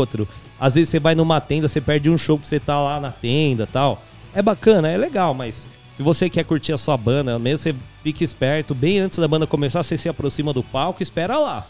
outro. 0.00 0.28
Às 0.58 0.74
vezes 0.74 0.88
você 0.88 0.98
vai 0.98 1.14
numa 1.14 1.40
tenda, 1.40 1.68
você 1.68 1.80
perde 1.80 2.10
um 2.10 2.18
show 2.18 2.38
que 2.38 2.46
você 2.46 2.58
tá 2.58 2.80
lá 2.80 2.98
na 2.98 3.10
tenda 3.10 3.66
tal. 3.66 4.02
É 4.34 4.42
bacana, 4.42 4.88
é 4.88 4.96
legal, 4.96 5.34
mas 5.34 5.66
se 6.00 6.02
você 6.02 6.30
quer 6.30 6.44
curtir 6.44 6.72
a 6.72 6.78
sua 6.78 6.96
banda, 6.96 7.38
mesmo 7.38 7.58
você 7.58 7.74
fique 8.02 8.24
esperto, 8.24 8.74
bem 8.74 9.00
antes 9.00 9.18
da 9.18 9.28
banda 9.28 9.46
começar, 9.46 9.82
você 9.82 9.98
se 9.98 10.08
aproxima 10.08 10.50
do 10.50 10.62
palco 10.62 11.02
e 11.02 11.04
espera 11.04 11.36
lá. 11.38 11.66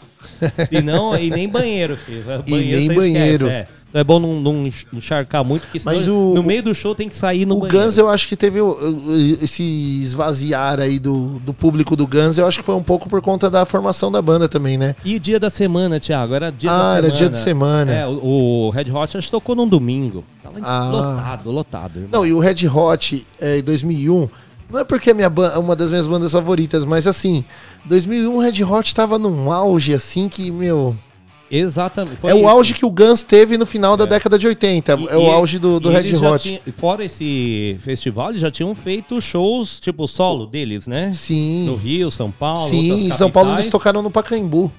Se 0.69 0.81
não, 0.81 1.13
e 1.17 1.29
nem 1.29 1.49
banheiro, 1.49 1.97
filho. 1.97 2.23
Banheiro, 2.49 2.77
nem 2.79 2.87
você 2.87 2.95
banheiro. 2.95 3.47
Esquece, 3.47 3.51
é. 3.51 3.67
Então 3.89 3.99
é 3.99 4.03
bom 4.05 4.19
não, 4.19 4.39
não 4.39 4.71
encharcar 4.93 5.43
muito, 5.43 5.63
porque 5.63 5.81
Mas 5.83 6.07
o- 6.07 6.33
no 6.33 6.43
meio 6.43 6.63
do 6.63 6.73
show 6.73 6.95
tem 6.95 7.09
que 7.09 7.15
sair 7.17 7.45
no 7.45 7.57
O 7.57 7.59
banheiro. 7.59 7.83
Guns, 7.83 7.97
eu 7.97 8.07
acho 8.07 8.25
que 8.29 8.37
teve 8.37 8.61
o- 8.61 8.69
o- 8.71 9.13
esse 9.43 9.61
esvaziar 10.01 10.79
aí 10.79 10.97
do, 10.97 11.39
do 11.39 11.53
público 11.53 11.93
do 11.97 12.07
Guns, 12.07 12.37
eu 12.37 12.47
acho 12.47 12.59
que 12.59 12.63
foi 12.65 12.75
um 12.75 12.83
pouco 12.83 13.09
por 13.09 13.21
conta 13.21 13.49
da 13.49 13.65
formação 13.65 14.09
da 14.09 14.21
banda 14.21 14.47
também, 14.47 14.77
né? 14.77 14.95
E 15.03 15.19
dia 15.19 15.37
da 15.41 15.49
semana, 15.49 15.99
Thiago? 15.99 16.33
Era 16.33 16.49
dia 16.49 16.71
Ah, 16.71 16.77
da 16.77 16.79
semana. 16.83 16.97
era 17.07 17.11
dia 17.17 17.29
de 17.29 17.37
semana. 17.37 17.91
É, 17.91 18.07
o, 18.07 18.67
o 18.67 18.69
Red 18.69 18.89
Hot 18.91 19.17
acho 19.17 19.27
que 19.27 19.31
tocou 19.31 19.55
num 19.57 19.67
domingo. 19.67 20.23
Tava 20.59 20.67
Ah. 20.67 20.89
lotado, 20.91 21.51
lotado. 21.51 21.95
irmão. 21.97 22.09
Não, 22.11 22.25
e 22.25 22.33
o 22.33 22.39
Red 22.39 22.67
Hot 22.67 23.25
é, 23.39 23.59
em 23.59 23.63
2001, 23.63 24.27
não 24.69 24.79
é 24.79 24.83
porque 24.83 25.11
é 25.11 25.13
minha 25.13 25.29
uma 25.59 25.75
das 25.75 25.89
minhas 25.89 26.07
bandas 26.07 26.31
favoritas, 26.31 26.83
mas 26.85 27.07
assim, 27.07 27.43
2001 27.85 28.35
o 28.35 28.39
Red 28.39 28.63
Hot 28.63 28.93
tava 28.95 29.17
num 29.17 29.51
auge 29.51 29.93
assim 29.93 30.27
que, 30.29 30.49
meu, 30.51 30.95
Exatamente. 31.49 32.15
foi 32.17 32.31
é 32.31 32.33
o 32.33 32.39
isso. 32.39 32.47
auge 32.47 32.73
que 32.73 32.85
o 32.85 32.89
Guns 32.89 33.23
teve 33.23 33.57
no 33.57 33.65
final 33.65 33.97
da 33.97 34.05
É. 34.05 34.07
década 34.07 34.39
de 34.39 34.47
80, 34.47 34.93
E- 34.97 35.07
é 35.09 35.17
o 35.17 35.29
auge 35.29 35.59
do, 35.59 35.79
do 35.79 35.89
Red 35.89 36.15
Hot. 36.15 36.41
tinham- 36.43 36.61
fora 36.77 37.03
esse 37.03 37.77
festival, 37.83 38.29
eles 38.29 38.41
já 38.41 38.49
tinham 38.49 38.73
feito 38.73 39.19
shows, 39.19 39.79
tipo, 39.79 40.07
solo 40.07 40.45
deles, 40.47 40.87
né? 40.87 41.11
Sim. 41.13 41.65
No 41.65 41.75
Rio, 41.75 42.09
São 42.09 42.31
Paulo. 42.31 42.69
Sim, 42.69 43.07
em 43.07 43.11
São 43.11 43.29
Paulo 43.29 43.51
eles 43.53 43.69
tocaram 43.69 44.01
no 44.01 44.09
Pacaembu. 44.09 44.71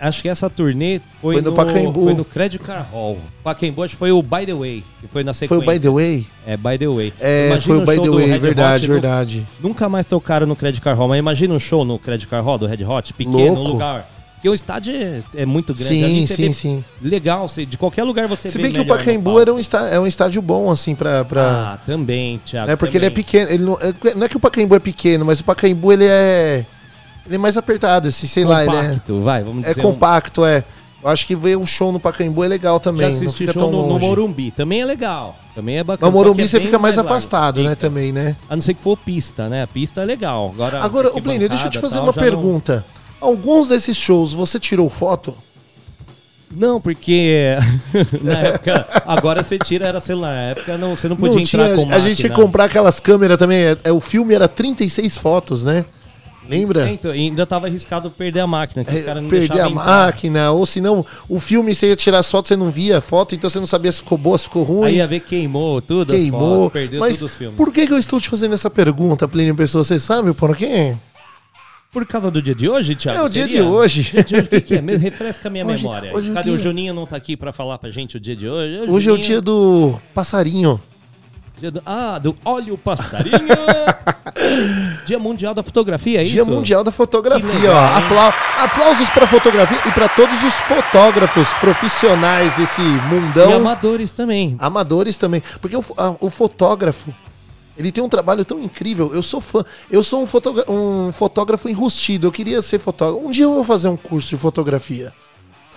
Acho 0.00 0.22
que 0.22 0.28
essa 0.28 0.50
turnê 0.50 1.00
foi, 1.20 1.34
Foi 1.34 1.42
no 1.42 1.52
Pacaembu. 1.52 2.04
Foi 2.04 2.14
no 2.14 2.24
Credit 2.24 2.62
Card 2.62 2.86
Hall. 2.92 3.18
Pacaembu 3.42 3.82
acho 3.82 3.94
que 3.94 3.98
foi 3.98 4.12
o 4.12 4.22
By 4.22 4.44
The 4.46 4.54
Way, 4.54 4.84
que 5.00 5.06
foi 5.08 5.24
na 5.24 5.32
Foi 5.32 5.46
sequência. 5.48 5.70
o 5.70 5.72
By 5.72 5.80
the 5.80 5.88
Way? 5.90 6.26
É, 6.46 6.56
By 6.56 6.78
The 6.78 6.88
Way. 6.88 7.12
É, 7.20 7.46
Imagina 7.48 7.62
foi 7.66 7.76
o 7.76 7.80
um 7.80 7.84
By 7.86 8.00
the 8.10 8.16
Way, 8.16 8.30
Red 8.32 8.38
verdade, 8.38 8.84
Hot 8.84 8.88
no- 8.88 8.92
verdade. 8.94 9.46
Nunca 9.60 9.88
mais 9.88 10.06
tocaram 10.06 10.46
no 10.46 10.54
Credit 10.56 10.80
Card 10.80 10.98
Hall, 10.98 11.08
mas 11.08 11.18
imagina 11.18 11.54
um 11.54 11.58
show 11.58 11.84
no 11.84 11.98
Credit 11.98 12.26
Card 12.26 12.44
Hall 12.46 12.58
do 12.58 12.66
Red 12.66 12.84
Hot, 12.84 13.12
pequeno, 13.14 13.54
Louco. 13.54 13.70
lugar. 13.72 14.08
Porque 14.34 14.48
o 14.48 14.54
estádio 14.54 14.92
é, 14.96 15.22
é 15.36 15.46
muito 15.46 15.72
grande. 15.72 15.86
Sim, 15.94 16.26
sim, 16.26 16.46
vê 16.48 16.52
sim. 16.52 16.84
Legal, 17.00 17.46
você, 17.46 17.64
de 17.64 17.78
qualquer 17.78 18.02
lugar 18.02 18.26
você 18.26 18.48
Se 18.48 18.58
bem 18.58 18.72
que 18.72 18.80
o 18.80 18.82
no 18.82 18.88
Pacaembu 18.88 19.38
era 19.38 19.54
um, 19.54 19.58
está, 19.60 19.88
é 19.88 20.00
um 20.00 20.06
estádio 20.06 20.42
bom, 20.42 20.68
assim, 20.68 20.96
pra. 20.96 21.24
pra... 21.24 21.74
Ah, 21.74 21.78
também, 21.86 22.40
Thiago. 22.44 22.68
é 22.68 22.74
porque 22.74 22.96
ele 22.96 23.06
é 23.06 23.10
também. 23.10 23.22
pequeno. 23.24 23.50
Ele 23.50 23.62
não, 23.62 23.74
é- 23.80 24.14
não 24.16 24.24
é 24.24 24.28
que 24.28 24.36
o 24.36 24.40
Pacaembu 24.40 24.74
é 24.74 24.80
pequeno, 24.80 25.24
mas 25.24 25.38
o 25.38 25.44
Pacaembu 25.44 25.92
ele 25.92 26.06
é. 26.08 26.66
Ele 27.26 27.36
é 27.36 27.38
mais 27.38 27.56
apertado, 27.56 28.08
assim, 28.08 28.26
sei 28.26 28.44
lá, 28.44 28.64
ele 28.64 28.74
é. 28.76 28.82
Compacto, 28.82 29.20
vai, 29.22 29.42
vamos 29.44 29.64
É 29.64 29.68
dizer. 29.70 29.80
um- 29.80 29.90
compacto, 29.92 30.44
é. 30.44 30.64
Eu 31.02 31.08
acho 31.10 31.26
que 31.26 31.34
ver 31.34 31.56
um 31.58 31.66
show 31.66 31.90
no 31.90 31.98
Pacaembu 31.98 32.44
é 32.44 32.48
legal 32.48 32.74
Já 32.76 32.80
também. 32.80 33.02
Não 33.08 33.14
assisti 33.16 33.38
fica 33.38 33.52
show 33.52 33.62
tão 33.62 33.72
no, 33.72 33.82
no 33.82 33.88
longe. 33.94 34.04
Morumbi. 34.06 34.50
Também 34.52 34.80
é 34.82 34.84
legal. 34.84 35.36
Também 35.54 35.78
é 35.78 35.82
bacana. 35.84 36.08
o 36.08 36.12
só 36.12 36.18
que 36.18 36.24
Morumbi 36.24 36.44
é 36.44 36.46
você 36.48 36.60
fica 36.60 36.78
mais 36.78 36.96
largo. 36.96 37.10
afastado, 37.10 37.62
né, 37.62 37.74
também, 37.74 38.12
né? 38.12 38.36
A 38.48 38.54
não 38.54 38.60
ser 38.62 38.74
que 38.74 38.80
for 38.82 38.96
pista, 38.96 39.48
né? 39.48 39.62
A 39.64 39.66
pista 39.66 40.02
é 40.02 40.04
legal. 40.04 40.50
Agora, 40.54 40.80
Agora, 40.80 41.08
o 41.12 41.20
Plínio, 41.20 41.48
deixa 41.48 41.66
eu 41.66 41.70
te 41.70 41.80
fazer 41.80 41.96
tal, 41.96 42.04
uma 42.04 42.12
já 42.12 42.20
não- 42.20 42.26
pergunta. 42.28 42.84
Alguns 43.20 43.66
desses 43.68 43.96
shows 43.96 44.32
você 44.32 44.60
tirou 44.60 44.88
foto? 44.88 45.36
Não, 46.50 46.80
porque 46.80 47.56
na 48.22 48.38
época, 48.38 48.86
agora 49.06 49.42
você 49.42 49.58
tira, 49.58 49.86
era 49.86 50.00
celular. 50.00 50.34
Na 50.34 50.42
época 50.50 50.76
não, 50.78 50.96
você 50.96 51.08
não 51.08 51.16
podia 51.16 51.34
Não 51.36 51.40
entrar 51.42 51.64
tinha, 51.64 51.74
com 51.76 51.82
a 51.82 51.86
máquina. 51.86 52.08
gente 52.08 52.22
ia 52.24 52.30
comprar 52.30 52.64
aquelas 52.66 53.00
câmeras 53.00 53.38
também. 53.38 53.58
É, 53.58 53.76
é, 53.84 53.92
o 53.92 54.00
filme 54.00 54.34
era 54.34 54.46
36 54.46 55.16
fotos, 55.16 55.64
né? 55.64 55.84
Lembra? 56.48 56.90
Então, 56.90 57.10
ainda 57.12 57.46
tava 57.46 57.66
arriscado 57.68 58.10
perder 58.10 58.40
a 58.40 58.46
máquina, 58.46 58.84
que 58.84 58.90
os 58.92 58.96
É, 59.00 59.02
caras 59.02 59.22
não 59.22 59.30
perder 59.30 59.52
a 59.60 59.68
entrar. 59.68 59.70
máquina, 59.70 60.50
ou 60.50 60.66
senão 60.66 61.06
o 61.28 61.38
filme 61.38 61.74
você 61.74 61.88
ia 61.88 61.96
tirar 61.96 62.18
as 62.18 62.30
fotos, 62.30 62.48
você 62.48 62.56
não 62.56 62.70
via 62.70 62.98
a 62.98 63.00
foto, 63.00 63.34
então 63.34 63.48
você 63.48 63.60
não 63.60 63.66
sabia 63.66 63.92
se 63.92 63.98
ficou 63.98 64.18
boa, 64.18 64.36
se 64.36 64.44
ficou 64.44 64.64
ruim. 64.64 64.88
Aí 64.88 64.96
ia 64.96 65.06
ver 65.06 65.20
queimou 65.20 65.80
tudo, 65.80 66.12
queimou. 66.12 66.64
fotos, 66.64 66.72
perdeu 66.72 67.00
Mas 67.00 67.18
todos 67.18 67.32
os 67.32 67.38
filmes. 67.38 67.56
por 67.56 67.72
que, 67.72 67.86
que 67.86 67.92
eu 67.92 67.98
estou 67.98 68.18
te 68.20 68.28
fazendo 68.28 68.54
essa 68.54 68.68
pergunta, 68.68 69.28
Plínio 69.28 69.54
Pessoa? 69.54 69.84
Você 69.84 70.00
sabe 70.00 70.32
por 70.34 70.56
quê? 70.56 70.96
Por 71.92 72.06
causa 72.06 72.30
do 72.30 72.40
dia 72.42 72.54
de 72.54 72.68
hoje, 72.68 72.94
Thiago? 72.96 73.18
É 73.20 73.22
o 73.22 73.28
dia 73.28 73.42
seria? 73.42 73.58
de 73.58 73.62
hoje. 73.68 74.02
Dia 74.02 74.24
de 74.24 74.34
hoje, 74.34 74.44
o 74.46 74.48
que, 74.48 74.60
que 74.62 74.74
é? 74.74 74.80
Refresca 74.80 75.48
a 75.48 75.50
minha 75.50 75.64
Hoje- 75.66 75.76
memória. 75.76 76.10
hoje 76.16 76.28
é 76.28 76.32
o 76.32 76.34
Cadê 76.34 76.50
o 76.50 76.54
dia- 76.54 76.64
Juninho 76.64 76.94
não 76.94 77.06
tá 77.06 77.16
aqui 77.16 77.36
pra 77.36 77.52
falar 77.52 77.78
pra 77.78 77.90
gente 77.90 78.16
o 78.16 78.20
dia 78.20 78.34
de 78.34 78.48
hoje? 78.48 78.90
Hoje 78.90 79.10
é 79.10 79.12
o 79.12 79.18
dia 79.18 79.40
do 79.42 79.98
passarinho. 80.14 80.80
dia 81.60 81.70
do- 81.70 81.82
Ah, 81.86 82.18
do 82.18 82.34
Olha 82.44 82.72
o 82.74 82.78
Passarinho! 82.78 83.36
dia 85.06 85.18
Mundial 85.18 85.54
da 85.54 85.62
Fotografia, 85.62 86.20
é 86.20 86.24
Dia 86.24 86.42
isso? 86.42 86.50
Mundial 86.50 86.84
da 86.84 86.90
Fotografia, 86.92 87.52
legal, 87.52 87.74
ó. 87.74 87.96
Aplau- 87.98 88.34
aplausos 88.58 89.08
para 89.10 89.26
fotografia 89.26 89.78
e 89.86 89.90
para 89.92 90.08
todos 90.08 90.42
os 90.44 90.54
fotógrafos 90.54 91.52
profissionais 91.54 92.52
desse 92.54 92.80
mundão. 92.80 93.50
E 93.50 93.52
amadores 93.54 94.10
também. 94.10 94.56
amadores 94.58 95.16
também. 95.18 95.42
Porque 95.60 95.76
o, 95.76 95.84
a- 95.96 96.14
o 96.20 96.30
fotógrafo, 96.30 97.12
ele 97.76 97.90
tem 97.90 98.02
um 98.04 98.08
trabalho 98.08 98.44
tão 98.44 98.58
incrível. 98.60 99.10
Eu 99.14 99.22
sou 99.22 99.40
fã. 99.40 99.64
Eu 99.90 100.02
sou 100.02 100.22
um, 100.22 100.26
fotogra- 100.26 100.70
um 100.70 101.10
fotógrafo 101.12 101.68
enrustido. 101.68 102.26
Eu 102.28 102.32
queria 102.32 102.62
ser 102.62 102.78
fotógrafo. 102.78 103.26
Um 103.26 103.30
dia 103.30 103.44
eu 103.44 103.54
vou 103.54 103.64
fazer 103.64 103.88
um 103.88 103.96
curso 103.96 104.28
de 104.30 104.36
fotografia. 104.36 105.12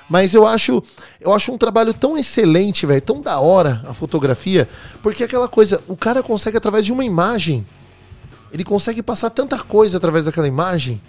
Mas 0.07 0.36
eu 0.36 0.46
acho, 0.46 0.84
eu 1.19 1.34
acho 1.34 1.52
um 1.52 1.57
trabalho 1.57 1.92
tão 1.92 2.16
excelente, 2.16 2.86
velho, 2.86 3.02
tão 3.02 3.19
da 3.22 3.40
hora 3.40 3.81
a 3.90 3.94
fotografia, 3.94 4.69
porque 5.02 5.24
é 5.24 5.25
aquela 5.25 5.47
coisa, 5.47 5.81
o 5.88 5.97
cara 5.97 6.22
consegue 6.22 6.56
através 6.56 6.86
de 6.86 6.94
uma 6.94 7.03
imagem, 7.03 7.66
ele 8.55 8.63
consegue 8.63 9.03
passar 9.03 9.29
tanta 9.29 9.59
coisa 9.59 9.97
através 9.97 10.23
daquela 10.23 10.47
imagem, 10.47 11.01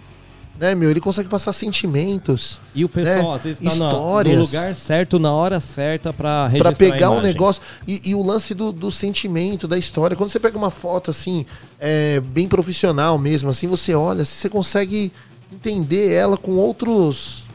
né, 0.58 0.74
meu? 0.74 0.90
Ele 0.90 1.00
consegue 1.00 1.28
passar 1.28 1.52
sentimentos. 1.52 2.60
E 2.74 2.84
o 2.84 2.88
pessoal, 2.88 3.30
né? 3.30 3.36
às 3.36 3.44
vezes, 3.44 3.60
tá 3.60 3.68
Histórias. 3.68 4.34
no 4.36 4.42
lugar 4.42 4.74
certo, 4.74 5.16
na 5.20 5.32
hora 5.32 5.60
certa 5.60 6.12
pra 6.12 6.48
registrar 6.48 6.74
Pra 6.74 6.76
pegar 6.76 7.06
a 7.06 7.10
um 7.12 7.20
negócio 7.20 7.62
e, 7.86 8.10
e 8.10 8.14
o 8.16 8.22
lance 8.22 8.52
do, 8.52 8.72
do 8.72 8.90
sentimento, 8.90 9.68
da 9.68 9.78
história. 9.78 10.16
Quando 10.16 10.30
você 10.30 10.40
pega 10.40 10.58
uma 10.58 10.72
foto 10.72 11.08
assim, 11.08 11.46
é, 11.78 12.18
bem 12.18 12.48
profissional 12.48 13.16
mesmo, 13.16 13.48
assim, 13.48 13.68
você 13.68 13.94
olha, 13.94 14.22
assim, 14.22 14.34
você 14.40 14.48
consegue 14.48 15.12
entender 15.52 16.10
ela 16.10 16.36
com 16.36 16.56
outros 16.56 17.46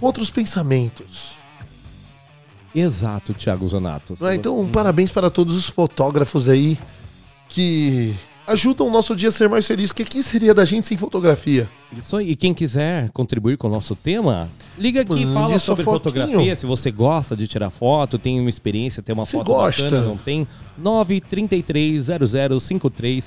outros 0.00 0.30
pensamentos. 0.30 1.34
Exato, 2.74 3.34
Thiago 3.34 3.68
Zonato. 3.68 4.14
não 4.18 4.28
é? 4.28 4.34
Então, 4.36 4.66
parabéns 4.68 5.12
para 5.12 5.28
todos 5.28 5.54
os 5.54 5.68
fotógrafos 5.68 6.48
aí 6.48 6.78
que 7.46 8.14
ajudam 8.46 8.86
o 8.86 8.90
nosso 8.90 9.14
dia 9.16 9.28
a 9.28 9.32
ser 9.32 9.48
mais 9.48 9.66
feliz. 9.66 9.90
O 9.90 9.94
que, 9.94 10.04
que 10.04 10.22
seria 10.22 10.54
da 10.54 10.64
gente 10.64 10.86
sem 10.86 10.96
fotografia? 10.96 11.68
Isso 11.96 12.16
aí. 12.16 12.30
E 12.30 12.36
quem 12.36 12.52
quiser 12.54 13.10
contribuir 13.10 13.56
com 13.56 13.68
o 13.68 13.70
nosso 13.70 13.94
tema, 13.96 14.48
liga 14.78 15.00
aqui 15.02 15.22
e 15.22 15.26
Mande 15.26 15.34
fala 15.34 15.58
sobre 15.58 15.84
fotinho. 15.84 16.02
fotografia. 16.02 16.56
Se 16.56 16.66
você 16.66 16.90
gosta 16.90 17.36
de 17.36 17.46
tirar 17.46 17.70
foto, 17.70 18.18
tem 18.18 18.40
uma 18.40 18.48
experiência, 18.50 19.02
tem 19.02 19.14
uma 19.14 19.24
Se 19.24 19.32
foto 19.32 19.46
gosta. 19.46 19.84
bacana, 19.84 20.04
não 20.06 20.16
tem? 20.16 20.46
933005386. 20.82 23.24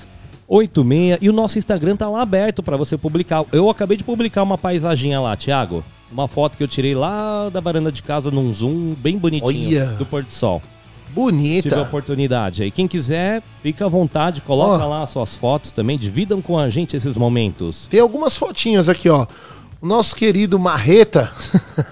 E 1.20 1.28
o 1.28 1.32
nosso 1.32 1.58
Instagram 1.58 1.96
tá 1.96 2.08
lá 2.08 2.22
aberto 2.22 2.62
para 2.62 2.76
você 2.76 2.96
publicar. 2.96 3.44
Eu 3.52 3.68
acabei 3.68 3.96
de 3.96 4.04
publicar 4.04 4.42
uma 4.42 4.56
paisaginha 4.56 5.20
lá, 5.20 5.36
Thiago. 5.36 5.84
Uma 6.10 6.26
foto 6.26 6.56
que 6.56 6.64
eu 6.64 6.68
tirei 6.68 6.94
lá 6.94 7.50
da 7.50 7.60
varanda 7.60 7.92
de 7.92 8.02
casa 8.02 8.30
num 8.30 8.52
zoom 8.54 8.94
bem 8.94 9.18
bonitinho 9.18 9.82
Olha. 9.82 9.86
do 9.96 10.06
pôr 10.06 10.22
do 10.22 10.32
sol. 10.32 10.62
Tive 11.08 11.20
a 11.20 11.24
Bonita. 11.24 11.82
oportunidade 11.82 12.62
aí. 12.62 12.70
Quem 12.70 12.86
quiser, 12.86 13.42
fica 13.62 13.86
à 13.86 13.88
vontade, 13.88 14.40
coloca 14.40 14.84
Ó. 14.84 14.88
lá 14.88 15.02
as 15.02 15.10
suas 15.10 15.34
fotos 15.36 15.72
também, 15.72 15.98
dividam 15.98 16.40
com 16.40 16.58
a 16.58 16.68
gente 16.68 16.96
esses 16.96 17.16
momentos. 17.16 17.86
Tem 17.90 18.00
algumas 18.00 18.36
fotinhas 18.36 18.88
aqui, 18.88 19.08
ó. 19.08 19.26
O 19.80 19.86
nosso 19.86 20.16
querido 20.16 20.58
Marreta, 20.58 21.30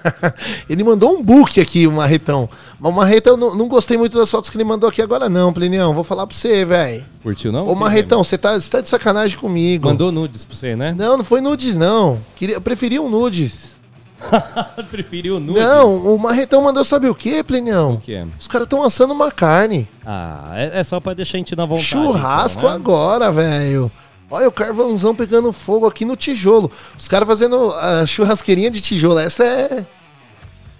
ele 0.69 0.83
mandou 0.83 1.17
um 1.17 1.23
book 1.23 1.57
aqui, 1.61 1.87
o 1.87 1.91
Marretão. 1.93 2.49
Mas 2.77 2.91
o 2.91 2.95
Marreta, 2.95 3.29
eu 3.29 3.37
não, 3.37 3.55
não 3.55 3.67
gostei 3.69 3.97
muito 3.97 4.17
das 4.17 4.29
fotos 4.29 4.49
que 4.49 4.57
ele 4.57 4.65
mandou 4.65 4.89
aqui 4.89 5.01
agora, 5.01 5.29
não, 5.29 5.53
Plinião. 5.53 5.93
Vou 5.93 6.03
falar 6.03 6.27
pra 6.27 6.35
você, 6.35 6.65
velho. 6.65 7.05
Curtiu 7.23 7.49
não? 7.49 7.65
Ô, 7.65 7.75
Marretão, 7.75 8.21
você 8.21 8.37
tá, 8.37 8.59
você 8.59 8.69
tá 8.69 8.81
de 8.81 8.89
sacanagem 8.89 9.37
comigo. 9.37 9.87
Mandou 9.87 10.11
nudes 10.11 10.43
pra 10.43 10.53
você, 10.53 10.75
né? 10.75 10.93
Não, 10.97 11.15
não 11.15 11.23
foi 11.23 11.39
nudes, 11.39 11.77
não. 11.77 12.19
Queria, 12.35 12.55
eu 12.55 12.61
preferi 12.61 12.99
um 12.99 13.09
nudes. 13.09 13.76
Preferiu 14.89 15.39
nudes? 15.39 15.63
Não, 15.63 16.15
o 16.15 16.17
Marretão 16.19 16.61
mandou 16.63 16.83
sabe 16.83 17.07
o 17.07 17.15
quê, 17.15 17.43
Plinião? 17.43 17.93
O 17.93 18.01
que 18.01 18.13
é? 18.13 18.25
Os 18.39 18.47
caras 18.47 18.65
estão 18.65 18.83
assando 18.83 19.13
uma 19.13 19.31
carne. 19.31 19.87
Ah, 20.05 20.51
é, 20.55 20.79
é 20.79 20.83
só 20.83 20.99
pra 20.99 21.13
deixar 21.13 21.37
a 21.37 21.39
gente 21.39 21.55
na 21.55 21.65
vontade. 21.65 21.87
Churrasco 21.87 22.59
então, 22.59 22.69
né? 22.69 22.75
agora, 22.75 23.31
velho. 23.31 23.91
Olha 24.29 24.47
o 24.47 24.51
carvãozão 24.51 25.15
pegando 25.15 25.53
fogo 25.53 25.87
aqui 25.87 26.03
no 26.03 26.15
tijolo. 26.15 26.69
Os 26.97 27.07
caras 27.07 27.27
fazendo 27.27 27.71
a 27.73 28.05
churrasqueirinha 28.05 28.69
de 28.69 28.81
tijolo. 28.81 29.19
Essa 29.19 29.43
é. 29.45 29.87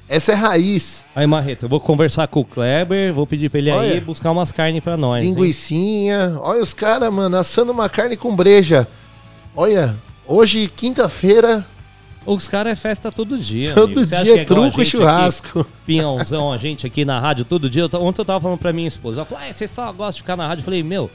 Essa 0.10 0.32
é 0.32 0.36
raiz. 0.36 1.06
Aí, 1.16 1.28
Marreta, 1.28 1.66
eu 1.66 1.70
vou 1.70 1.80
conversar 1.80 2.28
com 2.28 2.40
o 2.40 2.46
Kleber, 2.46 3.14
vou 3.14 3.28
pedir 3.28 3.50
pra 3.50 3.60
ele 3.60 3.70
aí 3.72 3.78
Olha. 3.92 4.02
buscar 4.02 4.32
umas 4.32 4.52
carnes 4.54 4.82
pra 4.84 4.96
nós. 4.96 5.24
hein? 5.24 5.34
Linguicinha. 5.34 6.38
Olha 6.40 6.62
os 6.62 6.74
caras, 6.74 7.14
mano, 7.14 7.36
assando 7.38 7.72
uma 7.74 7.90
carne 7.90 8.16
com 8.16 8.34
breja. 8.36 8.88
Olha, 9.56 9.96
hoje, 10.26 10.72
quinta-feira, 10.74 11.66
Os 12.28 12.48
caras 12.48 12.74
é 12.74 12.76
festa 12.76 13.12
todo 13.12 13.38
dia. 13.38 13.74
todo 13.74 13.98
amigo. 14.00 14.06
Dia 14.24 14.42
é 14.42 14.46
truco 14.46 14.82
e 14.82 14.86
churrasco. 14.86 15.62
Aqui, 15.62 15.70
pinhãozão, 15.86 16.52
a 16.52 16.58
gente 16.58 16.86
aqui 16.86 17.04
na 17.06 17.20
rádio 17.20 17.46
todo 17.46 17.70
dia. 17.70 17.86
Ontem 17.86 18.22
eu 18.22 18.26
tava 18.26 18.42
falando 18.42 18.58
pra 18.60 18.74
minha 18.74 18.88
esposa, 18.88 19.20
ela 19.22 19.26
falou, 19.26 19.44
ah, 19.48 19.52
você 19.54 19.68
só 19.68 19.92
gosta 19.94 20.14
de 20.14 20.20
ficar 20.22 20.36
na 20.36 20.46
rádio. 20.48 20.62
Eu 20.62 20.66
falei, 20.66 20.84
meu, 20.84 21.10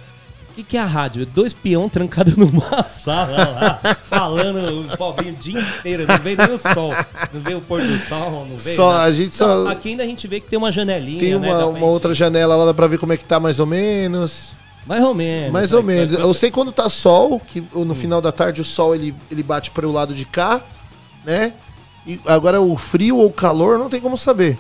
O 0.51 0.55
que, 0.55 0.63
que 0.63 0.77
é 0.77 0.81
a 0.81 0.85
rádio? 0.87 1.25
Dois 1.25 1.55
peão 1.55 1.89
trancados 1.89 2.37
numa 2.37 2.83
sala 2.83 3.81
lá, 3.83 3.97
falando 4.05 4.81
o 4.93 4.97
pobrinho 4.99 5.33
o 5.35 5.37
dia 5.37 5.61
inteiro. 5.61 6.07
Não 6.07 6.19
vê 6.19 6.37
nem 6.37 6.51
o 6.51 6.59
sol. 6.59 6.93
Não 7.33 7.41
vê 7.41 7.55
o 7.55 7.61
pôr 7.63 7.81
do 7.83 7.99
sol, 8.01 8.47
não 8.49 8.59
vê. 8.59 8.75
Só, 8.75 8.93
nada. 8.93 9.05
a 9.05 9.13
gente 9.13 9.35
só- 9.35 9.67
aqui 9.69 9.91
ainda 9.91 10.03
a 10.03 10.07
gente 10.07 10.27
vê 10.29 10.41
que 10.41 10.49
tem 10.49 10.59
uma 10.59 10.71
janelinha. 10.73 11.21
Tem 11.21 11.31
né, 11.39 11.49
uma, 11.49 11.57
pra 11.57 11.67
uma 11.69 11.87
outra 11.87 12.13
janela 12.13 12.55
lá 12.57 12.75
pra 12.75 12.87
ver 12.87 12.99
como 12.99 13.13
é 13.13 13.17
que 13.17 13.25
tá 13.25 13.41
mais 13.41 13.59
ou 13.61 13.67
menos. 13.67 14.53
Mais 14.87 15.03
ou 15.03 15.15
menos. 15.15 15.53
Mais 15.53 15.73
ou 15.73 15.83
menos. 15.83 16.13
vai- 16.15 16.23
Eu 16.23 16.35
sei 16.35 16.51
quando 16.51 16.71
tá 16.73 16.89
sol, 16.89 17.41
que 17.41 17.63
no 17.75 17.95
final 17.95 18.21
da 18.21 18.31
tarde 18.33 18.61
o 18.61 18.65
sol 18.65 18.95
ele, 18.95 19.15
ele 19.31 19.43
bate 19.43 19.71
para 19.71 19.87
o 19.87 19.93
lado 19.93 20.13
de 20.15 20.27
cá, 20.27 20.61
né? 21.25 21.53
E 22.07 22.19
agora 22.27 22.61
o 22.61 22.77
frio 22.77 23.19
ou 23.19 23.27
o 23.27 23.33
calor 23.33 23.79
não 23.79 23.89
tem 23.89 24.01
como 24.01 24.17
saber. 24.17 24.59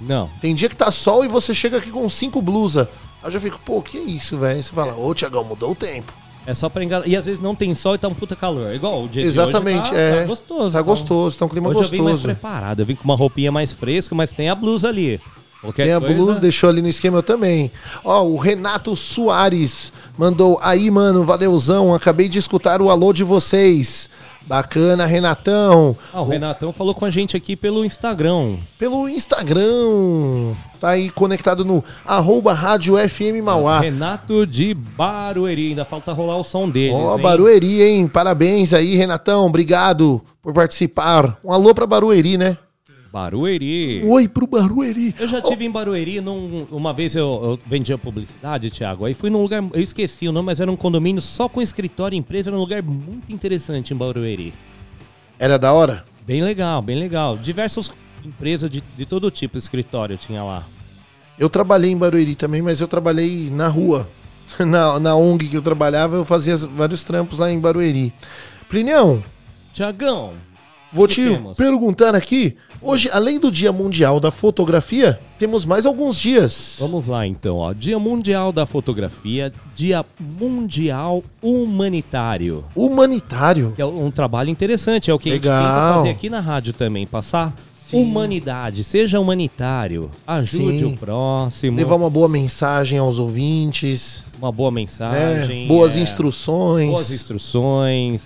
Não. 0.00 0.28
Tem 0.40 0.54
dia 0.54 0.68
que 0.68 0.76
tá 0.76 0.90
sol 0.90 1.24
e 1.24 1.28
você 1.28 1.54
chega 1.54 1.76
aqui 1.78 1.90
com 1.90 2.08
cinco 2.08 2.40
blusas. 2.42 2.86
Aí 3.22 3.28
eu 3.28 3.30
já 3.32 3.40
fico, 3.40 3.60
pô, 3.64 3.82
que 3.82 3.98
isso, 3.98 4.38
velho? 4.38 4.62
Você 4.62 4.72
fala, 4.72 4.96
ô 4.96 5.14
Tiagão, 5.14 5.44
mudou 5.44 5.72
o 5.72 5.74
tempo. 5.74 6.12
É 6.46 6.54
só 6.54 6.68
pra 6.70 6.82
enganar. 6.82 7.06
E 7.06 7.14
às 7.14 7.26
vezes 7.26 7.40
não 7.40 7.54
tem 7.54 7.74
sol 7.74 7.94
e 7.94 7.98
tá 7.98 8.08
um 8.08 8.14
puta 8.14 8.34
calor. 8.34 8.74
Igual 8.74 9.04
o 9.04 9.08
dia 9.08 9.22
Exatamente, 9.22 9.90
de 9.90 9.90
hoje 9.90 9.90
tá, 9.94 9.98
é. 10.00 10.20
tá 10.20 10.26
gostoso. 10.26 10.72
Tá 10.72 10.82
gostoso, 10.82 11.38
tá 11.38 11.44
um 11.44 11.48
clima 11.48 11.68
Hoje 11.68 11.80
eu 11.80 11.88
vim 11.90 11.98
mais 11.98 12.16
gostoso. 12.16 12.34
preparado. 12.34 12.80
Eu 12.80 12.86
vim 12.86 12.94
com 12.94 13.04
uma 13.04 13.14
roupinha 13.14 13.52
mais 13.52 13.72
fresca, 13.72 14.14
mas 14.14 14.32
tem 14.32 14.48
a 14.48 14.54
blusa 14.54 14.88
ali. 14.88 15.20
Qualquer 15.60 15.84
Tem 15.84 15.92
a 15.92 16.00
coisa- 16.00 16.14
blusa, 16.14 16.40
deixou 16.40 16.70
ali 16.70 16.80
no 16.80 16.88
esquema 16.88 17.22
também. 17.22 17.70
Ó, 18.02 18.22
o 18.24 18.38
Renato 18.38 18.96
Soares 18.96 19.92
mandou. 20.16 20.58
Aí, 20.62 20.90
mano, 20.90 21.22
valeuzão. 21.22 21.94
Acabei 21.94 22.26
de 22.30 22.38
escutar 22.38 22.80
o 22.80 22.88
alô 22.88 23.12
de 23.12 23.22
vocês. 23.22 24.08
Bacana, 24.50 25.06
Renatão. 25.06 25.96
Ah, 26.12 26.22
o 26.22 26.24
Renatão 26.24 26.72
falou 26.72 26.92
com 26.92 27.04
a 27.04 27.10
gente 27.10 27.36
aqui 27.36 27.54
pelo 27.54 27.84
Instagram. 27.84 28.56
Pelo 28.76 29.08
Instagram. 29.08 30.54
Tá 30.80 30.88
aí 30.88 31.08
conectado 31.08 31.64
no 31.64 31.84
arroba 32.04 32.52
Rádio 32.52 32.96
FM 32.96 33.44
Mauá. 33.44 33.78
Renato 33.78 34.44
de 34.44 34.74
Barueri. 34.74 35.68
Ainda 35.68 35.84
falta 35.84 36.12
rolar 36.12 36.36
o 36.36 36.42
som 36.42 36.68
deles. 36.68 36.96
Ó, 36.96 37.14
hein? 37.16 37.22
Barueri, 37.22 37.80
hein? 37.80 38.08
Parabéns 38.08 38.72
aí, 38.74 38.96
Renatão. 38.96 39.46
Obrigado 39.46 40.20
por 40.42 40.52
participar. 40.52 41.38
Um 41.44 41.52
alô 41.52 41.72
pra 41.72 41.86
Barueri, 41.86 42.36
né? 42.36 42.56
Barueri. 43.12 44.02
Oi 44.04 44.28
pro 44.28 44.46
Barueri. 44.46 45.14
Eu 45.18 45.26
já 45.26 45.40
tive 45.42 45.64
em 45.64 45.70
Barueri, 45.70 46.20
num- 46.20 46.66
uma 46.70 46.92
vez 46.92 47.16
eu, 47.16 47.26
eu 47.42 47.58
vendia 47.66 47.98
publicidade, 47.98 48.70
Thiago. 48.70 49.04
Aí 49.04 49.14
fui 49.14 49.30
num 49.30 49.42
lugar, 49.42 49.62
eu 49.72 49.80
esqueci 49.82 50.28
o 50.28 50.32
nome, 50.32 50.46
mas 50.46 50.60
era 50.60 50.70
um 50.70 50.76
condomínio 50.76 51.20
só 51.20 51.48
com 51.48 51.60
escritório 51.60 52.14
e 52.14 52.18
empresa, 52.18 52.50
era 52.50 52.56
um 52.56 52.60
lugar 52.60 52.82
muito 52.82 53.32
interessante 53.32 53.92
em 53.92 53.96
Barueri. 53.96 54.54
Era 55.38 55.58
da 55.58 55.72
hora? 55.72 56.04
Bem 56.26 56.42
legal, 56.42 56.80
bem 56.82 56.98
legal. 56.98 57.36
Diversas 57.36 57.90
empresas 58.24 58.70
de, 58.70 58.82
de 58.96 59.06
todo 59.06 59.30
tipo 59.30 59.58
escritório 59.58 60.16
tinha 60.16 60.42
lá. 60.44 60.64
Eu 61.38 61.48
trabalhei 61.48 61.90
em 61.90 61.96
Barueri 61.96 62.34
também, 62.34 62.60
mas 62.62 62.80
eu 62.80 62.86
trabalhei 62.88 63.50
na 63.50 63.68
rua. 63.68 64.08
Na, 64.58 64.98
na 64.98 65.14
ONG 65.14 65.46
que 65.48 65.56
eu 65.56 65.62
trabalhava, 65.62 66.16
eu 66.16 66.24
fazia 66.24 66.56
vários 66.56 67.04
trampos 67.04 67.38
lá 67.38 67.50
em 67.52 67.58
Barueri. 67.60 68.12
Plinião, 68.68 69.22
Tiagão, 69.72 70.32
vou 70.92 71.06
te 71.06 71.22
temos? 71.22 71.56
perguntar 71.56 72.16
aqui. 72.16 72.56
Hoje, 72.82 73.10
além 73.12 73.38
do 73.38 73.52
Dia 73.52 73.72
Mundial 73.72 74.18
da 74.18 74.30
Fotografia, 74.30 75.20
temos 75.38 75.66
mais 75.66 75.84
alguns 75.84 76.18
dias. 76.18 76.76
vamos 76.80 77.06
lá 77.06 77.26
então, 77.26 77.58
ó. 77.58 77.74
Dia 77.74 77.98
Mundial 77.98 78.52
da 78.52 78.64
Fotografia, 78.64 79.52
Dia 79.74 80.04
Mundial 80.18 81.22
Humanitário. 81.42 82.64
Humanitário. 82.74 83.72
Que 83.76 83.82
é 83.82 83.86
um 83.86 84.10
trabalho 84.10 84.48
interessante, 84.48 85.10
é 85.10 85.14
o 85.14 85.18
que 85.18 85.28
a 85.28 85.32
gente 85.34 85.42
tenta 85.42 85.54
Legal. 85.54 85.94
fazer 85.96 86.08
aqui 86.08 86.30
na 86.30 86.40
rádio 86.40 86.72
também, 86.72 87.06
passar 87.06 87.54
Sim. 87.76 88.02
humanidade, 88.02 88.82
seja 88.82 89.20
humanitário, 89.20 90.10
ajude 90.26 90.78
Sim. 90.78 90.84
o 90.94 90.96
próximo, 90.96 91.76
Levar 91.76 91.96
uma 91.96 92.08
boa 92.08 92.28
mensagem 92.30 92.98
aos 92.98 93.18
ouvintes. 93.18 94.24
uma 94.38 94.50
boa 94.50 94.70
né? 94.70 94.74
mensagem, 94.76 95.66
Boas 95.68 95.96
é, 95.98 96.00
instruções. 96.00 96.88
boas 96.90 97.10
instruções, 97.10 98.22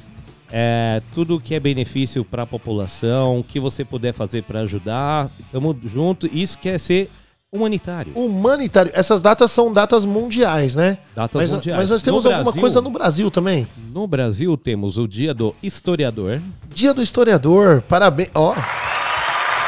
é, 0.57 1.03
tudo 1.13 1.41
que 1.41 1.53
é 1.53 1.59
benefício 1.59 2.25
para 2.25 2.45
a 2.45 2.47
população, 2.47 3.41
o 3.41 3.43
que 3.45 3.59
você 3.59 3.85
puder 3.85 4.13
fazer 4.15 4.45
para 4.45 4.61
ajudar, 4.61 5.29
tamo 5.51 5.77
junto. 5.85 6.29
Isso 6.33 6.57
quer 6.57 6.79
ser 6.79 7.11
humanitário. 7.53 8.13
Humanitário. 8.15 8.93
Essas 8.95 9.21
datas 9.21 9.51
são 9.51 9.73
datas 9.73 10.05
mundiais, 10.05 10.77
né? 10.77 10.99
Datas 11.15 11.43
mas, 11.43 11.51
mundiais. 11.51 11.81
mas 11.81 11.91
nós 11.91 12.01
No 12.03 12.05
temos 12.05 12.25
alguma 12.27 12.45
Brasil- 12.45 12.61
coisa 12.61 12.81
no 12.81 12.91
Brasil 12.91 13.31
também. 13.33 13.67
No 13.93 14.07
Brasil 14.07 14.57
temos 14.57 14.97
o 14.97 15.09
Dia 15.09 15.35
do 15.35 15.53
Historiador. 15.61 16.41
Dia 16.73 16.95
do 16.95 17.03
historiador. 17.03 17.83
Parabéns. 17.83 18.31
Ó. 18.35 18.55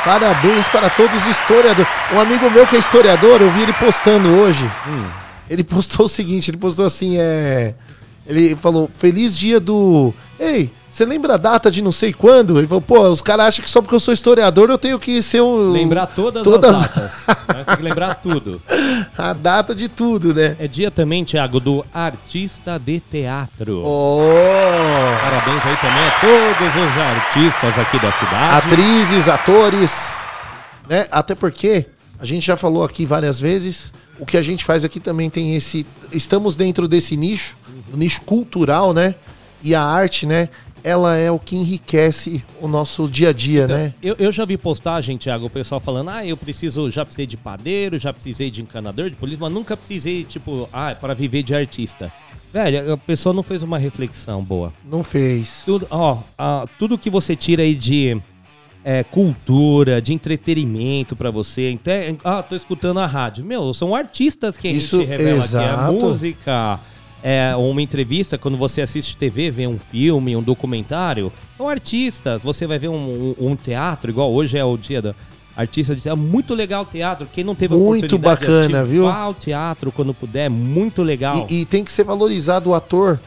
Parabéns 0.04 0.68
para 0.68 0.88
todos 0.88 1.16
os 1.20 1.26
historiadores. 1.26 1.90
Um 2.14 2.20
amigo 2.20 2.48
meu 2.48 2.64
que 2.66 2.76
é 2.76 2.78
historiador, 2.78 3.40
eu 3.42 3.50
vi 3.50 3.62
ele 3.62 3.72
postando 3.72 4.28
hoje. 4.28 4.64
Hum, 4.86 5.08
Ele 5.50 5.64
postou 5.64 6.06
o 6.06 6.08
seguinte, 6.08 6.48
ele 6.50 6.58
postou 6.58 6.84
assim, 6.86 7.16
é... 7.18 7.74
Ele 8.26 8.54
falou, 8.56 8.88
feliz 8.98 9.36
dia 9.38 9.58
do... 9.60 10.12
Ei, 10.38 10.70
você 10.90 11.04
lembra 11.04 11.34
a 11.34 11.36
data 11.38 11.70
de 11.70 11.80
não 11.80 11.92
sei 11.92 12.12
quando? 12.12 12.58
Ele 12.58 12.66
falou, 12.66 12.82
pô, 12.82 13.08
os 13.08 13.22
caras 13.22 13.46
acham 13.46 13.64
que 13.64 13.70
só 13.70 13.80
porque 13.80 13.94
eu 13.94 14.00
sou 14.00 14.12
historiador 14.12 14.68
eu 14.68 14.76
tenho 14.78 14.98
que 14.98 15.22
ser 15.22 15.40
um... 15.40 15.70
lembrar 15.72 16.06
todas, 16.06 16.42
todas- 16.42 16.76
as 16.76 16.82
datas. 16.82 17.10
né? 17.48 17.64
Tem 17.64 17.76
que 17.76 17.82
lembrar 17.82 18.14
tudo. 18.16 18.60
a 19.16 19.32
data 19.32 19.74
de 19.74 19.88
tudo, 19.88 20.34
né? 20.34 20.56
É 20.58 20.68
dia 20.68 20.90
também, 20.90 21.24
Thiago, 21.24 21.58
do 21.58 21.84
artista 21.92 22.78
de 22.78 23.00
teatro. 23.00 23.82
Oh, 23.84 24.18
Parabéns 25.22 25.64
aí 25.64 25.76
também 25.76 26.06
a 26.06 26.20
todos 26.20 26.74
os 26.74 26.98
artistas 27.00 27.78
aqui 27.78 27.98
da 27.98 28.12
cidade. 28.12 28.66
atrizes, 28.66 29.28
atores, 29.28 30.14
né? 30.88 31.06
Até 31.10 31.34
porque 31.34 31.86
a 32.18 32.24
gente 32.26 32.46
já 32.46 32.56
falou 32.56 32.84
aqui 32.84 33.06
várias 33.06 33.40
vezes, 33.40 33.92
o 34.18 34.26
que 34.26 34.36
a 34.36 34.42
gente 34.42 34.64
faz 34.64 34.84
aqui 34.84 35.00
também 35.00 35.28
tem 35.30 35.54
esse, 35.56 35.86
estamos 36.12 36.56
dentro 36.56 36.86
desse 36.88 37.16
nicho, 37.16 37.56
o 37.92 37.96
nicho 37.96 38.20
cultural, 38.22 38.92
né? 38.92 39.14
E 39.62 39.74
a 39.74 39.82
arte, 39.82 40.26
né? 40.26 40.48
Ela 40.84 41.16
é 41.16 41.30
o 41.30 41.38
que 41.38 41.56
enriquece 41.56 42.44
o 42.60 42.68
nosso 42.68 43.08
dia 43.08 43.30
a 43.30 43.32
dia, 43.32 43.66
né? 43.66 43.94
Eu, 44.00 44.14
eu 44.20 44.30
já 44.30 44.44
vi 44.44 44.56
postagem, 44.56 45.18
Thiago, 45.18 45.46
o 45.46 45.50
pessoal 45.50 45.80
falando, 45.80 46.10
ah, 46.10 46.24
eu 46.24 46.36
preciso, 46.36 46.88
já 46.92 47.04
precisei 47.04 47.26
de 47.26 47.36
padeiro, 47.36 47.98
já 47.98 48.12
precisei 48.12 48.52
de 48.52 48.62
encanador 48.62 49.10
de 49.10 49.16
polícia, 49.16 49.40
mas 49.40 49.52
nunca 49.52 49.76
precisei, 49.76 50.22
tipo, 50.22 50.68
ah, 50.72 50.94
para 51.00 51.12
viver 51.12 51.42
de 51.42 51.54
artista. 51.54 52.12
Velho, 52.52 52.92
a 52.92 52.96
pessoa 52.96 53.32
não 53.32 53.42
fez 53.42 53.64
uma 53.64 53.78
reflexão 53.78 54.42
boa. 54.42 54.72
Não 54.88 55.02
fez. 55.02 55.62
Tudo, 55.64 55.88
ó, 55.90 56.18
ah, 56.38 56.66
tudo 56.78 56.96
que 56.96 57.10
você 57.10 57.34
tira 57.34 57.62
aí 57.62 57.74
de 57.74 58.16
é, 58.84 59.02
cultura, 59.02 60.00
de 60.00 60.14
entretenimento 60.14 61.16
pra 61.16 61.28
você, 61.28 61.76
até, 61.78 62.14
ah, 62.22 62.40
tô 62.44 62.54
escutando 62.54 63.00
a 63.00 63.06
rádio. 63.06 63.44
Meu, 63.44 63.74
são 63.74 63.92
artistas 63.92 64.56
que 64.56 64.68
a 64.68 64.70
Isso, 64.70 65.00
gente 65.00 65.08
revela 65.08 65.44
aqui. 65.44 65.56
É 65.56 65.58
exato. 65.58 65.92
música, 65.92 66.80
é 67.28 67.56
uma 67.56 67.82
entrevista, 67.82 68.38
quando 68.38 68.56
você 68.56 68.81
assiste 68.82 69.17
TV, 69.17 69.50
vê 69.50 69.67
um 69.67 69.78
filme, 69.90 70.37
um 70.37 70.43
documentário, 70.43 71.32
são 71.56 71.69
artistas. 71.69 72.44
Você 72.44 72.69
vai 72.69 72.78
ver 72.78 72.87
um, 72.88 73.34
um- 73.40 73.49
um 73.49 73.56
teatro, 73.56 74.08
igual 74.11 74.32
hoje 74.32 74.56
é 74.56 74.64
o 74.64 74.76
dia 74.76 75.02
da 75.02 75.12
artista 75.56 75.93
de 75.96 76.02
teatro. 76.02 76.23
Muito 76.23 76.55
legal 76.55 76.82
o 76.82 76.87
teatro. 76.87 77.26
Quem 77.32 77.43
não 77.43 77.56
teve 77.56 77.75
a 77.75 77.76
Muito 77.76 78.05
oportunidade 78.06 78.40
de 78.40 78.46
bacana, 78.46 78.78
assistir, 78.78 78.93
viu? 78.94 79.05
vá 79.06 79.17
ao 79.19 79.34
teatro 79.34 79.90
quando 79.90 80.14
puder, 80.14 80.49
muito 80.49 81.02
legal. 81.02 81.45
E, 81.50 81.62
e 81.62 81.64
tem 81.64 81.83
que 81.83 81.90
ser 81.90 82.04
valorizado 82.04 82.71
o 82.71 82.75
ator. 82.76 83.18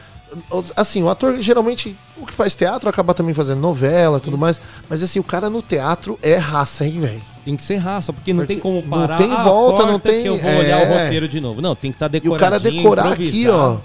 Assim, 0.76 1.02
o 1.02 1.08
ator 1.10 1.42
geralmente, 1.42 1.94
o 2.16 2.24
que 2.24 2.32
faz 2.32 2.54
teatro 2.54 2.88
acaba 2.88 3.12
também 3.12 3.34
fazendo 3.34 3.60
novela 3.60 4.16
e 4.16 4.20
tudo 4.20 4.38
mais. 4.38 4.60
Mas 4.88 5.02
assim, 5.02 5.18
o 5.18 5.24
cara 5.24 5.50
no 5.50 5.60
teatro 5.60 6.18
é 6.22 6.36
raça, 6.36 6.86
hein, 6.86 7.00
velho? 7.00 7.22
Tem 7.44 7.56
que 7.56 7.62
ser 7.62 7.76
raça, 7.76 8.12
porque 8.12 8.32
não 8.32 8.40
Porque 8.40 8.54
tem 8.54 8.62
como 8.62 8.80
não 8.80 8.88
parar. 8.88 9.16
tem 9.18 9.30
"Ah, 9.32 9.42
volta, 9.42 9.84
não 9.86 9.98
tem- 9.98 10.22
Que 10.22 10.28
eu 10.28 10.38
vou 10.38 10.50
olhar 10.56 10.78
o 10.78 10.82
é. 10.92 11.04
roteiro 11.04 11.26
de 11.26 11.40
novo. 11.40 11.60
Não, 11.60 11.74
tem 11.74 11.90
que 11.90 11.96
estar 11.96 12.08
tá 12.08 12.18
E 12.22 12.28
o 12.28 12.36
cara 12.36 12.60
decorar 12.60 13.12
aqui, 13.12 13.48
ó. 13.48 13.78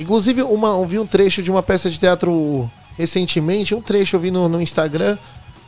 Inclusive, 0.00 0.42
uma, 0.42 0.68
eu 0.70 0.84
vi 0.86 0.98
um 0.98 1.06
trecho 1.06 1.42
de 1.42 1.50
uma 1.50 1.62
peça 1.62 1.90
de 1.90 1.98
teatro 2.00 2.68
recentemente, 2.96 3.74
um 3.74 3.80
trecho 3.82 4.16
eu 4.16 4.20
vi 4.20 4.30
no, 4.30 4.48
no 4.48 4.60
Instagram. 4.60 5.16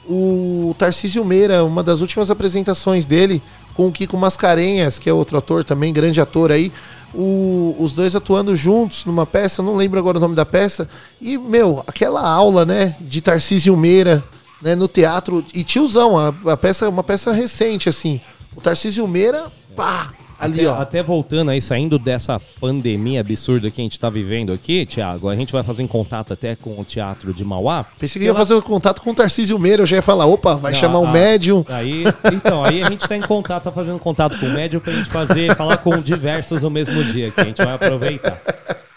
O 0.09 0.75
Tarcísio 0.79 1.25
Meira, 1.25 1.63
uma 1.65 1.83
das 1.83 2.01
últimas 2.01 2.31
apresentações 2.31 3.07
dele, 3.07 3.41
com 3.75 3.87
o 3.87 3.93
Kiko 3.93 4.17
Mascarenhas, 4.17 4.99
que 4.99 5.09
é 5.09 5.13
outro 5.13 5.39
ator 5.39 5.63
também, 5.63 5.93
grande 5.93 6.21
ator 6.21 6.51
aí. 6.51 6.73
O- 7.15 7.77
os 7.79 7.93
dois 7.93 8.17
atuando 8.17 8.57
juntos 8.57 9.05
numa 9.05 9.25
peça, 9.27 9.63
não 9.63 9.77
lembro 9.77 9.99
agora 9.99 10.17
o 10.17 10.21
nome 10.21 10.35
da 10.35 10.45
peça. 10.47 10.89
E, 11.21 11.37
meu, 11.39 11.85
aquela 11.87 12.27
aula, 12.27 12.65
né, 12.65 12.97
de 13.01 13.21
Tarcísio 13.21 13.77
Meira, 13.77 14.25
né, 14.61 14.75
no 14.75 14.89
teatro. 14.89 15.45
E 15.55 15.63
tiozão, 15.63 16.19
a, 16.19 16.35
a 16.53 16.57
peça 16.57 16.87
é 16.87 16.89
uma 16.89 17.05
peça 17.05 17.31
recente, 17.33 17.89
assim. 17.89 18.21
O 18.57 18.61
Tarcísio 18.61 19.07
Meira, 19.07 19.53
pá, 19.77 20.11
ali, 20.43 20.61
Até, 20.61 20.69
ó. 20.69 20.75
até 20.81 21.03
voltando 21.03 21.51
aí, 21.53 21.63
saindo 21.63 21.99
dessa 21.99 22.41
pandemia 22.61 23.21
absurda 23.21 23.71
que 23.71 23.81
a 23.81 23.85
gente 23.85 23.99
tá 23.99 24.11
vivendo 24.11 24.53
aqui, 24.53 24.85
Thiago, 24.85 25.29
a 25.29 25.37
gente 25.37 25.53
vai 25.53 25.63
fazer 25.63 25.87
contato 25.87 26.33
até 26.33 26.57
com 26.57 26.71
o 26.81 26.85
Teatro 26.85 27.33
de 27.33 27.45
Mauá. 27.45 27.87
Pensei 27.99 28.21
que 28.21 28.27
ia 28.27 28.35
fazer 28.35 28.55
o 28.55 28.63
contato 28.63 29.03
com 29.03 29.11
o 29.11 29.15
Tarcísio 29.15 29.59
Meira, 29.59 29.83
eu 29.83 29.87
já 29.87 29.97
ia 29.97 30.03
falar, 30.03 30.27
opa, 30.27 30.55
vai 30.57 30.73
Não, 30.73 30.79
chamar 30.79 30.99
um 30.99 31.07
ah, 31.07 31.13
médium. 31.13 31.65
Aí, 31.69 32.05
então, 32.33 32.65
aí 32.65 32.83
a 32.83 32.91
gente 32.91 33.07
tá 33.07 33.17
em 33.17 33.21
contato, 33.21 33.65
tá 33.65 33.71
fazendo 33.71 33.99
contato 33.99 34.37
com 34.39 34.47
o 34.47 34.51
médium 34.51 34.81
pra 34.81 34.93
gente 34.93 35.11
fazer, 35.11 35.55
falar 35.55 35.77
com 35.77 36.01
diversos 36.01 36.61
no 36.63 36.71
mesmo 36.71 37.05
dia, 37.05 37.31
que 37.31 37.41
a 37.41 37.45
gente 37.45 37.59
vai 37.59 37.75
aproveitar. 37.75 38.43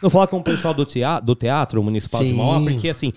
Não 0.02 0.10
falar 0.10 0.28
com 0.28 0.38
o 0.38 0.44
pessoal 0.44 0.74
do 0.74 0.86
teatro, 0.86 1.26
do 1.26 1.36
teatro 1.36 1.84
Municipal 1.84 2.22
de 2.24 2.30
Sim. 2.30 2.38
Mauá, 2.38 2.60
porque 2.62 2.90
assim, 2.90 3.14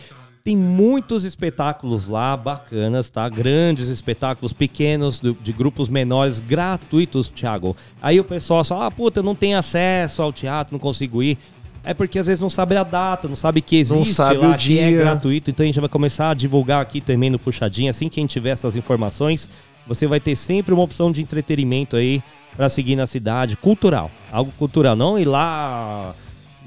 tem 0.49 0.57
muitos 0.57 1.25
espetáculos 1.25 2.09
lá 2.09 2.35
bacanas, 2.35 3.11
tá? 3.11 3.29
Grandes 3.29 3.89
espetáculos, 3.89 4.51
pequenos, 4.51 5.21
do- 5.21 5.35
de 5.43 5.53
grupos 5.53 5.91
menores, 5.91 6.41
gratuitos, 6.41 7.29
Thiago. 7.29 7.77
Aí 8.01 8.19
o 8.19 8.25
pessoal 8.25 8.65
fala, 8.65 8.87
ah, 8.87 8.91
puta, 8.91 9.21
eu 9.21 9.23
não 9.23 9.35
tenho 9.35 9.59
acesso 9.59 10.23
ao 10.23 10.33
teatro, 10.33 10.73
não 10.73 10.79
consigo 10.79 11.23
ir. 11.23 11.37
É 11.85 11.93
porque 11.93 12.19
às 12.19 12.27
vezes 12.29 12.41
não 12.41 12.49
sabe 12.49 12.79
a 12.79 12.83
data, 12.83 13.29
não 13.29 13.37
sabe 13.37 13.61
que 13.61 13.77
existe 13.77 13.95
Não 13.99 14.05
sabe 14.07 14.39
lá, 14.39 14.49
o 14.49 14.55
é 14.55 14.57
dia. 14.57 14.91
gratuito. 14.91 15.51
Então 15.51 15.65
a 15.65 15.67
gente 15.67 15.81
vai 15.81 15.89
começar 15.91 16.31
a 16.31 16.35
divulgar 16.35 16.81
aqui 16.81 17.03
também 17.03 17.29
no 17.29 17.39
Puxadinho. 17.39 17.91
Assim 17.91 18.09
que 18.09 18.19
a 18.19 18.23
gente 18.23 18.31
tiver 18.31 18.49
essas 18.51 18.75
informações, 18.75 19.51
você 19.87 20.07
vai 20.07 20.19
ter 20.19 20.35
sempre 20.35 20.73
uma 20.73 20.83
opção 20.83 21.13
de 21.13 21.21
entretenimento 21.21 21.95
aí 21.95 22.23
pra 22.57 22.71
seguir 22.71 22.97
na 22.97 23.07
cidade. 23.07 23.55
Cultural. 23.55 24.11
Algo 24.33 24.51
cultural. 24.59 24.97
Não 24.97 25.19
ir 25.19 25.27
lá 25.27 26.15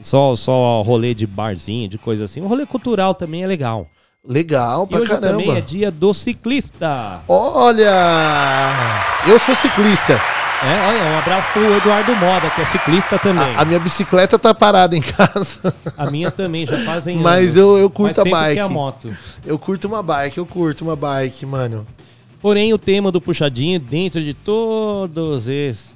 só, 0.01 0.36
só 0.36 0.81
rolê 0.81 1.13
de 1.13 1.25
barzinho, 1.27 1.88
de 1.88 1.98
coisa 1.98 2.25
assim. 2.25 2.41
Um 2.41 2.48
rolê 2.48 2.65
cultural 2.65 3.13
também 3.15 3.43
é 3.43 3.48
legal. 3.48 3.88
Legal 4.27 4.84
E 4.84 4.88
pra 4.88 5.00
hoje 5.00 5.10
caramba. 5.10 5.27
também 5.29 5.55
é 5.58 5.62
dia 5.62 5.89
do 5.89 6.13
ciclista. 6.13 7.22
Olha! 7.27 7.91
Eu 9.27 9.39
sou 9.39 9.55
ciclista. 9.55 10.13
É, 10.63 10.88
olha, 10.88 11.03
um 11.15 11.17
abraço 11.17 11.48
pro 11.53 11.75
Eduardo 11.75 12.15
Moda, 12.17 12.48
que 12.51 12.62
é 12.62 12.65
ciclista 12.65 13.17
também. 13.17 13.43
A, 13.55 13.62
a 13.62 13.65
minha 13.65 13.79
bicicleta 13.79 14.38
tá 14.38 14.53
parada 14.53 14.96
em 14.96 15.01
casa. 15.01 15.74
A 15.98 16.12
minha 16.12 16.29
também, 16.29 16.67
já 16.67 16.77
fazem 16.86 17.17
Mas 17.22 17.43
anos. 17.43 17.55
eu, 17.58 17.77
eu 17.79 17.89
curto 17.89 18.15
Faz 18.15 18.20
a 18.20 18.24
que 18.24 18.29
bike. 18.29 18.60
é 18.60 18.62
a 18.62 18.70
moto. 18.70 19.15
Eu 19.43 19.58
curto 19.58 19.88
uma 19.88 20.03
bike, 20.03 20.38
eu 20.38 20.46
curto 20.46 20.84
uma 20.84 20.96
bike, 20.96 21.48
mano. 21.48 21.88
Porém, 22.41 22.74
o 22.74 22.77
tema 22.77 23.12
do 23.12 23.21
puxadinho, 23.21 23.79
dentro 23.79 24.19
de 24.19 24.33
todos 24.33 25.48
esses... 25.48 25.93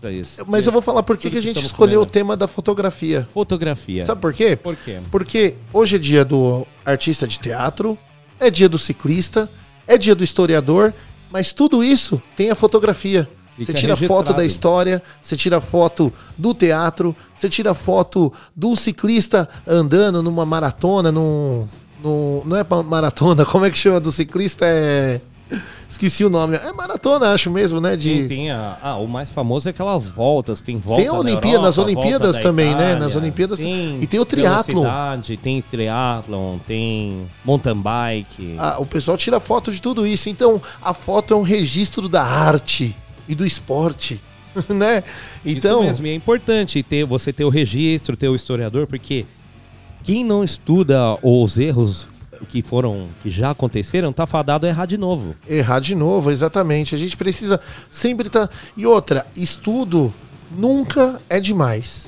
Mas 0.48 0.66
eu 0.68 0.72
vou 0.72 0.82
falar 0.82 1.02
por 1.02 1.18
que, 1.18 1.30
que 1.32 1.38
a 1.38 1.42
gente 1.42 1.60
escolheu 1.64 2.02
o 2.02 2.06
tema 2.06 2.38
da 2.38 2.48
fotografia. 2.48 3.28
Fotografia. 3.34 4.06
Sabe 4.06 4.22
por 4.22 4.34
quê? 4.34 4.56
por 4.56 4.76
quê? 4.76 5.00
Porque 5.10 5.56
hoje 5.74 5.96
é 5.96 6.00
dia 6.00 6.24
do 6.24 6.68
artista 6.86 7.26
de 7.26 7.40
teatro, 7.40 7.98
é 8.40 8.52
dia 8.52 8.70
do 8.70 8.78
ciclista, 8.78 9.50
é 9.88 9.98
dia 9.98 10.14
do 10.14 10.24
historiador, 10.24 10.94
mas 11.32 11.52
tudo 11.52 11.84
isso 11.84 12.22
tem 12.36 12.52
a 12.52 12.56
fotografia. 12.56 13.28
Fica 13.58 13.72
Você 13.72 13.78
tira 13.80 13.96
foto 13.96 14.10
registrado. 14.10 14.38
da 14.38 14.46
história, 14.46 15.04
você 15.22 15.36
tira 15.36 15.62
foto 15.62 16.12
do 16.38 16.54
teatro, 16.54 17.16
você 17.36 17.50
tira 17.50 17.74
foto 17.74 18.32
do 18.56 18.76
ciclista 18.76 19.48
andando 19.66 20.22
numa 20.22 20.46
maratona, 20.46 21.10
num, 21.12 21.66
num- 22.04 22.42
não 22.46 22.58
é 22.58 22.66
maratona, 22.84 23.46
como 23.48 23.66
é 23.66 23.72
que 23.72 23.78
chama 23.78 24.00
do 24.00 24.12
ciclista? 24.12 24.66
É 24.68 25.22
esqueci 25.88 26.24
o 26.26 26.30
nome. 26.30 26.56
É 26.58 26.72
maratona, 26.74 27.32
acho 27.32 27.50
mesmo, 27.52 27.80
né? 27.80 27.96
De 27.96 28.28
tem 28.28 28.52
a, 28.52 28.78
ah, 28.82 28.98
o 28.98 29.08
mais 29.08 29.30
famoso 29.30 29.68
é 29.70 29.72
aquelas 29.72 30.08
voltas, 30.10 30.62
tem 30.62 30.78
volta 30.78 31.02
Tem 31.02 31.10
a 31.10 31.14
Olimpíada, 31.14 31.48
Europa, 31.48 31.66
nas 31.66 31.78
Olimpíadas 31.78 32.40
também, 32.40 32.68
né? 32.68 32.74
Itália, 32.74 33.00
Nas 33.00 33.16
Olimpíadas- 33.16 33.60
tem 33.60 34.02
e 34.02 34.08
tem 34.08 34.20
o 34.20 34.26
triatlon. 34.26 34.84
Tem 35.42 35.62
triatlon, 35.62 36.58
tem 36.60 37.28
mountain 37.44 37.76
bike. 37.76 38.56
Ah, 38.58 38.78
o 38.80 38.86
pessoal 38.86 39.18
tira 39.18 39.40
foto 39.40 39.72
de 39.72 39.82
tudo 39.82 40.06
isso. 40.06 40.30
Então, 40.30 40.62
a 40.82 40.94
foto 40.94 41.34
é 41.34 41.38
um 41.38 41.44
registro 41.44 42.10
da 42.10 42.24
arte 42.24 42.96
e 43.28 43.36
do 43.36 43.46
esporte, 43.46 44.22
né? 44.70 45.04
Então, 45.46 45.80
Isso 45.80 45.88
mesmo, 45.88 46.08
e 46.08 46.10
é 46.10 46.16
importante 46.16 46.82
ter, 46.84 47.06
você 47.06 47.32
ter 47.32 47.44
o 47.44 47.50
registro, 47.50 48.16
ter 48.18 48.30
o 48.30 48.36
historiador, 48.36 48.88
porque 48.88 49.26
quem 50.04 50.24
não 50.24 50.44
estuda 50.44 51.18
os 51.22 51.58
erros 51.58 52.08
que 52.50 52.62
foram, 52.62 53.08
que 53.22 53.30
já 53.30 53.52
aconteceram, 53.52 54.12
tá 54.12 54.26
fadado 54.26 54.66
a 54.66 54.70
errar 54.70 54.86
de 54.86 54.98
novo. 54.98 55.36
errar 55.48 55.80
de 55.80 55.96
novo, 55.96 56.32
exatamente. 56.32 56.96
A 56.96 56.98
gente 56.98 57.16
precisa 57.16 57.60
sempre 57.90 58.28
estar. 58.28 58.50
E 58.76 58.86
outra, 58.86 59.26
estudo 59.36 60.14
nunca 60.52 61.22
é 61.30 61.40
demais. 61.40 62.08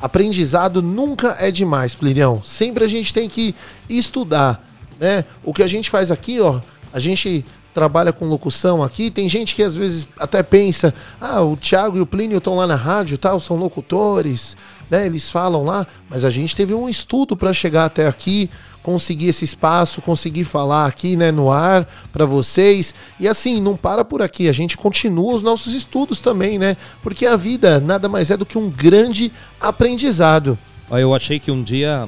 Aprendizado 0.00 0.82
nunca 0.82 1.36
é 1.38 1.50
demais, 1.50 1.94
Plirião. 1.94 2.42
Sempre 2.42 2.84
a 2.84 2.88
gente 2.88 3.14
tem 3.14 3.28
que 3.28 3.54
estudar, 3.88 4.62
né? 5.00 5.24
O 5.42 5.52
que 5.52 5.62
a 5.62 5.66
gente 5.66 5.88
faz 5.88 6.10
aqui, 6.10 6.40
ó, 6.40 6.60
a 6.92 7.00
gente 7.00 7.44
trabalha 7.74 8.12
com 8.12 8.26
locução 8.26 8.82
aqui, 8.82 9.10
tem 9.10 9.28
gente 9.28 9.54
que 9.54 9.62
às 9.62 9.76
vezes 9.76 10.06
até 10.18 10.42
pensa, 10.42 10.94
ah, 11.20 11.42
o 11.42 11.56
Thiago 11.56 11.96
e 11.96 12.00
o 12.00 12.06
Plínio 12.06 12.38
estão 12.38 12.54
lá 12.54 12.66
na 12.66 12.76
rádio, 12.76 13.18
tal, 13.18 13.40
são 13.40 13.56
locutores, 13.56 14.56
né? 14.88 15.06
Eles 15.06 15.30
falam 15.30 15.64
lá, 15.64 15.86
mas 16.08 16.24
a 16.24 16.30
gente 16.30 16.54
teve 16.54 16.72
um 16.72 16.88
estudo 16.88 17.36
para 17.36 17.52
chegar 17.52 17.86
até 17.86 18.06
aqui, 18.06 18.48
conseguir 18.84 19.28
esse 19.28 19.46
espaço, 19.46 20.02
conseguir 20.02 20.44
falar 20.44 20.84
aqui, 20.84 21.16
né, 21.16 21.32
no 21.32 21.50
ar 21.50 21.88
para 22.12 22.26
vocês. 22.26 22.94
E 23.18 23.26
assim, 23.26 23.58
não 23.58 23.76
para 23.76 24.04
por 24.04 24.20
aqui, 24.20 24.46
a 24.46 24.52
gente 24.52 24.76
continua 24.76 25.34
os 25.34 25.42
nossos 25.42 25.72
estudos 25.72 26.20
também, 26.20 26.58
né? 26.58 26.76
Porque 27.02 27.24
a 27.24 27.34
vida 27.34 27.80
nada 27.80 28.10
mais 28.10 28.30
é 28.30 28.36
do 28.36 28.44
que 28.44 28.58
um 28.58 28.70
grande 28.70 29.32
aprendizado. 29.58 30.58
Eu 30.90 31.14
achei 31.14 31.40
que 31.40 31.50
um 31.50 31.62
dia, 31.62 32.06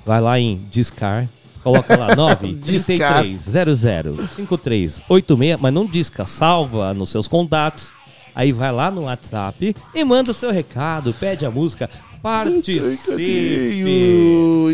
vai 0.05 0.21
lá 0.21 0.39
em 0.41 0.57
Discar, 0.71 1.29
coloca 1.63 1.95
lá 1.97 2.17
933005386, 4.57 5.59
mas 5.61 5.75
não 5.75 5.85
disca, 5.85 6.25
salva 6.25 6.95
nos 6.95 7.11
seus 7.11 7.29
contatos. 7.29 7.91
Aí 8.35 8.53
vai 8.53 8.71
lá 8.71 8.91
no 8.91 9.05
WhatsApp 9.05 9.75
e 9.95 10.05
manda 10.05 10.31
o 10.31 10.35
seu 10.35 10.51
recado, 10.51 11.15
pede 11.15 11.47
a 11.47 11.51
música, 11.51 11.89
participe. 12.27 13.85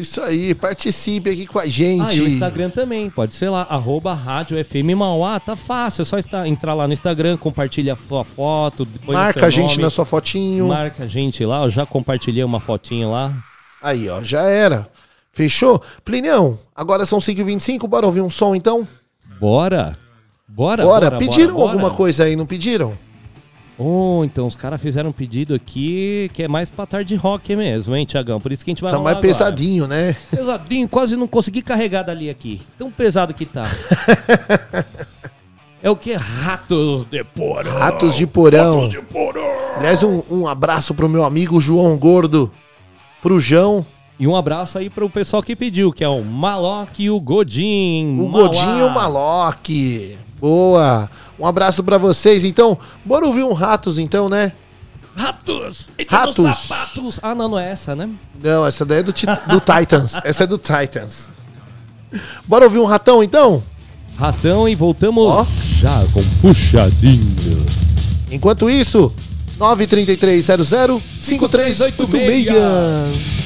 Isso 0.01 0.21
aí, 0.23 0.55
participe 0.55 1.31
aqui 1.31 1.47
com 1.47 1.59
a 1.59 1.67
gente. 1.67 2.03
Ah, 2.03 2.15
e 2.15 2.21
o 2.21 2.29
Instagram 2.29 2.71
também, 2.71 3.11
pode 3.11 3.35
ser 3.35 3.51
lá, 3.51 3.67
arroba 3.69 4.15
Rádio 4.15 4.63
FM 4.65 4.97
Mauá, 4.97 5.39
tá 5.39 5.55
fácil, 5.55 6.03
é 6.03 6.05
só 6.05 6.17
entrar 6.47 6.73
lá 6.75 6.87
no 6.87 6.95
Instagram, 6.95 7.37
compartilha 7.37 7.93
a 7.93 7.97
sua 7.97 8.25
foto, 8.25 8.85
depois 8.87 9.17
Marca 9.17 9.47
a 9.47 9.51
gente 9.51 9.79
na 9.79 9.91
sua 9.91 10.07
fotinho. 10.07 10.69
Marca 10.69 11.05
a 11.05 11.07
gente 11.07 11.45
lá, 11.45 11.65
eu 11.65 11.71
já 11.71 11.85
compartilhei 11.85 12.43
uma 12.43 12.59
fotinha 12.59 13.07
lá. 13.07 13.33
Aí, 13.83 14.09
ó, 14.09 14.23
já 14.23 14.43
era. 14.43 14.89
Fechou? 15.33 15.83
Plinião, 16.05 16.59
agora 16.75 17.05
são 17.05 17.19
5h25, 17.19 17.87
bora 17.87 18.07
ouvir 18.07 18.21
um 18.23 18.31
som 18.31 18.55
então? 18.55 18.87
Bora? 19.39 19.97
Bora, 20.49 20.85
Bora, 20.85 21.11
bora, 21.11 21.19
pediram 21.19 21.55
bora, 21.55 21.69
alguma 21.69 21.89
bora. 21.89 21.95
coisa 21.95 22.25
aí, 22.25 22.37
não 22.37 22.45
pediram? 22.45 22.97
Oh, 23.85 24.23
então 24.25 24.47
os 24.47 24.55
caras 24.55 24.81
fizeram 24.81 25.11
um 25.11 25.13
pedido 25.13 25.55
aqui 25.55 26.31
que 26.35 26.43
é 26.45 26.49
mais 26.49 26.71
pra 26.71 26.87
tarde 26.87 27.17
rock 27.17 27.57
mesmo, 27.57 27.97
hein, 27.97 28.05
Tiagão? 28.07 28.41
Por 28.41 28.53
isso 28.53 28.65
que 28.65 28.71
a 28.71 28.73
gente 28.73 28.83
vai 28.83 28.93
Tá 28.93 28.99
mais 28.99 29.17
agora. 29.17 29.27
pesadinho, 29.27 29.87
né? 29.89 30.15
Pesadinho, 30.31 30.89
quase 30.89 31.17
não 31.17 31.27
consegui 31.27 31.63
carregar 31.63 32.03
dali 32.03 32.31
aqui. 32.31 32.61
Tão 32.79 32.91
pesado 32.91 33.35
que 33.35 33.45
tá. 33.47 33.67
é 35.83 35.91
o 35.91 35.97
que? 35.97 36.13
Ratos 36.15 37.05
de 37.07 37.25
porão. 37.25 37.73
Ratos 37.79 38.15
de 38.17 38.27
porão. 38.27 38.75
Ratos 38.81 38.89
de 38.91 39.03
porão. 39.03 39.53
Aliás, 39.77 40.03
um, 40.03 40.23
um 40.31 40.47
abraço 40.47 40.95
pro 40.95 41.09
meu 41.09 41.25
amigo 41.25 41.61
João 41.61 41.97
Gordo, 41.97 42.53
pro 43.21 43.41
João, 43.41 43.85
E 44.21 44.27
um 44.29 44.37
abraço 44.37 44.79
aí 44.79 44.89
pro 44.91 45.09
pessoal 45.11 45.43
que 45.43 45.57
pediu, 45.57 45.91
que 45.93 46.05
é 46.05 46.09
o 46.09 46.23
Maloc 46.23 47.01
e 47.01 47.11
o 47.11 47.19
Godin. 47.21 48.17
o 48.21 48.29
Mauá. 48.29 48.47
Godinho 48.47 48.79
e 48.79 48.83
o 48.83 48.91
Maloc. 48.91 49.69
Boa! 50.43 51.09
Um 51.39 51.47
abraço 51.47 51.85
pra 51.85 51.97
vocês. 51.99 52.45
Então, 52.45 52.77
bora 53.05 53.25
ouvir 53.25 53.45
um 53.45 53.53
Ratos 53.53 53.97
então, 53.97 54.29
né? 54.29 54.51
Ratos! 55.15 55.89
Entra 55.97 56.19
Ratos. 56.19 56.59
sapatos! 56.59 57.21
Ah, 57.23 57.33
não, 57.33 57.51
não 57.51 57.59
é 57.59 57.71
essa, 57.71 57.95
né? 57.95 58.11
Não, 58.43 58.67
essa 58.67 58.85
daí 58.85 58.99
é 58.99 59.03
do, 59.05 59.13
do 59.13 59.61
Titans. 59.61 60.19
Essa 60.25 60.43
é 60.43 60.47
do 60.49 60.59
Titans. 60.59 61.31
Bora 62.45 62.65
ouvir 62.65 62.81
um 62.81 62.85
ratão 62.85 63.23
então? 63.23 63.63
Ratão 64.19 64.69
e 64.69 64.75
voltamos 64.75 65.25
Ó. 65.25 65.47
já 65.79 66.05
com 66.13 66.25
puxadinho. 66.41 67.65
Enquanto 68.31 68.69
isso, 68.69 69.15
93300 69.59 70.69
5386. 71.21 73.42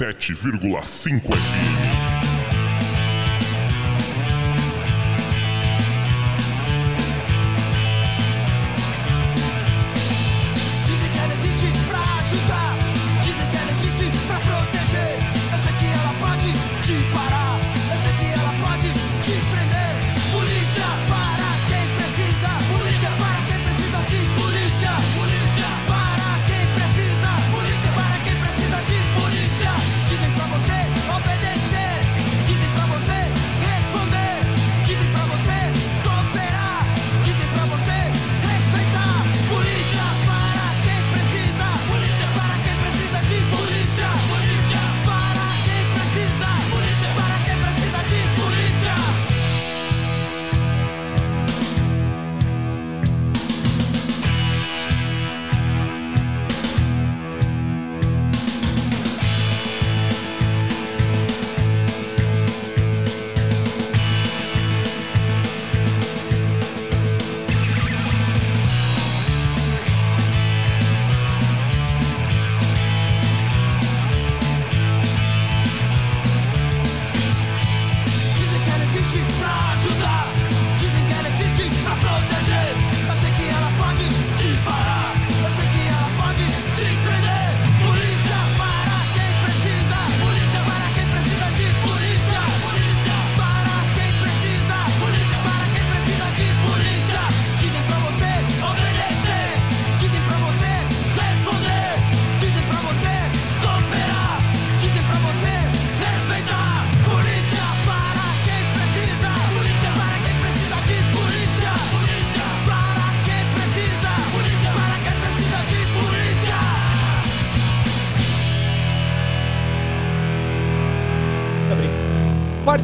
107,5 0.00 1.20
FM. 1.28 1.79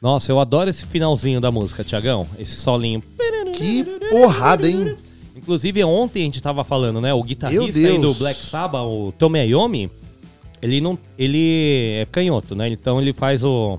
Nossa, 0.09 0.33
eu 0.33 0.41
adoro 0.41 0.71
esse 0.71 0.87
finalzinho 0.87 1.39
da 1.39 1.51
música, 1.53 1.85
Tiagão. 1.85 2.27
Esse 2.39 2.57
solinho. 2.59 3.03
Que 3.53 3.85
porrada, 4.09 4.67
hein? 4.67 4.97
Inclusive, 5.37 5.85
ontem 5.85 6.23
a 6.23 6.25
gente 6.25 6.41
tava 6.41 6.65
falando, 6.65 6.99
né? 6.99 7.13
O 7.13 7.23
guitarrista 7.23 7.79
aí 7.79 7.99
do. 7.99 8.15
Black 8.15 8.39
Sabbath, 8.41 8.87
o 8.87 9.13
Tommy 9.19 9.41
Iommi, 9.41 9.91
ele 10.63 10.81
não. 10.81 10.99
Ele 11.19 11.99
é 12.01 12.07
canhoto, 12.11 12.55
né? 12.57 12.71
Então 12.71 12.99
ele 12.99 13.13
faz 13.13 13.45
o. 13.45 13.79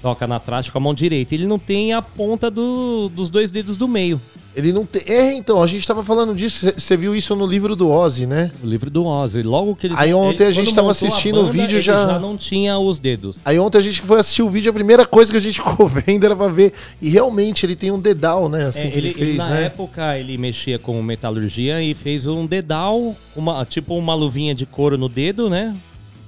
Toca 0.00 0.26
na 0.26 0.40
traste 0.40 0.72
com 0.72 0.78
a 0.78 0.80
mão 0.80 0.94
direita. 0.94 1.34
Ele 1.34 1.46
não 1.46 1.58
tem 1.58 1.92
a 1.92 2.00
ponta 2.00 2.50
do- 2.50 3.10
dos 3.10 3.28
dois 3.28 3.50
dedos 3.50 3.76
do 3.76 3.86
meio. 3.86 4.18
Ele 4.54 4.72
não 4.72 4.84
tem. 4.84 5.02
É, 5.06 5.32
então, 5.32 5.62
a 5.62 5.66
gente 5.66 5.86
tava 5.86 6.02
falando 6.02 6.34
disso. 6.34 6.66
Você 6.76 6.96
viu 6.96 7.14
isso 7.14 7.36
no 7.36 7.46
livro 7.46 7.76
do 7.76 7.88
Ozzy, 7.88 8.26
né? 8.26 8.50
O 8.62 8.66
livro 8.66 8.90
do 8.90 9.04
Ozzy. 9.06 9.42
Logo 9.42 9.76
que 9.76 9.86
ele. 9.86 9.94
Aí 9.96 10.12
ontem 10.12 10.42
ele- 10.42 10.44
a 10.44 10.50
gente 10.50 10.66
quando 10.66 10.74
tava 10.76 10.88
montou 10.88 11.06
a 11.06 11.08
assistindo 11.08 11.40
o 11.40 11.46
vídeo, 11.46 11.80
já- 11.80 12.06
já 12.08 12.18
não 12.18 12.36
tinha 12.36 12.76
os 12.78 12.98
dedos. 12.98 13.38
Aí 13.44 13.58
ontem 13.60 13.78
a 13.78 13.80
gente 13.80 14.00
foi 14.00 14.18
assistir 14.18 14.42
o 14.42 14.50
vídeo, 14.50 14.70
a 14.70 14.74
primeira 14.74 15.06
coisa 15.06 15.30
que 15.30 15.38
a 15.38 15.40
gente 15.40 15.60
ficou 15.62 15.86
vendo 15.86 16.24
era 16.24 16.34
pra 16.34 16.48
ver. 16.48 16.72
E 17.00 17.08
realmente 17.08 17.64
ele 17.64 17.76
tem 17.76 17.92
um 17.92 17.98
dedal, 18.00 18.48
né? 18.48 18.66
Assim 18.66 18.80
É, 18.80 18.86
ele, 18.88 18.96
ele, 18.98 19.12
fez, 19.14 19.28
ele, 19.28 19.38
na 19.38 19.48
né? 19.50 19.64
época 19.66 20.18
ele 20.18 20.36
mexia 20.36 20.78
com 20.78 21.00
metalurgia 21.00 21.80
e 21.82 21.94
fez 21.94 22.26
um 22.26 22.44
dedal, 22.44 23.14
uma, 23.36 23.64
tipo 23.64 23.94
uma 23.96 24.14
luvinha 24.14 24.54
de 24.54 24.66
couro 24.66 24.98
no 24.98 25.08
dedo, 25.08 25.48
né? 25.48 25.76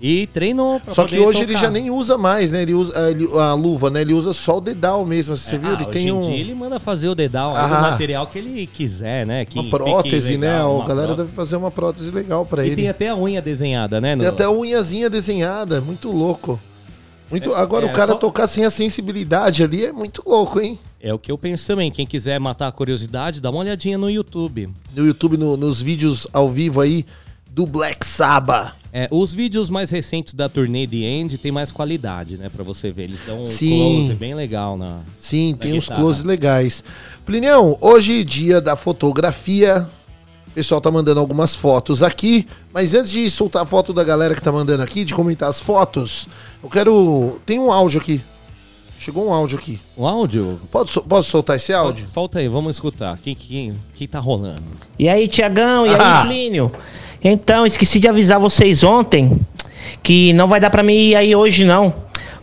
E 0.05 0.27
treinou 0.27 0.81
pra 0.81 0.93
Só 0.93 1.05
que 1.05 1.17
hoje 1.21 1.39
ele 1.43 1.53
tocar. 1.53 1.61
já 1.67 1.71
nem 1.71 1.89
usa 1.89 2.19
mais, 2.19 2.51
né? 2.51 2.63
Ele 2.63 2.75
usa 2.75 2.99
a, 3.07 3.11
ele- 3.13 3.29
a 3.39 3.55
luva, 3.55 3.89
né? 3.89 4.01
Ele 4.01 4.13
usa 4.13 4.33
só 4.33 4.59
o 4.59 4.61
dedal 4.61 5.07
mesmo. 5.07 5.37
Você 5.37 5.57
viu? 5.57 5.69
Ah, 5.71 5.73
Ele 5.75 5.83
hoje 5.85 5.91
tem 5.93 6.09
em 6.09 6.13
um. 6.13 6.21
dia 6.21 6.35
ele 6.37 6.55
manda 6.57 6.81
fazer 6.81 7.09
o 7.09 7.15
dedal, 7.15 7.55
Ah. 7.57 7.67
o 7.67 7.71
material 7.83 8.27
que 8.27 8.37
ele 8.39 8.67
quiser, 8.67 9.25
né? 9.25 9.45
Que 9.45 9.61
Uma 9.61 9.71
prótese, 9.71 10.37
né? 10.37 10.49
legal, 10.51 10.71
A 10.71 10.75
uma 10.75 10.89
galera 10.89 11.07
prótese. 11.09 11.27
deve 11.29 11.37
fazer 11.37 11.57
uma 11.57 11.71
prótese 11.71 12.11
legal 12.11 12.45
pra 12.45 12.65
E 12.65 12.69
ele. 12.71 12.77
tem 12.77 12.89
até 12.89 13.09
a 13.11 13.17
unha 13.17 13.41
desenhada, 13.41 14.01
né? 14.01 14.17
no- 14.17 14.23
Tem 14.23 14.29
até 14.29 14.43
a 14.43 14.51
unhazinha 14.51 15.09
desenhada, 15.09 15.81
muito 15.81 16.11
louco. 16.11 16.59
Muito... 17.31 17.53
É, 17.53 17.61
Agora, 17.61 17.87
é, 17.87 17.91
o 17.91 17.95
cara 17.95 18.09
só- 18.13 18.19
tocar 18.19 18.49
sem 18.49 18.65
a 18.65 18.71
sensibilidade 18.71 19.63
ali 19.63 19.87
é 19.87 19.93
muito 19.93 20.21
louco, 20.27 20.61
hein? 20.61 20.79
É 21.01 21.15
o 21.15 21.19
que 21.19 21.31
eu 21.31 21.39
penso 21.39 21.65
também. 21.67 21.91
Quem 21.93 22.05
quiser 22.07 22.41
matar 22.41 22.67
a 22.67 22.73
curiosidade, 22.73 23.41
dá 23.41 23.51
uma 23.51 23.61
olhadinha 23.61 23.97
no 23.97 24.11
YouTube. 24.11 24.69
No 24.95 25.07
YouTube, 25.07 25.37
no- 25.37 25.57
nos 25.57 25.81
vídeos 25.81 26.27
ao 26.33 26.51
vivo 26.51 26.81
aí 26.81 27.07
do 27.55 27.67
Black 27.67 28.05
Sabbath. 28.07 28.75
É, 28.95 29.09
os 29.11 29.33
vídeos 29.33 29.71
mais 29.71 29.91
recentes 29.91 30.35
da 30.35 30.49
turnê 30.51 30.87
The 30.87 30.97
End 30.97 31.39
tem 31.39 31.51
mais 31.51 31.73
qualidade, 31.73 32.37
né? 32.37 32.51
Pra 32.55 32.63
você 32.63 32.93
ver. 32.93 33.05
Eles 33.05 33.21
dão 33.27 33.41
um 33.41 33.45
Sim. 33.45 33.79
close 33.79 34.15
bem 34.15 34.35
legal 34.35 34.77
na. 34.77 35.01
Sim, 35.17 35.57
tem 35.59 35.73
uns 35.73 35.85
guitarra. 35.85 36.01
closes 36.01 36.25
legais. 36.25 36.85
Plinião, 37.25 37.79
hoje 37.81 38.23
dia 38.25 38.61
da 38.61 38.77
fotografia. 38.77 39.89
O 40.49 40.51
pessoal 40.51 40.83
tá 40.83 40.91
mandando 40.91 41.19
algumas 41.19 41.55
fotos 41.57 42.03
aqui, 42.03 42.47
mas 42.75 42.93
antes 42.93 43.11
de 43.11 43.31
soltar 43.31 43.63
a 43.63 43.67
foto 43.67 43.95
da 43.95 44.05
galera 44.05 44.35
que 44.35 44.43
tá 44.43 44.53
mandando 44.53 44.83
aqui, 44.83 45.03
de 45.03 45.15
comentar 45.15 45.49
as 45.49 45.59
fotos, 45.59 46.29
eu 46.63 46.69
quero. 46.69 47.41
Tem 47.47 47.59
um 47.59 47.73
áudio 47.73 47.99
aqui. 47.99 48.21
Chegou 48.99 49.27
um 49.27 49.33
áudio 49.33 49.57
aqui. 49.59 49.81
O 49.97 50.07
áudio? 50.07 50.61
Pode, 50.71 50.93
posso 51.09 51.31
soltar 51.31 51.57
esse 51.57 51.73
áudio? 51.73 52.07
Solta 52.07 52.39
aí, 52.39 52.49
vamos 52.49 52.77
escutar. 52.77 53.17
Quem, 53.19 53.35
quem, 53.35 53.75
quem 53.95 54.07
tá 54.07 54.19
rolando? 54.21 54.63
E 54.99 55.09
aí, 55.09 55.27
Tiagão, 55.27 55.87
e 55.87 55.91
aí, 55.91 55.97
Ah. 55.99 56.23
Plínio? 56.27 56.71
Então, 57.25 57.65
esqueci 57.67 57.99
de 58.01 58.09
avisar 58.09 58.39
vocês 58.41 58.83
ontem 58.83 59.41
que 60.03 60.33
não 60.33 60.47
vai 60.49 60.59
dar 60.61 60.71
pra 60.71 60.83
mim 60.83 60.95
ir 60.95 61.17
aí 61.17 61.35
hoje, 61.37 61.65
não. 61.65 61.95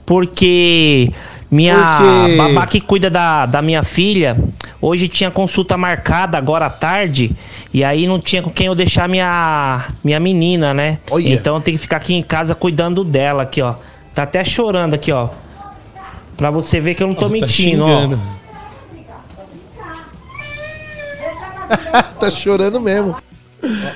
Porque 0.05 1.11
minha 1.51 1.75
Por 1.75 2.25
quê? 2.29 2.35
babá 2.37 2.65
que 2.67 2.79
cuida 2.79 3.09
da, 3.09 3.45
da 3.45 3.61
minha 3.61 3.83
filha, 3.83 4.37
hoje 4.81 5.07
tinha 5.07 5.29
consulta 5.29 5.75
marcada 5.77 6.37
agora 6.37 6.65
à 6.67 6.69
tarde. 6.69 7.31
E 7.73 7.83
aí 7.83 8.07
não 8.07 8.19
tinha 8.19 8.41
com 8.41 8.49
quem 8.49 8.67
eu 8.67 8.75
deixar 8.75 9.07
minha, 9.09 9.85
minha 10.03 10.19
menina, 10.19 10.73
né? 10.73 10.99
Olha. 11.11 11.27
Então 11.29 11.55
eu 11.55 11.61
tenho 11.61 11.77
que 11.77 11.81
ficar 11.81 11.97
aqui 11.97 12.13
em 12.15 12.23
casa 12.23 12.55
cuidando 12.55 13.03
dela 13.03 13.43
aqui, 13.43 13.61
ó. 13.61 13.75
Tá 14.15 14.23
até 14.23 14.43
chorando 14.43 14.93
aqui, 14.93 15.11
ó. 15.11 15.29
Pra 16.37 16.49
você 16.49 16.79
ver 16.79 16.95
que 16.95 17.03
eu 17.03 17.07
não 17.07 17.13
tô 17.15 17.23
Tá 17.25 17.29
mentindo, 17.29 17.83
ó. 17.83 17.87
xingando. 17.87 18.19
tá 22.19 22.31
chorando 22.31 22.79
mesmo. 22.79 23.15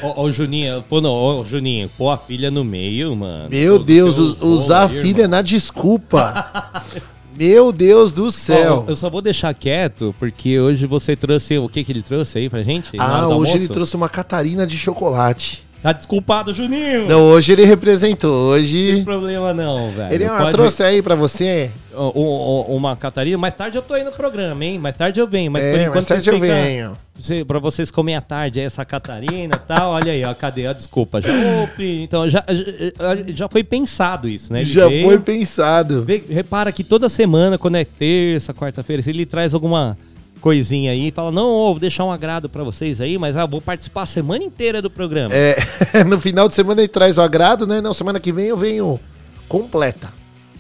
Ó, 0.01 0.13
ó, 0.17 0.23
o 0.23 0.31
Juninho, 0.31 0.83
pô, 0.89 0.99
não, 1.01 1.11
ó, 1.11 1.43
Juninho, 1.43 1.89
pô 1.97 2.09
a 2.11 2.17
filha 2.17 2.51
no 2.51 2.63
meio, 2.63 3.15
mano. 3.15 3.49
Meu 3.49 3.77
Pô, 3.79 3.83
Deus, 3.83 4.15
Deus, 4.15 4.29
us- 4.31 4.41
usar 4.41 4.83
a 4.83 4.89
filha 4.89 5.21
irmão. 5.23 5.27
na 5.29 5.41
desculpa. 5.41 6.81
Meu 7.35 7.71
Deus 7.71 8.11
do 8.13 8.29
céu. 8.31 8.83
Ó, 8.87 8.91
eu 8.91 8.95
só 8.95 9.09
vou 9.09 9.19
deixar 9.21 9.51
quieto, 9.55 10.13
porque 10.19 10.59
hoje 10.59 10.85
você 10.85 11.15
trouxe. 11.15 11.57
O 11.57 11.67
que 11.67 11.83
que 11.83 11.91
ele 11.91 12.03
trouxe 12.03 12.37
aí 12.37 12.47
pra 12.49 12.61
gente? 12.61 12.91
Ah, 12.99 13.27
hoje 13.27 13.53
ele 13.55 13.67
trouxe 13.67 13.95
uma 13.95 14.07
Catarina 14.07 14.67
de 14.67 14.77
chocolate. 14.77 15.65
Tá 15.83 15.91
desculpado, 15.91 16.53
Juninho! 16.53 17.07
Não, 17.09 17.21
hoje 17.23 17.51
ele 17.51 17.65
representou. 17.65 18.31
Não 18.31 18.49
Hoje. 18.51 18.93
tem 18.93 19.03
problema 19.03 19.53
não, 19.53 19.91
velho. 19.91 20.13
Ele 20.13 20.23
ah, 20.23 20.37
Pode- 20.37 20.53
trouxe 20.53 20.81
aí 20.81 21.01
pra 21.01 21.13
você. 21.13 21.71
uma 21.93 22.95
Catarina. 22.95 23.37
Mais 23.37 23.53
tarde 23.53 23.77
eu 23.77 23.81
tô 23.81 23.93
aí 23.93 24.01
no 24.01 24.11
programa, 24.13 24.63
hein? 24.63 24.79
Mais 24.79 24.95
tarde 24.95 25.19
eu 25.19 25.27
venho. 25.27 25.51
Mas 25.51 25.61
por 25.65 25.71
é, 25.77 25.81
enquanto 25.81 25.93
mais 25.95 26.05
tarde 26.05 26.29
eu 26.29 26.39
venho. 26.39 26.97
Pra 27.45 27.59
vocês 27.59 27.91
comerem 27.91 28.15
à 28.15 28.21
tarde 28.21 28.61
aí 28.61 28.65
essa 28.65 28.85
Catarina 28.85 29.55
e 29.55 29.67
tal, 29.67 29.91
olha 29.91 30.13
aí, 30.13 30.23
ó, 30.23 30.33
cadê? 30.33 30.67
Ó, 30.67 30.73
desculpa, 30.73 31.21
já, 31.21 31.29
então 32.01 32.29
já, 32.29 32.43
já, 33.33 33.49
foi 33.49 33.63
pensado 33.63 34.29
isso, 34.29 34.53
né? 34.53 34.61
Ele 34.61 34.69
Já 34.71 34.87
veio- 34.87 35.05
foi 35.05 35.19
pensado. 35.19 36.05
Repara 36.29 36.71
que 36.71 36.83
toda 36.85 37.09
semana, 37.09 37.57
quando 37.57 37.75
é 37.75 37.83
terça, 37.83 38.53
quarta-feira, 38.53 39.01
se 39.03 39.09
ele 39.09 39.25
traz 39.25 39.53
alguma 39.53 39.97
coisinha 40.43 40.91
aí, 40.91 41.09
fala, 41.09 41.31
não, 41.31 41.45
vou 41.45 41.79
deixar 41.79 42.03
um 42.03 42.11
agrado 42.11 42.49
pra 42.49 42.65
vocês 42.65 42.99
aí, 42.99 43.17
mas 43.17 43.37
ah, 43.37 43.45
vou 43.45 43.61
participar 43.61 44.01
a 44.01 44.05
semana 44.05 44.43
inteira 44.43 44.81
do 44.81 44.89
programa. 44.89 45.33
É, 45.33 45.55
no 46.05 46.19
final 46.19 46.49
de 46.49 46.53
semana 46.53 46.81
ele 46.81 46.89
traz 46.89 47.17
o 47.17 47.21
agrado, 47.21 47.65
né? 47.65 47.79
Não, 47.79 47.93
semana 47.93 48.19
que 48.19 48.33
vem 48.33 48.47
eu 48.47 48.57
venho 48.57 48.99
completa. 49.47 50.11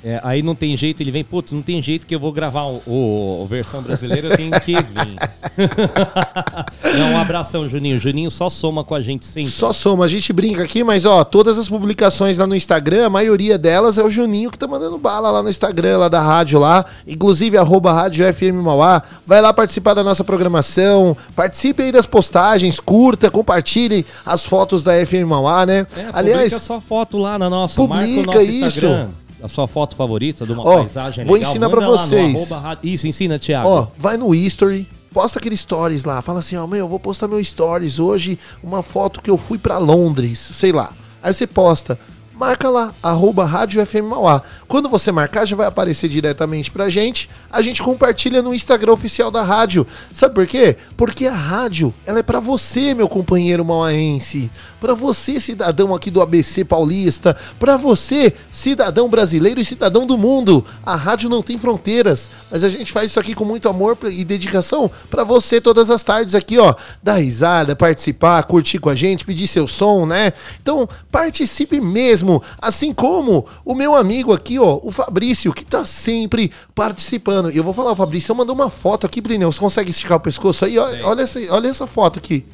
É, 0.05 0.19
aí 0.21 0.43
não 0.43 0.53
tem 0.53 0.75
jeito, 0.75 1.01
ele 1.01 1.11
vem, 1.11 1.23
putz, 1.23 1.53
não 1.53 1.61
tem 1.61 1.81
jeito 1.81 2.05
que 2.05 2.13
eu 2.13 2.19
vou 2.19 2.33
gravar 2.33 2.63
o, 2.63 2.81
o- 2.85 3.43
o 3.43 3.47
versão 3.47 3.81
brasileira, 3.81 4.27
eu 4.27 4.35
tenho 4.35 4.51
que 4.59 4.73
vir. 4.73 5.15
não, 6.99 7.13
um 7.13 7.17
abração, 7.17 7.67
Juninho. 7.69 7.97
Juninho 7.99 8.29
só 8.29 8.49
soma 8.49 8.83
com 8.83 8.95
a 8.95 9.01
gente 9.01 9.25
sempre. 9.25 9.49
Só 9.49 9.71
soma, 9.71 10.05
a 10.05 10.07
gente 10.07 10.33
brinca 10.33 10.63
aqui, 10.63 10.83
mas 10.83 11.05
ó, 11.05 11.23
todas 11.23 11.57
as 11.57 11.69
publicações 11.69 12.37
lá 12.37 12.45
no 12.45 12.55
Instagram, 12.55 13.05
a 13.05 13.09
maioria 13.09 13.57
delas 13.57 13.97
é 13.97 14.03
o 14.03 14.09
Juninho 14.09 14.51
que 14.51 14.57
tá 14.59 14.67
mandando 14.67 14.97
bala 14.97 15.31
lá 15.31 15.41
no 15.41 15.49
Instagram, 15.49 15.97
lá 15.99 16.09
da 16.09 16.21
rádio 16.21 16.59
lá, 16.59 16.85
inclusive 17.07 17.57
arroba 17.57 17.93
rádio 17.93 18.25
FM 18.33 18.61
Mauá. 18.63 19.01
Vai 19.25 19.41
lá 19.41 19.53
participar 19.53 19.93
da 19.93 20.03
nossa 20.03 20.23
programação, 20.23 21.15
participe 21.35 21.81
aí 21.83 21.91
das 21.91 22.05
postagens, 22.05 22.79
curta, 22.79 23.31
compartilhe 23.31 24.05
as 24.25 24.45
fotos 24.45 24.83
da 24.83 24.93
FM 25.05 25.25
Mauá, 25.27 25.65
né? 25.65 25.87
É, 25.95 26.09
Aliás, 26.11 26.43
publica 26.51 26.59
sua 26.59 26.81
foto 26.81 27.17
lá 27.17 27.39
na 27.39 27.49
nossa, 27.49 27.75
publica 27.75 28.05
marca 28.05 28.31
o 28.31 28.35
nosso 28.35 28.41
isso. 28.49 28.65
Instagram. 28.85 29.09
A 29.43 29.49
sua 29.49 29.67
foto 29.67 29.93
favorita 29.97 30.45
de 30.45 30.53
uma 30.53 30.63
Ó, 30.63 30.77
paisagem 30.83 31.25
vou 31.25 31.33
legal, 31.33 31.49
ensinar 31.51 31.67
no 31.67 31.81
vocês. 31.81 32.51
arroba 32.51 32.79
Isso, 32.81 33.05
ensina, 33.05 33.37
Thiago. 33.37 33.67
Ó, 33.67 33.87
vai 33.97 34.15
no 34.15 34.33
history, 34.33 34.87
posta 35.13 35.37
aquele 35.37 35.57
stories 35.57 36.05
lá, 36.05 36.21
fala 36.21 36.39
assim, 36.39 36.55
ó, 36.55 36.65
meu, 36.65 36.79
eu 36.79 36.87
vou 36.87 36.97
postar 36.97 37.27
meu 37.27 37.43
stories 37.43 37.99
hoje, 37.99 38.39
uma 38.63 38.81
foto 38.81 39.21
que 39.21 39.29
eu 39.29 39.37
fui 39.37 39.57
pra 39.57 39.77
Londres, 39.77 40.39
sei 40.39 40.71
lá. 40.71 40.93
Aí 41.21 41.33
você 41.33 41.45
posta, 41.45 41.99
marca 42.43 42.69
lá, 42.69 42.93
arroba 43.01 43.45
Rádio 43.45 43.85
FM 43.85 44.03
Mauá. 44.09 44.41
Quando 44.67 44.89
você 44.89 45.13
marcar, 45.13 45.45
já 45.45 45.55
vai 45.55 45.65
aparecer 45.65 46.09
diretamente 46.09 46.69
pra 46.69 46.89
gente, 46.89 47.29
a 47.49 47.61
gente 47.61 47.81
compartilha 47.81 48.41
no 48.41 48.53
Instagram 48.53 48.91
oficial 48.91 49.31
da 49.31 49.43
rádio. 49.43 49.85
Sabe 50.11 50.35
por 50.35 50.45
quê? 50.45 50.75
Porque 50.97 51.25
a 51.25 51.33
rádio, 51.33 51.93
ela 52.05 52.19
é 52.19 52.23
pra 52.23 52.41
você, 52.41 52.93
meu 52.93 53.07
companheiro 53.07 53.63
mauaense, 53.63 54.51
pra 54.81 54.93
você, 54.93 55.39
cidadão 55.39 55.95
aqui 55.95 56.11
do 56.11 56.21
ABC 56.21 56.65
Paulista, 56.65 57.37
pra 57.57 57.77
você, 57.77 58.33
cidadão 58.51 59.07
brasileiro 59.07 59.61
e 59.61 59.65
cidadão 59.65 60.05
do 60.05 60.17
mundo. 60.17 60.65
A 60.85 60.95
rádio 60.95 61.29
não 61.29 61.41
tem 61.41 61.57
fronteiras, 61.57 62.29
mas 62.51 62.63
a 62.63 62.69
gente 62.69 62.91
faz 62.91 63.11
isso 63.11 63.19
aqui 63.19 63.33
com 63.33 63.45
muito 63.45 63.69
amor 63.69 63.97
e 64.11 64.25
dedicação 64.25 64.91
pra 65.09 65.23
você 65.23 65.61
todas 65.61 65.89
as 65.89 66.03
tardes 66.03 66.35
aqui, 66.35 66.57
ó, 66.57 66.75
dar 67.01 67.15
risada, 67.15 67.73
participar, 67.75 68.43
curtir 68.43 68.79
com 68.79 68.89
a 68.89 68.95
gente, 68.95 69.25
pedir 69.25 69.47
seu 69.47 69.67
som, 69.67 70.05
né? 70.05 70.33
Então, 70.61 70.89
participe 71.11 71.79
mesmo, 71.79 72.32
assim 72.61 72.93
como 72.93 73.45
o 73.65 73.75
meu 73.75 73.95
amigo 73.95 74.33
aqui, 74.33 74.59
ó, 74.59 74.79
o 74.81 74.91
Fabrício, 74.91 75.53
que 75.53 75.65
tá 75.65 75.83
sempre 75.85 76.51
participando. 76.73 77.51
E 77.51 77.57
eu 77.57 77.63
vou 77.63 77.73
falar, 77.73 77.91
o 77.91 77.95
Fabrício 77.95 78.33
mandou 78.35 78.55
uma 78.55 78.69
foto 78.69 79.05
aqui, 79.05 79.21
Plineu, 79.21 79.51
você 79.51 79.59
consegue 79.59 79.91
esticar 79.91 80.17
o 80.17 80.21
pescoço 80.21 80.65
aí? 80.65 80.77
Ó, 80.77 80.87
Olha 81.03 81.21
essa, 81.21 81.39
olha 81.53 81.67
essa 81.67 81.87
foto 81.87 82.19
aqui. 82.19 82.45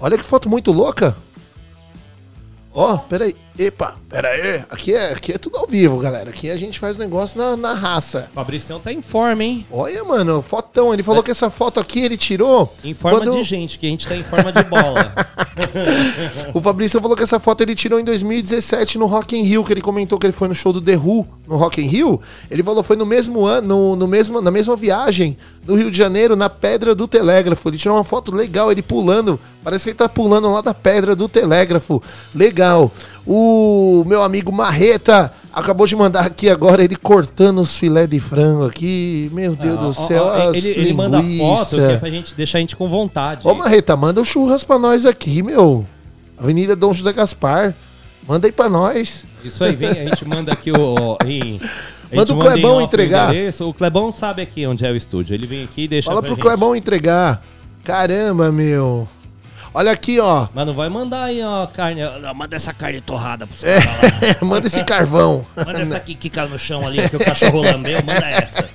Olha 0.00 0.16
que 0.16 0.24
foto 0.24 0.48
muito 0.48 0.70
louca. 0.70 1.16
Ó, 2.72 2.96
peraí. 2.96 3.34
Epa, 3.58 3.96
peraí. 4.08 4.62
Aqui 4.70 4.94
é, 4.94 5.12
aqui 5.12 5.32
é 5.32 5.38
tudo 5.38 5.56
ao 5.56 5.66
vivo, 5.66 5.98
galera. 5.98 6.30
Aqui 6.30 6.48
a 6.48 6.56
gente 6.56 6.78
faz 6.78 6.96
o 6.96 7.00
negócio 7.00 7.36
na, 7.36 7.56
na 7.56 7.72
raça. 7.74 8.30
Fabricião 8.32 8.78
tá 8.78 8.92
em 8.92 9.02
forma, 9.02 9.42
hein? 9.42 9.66
Olha, 9.68 10.04
mano, 10.04 10.40
fotão. 10.42 10.94
Ele 10.94 11.02
falou 11.02 11.24
que 11.24 11.32
essa 11.32 11.50
foto 11.50 11.80
aqui 11.80 11.98
ele 11.98 12.16
tirou. 12.16 12.72
Em 12.84 12.94
forma 12.94 13.18
quando- 13.18 13.32
de 13.32 13.42
gente, 13.42 13.76
que 13.76 13.86
a 13.86 13.90
gente 13.90 14.06
tá 14.06 14.14
em 14.14 14.22
forma 14.22 14.52
de 14.52 14.62
bola. 14.62 15.12
O 16.54 16.60
Fabrício 16.60 17.00
falou 17.00 17.16
que 17.16 17.22
essa 17.24 17.40
foto 17.40 17.62
ele 17.62 17.74
tirou 17.74 17.98
em 17.98 18.04
2017 18.04 18.96
no 18.96 19.06
Rock 19.06 19.36
in 19.36 19.42
Rio, 19.42 19.64
que 19.64 19.72
ele 19.72 19.80
comentou 19.80 20.16
que 20.18 20.24
ele 20.26 20.32
foi 20.32 20.46
no 20.46 20.54
show 20.54 20.72
do 20.72 20.80
The 20.80 20.96
Who 20.96 21.26
no 21.48 21.56
Rock 21.56 21.80
in 21.82 21.86
Rio. 21.86 22.20
Ele 22.48 22.62
falou 22.62 22.82
foi 22.82 22.94
no 22.94 23.04
mesmo 23.04 23.44
ano, 23.44 23.66
no, 23.66 23.96
no 23.96 24.06
mesmo, 24.06 24.40
na 24.40 24.50
mesma 24.52 24.76
viagem, 24.76 25.36
no 25.66 25.74
Rio 25.74 25.90
de 25.90 25.98
Janeiro, 25.98 26.36
na 26.36 26.48
Pedra 26.48 26.94
do 26.94 27.08
Telégrafo. 27.08 27.68
Ele 27.68 27.76
tirou 27.76 27.96
uma 27.96 28.04
foto 28.04 28.32
legal, 28.34 28.70
ele 28.70 28.82
pulando. 28.82 29.38
Parece 29.64 29.84
que 29.84 29.90
ele 29.90 29.96
tá 29.96 30.08
pulando 30.08 30.48
lá 30.50 30.60
da 30.60 30.72
Pedra 30.72 31.16
do 31.16 31.28
Telégrafo. 31.28 32.00
Legal. 32.32 32.90
O 33.30 34.04
meu 34.06 34.22
amigo 34.22 34.50
Marreta 34.50 35.32
Acabou 35.52 35.86
de 35.88 35.96
mandar 35.96 36.24
aqui 36.24 36.48
agora 36.48 36.84
ele 36.84 36.94
cortando 36.94 37.60
os 37.60 37.76
filé 37.76 38.06
de 38.06 38.20
frango 38.20 38.64
aqui. 38.66 39.28
Meu 39.32 39.56
Deus 39.56 39.76
Ó, 39.76 39.80
do 39.80 39.88
ó, 39.88 39.92
céu, 39.92 40.24
ó, 40.24 40.50
as 40.50 40.56
ele, 40.56 40.68
ele 40.68 40.92
manda 40.92 41.20
foto 41.20 41.76
que 41.76 41.80
é 41.82 41.96
pra 41.96 42.10
gente 42.10 42.34
deixar 42.34 42.58
a 42.58 42.60
gente 42.60 42.76
com 42.76 42.88
vontade. 42.88 43.40
Ô 43.46 43.54
Marreta, 43.54 43.96
manda 43.96 44.20
o 44.20 44.24
churras 44.24 44.62
pra 44.62 44.78
nós 44.78 45.04
aqui, 45.04 45.42
meu. 45.42 45.84
Avenida 46.38 46.76
Dom 46.76 46.92
José 46.92 47.12
Gaspar. 47.12 47.74
Manda 48.26 48.46
aí 48.46 48.52
pra 48.52 48.68
nós. 48.68 49.26
Isso 49.42 49.64
aí, 49.64 49.74
vem, 49.74 49.90
a 49.90 50.04
gente 50.04 50.24
manda 50.24 50.52
aqui 50.52 50.70
o. 50.70 51.16
em- 51.26 51.60
Manda 52.14 52.32
o 52.32 52.38
Clebão 52.38 52.80
entregar. 52.80 53.32
O 53.60 53.74
Clebão 53.74 54.12
sabe 54.12 54.42
aqui 54.42 54.64
onde 54.66 54.84
é 54.86 54.90
o 54.92 54.96
estúdio. 54.96 55.34
Ele 55.34 55.46
vem 55.46 55.64
aqui 55.64 55.82
e 55.82 55.88
deixa 55.88 56.08
Fala 56.08 56.22
pro 56.22 56.34
gente. 56.34 56.40
Clebão 56.40 56.76
entregar. 56.76 57.42
Caramba, 57.82 58.52
meu. 58.52 59.08
Olha 59.78 59.92
aqui, 59.92 60.18
ó. 60.18 60.48
Mas 60.52 60.66
não 60.66 60.74
vai 60.74 60.88
mandar 60.88 61.22
aí, 61.22 61.40
ó, 61.40 61.64
carne. 61.68 62.00
Manda 62.34 62.56
essa 62.56 62.74
carne 62.74 63.00
torrada 63.00 63.46
você. 63.46 63.64
É, 63.68 63.78
manda 64.44 64.66
esse 64.66 64.82
carvão. 64.82 65.46
Manda 65.54 65.80
essa 65.80 65.96
aqui 65.96 66.16
que 66.16 66.28
caiu 66.28 66.48
no 66.48 66.58
chão 66.58 66.84
ali, 66.84 67.08
que 67.08 67.14
o 67.14 67.20
cachorro 67.20 67.62
lambeu, 67.62 67.96
manda 68.04 68.28
essa. 68.28 68.68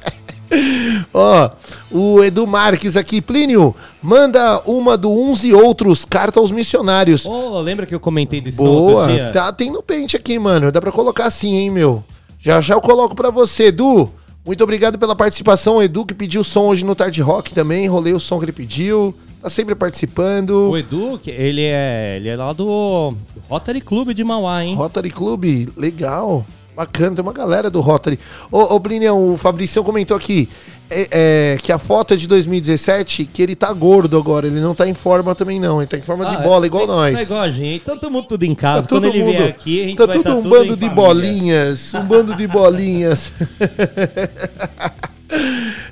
Ó, 1.14 1.50
o 1.92 2.24
Edu 2.24 2.48
Marques 2.48 2.96
aqui. 2.96 3.22
Plínio, 3.22 3.76
manda 4.02 4.62
uma 4.66 4.96
do 4.96 5.12
Uns 5.12 5.44
e 5.44 5.54
Outros, 5.54 6.06
carta 6.06 6.40
aos 6.40 6.54
missionários. 6.54 7.26
Ô, 7.26 7.60
lembra 7.60 7.86
que 7.86 7.94
eu 7.94 8.00
comentei 8.00 8.40
desse 8.40 8.56
som 8.56 8.64
outro 8.64 8.94
Boa, 8.94 9.08
dia? 9.08 9.32
tá, 9.34 9.52
tem 9.52 9.70
no 9.70 9.84
pente 9.84 10.16
aqui, 10.16 10.40
mano. 10.40 10.72
Dá 10.72 10.80
pra 10.80 10.94
colocar 10.94 11.26
assim, 11.26 11.54
hein, 11.54 11.70
meu. 11.70 12.02
Já 12.40 12.62
já 12.62 12.76
eu 12.76 12.82
coloco 12.82 13.14
pra 13.14 13.30
você, 13.30 13.66
Edu. 13.66 14.10
Muito 14.46 14.62
obrigado 14.62 15.00
pela 15.00 15.16
participação, 15.16 15.82
Edu, 15.82 16.06
que 16.06 16.14
pediu 16.14 16.44
som 16.44 16.68
hoje 16.68 16.84
no 16.84 16.94
Tarde 16.94 17.22
Rock 17.22 17.54
também. 17.54 17.88
Rolei 17.88 18.14
o 18.14 18.20
som 18.20 18.40
que 18.40 18.46
ele 18.46 18.52
pediu. 18.52 19.16
Tá 19.42 19.50
sempre 19.50 19.74
participando. 19.74 20.70
O 20.72 20.78
Edu, 20.78 21.20
ele 21.26 21.62
é, 21.62 22.18
ele 22.18 22.28
é 22.28 22.36
lá 22.36 22.52
do, 22.52 23.16
Rotary 23.48 23.80
Club 23.80 24.14
de 24.14 24.24
Mauá, 24.24 24.64
hein? 24.64 24.76
Rotary 24.76 25.12
Club, 25.12 25.70
legal. 25.78 26.46
Bacana, 26.76 27.16
tem 27.16 27.24
uma 27.24 27.32
galera 27.34 27.70
do 27.70 27.80
Rotary. 27.80 28.20
Ô, 28.52 28.76
ô 28.76 29.34
o 29.34 29.38
Fabricião 29.38 29.84
comentou 29.84 30.18
aqui 30.18 30.50
é, 30.94 31.08
é, 31.12 31.58
que 31.62 31.72
a 31.72 31.78
foto 31.80 32.14
é 32.14 32.18
de 32.18 32.28
2017, 32.28 33.26
que 33.26 33.42
ele 33.42 33.56
tá 33.56 33.72
gordo 33.74 34.18
agora. 34.18 34.48
Ele 34.48 34.60
não 34.60 34.74
tá 34.76 34.88
em 34.88 34.94
forma 34.94 35.34
também, 35.36 35.60
não. 35.60 35.82
Ele 35.82 35.88
tá 35.88 35.98
em 35.98 36.02
forma 36.02 36.26
de 36.26 36.36
Ah, 36.36 36.40
bola, 36.40 36.66
igual 36.66 36.86
tá- 36.88 36.94
nós. 36.94 37.14
Tá 37.16 37.22
igual 37.24 37.42
a 37.42 37.52
gente. 37.52 37.82
Então 37.84 37.98
tamo 37.98 38.22
tudo 38.24 38.44
em 38.44 38.54
casa. 38.56 38.84
Tá 38.84 38.90
Quando 38.90 39.04
todo 39.06 39.14
ele 39.16 39.24
mundo. 39.24 39.38
vier 39.38 39.50
aqui, 39.50 39.84
a 39.84 39.88
gente 39.88 39.98
tá 39.98 40.06
vai 40.06 40.16
tudo 40.16 40.24
tá 40.26 40.36
um 40.36 40.42
tudo 40.42 40.50
bando 40.50 40.76
de 40.78 40.86
família. 40.88 40.96
bolinhas. 40.96 41.94
Um 41.94 42.04
bando 42.06 42.36
de 42.36 42.48
bolinhas. 42.48 43.32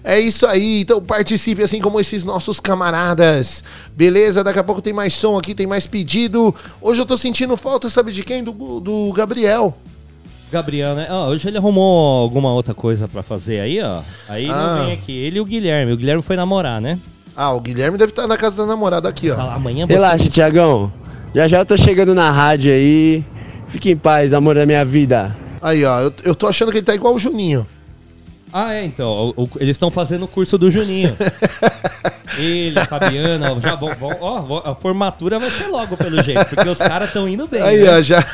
É 0.04 0.20
isso 0.20 0.46
aí, 0.46 0.82
então 0.82 1.02
participe 1.02 1.64
assim 1.64 1.80
como 1.82 2.00
esses 2.00 2.24
nossos 2.24 2.60
camaradas. 2.60 3.64
Beleza? 3.96 4.44
Daqui 4.44 4.60
a 4.60 4.64
pouco 4.64 4.82
tem 4.82 4.94
mais 4.94 5.14
som 5.14 5.38
aqui, 5.38 5.56
tem 5.56 5.66
mais 5.68 5.88
pedido. 5.88 6.54
Hoje 6.82 7.02
eu 7.02 7.06
tô 7.06 7.18
sentindo 7.18 7.56
falta, 7.58 7.90
sabe 7.90 8.12
de 8.12 8.24
quem? 8.24 8.44
Do, 8.44 8.80
do 8.80 9.12
Gabriel. 9.14 9.76
Gabriel, 10.52 10.96
né? 10.96 11.08
Ah, 11.10 11.28
hoje 11.28 11.48
ele 11.48 11.58
arrumou 11.58 12.22
alguma 12.22 12.52
outra 12.54 12.74
coisa 12.74 13.08
pra 13.08 13.24
fazer 13.24 13.60
aí, 13.62 13.82
ó. 13.82 14.02
Aí 14.28 14.50
Ah. 14.50 14.76
não 14.78 14.86
vem 14.86 14.94
aqui. 14.94 15.12
Ele 15.18 15.38
e 15.38 15.42
o 15.42 15.46
Guilherme. 15.46 15.94
O 15.94 15.98
Guilherme 15.98 16.22
foi 16.22 16.36
namorar, 16.36 16.82
né? 16.82 17.00
Ah, 17.36 17.52
o 17.54 17.62
Guilherme 17.62 17.98
deve 17.98 18.12
estar 18.12 18.28
na 18.28 18.36
casa 18.38 18.58
da 18.58 18.66
namorada 18.66 19.08
aqui, 19.08 19.32
ó. 19.32 19.36
Fala, 19.36 19.54
amanhã 19.54 19.88
você... 19.88 19.94
Relaxa, 19.94 20.28
Tiagão. 20.30 20.92
Já 21.34 21.48
já 21.48 21.60
eu 21.60 21.66
tô 21.66 21.78
chegando 21.78 22.14
na 22.14 22.30
rádio 22.30 22.72
aí. 22.72 23.24
Fique 23.70 23.90
em 23.90 23.96
paz, 23.96 24.34
amor 24.34 24.56
da 24.56 24.66
minha 24.66 24.84
vida. 24.84 25.34
Aí, 25.62 25.86
ó, 25.86 26.02
eu, 26.02 26.14
eu 26.26 26.36
tô 26.36 26.48
achando 26.48 26.72
que 26.72 26.80
ele 26.80 26.86
tá 26.86 26.94
igual 26.94 27.16
o 27.16 27.20
Juninho. 27.20 27.66
Ah, 28.52 28.74
é, 28.74 28.84
então. 28.84 29.34
o- 29.38 29.44
o- 29.44 29.50
eles 29.62 29.76
estão 29.76 29.90
fazendo 29.90 30.24
o 30.26 30.28
curso 30.28 30.58
do 30.58 30.70
Juninho. 30.70 31.16
Ele, 32.38 32.80
a 32.80 32.86
Fabiana, 32.86 33.60
já 33.62 33.76
vão, 33.76 33.94
vão- 33.96 34.18
ó, 34.22 34.62
a 34.72 34.74
formatura 34.76 35.38
vai 35.38 35.50
ser 35.52 35.68
logo 35.68 35.98
pelo 35.98 36.24
jeito, 36.24 36.46
porque 36.48 36.68
os 36.70 36.78
caras 36.78 37.10
estão 37.10 37.28
indo 37.28 37.46
bem. 37.46 37.62
Aí, 37.62 37.82
né? 37.84 37.98
ó, 37.98 38.02
já. 38.02 38.26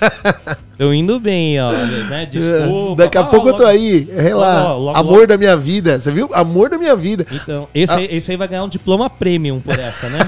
Estão 0.72 0.92
indo 0.92 1.20
bem, 1.20 1.60
ó, 1.60 1.70
né? 1.72 2.26
Desculpa. 2.26 3.04
Daqui 3.04 3.16
a 3.16 3.20
Ah, 3.20 3.24
pouco 3.24 3.48
eu 3.48 3.54
tô 3.56 3.64
aí. 3.64 4.08
Relaxa. 4.10 4.72
Logo, 4.72 4.98
Amor 4.98 5.12
logo. 5.14 5.26
da 5.28 5.38
minha 5.38 5.56
vida. 5.56 5.98
Você 6.00 6.10
viu? 6.10 6.28
Amor 6.32 6.68
da 6.68 6.76
minha 6.76 6.96
vida. 6.96 7.24
Então, 7.30 7.68
esse, 7.72 7.92
Ah. 7.92 7.96
aí, 7.96 8.08
esse 8.10 8.30
aí 8.32 8.36
vai 8.36 8.48
ganhar 8.48 8.64
um 8.64 8.68
diploma 8.68 9.08
premium 9.08 9.60
por 9.60 9.78
essa, 9.78 10.08
né? 10.08 10.18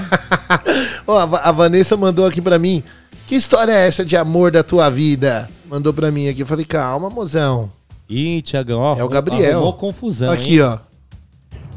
Ó, 1.05 1.17
a, 1.17 1.25
Va- 1.25 1.41
a 1.43 1.51
Vanessa 1.51 1.97
mandou 1.97 2.25
aqui 2.25 2.41
pra 2.41 2.57
mim. 2.57 2.81
Que 3.27 3.35
história 3.35 3.73
é 3.73 3.87
essa 3.87 4.05
de 4.05 4.15
amor 4.15 4.51
da 4.51 4.63
tua 4.63 4.89
vida? 4.89 5.49
Mandou 5.69 5.93
pra 5.93 6.11
mim 6.11 6.29
aqui. 6.29 6.41
Eu 6.41 6.47
falei, 6.47 6.63
calma, 6.65 7.09
mozão. 7.09 7.69
Ih, 8.09 8.41
Tiagão, 8.41 8.79
ó. 8.79 8.95
É 8.97 9.03
o 9.03 9.09
Gabriel. 9.09 9.57
Arrumou 9.57 9.73
confusão, 9.73 10.31
aqui, 10.31 10.53
hein? 10.55 10.61
ó. 10.61 10.77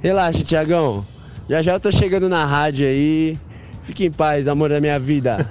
Relaxa, 0.00 0.44
Tiagão. 0.44 1.05
Já 1.48 1.61
já 1.61 1.72
eu 1.72 1.81
tô 1.81 1.90
chegando 1.90 2.29
na 2.29 2.44
rádio 2.44 2.87
aí. 2.87 3.37
Fique 3.83 4.05
em 4.05 4.12
paz, 4.12 4.46
amor 4.46 4.70
da 4.70 4.81
minha 4.81 5.00
vida. 5.00 5.44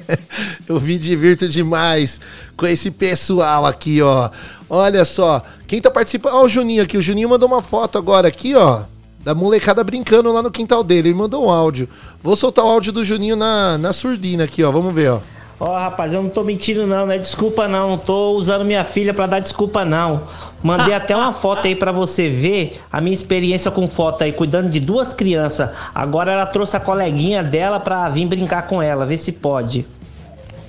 Eu 0.68 0.80
me 0.80 0.98
divirto 0.98 1.48
demais 1.48 2.20
com 2.56 2.66
esse 2.66 2.90
pessoal 2.90 3.64
aqui, 3.64 4.02
ó. 4.02 4.30
Olha 4.68 5.04
só, 5.04 5.42
quem 5.66 5.80
tá 5.80 5.90
participando. 5.90 6.34
Ó, 6.34 6.44
o 6.44 6.48
Juninho 6.48 6.82
aqui. 6.82 6.98
O 6.98 7.02
Juninho 7.02 7.28
mandou 7.28 7.48
uma 7.48 7.62
foto 7.62 7.96
agora 7.96 8.26
aqui, 8.26 8.54
ó. 8.54 8.82
Da 9.20 9.34
molecada 9.34 9.82
brincando 9.84 10.32
lá 10.32 10.42
no 10.42 10.50
quintal 10.50 10.82
dele. 10.82 11.08
Ele 11.08 11.18
mandou 11.18 11.46
um 11.46 11.50
áudio. 11.50 11.88
Vou 12.20 12.34
soltar 12.34 12.64
o 12.64 12.68
áudio 12.68 12.92
do 12.92 13.04
Juninho 13.04 13.36
na, 13.36 13.78
na 13.78 13.92
surdina 13.92 14.44
aqui, 14.44 14.64
ó. 14.64 14.72
Vamos 14.72 14.92
ver, 14.92 15.10
ó. 15.10 15.20
Ó, 15.58 15.78
rapaz, 15.78 16.12
eu 16.12 16.22
não 16.22 16.28
tô 16.28 16.44
mentindo 16.44 16.86
não, 16.86 17.06
não 17.06 17.12
é 17.12 17.16
desculpa 17.16 17.66
não, 17.66 17.88
não 17.90 17.98
tô 17.98 18.32
usando 18.32 18.62
minha 18.62 18.84
filha 18.84 19.14
pra 19.14 19.26
dar 19.26 19.40
desculpa 19.40 19.86
não. 19.86 20.24
Mandei 20.62 20.92
até 20.92 21.16
uma 21.16 21.32
foto 21.32 21.66
aí 21.66 21.74
pra 21.74 21.90
você 21.90 22.28
ver 22.28 22.82
a 22.92 23.00
minha 23.00 23.14
experiência 23.14 23.70
com 23.70 23.88
foto 23.88 24.22
aí, 24.22 24.32
cuidando 24.32 24.68
de 24.68 24.78
duas 24.78 25.14
crianças. 25.14 25.70
Agora 25.94 26.30
ela 26.30 26.44
trouxe 26.44 26.76
a 26.76 26.80
coleguinha 26.80 27.42
dela 27.42 27.80
pra 27.80 28.06
vir 28.10 28.26
brincar 28.26 28.66
com 28.66 28.82
ela, 28.82 29.06
ver 29.06 29.16
se 29.16 29.32
pode. 29.32 29.86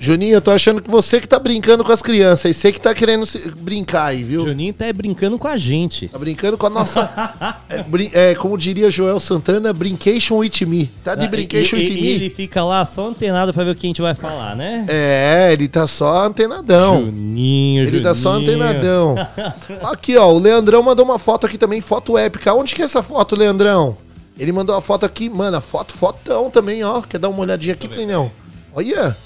Juninho, 0.00 0.34
eu 0.34 0.40
tô 0.40 0.50
achando 0.50 0.80
que 0.80 0.90
você 0.90 1.20
que 1.20 1.26
tá 1.28 1.38
brincando 1.38 1.82
com 1.84 1.90
as 1.92 2.00
crianças. 2.00 2.50
E 2.50 2.54
você 2.54 2.70
que 2.72 2.80
tá 2.80 2.94
querendo 2.94 3.26
se- 3.26 3.50
brincar 3.50 4.06
aí, 4.06 4.22
viu? 4.22 4.44
Juninho 4.44 4.72
tá 4.72 4.90
brincando 4.92 5.38
com 5.38 5.48
a 5.48 5.56
gente. 5.56 6.08
Tá 6.08 6.18
brincando 6.18 6.56
com 6.56 6.66
a 6.66 6.70
nossa. 6.70 7.34
é, 7.68 8.30
é, 8.30 8.34
como 8.34 8.56
diria 8.56 8.90
Joel 8.90 9.18
Santana, 9.20 9.72
Brincation 9.72 10.36
with 10.36 10.52
me. 10.66 10.86
Tá 11.04 11.14
de 11.14 11.26
Brincation 11.28 11.76
e, 11.76 11.80
with 11.84 11.92
e- 11.96 12.00
me. 12.00 12.08
ele 12.12 12.30
fica 12.30 12.62
lá 12.64 12.84
só 12.84 13.08
antenado 13.08 13.52
pra 13.52 13.64
ver 13.64 13.72
o 13.72 13.74
que 13.74 13.86
a 13.86 13.88
gente 13.88 14.00
vai 14.02 14.14
falar, 14.14 14.54
né? 14.54 14.86
É, 14.88 15.50
ele 15.52 15.66
tá 15.68 15.86
só 15.86 16.24
antenadão. 16.26 17.04
Juninho, 17.06 17.86
Ele 17.86 18.00
tá 18.00 18.14
só 18.14 18.34
Juninho. 18.34 18.50
antenadão. 18.62 19.14
Aqui, 19.90 20.16
ó, 20.16 20.28
o 20.32 20.38
Leandrão 20.38 20.82
mandou 20.82 21.04
uma 21.04 21.18
foto 21.18 21.46
aqui 21.46 21.58
também, 21.58 21.80
foto 21.80 22.16
épica. 22.16 22.54
Onde 22.54 22.74
que 22.74 22.82
é 22.82 22.84
essa 22.84 23.02
foto, 23.02 23.34
Leandrão? 23.36 23.96
Ele 24.38 24.52
mandou 24.52 24.76
a 24.76 24.80
foto 24.80 25.04
aqui, 25.04 25.28
mano, 25.28 25.56
a 25.56 25.60
foto, 25.60 25.92
fotão 25.92 26.48
também, 26.50 26.84
ó. 26.84 27.02
Quer 27.02 27.18
dar 27.18 27.28
uma 27.28 27.40
olhadinha 27.40 27.74
aqui, 27.74 27.88
Plinão? 27.88 28.30
Olha. 28.72 29.16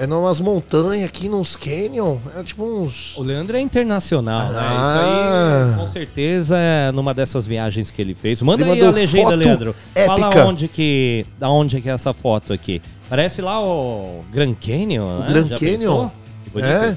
É 0.00 0.06
numas 0.06 0.38
montanhas 0.38 1.08
aqui, 1.08 1.28
nos 1.28 1.56
canyon. 1.56 2.18
É 2.36 2.42
tipo 2.44 2.64
uns... 2.64 3.16
O 3.16 3.22
Leandro 3.22 3.56
é 3.56 3.60
internacional, 3.60 4.48
né? 4.52 4.60
Ah. 4.60 5.64
Isso 5.66 5.74
aí, 5.74 5.80
com 5.80 5.86
certeza, 5.88 6.56
é 6.56 6.92
numa 6.92 7.12
dessas 7.12 7.48
viagens 7.48 7.90
que 7.90 8.00
ele 8.00 8.14
fez. 8.14 8.40
Manda 8.40 8.62
Ele 8.62 8.80
aí 8.80 8.86
a 8.86 8.90
legenda, 8.92 9.34
Leandro. 9.34 9.74
Fala 10.06 10.28
épica. 10.28 10.44
onde 10.44 10.68
que, 10.68 11.26
da 11.36 11.50
onde 11.50 11.80
que 11.80 11.88
é 11.88 11.92
essa 11.92 12.12
foto 12.12 12.52
aqui. 12.52 12.80
Parece 13.10 13.42
lá 13.42 13.60
o 13.60 14.24
Grand 14.30 14.54
Canyon, 14.54 15.04
O 15.04 15.18
né? 15.18 15.26
Grand 15.28 15.48
Já 15.48 15.56
Canyon? 15.58 16.10
É, 16.54 16.96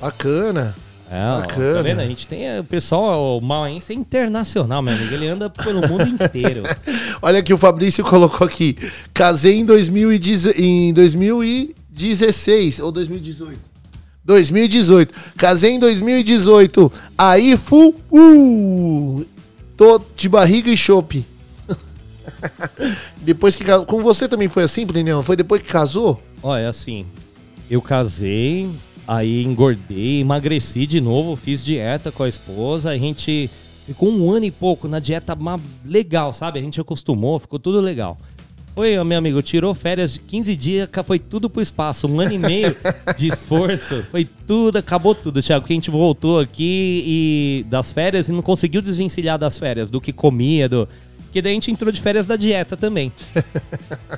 bacana. 0.00 0.74
É, 1.10 1.24
ó, 1.24 1.40
Bacana. 1.40 1.74
Tá 1.74 1.82
vendo? 1.82 2.00
A 2.00 2.06
gente 2.06 2.28
tem 2.28 2.60
o 2.60 2.62
pessoal, 2.62 3.38
o 3.38 3.40
Mauense 3.40 3.92
é 3.92 3.96
internacional, 3.96 4.80
meu 4.80 4.94
amigo. 4.94 5.12
Ele 5.12 5.26
anda 5.26 5.50
pelo 5.50 5.80
mundo 5.88 6.06
inteiro. 6.06 6.62
Olha 7.20 7.40
aqui, 7.40 7.52
o 7.52 7.58
Fabrício 7.58 8.04
colocou 8.06 8.46
aqui. 8.46 8.76
Casei 9.12 9.58
em, 9.58 9.64
2010 9.64 10.56
em 10.56 10.92
2016 12.00 12.80
ou 12.80 12.90
2018. 12.90 13.58
2018. 14.24 15.14
Casei 15.36 15.72
em 15.72 15.78
2018. 15.78 16.90
Aí 17.16 17.56
fu. 17.56 17.94
Uh, 18.10 19.26
tô 19.76 20.00
de 20.16 20.28
barriga 20.28 20.70
e 20.70 20.76
chope. 20.76 21.26
depois 23.20 23.56
que. 23.56 23.64
Com 23.86 24.02
você 24.02 24.26
também 24.28 24.48
foi 24.48 24.62
assim, 24.62 24.86
Plinião? 24.86 25.22
Foi 25.22 25.36
depois 25.36 25.62
que 25.62 25.68
casou? 25.68 26.22
Olha, 26.42 26.68
assim, 26.68 27.04
eu 27.70 27.82
casei, 27.82 28.70
aí 29.06 29.44
engordei, 29.44 30.20
emagreci 30.20 30.86
de 30.86 31.00
novo, 31.00 31.36
fiz 31.36 31.62
dieta 31.62 32.10
com 32.10 32.22
a 32.22 32.28
esposa, 32.28 32.88
a 32.88 32.96
gente 32.96 33.50
ficou 33.86 34.10
um 34.10 34.30
ano 34.30 34.46
e 34.46 34.50
pouco 34.50 34.88
na 34.88 34.98
dieta 34.98 35.36
legal, 35.84 36.32
sabe? 36.32 36.58
A 36.58 36.62
gente 36.62 36.80
acostumou, 36.80 37.38
ficou 37.38 37.58
tudo 37.58 37.78
legal. 37.78 38.18
Foi, 38.74 39.02
meu 39.02 39.18
amigo, 39.18 39.42
tirou 39.42 39.74
férias 39.74 40.14
de 40.14 40.20
15 40.20 40.56
dias, 40.56 40.88
foi 41.04 41.18
tudo 41.18 41.50
pro 41.50 41.60
espaço. 41.60 42.06
Um 42.06 42.20
ano 42.20 42.32
e 42.32 42.38
meio 42.38 42.76
de 43.16 43.28
esforço, 43.28 44.04
foi 44.10 44.26
tudo, 44.46 44.78
acabou 44.78 45.14
tudo, 45.14 45.42
Thiago. 45.42 45.66
Que 45.66 45.72
a 45.72 45.76
gente 45.76 45.90
voltou 45.90 46.38
aqui 46.38 47.02
e 47.06 47.66
das 47.68 47.92
férias 47.92 48.28
e 48.28 48.32
não 48.32 48.42
conseguiu 48.42 48.80
desvencilhar 48.80 49.38
das 49.38 49.58
férias, 49.58 49.90
do 49.90 50.00
que 50.00 50.12
comia, 50.12 50.68
do. 50.68 50.88
Porque 51.24 51.40
daí 51.40 51.52
a 51.52 51.54
gente 51.54 51.70
entrou 51.70 51.92
de 51.92 52.00
férias 52.00 52.26
da 52.26 52.36
dieta 52.36 52.76
também. 52.76 53.12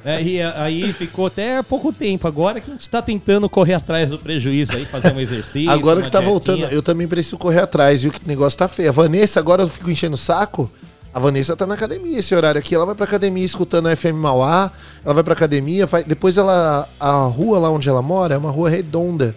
É, 0.04 0.20
e 0.20 0.42
aí 0.42 0.92
ficou 0.94 1.26
até 1.26 1.62
pouco 1.62 1.92
tempo. 1.92 2.26
Agora 2.26 2.60
que 2.60 2.68
a 2.68 2.74
gente 2.74 2.88
tá 2.90 3.00
tentando 3.00 3.48
correr 3.48 3.74
atrás 3.74 4.10
do 4.10 4.18
prejuízo 4.18 4.74
aí, 4.74 4.84
fazer 4.84 5.12
um 5.12 5.20
exercício. 5.20 5.70
agora 5.70 6.02
que 6.02 6.10
tá 6.10 6.18
dietinha. 6.18 6.30
voltando, 6.30 6.64
eu 6.72 6.82
também 6.82 7.06
preciso 7.06 7.38
correr 7.38 7.60
atrás, 7.60 8.02
viu? 8.02 8.10
Que 8.10 8.18
o 8.24 8.26
negócio 8.26 8.58
tá 8.58 8.66
feio. 8.66 8.88
A 8.88 8.92
Vanessa, 8.92 9.38
agora 9.38 9.62
eu 9.62 9.68
fico 9.68 9.88
enchendo 9.90 10.14
o 10.14 10.18
saco. 10.18 10.68
A 11.14 11.18
Vanessa 11.18 11.54
tá 11.54 11.66
na 11.66 11.74
academia 11.74 12.18
esse 12.18 12.34
horário 12.34 12.58
aqui. 12.58 12.74
Ela 12.74 12.86
vai 12.86 12.94
pra 12.94 13.04
academia 13.04 13.44
escutando 13.44 13.88
a 13.88 13.96
FM 13.96 14.14
Mauá. 14.14 14.72
Ela 15.04 15.14
vai 15.14 15.22
pra 15.22 15.34
academia. 15.34 15.86
Vai... 15.86 16.04
Depois 16.04 16.38
ela. 16.38 16.88
A 16.98 17.24
rua 17.24 17.58
lá 17.58 17.70
onde 17.70 17.88
ela 17.88 18.00
mora 18.00 18.34
é 18.34 18.38
uma 18.38 18.50
rua 18.50 18.70
redonda. 18.70 19.36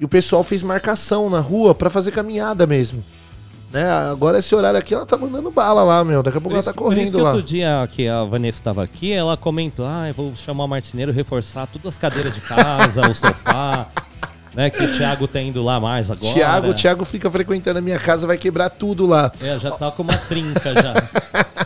E 0.00 0.04
o 0.04 0.08
pessoal 0.08 0.42
fez 0.42 0.62
marcação 0.62 1.28
na 1.28 1.40
rua 1.40 1.74
pra 1.74 1.90
fazer 1.90 2.10
caminhada 2.10 2.66
mesmo. 2.66 3.04
Né? 3.74 3.90
Agora 3.90 4.38
esse 4.38 4.54
horário 4.54 4.78
aqui 4.78 4.94
ela 4.94 5.04
tá 5.04 5.16
mandando 5.16 5.50
bala 5.50 5.82
lá, 5.82 6.04
meu. 6.04 6.22
Daqui 6.22 6.38
a 6.38 6.40
pouco 6.40 6.56
ela 6.56 6.62
tá 6.62 6.72
por 6.72 6.92
isso 6.92 6.94
correndo 6.94 7.16
que 7.16 7.20
lá. 7.20 7.30
outro 7.30 7.42
dia 7.42 7.88
que 7.90 8.06
a 8.06 8.22
Vanessa 8.22 8.60
estava 8.60 8.84
aqui, 8.84 9.12
ela 9.12 9.36
comentou: 9.36 9.84
ah, 9.84 10.08
eu 10.08 10.14
vou 10.14 10.34
chamar 10.36 10.64
o 10.64 10.68
marceneiro 10.68 11.10
reforçar 11.10 11.66
todas 11.66 11.88
as 11.88 11.98
cadeiras 11.98 12.32
de 12.32 12.40
casa, 12.40 13.10
o 13.10 13.14
sofá, 13.14 13.88
né? 14.54 14.70
Que 14.70 14.82
o 14.82 14.96
Thiago 14.96 15.26
tá 15.26 15.40
indo 15.40 15.62
lá 15.62 15.80
mais 15.80 16.10
agora. 16.10 16.32
Thiago, 16.32 16.68
o 16.68 16.74
Thiago 16.74 17.04
fica 17.04 17.30
frequentando 17.30 17.78
a 17.78 17.82
minha 17.82 17.98
casa, 17.98 18.26
vai 18.26 18.36
quebrar 18.36 18.70
tudo 18.70 19.06
lá. 19.06 19.32
É, 19.42 19.58
já 19.58 19.70
tá 19.70 19.90
com 19.90 20.02
uma 20.02 20.16
trinca 20.16 20.72
já. 20.74 20.94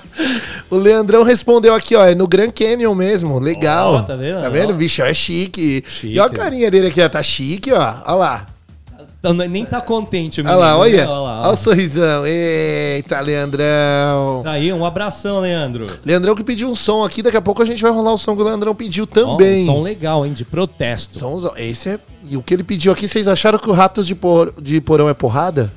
O 0.71 0.77
Leandrão 0.77 1.23
respondeu 1.23 1.75
aqui, 1.75 1.97
ó, 1.97 2.05
é 2.05 2.15
no 2.15 2.29
Grand 2.29 2.51
Canyon 2.51 2.95
mesmo, 2.95 3.39
legal. 3.39 3.95
Ó, 3.95 4.03
tá 4.03 4.15
vendo? 4.17 4.43
Tá 4.43 4.51
vendo? 4.51 4.75
Bicho 4.75 5.01
é 5.01 5.15
chique. 5.15 5.83
Chique. 5.89 6.15
E 6.15 6.21
olha 6.21 6.31
a 6.31 6.35
carinha 6.35 6.71
dele 6.71 6.89
aqui, 6.89 7.01
ó, 7.01 7.09
tá 7.09 7.23
chique, 7.23 7.73
ó. 7.73 7.95
Olha 8.05 8.15
lá. 8.15 8.47
Então, 9.19 9.33
nem 9.33 9.65
tá 9.65 9.81
contente 9.81 10.41
Olha 10.41 10.55
lá, 10.55 10.79
olha. 10.79 11.03
Olha 11.03 11.09
lá, 11.09 11.39
Olha 11.41 11.49
ó. 11.49 11.53
o 11.53 11.57
sorrisão. 11.57 12.25
Eita, 12.25 13.21
Leandrão. 13.21 14.39
Isso 14.39 14.49
aí, 14.49 14.73
um 14.73 14.85
abração, 14.85 15.41
Leandro. 15.41 15.87
Leandrão 16.05 16.37
que 16.37 16.45
pediu 16.45 16.69
um 16.69 16.75
som 16.75 17.03
aqui, 17.05 17.21
daqui 17.21 17.37
a 17.37 17.43
pouco 17.43 17.61
a 17.61 17.65
gente 17.65 17.83
vai 17.83 17.91
rolar 17.91 18.13
o 18.13 18.19
som 18.19 18.37
que 18.37 18.43
o 18.43 18.45
Leandrão 18.45 18.75
pediu 18.77 19.07
também. 19.09 19.63
um 19.65 19.67
som 19.67 19.83
legal, 19.83 20.25
hein? 20.25 20.33
De 20.33 20.45
protesto. 20.45 21.19
Esse 21.57 21.91
é. 21.91 21.99
E 22.31 22.37
o 22.37 22.43
que 22.43 22.55
ele 22.55 22.63
pediu 22.63 22.93
aqui, 22.93 23.09
vocês 23.09 23.27
acharam 23.27 23.59
que 23.59 23.69
o 23.69 23.73
Ratos 23.73 24.07
de, 24.07 24.15
por... 24.15 24.55
de 24.61 24.81
Porão 24.81 25.09
é 25.09 25.15
porrada? 25.15 25.73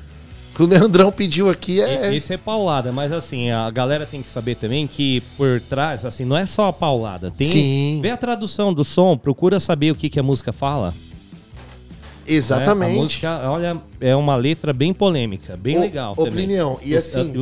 O 0.52 0.54
que 0.54 0.62
o 0.62 0.66
Leandrão 0.66 1.10
pediu 1.10 1.48
aqui 1.48 1.80
é. 1.80 2.14
Esse 2.14 2.34
é 2.34 2.36
paulada, 2.36 2.92
mas 2.92 3.10
assim, 3.10 3.50
a 3.50 3.70
galera 3.70 4.06
tem 4.06 4.22
que 4.22 4.28
saber 4.28 4.54
também 4.54 4.86
que 4.86 5.20
por 5.36 5.60
trás, 5.62 6.04
assim, 6.04 6.24
não 6.24 6.36
é 6.36 6.44
só 6.46 6.68
a 6.68 6.72
paulada. 6.72 7.30
Tem, 7.30 7.48
Sim. 7.48 7.98
Vê 8.02 8.10
a 8.10 8.16
tradução 8.16 8.72
do 8.72 8.84
som, 8.84 9.16
procura 9.16 9.58
saber 9.58 9.90
o 9.90 9.94
que, 9.94 10.10
que 10.10 10.20
a 10.20 10.22
música 10.22 10.52
fala. 10.52 10.94
Exatamente. 12.26 12.92
né? 12.92 12.98
A 12.98 13.02
música, 13.02 13.50
olha, 13.50 13.76
é 14.00 14.14
uma 14.16 14.36
letra 14.36 14.72
bem 14.72 14.92
polêmica, 14.92 15.56
bem 15.56 15.78
Ô, 15.78 15.80
legal. 15.80 16.14
ô, 16.16 16.24
também. 16.24 16.46
E 16.82 16.94
assim- 16.96 17.32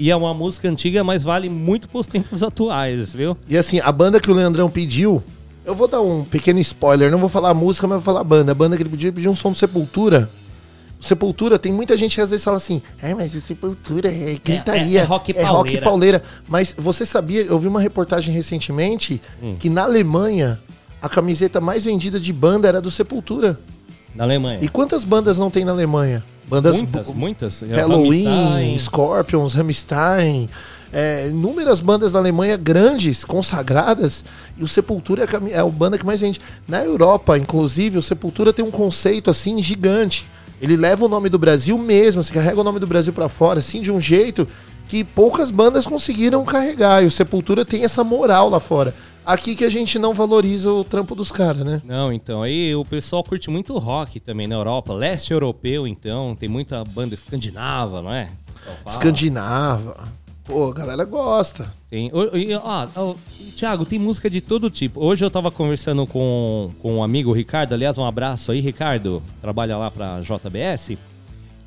E 0.00 0.10
é 0.10 0.16
uma 0.16 0.32
música 0.34 0.68
antiga, 0.68 1.02
mas 1.04 1.22
vale 1.24 1.48
muito 1.48 1.88
pros 1.88 2.06
tempos 2.06 2.42
atuais, 2.42 3.12
viu? 3.14 3.36
E 3.48 3.56
assim, 3.56 3.80
a 3.80 3.90
banda 3.92 4.20
que 4.20 4.30
o 4.30 4.34
Leandrão 4.34 4.68
pediu, 4.70 5.22
eu 5.64 5.74
vou 5.74 5.88
dar 5.88 6.00
um 6.00 6.24
pequeno 6.24 6.58
spoiler, 6.60 7.10
não 7.10 7.18
vou 7.18 7.28
falar 7.28 7.50
a 7.50 7.54
música, 7.54 7.86
mas 7.86 7.96
vou 7.96 8.04
falar 8.04 8.20
a 8.20 8.24
banda. 8.24 8.52
A 8.52 8.54
banda 8.54 8.76
que 8.76 8.82
ele 8.82 8.90
pediu, 8.90 9.08
ele 9.08 9.16
pediu 9.16 9.30
um 9.30 9.36
som 9.36 9.50
do 9.50 9.56
Sepultura. 9.58 10.30
O 10.98 11.04
Sepultura, 11.04 11.58
tem 11.58 11.72
muita 11.72 11.94
gente 11.94 12.14
que 12.14 12.20
às 12.22 12.30
vezes 12.30 12.42
fala 12.42 12.56
assim, 12.56 12.80
é, 13.02 13.14
mas 13.14 13.32
Sepultura 13.32 14.08
é 14.10 14.36
gritaria, 14.42 15.00
é 15.00 15.04
rock 15.04 15.32
é 15.36 15.42
rock 15.42 15.52
pauleira." 15.52 15.82
pauleira. 15.84 16.22
Mas 16.48 16.74
você 16.76 17.04
sabia, 17.04 17.42
eu 17.42 17.58
vi 17.58 17.68
uma 17.68 17.80
reportagem 17.82 18.32
recentemente, 18.32 19.20
Hum. 19.42 19.56
que 19.58 19.68
na 19.68 19.82
Alemanha, 19.82 20.58
a 21.02 21.08
camiseta 21.08 21.60
mais 21.60 21.84
vendida 21.84 22.18
de 22.18 22.32
banda 22.32 22.66
era 22.66 22.80
do 22.80 22.90
Sepultura. 22.90 23.60
Na 24.16 24.24
Alemanha. 24.24 24.58
E 24.62 24.68
quantas 24.68 25.04
bandas 25.04 25.38
não 25.38 25.50
tem 25.50 25.64
na 25.64 25.72
Alemanha? 25.72 26.24
Bandas 26.48 26.80
muitas, 26.80 27.12
muitas. 27.12 27.60
Halloween, 27.62 28.24
Rammstein. 28.24 28.78
Scorpions, 28.78 29.54
Rammstein, 29.54 30.48
é, 30.92 31.28
inúmeras 31.28 31.80
bandas 31.80 32.12
da 32.12 32.18
Alemanha 32.18 32.56
grandes, 32.56 33.24
consagradas, 33.24 34.24
e 34.56 34.62
o 34.62 34.68
Sepultura 34.68 35.24
é 35.24 35.26
a, 35.26 35.58
é 35.58 35.60
a 35.60 35.66
banda 35.66 35.98
que 35.98 36.06
mais 36.06 36.20
vende. 36.20 36.40
Na 36.66 36.82
Europa, 36.84 37.36
inclusive, 37.36 37.98
o 37.98 38.02
Sepultura 38.02 38.52
tem 38.52 38.64
um 38.64 38.70
conceito 38.70 39.28
assim 39.28 39.60
gigante. 39.60 40.30
Ele 40.62 40.76
leva 40.76 41.04
o 41.04 41.08
nome 41.08 41.28
do 41.28 41.38
Brasil 41.38 41.76
mesmo, 41.76 42.22
se 42.22 42.32
carrega 42.32 42.60
o 42.60 42.64
nome 42.64 42.78
do 42.78 42.86
Brasil 42.86 43.12
pra 43.12 43.28
fora, 43.28 43.58
assim, 43.58 43.82
de 43.82 43.90
um 43.90 44.00
jeito 44.00 44.48
que 44.88 45.04
poucas 45.04 45.50
bandas 45.50 45.86
conseguiram 45.86 46.44
carregar. 46.44 47.02
E 47.02 47.06
o 47.06 47.10
Sepultura 47.10 47.64
tem 47.64 47.84
essa 47.84 48.02
moral 48.02 48.48
lá 48.48 48.60
fora. 48.60 48.94
Aqui 49.26 49.56
que 49.56 49.64
a 49.64 49.68
gente 49.68 49.98
não 49.98 50.14
valoriza 50.14 50.70
o 50.70 50.84
trampo 50.84 51.12
dos 51.12 51.32
caras, 51.32 51.64
né? 51.64 51.82
Não, 51.84 52.12
então, 52.12 52.44
aí 52.44 52.72
o 52.76 52.84
pessoal 52.84 53.24
curte 53.24 53.50
muito 53.50 53.76
rock 53.76 54.20
também 54.20 54.46
na 54.46 54.54
Europa. 54.54 54.94
Leste 54.94 55.32
europeu, 55.32 55.84
então, 55.84 56.36
tem 56.36 56.48
muita 56.48 56.84
banda 56.84 57.12
escandinava, 57.12 58.00
não 58.00 58.14
é? 58.14 58.30
Escandinava. 58.86 60.08
Pô, 60.44 60.70
a 60.70 60.72
galera 60.72 61.04
gosta. 61.04 61.74
Tem, 61.90 62.08
ó, 62.14 63.14
Thiago, 63.56 63.84
tem 63.84 63.98
música 63.98 64.30
de 64.30 64.40
todo 64.40 64.70
tipo. 64.70 65.04
Hoje 65.04 65.24
eu 65.24 65.30
tava 65.30 65.50
conversando 65.50 66.06
com, 66.06 66.70
com 66.80 66.98
um 66.98 67.02
amigo, 67.02 67.30
o 67.30 67.32
Ricardo. 67.32 67.72
Aliás, 67.72 67.98
um 67.98 68.04
abraço 68.04 68.52
aí, 68.52 68.60
Ricardo. 68.60 69.20
Trabalha 69.42 69.76
lá 69.76 69.90
pra 69.90 70.20
JBS. 70.20 70.96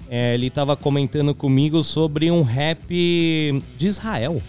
É, 0.10 0.34
ele 0.34 0.50
tava 0.50 0.78
comentando 0.78 1.36
comigo 1.36 1.84
sobre 1.84 2.32
um 2.32 2.42
rap 2.42 3.62
de 3.78 3.88
Israel. 3.88 4.42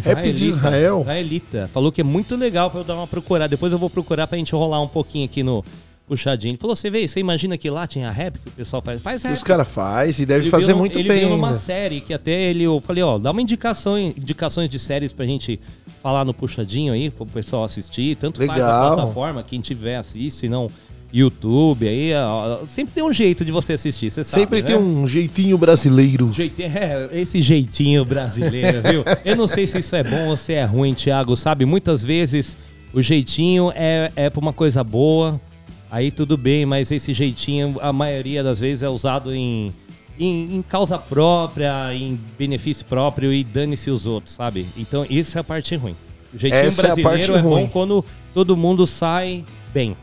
Rap 0.00 0.32
de 0.32 0.46
Israel? 0.46 1.00
Israelita. 1.00 1.70
Falou 1.72 1.90
que 1.92 2.00
é 2.00 2.04
muito 2.04 2.34
legal 2.36 2.70
pra 2.70 2.80
eu 2.80 2.84
dar 2.84 2.94
uma 2.94 3.06
procurada. 3.06 3.48
Depois 3.48 3.72
eu 3.72 3.78
vou 3.78 3.88
procurar 3.90 4.26
pra 4.26 4.36
gente 4.38 4.54
rolar 4.54 4.80
um 4.80 4.88
pouquinho 4.88 5.24
aqui 5.24 5.42
no 5.42 5.64
puxadinho. 6.06 6.50
Ele 6.52 6.58
falou: 6.58 6.74
você 6.76 6.90
vê, 6.90 7.06
você 7.06 7.20
imagina 7.20 7.56
que 7.56 7.68
lá 7.70 7.86
tinha 7.86 8.10
rap 8.10 8.38
que 8.38 8.48
o 8.48 8.52
pessoal 8.52 8.82
faz? 8.82 9.00
Faz 9.00 9.22
rap. 9.22 9.32
os 9.34 9.42
caras 9.42 9.68
fazem 9.68 10.22
e 10.22 10.26
deve 10.26 10.44
Ele 10.44 10.50
fazer 10.50 10.66
viu- 10.66 10.76
muito 10.76 10.98
ele 10.98 11.08
bem 11.08 11.20
viu 11.20 11.30
numa 11.30 11.48
ainda. 11.48 11.58
série 11.58 12.00
que 12.00 12.12
até 12.12 12.32
ele, 12.42 12.64
eu 12.64 12.80
falei, 12.80 13.02
ó, 13.02 13.18
dá 13.18 13.30
uma 13.30 13.40
indicação, 13.40 13.98
indicações 13.98 14.68
de 14.68 14.78
séries 14.78 15.12
pra 15.12 15.24
gente 15.24 15.58
falar 16.02 16.24
no 16.24 16.34
puxadinho 16.34 16.92
aí, 16.92 17.08
pro 17.08 17.24
pessoal 17.24 17.64
assistir, 17.64 18.16
tanto 18.16 18.38
faz 18.38 18.50
Legal. 18.50 18.92
a 18.92 18.96
plataforma, 18.96 19.42
quem 19.42 19.60
tiver 19.60 19.96
assiste, 19.96 20.38
se 20.40 20.48
não 20.48 20.70
YouTube 21.16 21.86
aí, 21.86 22.12
ó, 22.12 22.66
sempre 22.66 22.92
tem 22.92 23.04
um 23.04 23.12
jeito 23.12 23.44
de 23.44 23.52
você 23.52 23.74
assistir, 23.74 24.10
você 24.10 24.24
sabe, 24.24 24.40
Sempre 24.42 24.62
né? 24.62 24.66
tem 24.66 24.76
um 24.76 25.06
jeitinho 25.06 25.56
brasileiro. 25.56 26.32
Jeitinho, 26.32 26.72
é, 26.74 27.08
esse 27.12 27.40
jeitinho 27.40 28.04
brasileiro, 28.04 28.82
viu? 28.82 29.04
Eu 29.24 29.36
não 29.36 29.46
sei 29.46 29.64
se 29.64 29.78
isso 29.78 29.94
é 29.94 30.02
bom 30.02 30.30
ou 30.30 30.36
se 30.36 30.52
é 30.54 30.64
ruim, 30.64 30.92
Thiago, 30.92 31.36
sabe? 31.36 31.64
Muitas 31.64 32.02
vezes 32.02 32.56
o 32.92 33.00
jeitinho 33.00 33.72
é, 33.76 34.10
é 34.16 34.28
pra 34.28 34.40
uma 34.40 34.52
coisa 34.52 34.82
boa, 34.82 35.40
aí 35.88 36.10
tudo 36.10 36.36
bem, 36.36 36.66
mas 36.66 36.90
esse 36.90 37.14
jeitinho, 37.14 37.76
a 37.80 37.92
maioria 37.92 38.42
das 38.42 38.58
vezes, 38.58 38.82
é 38.82 38.88
usado 38.88 39.32
em, 39.32 39.72
em, 40.18 40.56
em 40.56 40.62
causa 40.62 40.98
própria, 40.98 41.94
em 41.94 42.18
benefício 42.36 42.84
próprio 42.86 43.32
e 43.32 43.44
dane-se 43.44 43.88
os 43.88 44.08
outros, 44.08 44.34
sabe? 44.34 44.66
Então, 44.76 45.06
isso 45.08 45.38
é 45.38 45.40
a 45.40 45.44
parte 45.44 45.76
ruim. 45.76 45.94
O 46.34 46.38
jeitinho 46.38 46.60
Essa 46.60 46.88
é 46.88 46.90
a 46.90 46.94
brasileiro 46.96 47.36
é, 47.36 47.40
ruim. 47.40 47.62
bom 47.62 47.68
quando 47.68 48.04
todo 48.32 48.56
mundo 48.56 48.84
sai 48.84 49.44
bem. 49.72 49.96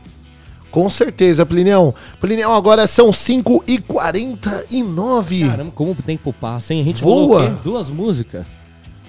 Com 0.72 0.88
certeza, 0.90 1.46
Plinião. 1.46 1.94
Plinião, 2.18 2.54
agora 2.54 2.86
são 2.86 3.12
5 3.12 3.62
e 3.68 3.78
49 3.78 5.46
Caramba, 5.46 5.72
como 5.72 5.92
o 5.92 5.94
tempo 5.94 6.32
passa, 6.32 6.72
hein? 6.72 6.80
A 6.80 6.84
gente 6.84 7.02
Voa. 7.02 7.60
Duas 7.62 7.88
músicas. 7.90 8.44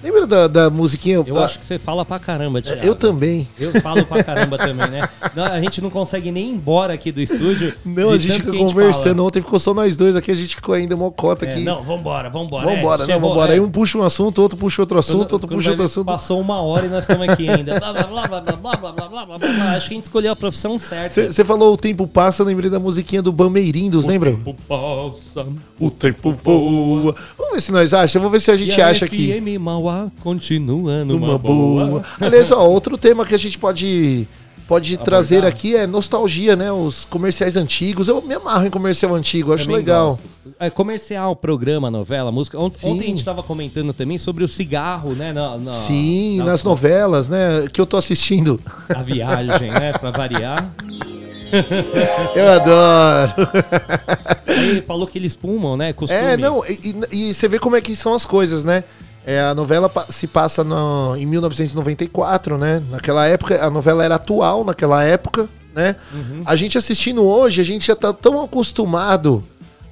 Lembra 0.04 0.26
da, 0.26 0.46
da 0.46 0.70
musiquinha? 0.70 1.22
Eu 1.26 1.38
Ah, 1.38 1.44
acho 1.46 1.58
que 1.58 1.64
você 1.64 1.78
fala 1.78 2.04
pra 2.04 2.18
caramba, 2.18 2.60
Thiago. 2.60 2.84
eu 2.84 2.94
também. 2.94 3.48
Eu 3.58 3.72
falo 3.80 4.04
pra 4.04 4.22
caramba 4.22 4.58
também, 4.58 4.88
né? 4.90 5.08
Não, 5.34 5.44
a 5.44 5.60
gente 5.60 5.80
não 5.80 5.88
consegue 5.88 6.30
nem 6.30 6.48
ir 6.50 6.52
embora 6.52 6.92
aqui 6.92 7.10
do 7.10 7.20
estúdio. 7.20 7.72
Não, 7.84 8.10
a 8.10 8.18
gente 8.18 8.42
ficou 8.42 8.66
conversando. 8.66 9.16
fala. 9.16 9.28
Ontem 9.28 9.40
ficou 9.40 9.58
só 9.58 9.72
nós 9.72 9.96
dois 9.96 10.14
aqui, 10.14 10.30
a 10.30 10.34
gente 10.34 10.56
ficou 10.56 10.74
ainda 10.74 10.94
mocota 10.96 11.46
É, 11.46 11.48
aqui. 11.48 11.64
não, 11.64 11.82
vambora, 11.82 12.28
vambora. 12.28 12.66
Vambora, 12.66 13.02
é, 13.04 13.06
não, 13.06 13.14
chegou, 13.14 13.30
vambora. 13.30 13.52
é. 13.52 13.54
Aí 13.54 13.60
um 13.60 13.70
puxa 13.70 13.96
um 13.98 14.02
assunto, 14.02 14.42
outro 14.42 14.58
puxa 14.58 14.82
outro 14.82 14.98
assunto, 14.98 15.18
Quando- 15.20 15.32
outro 15.32 15.48
quando 15.48 15.56
puxa 15.58 15.70
outro 15.70 15.84
assunto. 15.86 16.06
Passou 16.06 16.40
uma 16.40 16.60
hora 16.60 16.86
e 16.86 16.88
nós 16.90 17.04
estamos 17.08 17.28
aqui 17.28 17.48
ainda. 17.48 17.78
Blá, 17.80 17.92
blá, 17.92 18.04
blá, 18.04 18.26
blá, 18.28 18.40
blá, 18.42 18.76
blá, 18.76 18.92
blá, 18.92 19.08
blá, 19.26 19.38
blá. 19.38 19.72
Acho 19.76 19.88
que 19.88 19.94
a 19.94 19.96
gente 19.96 20.04
escolheu 20.04 20.32
a 20.32 20.36
profissão 20.36 20.78
certa. 20.78 21.30
Você 21.32 21.44
falou 21.44 21.72
o 21.72 21.76
tempo 21.76 22.06
passa, 22.06 22.42
eu 22.42 22.46
lembrei 22.46 22.68
da 22.68 22.78
musiquinha 22.78 23.22
do 23.22 23.32
Bameirindos, 23.32 24.04
lembra? 24.04 24.36
O 24.44 24.52
passa. 24.54 25.46
O 25.80 25.90
tempo 25.90 26.32
voa. 26.32 27.14
Vamos 27.38 27.54
ver 27.54 27.60
se 27.60 27.72
nós 27.72 27.94
achamos, 27.94 28.24
vamos 28.24 28.32
ver 28.32 28.40
se 28.40 28.50
a 28.50 28.56
gente 28.56 28.78
E 28.78 28.82
acha 28.82 29.04
aqui. 29.06 29.32
FM 29.40 29.58
Mauá 29.94 30.10
continua 30.22 31.04
numa 31.04 31.26
Uma 31.28 31.38
boa. 31.38 31.86
boa. 31.86 32.04
Aliás, 32.20 32.50
ó, 32.50 32.66
outro 32.68 32.96
tema 32.98 33.24
que 33.24 33.34
a 33.34 33.38
gente 33.38 33.58
pode, 33.58 34.26
pode 34.66 34.94
Abordar. 34.94 35.04
trazer 35.04 35.44
aqui 35.44 35.76
é 35.76 35.86
nostalgia, 35.86 36.56
né? 36.56 36.70
Os 36.72 37.04
comerciais 37.04 37.56
antigos. 37.56 38.08
Eu 38.08 38.20
me 38.22 38.34
amarro 38.34 38.66
em 38.66 38.70
comercial 38.70 39.14
antigo, 39.14 39.52
acho 39.52 39.70
legal. 39.70 40.18
gosto. 40.44 40.54
É 40.60 40.70
comercial, 40.70 41.34
programa, 41.34 41.90
novela, 41.90 42.30
música. 42.30 42.58
Ont- 42.58 42.76
Sim. 42.76 42.90
Ontem 42.92 43.04
a 43.04 43.08
gente 43.08 43.18
estava 43.18 43.42
comentando 43.42 43.92
também 43.92 44.18
sobre 44.18 44.44
o 44.44 44.48
cigarro, 44.48 45.14
né? 45.14 45.32
Na, 45.32 45.56
na- 45.58 45.72
Sim, 45.74 46.38
na- 46.38 46.44
nas 46.46 46.62
novelas, 46.62 47.28
né? 47.28 47.66
Que 47.72 47.80
eu 47.80 47.86
tô 47.86 47.96
assistindo. 47.96 48.60
A 48.94 49.02
viagem, 49.02 49.70
né? 49.70 49.92
Pra 49.92 50.10
variar. 50.10 50.70
Eu 52.34 52.50
adoro. 52.52 53.32
Aí 54.46 54.82
falou 54.82 55.06
que 55.06 55.18
eles 55.18 55.34
fumam, 55.34 55.76
né? 55.76 55.92
Costume. 55.92 56.20
É, 56.20 56.36
não, 56.36 56.64
e, 56.66 56.96
e- 57.12 57.28
e 57.30 57.34
você 57.34 57.46
vê 57.48 57.58
como 57.60 57.76
é 57.76 57.80
que 57.80 57.94
são 57.94 58.12
as 58.12 58.26
coisas, 58.26 58.64
né? 58.64 58.82
É, 59.26 59.40
a 59.40 59.54
novela 59.54 59.90
se 60.10 60.26
passa 60.26 60.62
no- 60.62 61.16
em 61.16 61.24
1994, 61.26 62.58
né? 62.58 62.82
Naquela 62.90 63.26
época, 63.26 63.64
a 63.64 63.70
novela 63.70 64.04
era 64.04 64.16
atual 64.16 64.64
naquela 64.64 65.02
época, 65.02 65.48
né? 65.74 65.96
A 66.44 66.54
gente 66.56 66.76
assistindo 66.78 67.24
hoje, 67.24 67.60
a 67.60 67.64
gente 67.64 67.86
já 67.86 67.96
tá 67.96 68.12
tão 68.12 68.42
acostumado 68.42 69.42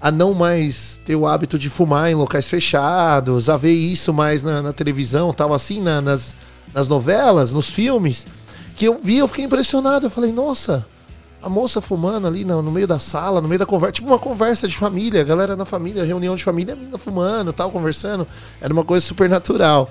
a 0.00 0.10
não 0.10 0.34
mais 0.34 1.00
ter 1.06 1.14
o 1.16 1.26
hábito 1.26 1.58
de 1.58 1.70
fumar 1.70 2.10
em 2.10 2.14
locais 2.14 2.48
fechados, 2.48 3.48
a 3.48 3.56
ver 3.56 3.72
isso 3.72 4.12
mais 4.12 4.42
na, 4.42 4.60
na 4.60 4.72
televisão, 4.72 5.32
tal 5.32 5.54
assim, 5.54 5.80
na- 5.80 6.00
nas, 6.00 6.36
nas 6.74 6.88
novelas, 6.88 7.52
nos 7.52 7.70
filmes, 7.70 8.26
que 8.74 8.84
eu 8.84 8.98
vi, 9.02 9.18
eu 9.18 9.28
fiquei 9.28 9.44
impressionado. 9.44 10.06
Eu 10.06 10.10
falei, 10.10 10.32
nossa, 10.32 10.86
a 11.42 11.48
moça 11.48 11.80
fumando 11.80 12.26
ali 12.26 12.44
no, 12.44 12.62
no 12.62 12.70
meio 12.70 12.86
da 12.86 12.98
sala, 12.98 13.40
no 13.40 13.48
meio 13.48 13.58
da 13.58 13.66
conversa, 13.66 13.92
tipo 13.92 14.08
uma 14.08 14.18
conversa 14.18 14.68
de 14.68 14.76
família, 14.76 15.24
galera 15.24 15.56
na 15.56 15.64
família, 15.64 16.04
reunião 16.04 16.36
de 16.36 16.44
família, 16.44 16.74
a 16.74 16.76
menina 16.76 16.98
fumando, 16.98 17.52
tal, 17.52 17.70
conversando. 17.70 18.26
Era 18.60 18.72
uma 18.72 18.84
coisa 18.84 19.04
super 19.04 19.28
natural. 19.28 19.90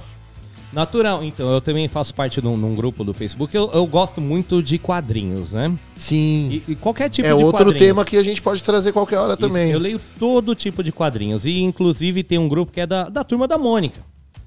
Natural, 0.71 1.21
então, 1.21 1.51
eu 1.51 1.59
também 1.59 1.87
faço 1.89 2.15
parte 2.15 2.39
de 2.39 2.47
um, 2.47 2.75
grupo 2.75 3.03
do 3.03 3.13
Facebook. 3.13 3.53
Eu, 3.53 3.69
eu 3.73 3.85
gosto 3.85 4.21
muito 4.21 4.63
de 4.63 4.77
quadrinhos, 4.77 5.51
né? 5.51 5.77
Sim. 5.91 6.61
E, 6.67 6.71
e 6.71 6.75
qualquer 6.75 7.09
tipo 7.09 7.27
é 7.27 7.35
de 7.35 7.43
outro 7.43 7.65
quadrinhos. 7.65 7.79
tema 7.79 8.05
que 8.05 8.15
a 8.15 8.23
gente 8.23 8.41
pode 8.41 8.63
trazer 8.63 8.93
qualquer 8.93 9.17
hora 9.17 9.33
Isso, 9.33 9.41
também. 9.41 9.69
Eu 9.69 9.79
leio 9.79 9.99
todo 10.17 10.55
tipo 10.55 10.81
de 10.81 10.93
quadrinhos. 10.93 11.45
E, 11.45 11.59
inclusive, 11.61 12.23
tem 12.23 12.37
um 12.37 12.47
grupo 12.47 12.71
que 12.71 12.79
é 12.79 12.87
da, 12.87 13.09
da 13.09 13.21
Turma 13.21 13.49
da 13.49 13.57
Mônica. 13.57 13.99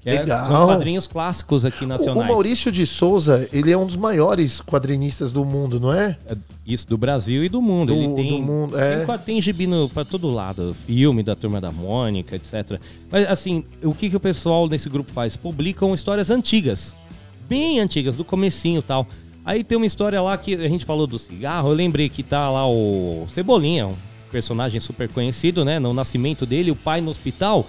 É- 0.05 0.19
Legal. 0.19 0.45
são 0.47 0.65
quadrinhos 0.67 1.07
clássicos 1.07 1.65
aqui 1.65 1.81
O, 1.83 1.85
o 1.85 1.89
nacionais. 1.89 2.27
Maurício 2.29 2.71
de 2.71 2.85
Souza, 2.85 3.49
ele 3.51 3.71
é 3.71 3.77
um 3.77 3.87
dos 3.87 3.95
maiores 3.95 4.61
quadrinistas 4.61 5.31
do 5.31 5.43
mundo, 5.43 5.79
não 5.79 5.91
é? 5.91 6.15
É 6.27 6.37
Isso, 6.65 6.87
do 6.87 6.95
Brasil 6.95 7.43
e 7.43 7.49
do 7.49 7.59
mundo. 7.59 7.91
Do- 7.91 7.99
Ele 7.99 8.13
tem, 8.13 8.31
do 8.39 8.45
mundo, 8.45 8.77
é. 8.77 9.03
tem, 9.17 9.41
tem 9.41 9.87
pra 9.91 10.05
todo 10.05 10.29
lado. 10.31 10.75
Filme 10.85 11.23
da 11.23 11.35
Turma 11.35 11.59
da 11.59 11.71
Mônica, 11.71 12.35
etc. 12.35 12.79
Mas, 13.11 13.27
assim, 13.27 13.63
o 13.83 13.95
que, 13.95 14.09
que 14.11 14.15
o 14.15 14.19
pessoal 14.19 14.67
nesse 14.67 14.87
grupo 14.89 15.11
faz? 15.11 15.35
Publicam 15.35 15.91
histórias 15.93 16.29
antigas. 16.29 16.95
Bem 17.49 17.79
antigas, 17.79 18.15
do 18.15 18.23
comecinho 18.23 18.79
e 18.79 18.83
tal. 18.83 19.07
Aí 19.43 19.63
tem 19.63 19.75
uma 19.75 19.85
história 19.87 20.21
lá 20.21 20.37
que 20.37 20.53
a 20.55 20.69
gente 20.69 20.85
falou 20.85 21.07
do 21.07 21.17
cigarro. 21.17 21.69
Eu 21.69 21.73
lembrei 21.75 22.09
que 22.09 22.21
tá 22.21 22.49
lá 22.49 22.67
o 22.67 23.25
Cebolinha, 23.27 23.87
um 23.87 23.95
personagem 24.31 24.79
super 24.79 25.07
conhecido, 25.09 25.63
né? 25.65 25.79
No 25.79 25.93
nascimento 25.93 26.45
dele, 26.45 26.69
o 26.71 26.75
pai 26.75 27.01
no 27.01 27.09
hospital, 27.11 27.67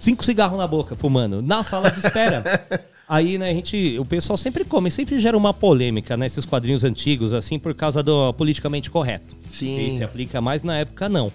cinco 0.00 0.24
cigarros 0.24 0.58
na 0.58 0.66
boca, 0.66 0.96
fumando, 0.96 1.42
na 1.42 1.62
sala 1.62 1.90
de 1.90 1.98
espera. 1.98 2.44
Aí, 3.08 3.38
né, 3.38 3.50
a 3.50 3.54
gente, 3.54 3.98
o 3.98 4.04
pessoal 4.04 4.36
sempre 4.36 4.64
come, 4.64 4.90
sempre 4.90 5.18
gera 5.18 5.34
uma 5.34 5.54
polêmica, 5.54 6.14
né, 6.14 6.26
esses 6.26 6.44
quadrinhos 6.44 6.84
antigos, 6.84 7.32
assim, 7.32 7.58
por 7.58 7.74
causa 7.74 8.02
do 8.02 8.34
politicamente 8.34 8.90
correto. 8.90 9.34
Sim. 9.40 9.76
Que 9.76 9.96
se 9.96 10.04
aplica 10.04 10.42
mais 10.42 10.62
na 10.62 10.76
época, 10.76 11.08
não. 11.08 11.32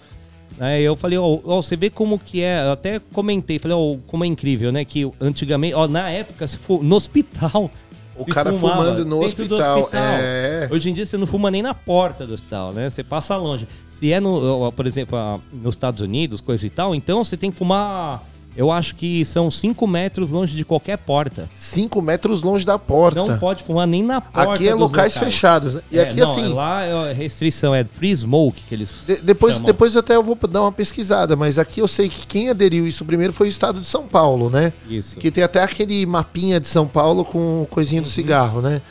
Aí 0.60 0.84
eu 0.84 0.96
falei, 0.96 1.18
ó, 1.18 1.40
ó, 1.44 1.62
você 1.64 1.76
vê 1.76 1.90
como 1.90 2.20
que 2.20 2.44
é, 2.44 2.64
eu 2.68 2.74
até 2.74 3.00
comentei, 3.00 3.58
falei, 3.58 3.76
ó, 3.76 3.98
como 4.06 4.24
é 4.24 4.28
incrível, 4.28 4.72
né, 4.72 4.86
que 4.86 5.12
antigamente, 5.20 5.74
ó, 5.74 5.88
na 5.88 6.12
época, 6.12 6.46
se 6.48 6.60
for 6.60 6.84
no 6.84 6.96
hospital... 6.96 7.72
O 8.16 8.26
cara 8.26 8.54
fumava 8.54 8.84
fumando 8.84 9.06
no 9.06 9.18
do 9.18 9.26
hospital, 9.26 9.90
é. 9.92 10.70
Hoje 10.72 10.92
em 10.92 10.94
dia 10.94 11.04
você 11.04 11.18
não 11.18 11.26
fuma 11.26 11.50
nem 11.50 11.64
na 11.64 11.74
porta 11.74 12.28
do 12.28 12.34
hospital, 12.36 12.72
né? 12.72 12.88
Você 12.88 13.04
passa 13.04 13.36
longe. 13.36 13.68
Se 13.90 14.14
é, 14.14 14.20
no, 14.20 14.72
por 14.72 14.86
exemplo, 14.86 15.18
nos 15.52 15.74
Estados 15.74 16.00
Unidos, 16.00 16.40
coisa 16.40 16.64
e 16.64 16.70
tal, 16.70 16.94
então 16.94 17.24
você 17.24 17.36
tem 17.36 17.50
que 17.50 17.58
fumar. 17.58 18.24
Eu 18.56 18.72
acho 18.72 18.96
que 18.96 19.26
são 19.26 19.50
5 19.50 19.88
metros 19.88 20.30
longe 20.30 20.56
de 20.56 20.64
qualquer 20.64 20.98
porta. 20.98 21.50
Cinco 21.52 22.02
metros 22.02 22.44
longe 22.44 22.64
da 22.66 22.78
porta. 22.78 23.18
Não 23.26 23.38
pode 23.40 23.64
fumar 23.64 23.88
nem 23.88 24.04
na 24.04 24.22
porta. 24.22 24.54
Aqui 24.54 24.68
é 24.68 24.72
dos 24.72 24.80
locais 24.80 25.18
fechados. 25.18 25.76
né? 25.76 25.82
E 25.92 25.98
É, 25.98 26.04
aqui, 26.04 26.20
não, 26.20 26.30
assim, 26.32 26.54
Lá 26.54 26.84
é 26.84 27.12
a 27.12 27.14
restrição, 27.14 27.74
é 27.74 27.84
free 27.84 28.16
smoke 28.16 28.62
que 28.68 28.76
eles. 28.76 28.96
de- 29.08 29.16
depois, 29.22 29.56
chamam. 29.56 29.66
depois 29.66 29.98
até 29.98 30.16
eu 30.16 30.22
vou 30.24 30.38
dar 30.48 30.62
uma 30.62 30.72
pesquisada, 30.72 31.36
mas 31.36 31.58
aqui 31.58 31.80
eu 31.80 31.88
sei 31.88 32.10
que 32.10 32.28
quem 32.28 32.50
aderiu 32.50 32.86
isso 32.88 33.04
primeiro 33.06 33.34
foi 33.34 33.48
o 33.48 33.50
estado 33.50 33.80
de 33.80 33.88
São 33.88 34.04
Paulo, 34.08 34.50
né? 34.50 34.72
Isso. 34.88 35.18
Que 35.18 35.32
tem 35.32 35.44
até 35.44 35.64
aquele 35.64 36.06
mapinha 36.06 36.60
de 36.60 36.68
São 36.68 36.88
Paulo 36.88 37.26
com 37.26 37.66
coisinha 37.70 38.00
Uhum. 38.02 38.04
do 38.04 38.10
cigarro, 38.10 38.62
né? 38.62 38.82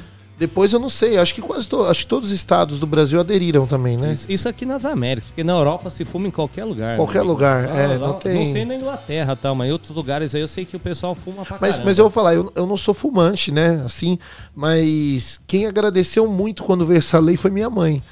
Depois 0.43 0.73
eu 0.73 0.81
não 0.81 0.89
sei, 0.89 1.19
acho 1.19 1.35
que 1.37 1.41
quase 1.41 1.69
to- 1.69 1.85
acho 1.85 2.01
que 2.01 2.07
todos 2.09 2.31
os 2.31 2.35
estados 2.35 2.81
do 2.81 2.87
Brasil 2.87 3.21
aderiram 3.21 3.65
também, 3.65 3.97
né? 3.97 4.13
Isso, 4.13 4.27
isso 4.29 4.49
aqui 4.49 4.67
nas 4.67 4.85
Américas, 4.85 5.29
porque 5.31 5.45
na 5.45 5.53
Europa 5.53 5.89
se 5.89 6.05
fuma 6.05 6.27
em 6.27 6.33
qualquer 6.33 6.65
lugar. 6.65 6.97
Qualquer 6.97 7.23
meu 7.23 7.31
amigo. 7.31 7.33
lugar, 7.35 7.69
Lá- 7.69 7.77
é, 7.77 7.87
lá- 7.97 8.09
não 8.09 8.15
tem- 8.15 8.45
sei 8.47 8.65
na 8.65 8.75
Inglaterra 8.75 9.37
tal, 9.37 9.55
mas 9.55 9.69
em 9.69 9.73
outros 9.73 9.95
lugares 9.95 10.35
aí 10.35 10.41
eu 10.41 10.49
sei 10.49 10.65
que 10.65 10.75
o 10.77 10.81
pessoal 10.81 11.15
fuma 11.15 11.45
pra 11.45 11.59
Mas, 11.61 11.71
caramba. 11.75 11.85
mas 11.91 11.99
eu 11.99 12.05
vou 12.07 12.11
falar, 12.11 12.35
eu, 12.35 12.51
eu 12.57 12.67
não 12.67 12.77
sou 12.77 12.93
fumante, 12.93 13.53
né? 13.53 13.83
Assim, 13.85 14.19
mas 14.53 15.41
quem 15.47 15.67
agradeceu 15.67 16.27
muito 16.27 16.65
quando 16.65 16.85
veio 16.85 16.99
essa 16.99 17.21
lei 17.21 17.37
foi 17.37 17.51
minha 17.53 17.71
mãe. 17.71 18.03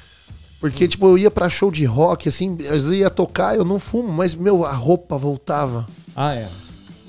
Porque, 0.59 0.87
tipo, 0.87 1.05
eu 1.07 1.17
ia 1.17 1.31
pra 1.31 1.49
show 1.49 1.69
de 1.69 1.83
rock, 1.85 2.29
assim, 2.29 2.55
às 2.61 2.83
vezes 2.85 2.91
ia 2.91 3.09
tocar, 3.09 3.55
eu 3.57 3.65
não 3.65 3.77
fumo, 3.79 4.09
mas, 4.09 4.35
meu, 4.35 4.63
a 4.63 4.71
roupa 4.71 5.17
voltava. 5.17 5.85
Ah, 6.15 6.35
é. 6.35 6.47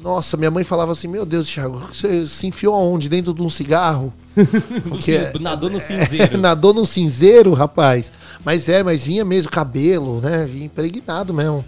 Nossa, 0.02 0.36
minha 0.36 0.50
mãe 0.50 0.64
falava 0.64 0.92
assim, 0.92 1.06
meu 1.06 1.24
Deus, 1.24 1.48
Thiago, 1.48 1.80
você 1.92 2.26
se 2.26 2.46
enfiou 2.46 2.74
aonde? 2.74 3.08
Dentro 3.08 3.32
de 3.32 3.40
um 3.40 3.48
cigarro? 3.48 4.12
Porque 4.88 5.32
nadou 5.40 5.70
no 5.70 5.78
cinzeiro. 5.78 6.36
Nadou 6.40 6.74
num 6.74 6.84
cinzeiro, 6.84 7.52
rapaz. 7.52 8.12
Mas 8.44 8.68
é, 8.68 8.82
mas 8.82 9.06
vinha 9.06 9.24
mesmo 9.24 9.50
cabelo, 9.50 10.20
né? 10.20 10.44
Vinha 10.44 10.64
impregnado 10.64 11.32
mesmo. 11.32 11.64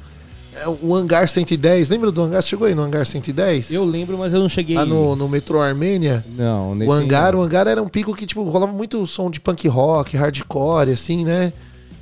É, 0.55 0.69
o 0.69 0.95
Hangar 0.95 1.29
110, 1.29 1.89
lembra 1.89 2.11
do 2.11 2.23
Hangar? 2.23 2.41
Você 2.41 2.49
chegou 2.49 2.67
aí 2.67 2.75
no 2.75 2.83
Hangar 2.83 3.05
110? 3.05 3.73
Eu 3.73 3.85
lembro, 3.85 4.17
mas 4.17 4.33
eu 4.33 4.41
não 4.41 4.49
cheguei. 4.49 4.77
Lá 4.77 4.87
no, 4.87 5.15
no 5.15 5.29
metrô 5.29 5.61
Armênia? 5.61 6.25
Não, 6.37 6.75
nesse 6.75 6.91
O 6.91 6.95
hangar, 6.95 7.35
o 7.35 7.43
hangar 7.43 7.67
era 7.67 7.83
um 7.83 7.89
pico 7.89 8.15
que, 8.15 8.25
tipo, 8.25 8.43
rolava 8.45 8.73
muito 8.73 9.05
som 9.07 9.31
de 9.31 9.41
punk 9.41 9.67
rock, 9.69 10.17
hardcore, 10.17 10.91
assim, 10.91 11.25
né? 11.25 11.53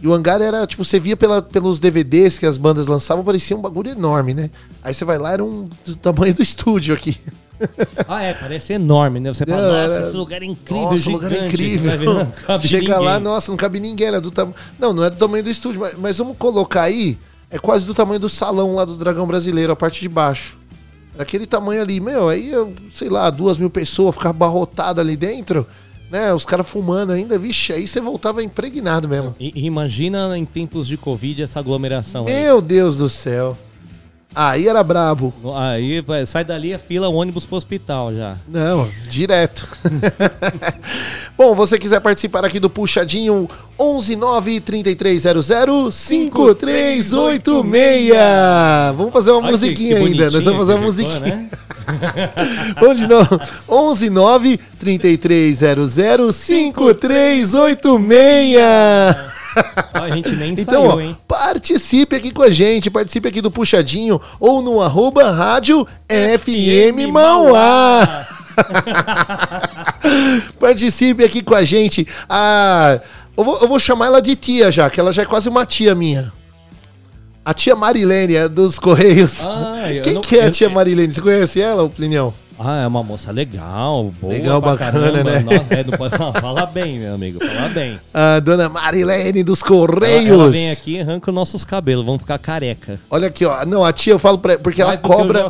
E 0.03 0.07
o 0.09 0.13
hangar 0.13 0.43
era, 0.43 0.67
tipo, 0.67 0.85
você 0.85 0.99
via 0.99 1.17
pela, 1.17 1.41
pelos 1.41 1.79
DVDs 1.79 2.37
que 2.39 2.45
as 2.45 2.57
bandas 2.57 2.89
lançavam, 2.89 3.23
parecia 3.25 3.57
um 3.57 3.61
bagulho 3.61 3.91
enorme, 3.93 4.35
né? 4.35 4.51
Aí 4.83 4.93
você 4.93 5.05
vai 5.05 5.17
lá, 5.17 5.33
era 5.33 5.45
um 5.45 5.69
do 5.85 5.95
tamanho 5.95 6.35
do 6.35 6.43
estúdio 6.43 6.95
aqui. 6.95 7.17
Ah, 8.09 8.21
é, 8.23 8.35
parece 8.35 8.73
enorme, 8.73 9.21
né? 9.21 9.33
Você 9.33 9.47
fala, 9.47 9.63
Não, 9.63 9.69
nossa, 9.73 9.95
era- 9.95 10.07
esse 10.09 10.17
lugar 10.17 10.43
é 10.43 10.45
incrível, 10.47 10.83
Nossa, 10.91 11.09
o 11.09 11.13
lugar 11.13 11.31
é 11.31 11.35
gigante", 11.35 11.55
incrível. 11.55 12.15
não 12.15 12.33
cabe 12.45 12.67
Chega 12.67 12.99
lá, 12.99 13.13
ninguém. 13.13 13.33
nossa, 13.33 13.51
não 13.53 13.57
cabe 13.57 13.79
ninguém, 13.79 14.09
era 14.09 14.21
do 14.21 14.33
tamanho. 14.33 14.57
Não, 14.77 14.93
não 14.93 15.05
é 15.05 15.11
do 15.11 15.17
tamanho 15.17 15.45
do 15.45 15.51
estúdio, 15.51 15.81
mas, 15.81 15.95
mas 15.97 16.19
vamos 16.19 16.37
colocar 16.37 16.83
aí, 16.83 17.17
é 17.49 17.59
quase 17.61 17.87
do 17.87 17.95
tamanho 17.95 18.19
do 18.19 18.29
salão 18.29 18.75
lá 18.75 18.85
do 18.85 18.97
Dragão 18.97 19.27
Brasileiro, 19.29 19.73
a 19.73 19.77
parte 19.77 20.01
de 20.01 20.09
baixo. 20.09 20.59
Era 21.15 21.23
aquele 21.23 21.47
tamanho 21.47 21.81
ali, 21.81 22.01
meu, 22.01 22.29
aí, 22.29 22.51
eu, 22.51 22.73
sei 22.91 23.09
lá, 23.09 23.31
duas 23.31 23.57
mil 23.59 23.71
pessoas, 23.71 24.17
ficava 24.17 24.33
barrotada 24.33 25.01
ali 25.01 25.15
dentro, 25.17 25.65
né? 26.13 26.33
Os 26.35 26.45
caras 26.45 26.69
fumando 26.69 27.11
ainda, 27.11 27.39
vixe, 27.39 27.73
aí 27.73 27.89
você 27.89 28.01
voltava 28.01 28.43
impregnado 28.45 29.09
mesmo. 29.09 29.35
E- 29.41 29.65
imagina 29.65 30.37
em 30.39 30.45
tempos 30.45 30.87
de 30.87 30.97
Covid 30.99 31.43
essa 31.43 31.59
aglomeração 31.59 32.27
aí. 32.29 32.35
Meu 32.43 32.61
Deus 32.61 32.97
do 32.99 33.09
céu. 33.09 33.57
Aí 34.35 34.67
era 34.67 34.83
brabo. 34.83 35.33
Aí 35.57 36.03
sai 36.27 36.45
dali 36.45 36.73
a 36.73 36.79
fila, 36.79 37.09
o 37.09 37.15
ônibus 37.15 37.45
pro 37.47 37.57
hospital 37.57 38.15
já. 38.15 38.37
Não, 38.49 38.89
direto. 39.09 39.69
Bom, 41.37 41.55
você 41.55 41.79
quiser 41.79 42.01
participar 42.01 42.43
aqui 42.45 42.59
do 42.61 42.71
Puxadinho 42.71 43.47
119 43.79 44.61
3300 44.61 45.95
5386. 45.95 47.11
Vamos 48.97 49.13
fazer 49.13 49.33
uma 49.33 49.43
que- 49.43 49.51
musiquinha 49.51 49.97
que 49.97 50.03
ainda. 50.05 50.31
Nós 50.31 50.45
vamos 50.45 50.59
fazer 50.61 50.73
uma 50.73 50.79
que 50.81 50.85
musiquinha. 50.87 51.21
né? 51.21 51.49
Vamos 52.81 53.01
de 53.01 53.09
novo. 53.09 53.41
119 53.69 54.57
3300 54.79 56.35
5386. 56.37 58.57
Ó, 58.57 59.33
a 59.93 60.11
gente 60.11 60.31
nem 60.37 60.53
Então, 60.53 60.89
saiu, 60.91 61.01
hein? 61.01 61.17
participe 61.29 62.17
aqui 62.17 62.31
com 62.31 62.43
a 62.43 62.51
gente, 62.51 62.91
participe 62.91 63.29
aqui 63.29 63.41
do 63.41 63.51
Puxadinho 63.51 64.21
ou 64.41 64.63
no 64.63 64.81
arroba 64.81 65.31
rádio 65.31 65.87
FM 66.09 67.11
Mauá. 67.11 68.27
participe 70.59 71.25
aqui 71.25 71.43
com 71.43 71.55
a 71.55 71.65
gente. 71.65 72.07
Ah, 72.29 73.01
eu, 73.37 73.45
vou, 73.45 73.59
eu 73.61 73.69
vou 73.69 73.79
chamar 73.79 74.07
ela 74.07 74.23
de 74.23 74.37
tia 74.37 74.71
já, 74.71 74.89
que 74.91 75.01
ela 75.01 75.13
já 75.13 75.23
é 75.23 75.27
quase 75.27 75.49
uma 75.49 75.67
tia 75.67 75.95
minha. 75.95 76.33
A 77.45 77.53
tia 77.53 77.75
Marilene, 77.75 78.37
é 78.37 78.49
dos 78.49 78.79
Correios. 78.79 79.45
Ah, 79.45 79.87
Quem 80.03 80.15
não- 80.15 80.21
que 80.21 80.39
é 80.39 80.45
a 80.45 80.51
tia 80.51 80.71
Marilene? 80.71 81.13
Você 81.13 81.21
conhece 81.21 81.61
ela, 81.61 81.89
Plinião? 81.89 82.33
Ah, 82.65 82.83
é 82.83 82.87
uma 82.87 83.03
moça 83.03 83.33
legal, 83.33 84.13
boa 84.21 84.33
Legal, 84.33 84.63
pra 84.63 84.73
bacana, 84.73 85.01
caramba. 85.01 85.31
né? 85.31 85.41
Nossa, 85.41 85.75
é, 85.75 85.85
não 85.85 85.99
pode 85.99 86.17
falar, 86.17 86.41
fala 86.41 86.67
bem, 86.67 86.99
meu 86.99 87.15
amigo, 87.15 87.41
fala 87.45 87.69
bem. 87.71 87.99
A 88.15 88.39
dona 88.39 88.69
Marilene 88.69 89.43
dos 89.43 89.61
Ela, 89.63 89.69
Correios. 89.69 90.29
ela 90.29 90.51
vem 90.51 90.71
aqui 90.71 90.93
e 90.97 91.01
arranca 91.01 91.31
os 91.31 91.35
nossos 91.35 91.65
cabelos, 91.65 92.05
vamos 92.05 92.21
ficar 92.21 92.39
careca. 92.39 93.01
Olha 93.11 93.27
aqui, 93.29 93.45
ó. 93.45 93.65
Não, 93.67 93.85
a 93.85 93.93
tia 93.93 94.13
eu 94.13 94.19
falo 94.19 94.39
pra 94.39 94.59
porque 94.59 94.81
ela 94.81 94.93
Mais 94.93 95.03
eu 95.03 95.09
cobra. 95.11 95.47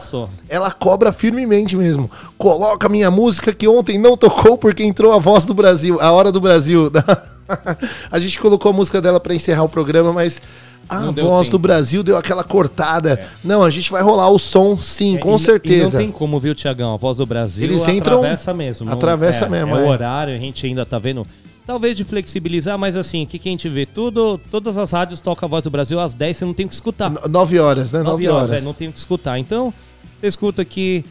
Ela 0.49 0.71
cobra 0.71 1.13
firmemente 1.13 1.77
mesmo. 1.77 2.11
Coloca 2.39 2.89
minha 2.89 3.11
música 3.11 3.53
que 3.53 3.69
ontem 3.69 3.99
não 3.99 4.17
tocou 4.17 4.57
porque 4.57 4.83
entrou 4.83 5.13
a 5.13 5.19
voz 5.19 5.45
do 5.45 5.53
Brasil, 5.53 6.01
a 6.01 6.11
hora 6.13 6.33
do 6.33 6.41
Brasil. 6.41 6.91
a 8.11 8.19
gente 8.19 8.39
colocou 8.41 8.71
a 8.71 8.75
música 8.75 9.03
dela 9.03 9.21
pra 9.21 9.35
encerrar 9.35 9.65
o 9.65 9.69
programa, 9.69 10.13
mas 10.13 10.41
a 10.89 11.01
Não 11.01 11.13
voz 11.13 11.49
do 11.49 11.59
Brasil 11.59 12.03
deu 12.03 12.17
aquela 12.17 12.45
cortada. 12.45 13.21
Não, 13.43 13.63
a 13.63 13.71
gente 13.71 13.91
vai 13.91 14.03
rolar 14.03 14.29
o 14.31 14.39
som, 14.39 14.77
sim, 14.77 15.17
É, 15.17 15.19
com 15.19 15.35
e- 15.37 15.39
certeza. 15.39 15.91
E 15.91 15.93
não 15.93 16.01
tem 16.01 16.11
como, 16.13 16.39
viu, 16.39 16.55
Tiagão? 16.55 16.93
A 16.95 16.97
voz 16.97 17.19
do 17.19 17.27
Brasil 17.27 17.65
Eles 17.65 17.87
entram- 17.89 18.19
atravessa 18.19 18.53
mesmo. 18.55 18.87
não- 18.87 18.93
atravessa 18.93 19.45
é, 19.47 19.49
mesmo, 19.49 19.77
É, 19.77 19.81
é. 19.81 19.85
o 19.85 19.89
horário, 19.89 20.35
a 20.35 20.39
gente 20.39 20.67
ainda 20.67 20.85
tá 20.85 20.99
vendo. 20.99 21.27
Talvez 21.65 21.97
de 21.97 22.03
flexibilizar, 22.05 22.77
mas 22.77 22.97
assim, 22.97 23.23
o 23.23 23.27
que, 23.27 23.39
que 23.39 23.49
a 23.49 23.53
gente 23.53 23.69
vê? 23.69 23.87
Tudo, 23.87 24.37
todas 24.51 24.77
as 24.77 24.91
rádios 24.91 25.21
tocam 25.21 25.47
a 25.47 25.51
voz 25.51 25.63
do 25.63 25.71
Brasil 25.71 26.01
às 26.01 26.13
10, 26.13 26.37
você 26.37 26.45
não 26.45 26.53
tem 26.53 26.67
o 26.67 26.69
que 26.69 26.75
escutar. 26.75 27.09
N- 27.11 27.19
Nove 27.31 27.59
horas, 27.59 27.93
né? 27.93 28.01
9 28.01 28.11
Nove 28.11 28.29
horas, 28.29 28.51
horas. 28.51 28.63
é, 28.63 28.65
não 28.65 28.75
tem 28.75 28.89
o 28.89 28.93
que 28.93 28.99
escutar. 28.99 29.39
Então, 29.39 29.73
você 30.17 30.27
escuta 30.27 30.61
aqui 30.63 31.05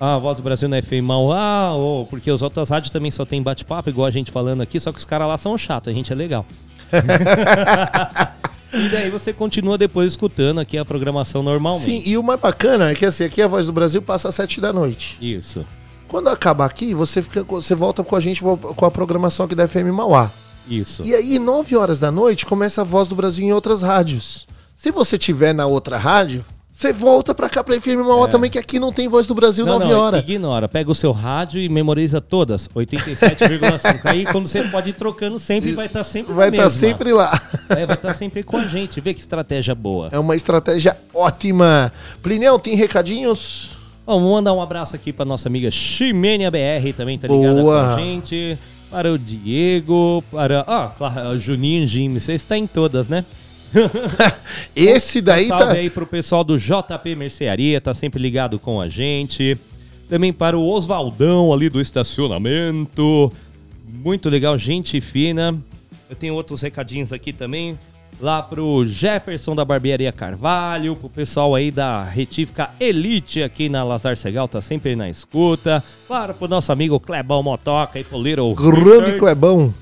a 0.00 0.16
voz 0.16 0.38
do 0.38 0.42
Brasil 0.42 0.66
na 0.68 0.80
FM 0.80 1.02
Mauá, 1.02 1.74
ou 1.74 2.06
porque 2.06 2.30
as 2.30 2.40
outras 2.40 2.70
rádios 2.70 2.88
também 2.90 3.10
só 3.10 3.24
tem 3.26 3.42
bate-papo, 3.42 3.90
igual 3.90 4.06
a 4.06 4.10
gente 4.10 4.30
falando 4.30 4.62
aqui, 4.62 4.80
só 4.80 4.90
que 4.92 4.98
os 4.98 5.04
caras 5.04 5.28
lá 5.28 5.36
são 5.36 5.58
chatos, 5.58 5.92
a 5.92 5.94
gente 5.94 6.10
é 6.10 6.16
legal. 6.16 6.46
e 8.72 8.88
daí 8.88 9.10
você 9.10 9.32
continua 9.32 9.78
depois 9.78 10.12
escutando 10.12 10.60
aqui 10.60 10.76
a 10.76 10.84
programação 10.84 11.42
normalmente. 11.42 11.84
Sim, 11.84 12.02
e 12.04 12.16
o 12.16 12.22
mais 12.22 12.40
bacana 12.40 12.90
é 12.90 12.94
que 12.94 13.06
assim, 13.06 13.24
aqui 13.24 13.40
a 13.40 13.46
voz 13.46 13.66
do 13.66 13.72
Brasil 13.72 14.02
passa 14.02 14.28
às 14.28 14.34
sete 14.34 14.60
da 14.60 14.72
noite. 14.72 15.18
Isso. 15.20 15.64
Quando 16.06 16.28
acabar 16.28 16.64
aqui, 16.64 16.94
você 16.94 17.22
fica, 17.22 17.44
você 17.44 17.74
volta 17.74 18.02
com 18.02 18.16
a 18.16 18.20
gente 18.20 18.42
com 18.42 18.84
a 18.84 18.90
programação 18.90 19.46
aqui 19.46 19.54
da 19.54 19.68
FM 19.68 19.92
Mauá. 19.92 20.30
Isso. 20.66 21.02
E 21.04 21.14
aí, 21.14 21.38
9 21.38 21.76
horas 21.76 21.98
da 21.98 22.10
noite, 22.10 22.44
começa 22.44 22.82
a 22.82 22.84
voz 22.84 23.08
do 23.08 23.14
Brasil 23.14 23.44
em 23.46 23.52
outras 23.52 23.82
rádios. 23.82 24.46
Se 24.76 24.90
você 24.90 25.18
tiver 25.18 25.54
na 25.54 25.66
outra 25.66 25.96
rádio, 25.96 26.44
Você 26.78 26.92
volta 26.92 27.34
pra 27.34 27.48
cá 27.48 27.64
pra 27.64 27.74
FM 27.80 28.06
Mauá 28.06 28.28
também, 28.28 28.48
que 28.48 28.56
aqui 28.56 28.78
não 28.78 28.92
tem 28.92 29.08
voz 29.08 29.26
do 29.26 29.34
Brasil 29.34 29.66
É. 29.66 29.68
Não, 29.68 29.80
9 29.80 29.92
não, 29.92 30.00
horas. 30.00 30.20
ignora. 30.20 30.68
Pega 30.68 30.88
o 30.88 30.94
seu 30.94 31.10
rádio 31.10 31.60
e 31.60 31.68
memoriza 31.68 32.20
todas. 32.20 32.68
87,5. 32.68 34.00
Aí 34.04 34.24
quando 34.24 34.46
você 34.46 34.62
pode 34.62 34.90
ir 34.90 34.92
trocando 34.92 35.40
sempre, 35.40 35.72
vai 35.72 35.86
estar 35.86 36.04
sempre 36.04 36.32
Vai 36.32 36.50
estar 36.50 36.62
mesma. 36.62 36.78
sempre 36.78 37.12
lá. 37.12 37.42
É, 37.70 37.84
vai 37.84 37.96
estar 37.96 38.14
sempre 38.14 38.44
com 38.44 38.58
a 38.58 38.64
gente. 38.68 39.00
Vê 39.00 39.12
que 39.12 39.18
estratégia 39.18 39.74
boa. 39.74 40.08
É 40.12 40.20
uma 40.20 40.36
estratégia 40.36 40.96
ótima. 41.12 41.92
Plineu, 42.22 42.56
tem 42.60 42.76
recadinhos? 42.76 43.76
Bom, 44.06 44.20
vamos 44.20 44.30
mandar 44.34 44.52
um 44.52 44.62
abraço 44.62 44.94
aqui 44.94 45.12
para 45.12 45.24
nossa 45.24 45.48
amiga 45.48 45.72
Ximênia 45.72 46.48
BR, 46.48 46.92
também 46.96 47.18
tá 47.18 47.26
ligada 47.26 47.60
Boa. 47.60 47.84
com 47.86 47.90
a 47.94 47.96
gente. 47.98 48.56
Para 48.88 49.10
o 49.12 49.18
Diego, 49.18 50.22
para. 50.30 50.64
Ah, 50.64 50.92
claro, 50.96 51.40
Juninho 51.40 51.88
Jimmy. 51.88 52.20
Você 52.20 52.34
está 52.34 52.56
em 52.56 52.68
todas, 52.68 53.08
né? 53.08 53.24
Esse 54.74 55.20
daí 55.20 55.46
um 55.46 55.48
salve 55.48 55.64
tá. 55.64 55.72
aí 55.72 55.90
pro 55.90 56.06
pessoal 56.06 56.42
do 56.44 56.58
JP 56.58 57.14
Mercearia, 57.16 57.80
tá 57.80 57.94
sempre 57.94 58.20
ligado 58.20 58.58
com 58.58 58.80
a 58.80 58.88
gente. 58.88 59.58
Também 60.08 60.32
para 60.32 60.58
o 60.58 60.66
Oswaldão 60.66 61.52
ali 61.52 61.68
do 61.68 61.80
estacionamento. 61.80 63.32
Muito 63.86 64.28
legal, 64.30 64.56
gente 64.56 65.00
fina. 65.00 65.56
Eu 66.08 66.16
tenho 66.16 66.34
outros 66.34 66.62
recadinhos 66.62 67.12
aqui 67.12 67.32
também. 67.32 67.78
Lá 68.20 68.42
pro 68.42 68.84
Jefferson 68.86 69.54
da 69.54 69.64
Barbearia 69.64 70.10
Carvalho, 70.10 70.96
pro 70.96 71.08
pessoal 71.08 71.54
aí 71.54 71.70
da 71.70 72.02
Retífica 72.02 72.70
Elite 72.80 73.42
aqui 73.42 73.68
na 73.68 73.84
Lazar 73.84 74.16
Segal, 74.16 74.48
tá 74.48 74.60
sempre 74.60 74.96
na 74.96 75.08
escuta. 75.08 75.84
Claro, 76.06 76.34
pro 76.34 76.48
nosso 76.48 76.72
amigo 76.72 76.98
Clebão 76.98 77.42
Motoca 77.42 78.00
e 78.00 78.02
pro 78.02 78.20
Little 78.20 78.54
Grande 78.54 78.80
Richard. 78.80 79.18
Clebão. 79.18 79.72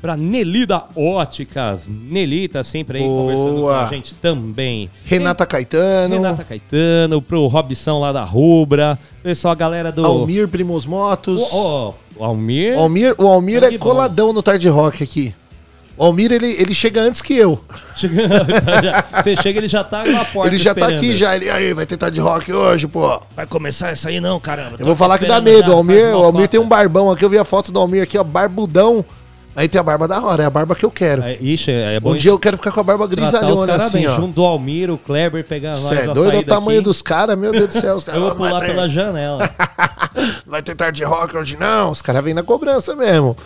Pra 0.00 0.16
Nelly 0.16 0.66
da 0.66 0.84
Óticas. 0.94 1.88
Nelly 1.88 2.48
tá 2.48 2.62
sempre 2.62 2.98
aí 2.98 3.04
Boa. 3.04 3.32
conversando 3.32 3.60
com 3.62 3.68
a 3.70 3.86
gente 3.86 4.14
também. 4.14 4.90
Renata 5.04 5.46
Caetano. 5.46 6.14
Renata 6.14 6.44
Caetano, 6.44 7.22
pro 7.22 7.46
Robson 7.46 8.00
lá 8.00 8.12
da 8.12 8.22
Rubra, 8.22 8.98
pessoal, 9.22 9.52
a 9.52 9.54
galera 9.56 9.90
do. 9.90 10.04
Almir 10.04 10.48
Primos 10.48 10.86
Motos. 10.86 11.42
O, 11.50 11.56
ó, 11.56 11.92
o 12.16 12.24
Almir. 12.24 12.76
O 12.76 12.80
Almir, 12.80 13.14
o 13.18 13.26
Almir 13.26 13.60
Sangue 13.60 13.74
é 13.74 13.78
bom. 13.78 13.84
coladão 13.84 14.32
no 14.32 14.42
Tarde 14.42 14.68
Rock 14.68 15.02
aqui. 15.02 15.34
O 15.98 16.04
Almir, 16.04 16.30
ele, 16.30 16.52
ele 16.60 16.74
chega 16.74 17.00
antes 17.00 17.22
que 17.22 17.34
eu. 17.34 17.58
Tá, 17.96 19.22
Você 19.22 19.34
chega, 19.38 19.58
ele 19.60 19.68
já 19.68 19.82
tá 19.82 20.04
na 20.04 20.24
porta. 20.26 20.54
ele 20.54 20.58
já 20.58 20.74
tá 20.74 20.82
esperando. 20.82 20.98
aqui, 20.98 21.16
já. 21.16 21.34
Ele, 21.34 21.48
aí, 21.48 21.72
vai 21.72 21.86
ter 21.86 21.96
Tarde 21.96 22.20
Rock 22.20 22.52
hoje, 22.52 22.86
pô. 22.86 23.18
Vai 23.34 23.46
começar 23.46 23.88
essa 23.90 24.10
aí, 24.10 24.20
não, 24.20 24.38
caramba. 24.38 24.76
Eu 24.78 24.84
vou 24.84 24.94
falar 24.94 25.18
que 25.18 25.24
dá 25.26 25.40
medo. 25.40 25.72
O 25.72 25.76
Almir, 25.76 26.14
o 26.14 26.22
Almir 26.22 26.48
tem 26.48 26.60
um 26.60 26.68
barbão 26.68 27.10
aqui. 27.10 27.24
Eu 27.24 27.30
vi 27.30 27.38
a 27.38 27.44
foto 27.44 27.72
do 27.72 27.80
Almir 27.80 28.02
aqui, 28.02 28.18
ó, 28.18 28.22
barbudão. 28.22 29.02
Aí 29.56 29.68
tem 29.68 29.80
a 29.80 29.82
barba 29.82 30.06
da 30.06 30.20
hora, 30.22 30.42
é 30.42 30.46
a 30.46 30.50
barba 30.50 30.74
que 30.74 30.84
eu 30.84 30.90
quero. 30.90 31.22
É, 31.22 31.38
ixi, 31.40 31.70
é 31.72 31.98
bom 31.98 32.12
um 32.12 32.16
dia 32.16 32.30
eu 32.30 32.38
quero 32.38 32.58
ficar 32.58 32.70
com 32.72 32.80
a 32.80 32.82
barba 32.82 33.06
grisalhona 33.06 33.74
assim, 33.76 33.98
bem. 34.00 34.06
ó. 34.08 34.16
Junto 34.16 34.34
do 34.34 34.44
Almir, 34.44 34.90
o 34.90 34.98
Kleber, 34.98 35.42
pegar 35.44 35.74
Você 35.74 35.94
é 35.94 36.06
doido? 36.12 36.38
O 36.40 36.44
tamanho 36.44 36.80
aqui. 36.80 36.84
dos 36.84 37.00
caras, 37.00 37.38
meu 37.38 37.52
Deus 37.52 37.68
do 37.74 37.80
céu. 37.80 37.96
Os 37.96 38.04
caras, 38.04 38.20
Eu 38.20 38.26
vou 38.26 38.36
pular 38.36 38.60
ter- 38.60 38.66
pela 38.66 38.86
janela. 38.88 39.48
Vai 40.46 40.62
ter 40.62 40.74
tarde 40.74 41.02
rock 41.04 41.36
hoje 41.36 41.56
não, 41.58 41.90
os 41.90 42.00
caras 42.02 42.22
vêm 42.24 42.34
na 42.34 42.42
cobrança 42.42 42.94
mesmo. 42.94 43.36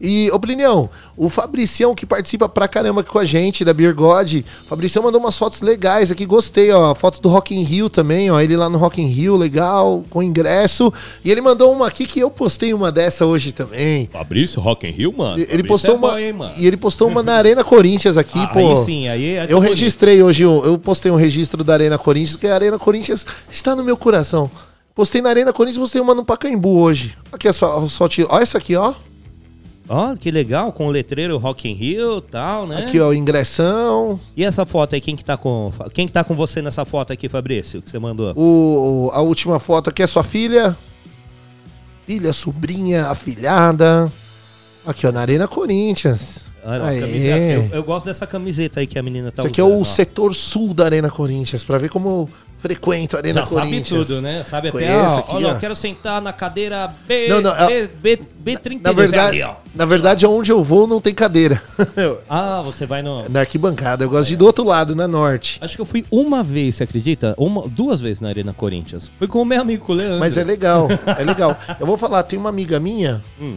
E, 0.00 0.30
ô 0.32 0.38
Plinião, 0.38 0.88
o 1.16 1.28
Fabricião 1.28 1.94
que 1.94 2.04
participa 2.06 2.48
pra 2.48 2.68
caramba 2.68 3.00
aqui 3.00 3.10
com 3.10 3.18
a 3.18 3.24
gente, 3.24 3.64
da 3.64 3.72
Beer 3.74 3.94
God, 3.94 4.34
o 4.64 4.68
Fabricião 4.68 5.02
mandou 5.02 5.20
umas 5.20 5.36
fotos 5.36 5.60
legais 5.60 6.10
aqui, 6.10 6.24
gostei, 6.26 6.70
ó, 6.70 6.94
foto 6.94 7.20
do 7.20 7.28
Rock 7.28 7.54
in 7.54 7.62
Rio 7.62 7.88
também, 7.88 8.30
ó, 8.30 8.40
ele 8.40 8.56
lá 8.56 8.68
no 8.68 8.78
Rock 8.78 9.00
in 9.02 9.06
Rio, 9.06 9.36
legal, 9.36 10.04
com 10.10 10.22
ingresso. 10.22 10.92
E 11.24 11.30
ele 11.30 11.40
mandou 11.40 11.72
uma 11.72 11.86
aqui 11.88 12.06
que 12.06 12.20
eu 12.20 12.30
postei 12.30 12.72
uma 12.72 12.90
dessa 12.92 13.26
hoje 13.26 13.52
também. 13.52 14.08
Fabrício, 14.12 14.60
Rock 14.60 14.86
in 14.86 14.90
Rio, 14.90 15.12
mano. 15.16 15.44
Ele 15.48 15.59
Fabrício 15.62 15.88
postou 15.88 15.94
é 15.94 15.96
uma 15.98 16.38
bom, 16.38 16.46
hein, 16.46 16.52
e 16.58 16.66
ele 16.66 16.76
postou 16.76 17.08
uma 17.08 17.22
na 17.22 17.34
Arena 17.34 17.62
Corinthians 17.64 18.16
aqui, 18.16 18.38
Ah, 18.38 18.46
pô. 18.48 18.58
Aí 18.78 18.84
sim, 18.84 19.08
aí 19.08 19.36
é 19.36 19.46
Eu 19.48 19.58
registrei 19.58 20.22
hoje, 20.22 20.44
um- 20.46 20.64
eu 20.64 20.78
postei 20.78 21.10
um 21.10 21.16
registro 21.16 21.62
da 21.64 21.72
Arena 21.74 21.98
Corinthians, 21.98 22.36
que 22.36 22.46
a 22.46 22.54
Arena 22.54 22.78
Corinthians 22.78 23.24
está 23.50 23.74
no 23.76 23.82
meu 23.84 23.96
coração. 23.96 24.50
Postei 24.94 25.20
na 25.22 25.30
Arena 25.30 25.52
Corinthians, 25.52 25.78
postei 25.78 26.00
uma 26.00 26.14
no 26.14 26.24
Pacaembu 26.24 26.78
hoje. 26.78 27.16
Aqui 27.32 27.48
é 27.48 27.52
só, 27.52 27.86
só 27.86 28.06
tiro. 28.08 28.28
Olha 28.30 28.42
essa 28.42 28.58
aqui, 28.58 28.74
ó. 28.76 28.92
Ó, 29.88 30.14
que 30.14 30.30
legal, 30.30 30.72
com 30.72 30.86
o 30.86 30.90
letreiro 30.90 31.36
Rock 31.36 31.68
in 31.68 31.74
Rio 31.74 32.18
e 32.18 32.22
tal, 32.30 32.64
né? 32.66 32.78
Aqui, 32.78 33.00
ó, 33.00 33.12
ingressão. 33.12 34.20
E 34.36 34.44
essa 34.44 34.64
foto 34.64 34.94
aí, 34.94 35.00
quem 35.00 35.16
que 35.16 35.24
tá 35.24 35.36
com. 35.36 35.72
Quem 35.92 36.06
que 36.06 36.12
tá 36.12 36.22
com 36.22 36.34
você 36.34 36.62
nessa 36.62 36.84
foto 36.84 37.12
aqui, 37.12 37.28
Fabrício, 37.28 37.82
que 37.82 37.90
você 37.90 37.98
mandou? 37.98 38.32
O- 38.36 39.10
a 39.12 39.20
última 39.20 39.58
foto 39.58 39.90
aqui 39.90 40.00
é 40.02 40.06
sua 40.06 40.22
filha. 40.22 40.76
Filha, 42.06 42.32
sobrinha, 42.32 43.06
afilhada. 43.06 44.12
Aqui, 44.86 45.06
ó, 45.06 45.12
na 45.12 45.20
Arena 45.20 45.46
Corinthians. 45.48 46.48
Olha 46.62 47.00
camiseta. 47.00 47.38
Eu, 47.38 47.68
eu 47.72 47.84
gosto 47.84 48.04
dessa 48.06 48.26
camiseta 48.26 48.80
aí 48.80 48.86
que 48.86 48.98
a 48.98 49.02
menina 49.02 49.32
tá 49.32 49.42
Esse 49.42 49.48
aqui 49.50 49.60
é 49.60 49.64
usando, 49.64 49.78
o 49.78 49.80
ó. 49.80 49.84
setor 49.84 50.34
sul 50.34 50.74
da 50.74 50.84
Arena 50.84 51.10
Corinthians, 51.10 51.64
pra 51.64 51.78
ver 51.78 51.88
como 51.88 52.08
eu 52.08 52.28
frequento 52.58 53.16
a 53.16 53.20
Arena 53.20 53.40
Já 53.40 53.46
sabe 53.46 53.60
Corinthians. 53.62 54.06
tudo, 54.06 54.20
né? 54.20 54.42
Sabe 54.44 54.68
até, 54.68 54.78
Conheço 54.78 55.14
ó, 55.14 55.18
aqui, 55.20 55.34
olha, 55.36 55.46
ó. 55.48 55.50
eu 55.52 55.58
quero 55.58 55.74
sentar 55.74 56.20
na 56.20 56.34
cadeira 56.34 56.92
B, 57.08 57.28
Não, 57.28 57.40
não, 57.40 57.54
B, 57.66 57.88
B, 58.02 58.18
B32. 58.44 58.82
Na 58.82 58.92
verdade, 58.92 59.40
é 59.40 59.46
ó. 59.46 59.54
na 59.74 59.86
verdade, 59.86 60.26
onde 60.26 60.52
eu 60.52 60.62
vou 60.62 60.86
não 60.86 61.00
tem 61.00 61.14
cadeira. 61.14 61.62
Ah, 62.28 62.60
você 62.62 62.84
vai 62.84 63.00
no... 63.02 63.26
na 63.30 63.40
arquibancada. 63.40 64.04
Eu 64.04 64.10
gosto 64.10 64.28
de 64.28 64.34
ir 64.34 64.36
do 64.36 64.44
outro 64.44 64.62
lado, 64.62 64.94
na 64.94 65.08
norte. 65.08 65.58
Acho 65.62 65.76
que 65.76 65.80
eu 65.80 65.86
fui 65.86 66.04
uma 66.10 66.42
vez, 66.42 66.74
você 66.74 66.84
acredita? 66.84 67.34
Uma, 67.38 67.66
duas 67.66 68.02
vezes 68.02 68.20
na 68.20 68.28
Arena 68.28 68.52
Corinthians. 68.52 69.10
Fui 69.18 69.26
com 69.26 69.40
o 69.40 69.44
meu 69.46 69.62
amigo, 69.62 69.86
com 69.86 69.92
o 69.94 69.96
Leandro. 69.96 70.18
Mas 70.20 70.36
é 70.36 70.44
legal, 70.44 70.88
é 71.18 71.24
legal. 71.24 71.56
Eu 71.80 71.86
vou 71.86 71.96
falar, 71.96 72.22
tem 72.24 72.38
uma 72.38 72.50
amiga 72.50 72.78
minha, 72.78 73.22
Hum. 73.40 73.56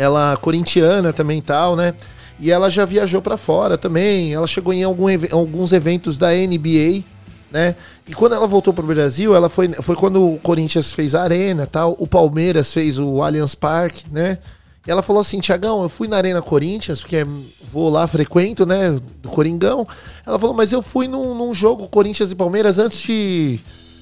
Ela 0.00 0.36
corintiana 0.38 1.12
também 1.12 1.38
e 1.38 1.42
tal, 1.42 1.76
né? 1.76 1.94
E 2.38 2.50
ela 2.50 2.70
já 2.70 2.86
viajou 2.86 3.20
pra 3.20 3.36
fora 3.36 3.76
também. 3.76 4.32
Ela 4.32 4.46
chegou 4.46 4.72
em 4.72 4.82
algum 4.82 5.06
alguns 5.30 5.72
eventos 5.72 6.16
da 6.16 6.28
NBA, 6.32 7.04
né? 7.52 7.76
E 8.08 8.14
quando 8.14 8.34
ela 8.34 8.46
voltou 8.46 8.72
pro 8.72 8.86
Brasil, 8.86 9.34
ela 9.34 9.50
foi, 9.50 9.68
foi 9.74 9.94
quando 9.94 10.34
o 10.34 10.38
Corinthians 10.38 10.90
fez 10.90 11.14
a 11.14 11.22
Arena 11.22 11.66
tal, 11.66 11.94
o 11.98 12.06
Palmeiras 12.06 12.72
fez 12.72 12.98
o 12.98 13.22
Allianz 13.22 13.54
Parque, 13.54 14.04
né? 14.10 14.38
E 14.86 14.90
ela 14.90 15.02
falou 15.02 15.20
assim, 15.20 15.38
Tiagão, 15.38 15.82
eu 15.82 15.90
fui 15.90 16.08
na 16.08 16.16
Arena 16.16 16.40
Corinthians, 16.40 17.02
porque 17.02 17.26
vou 17.70 17.90
lá, 17.90 18.06
frequento, 18.08 18.64
né, 18.64 18.98
do 19.22 19.28
Coringão. 19.28 19.86
Ela 20.26 20.38
falou, 20.38 20.56
mas 20.56 20.72
eu 20.72 20.80
fui 20.80 21.06
num, 21.06 21.34
num 21.34 21.52
jogo 21.52 21.86
Corinthians 21.88 22.32
e 22.32 22.34
Palmeiras 22.34 22.78
antes 22.78 22.98
de, 23.00 23.60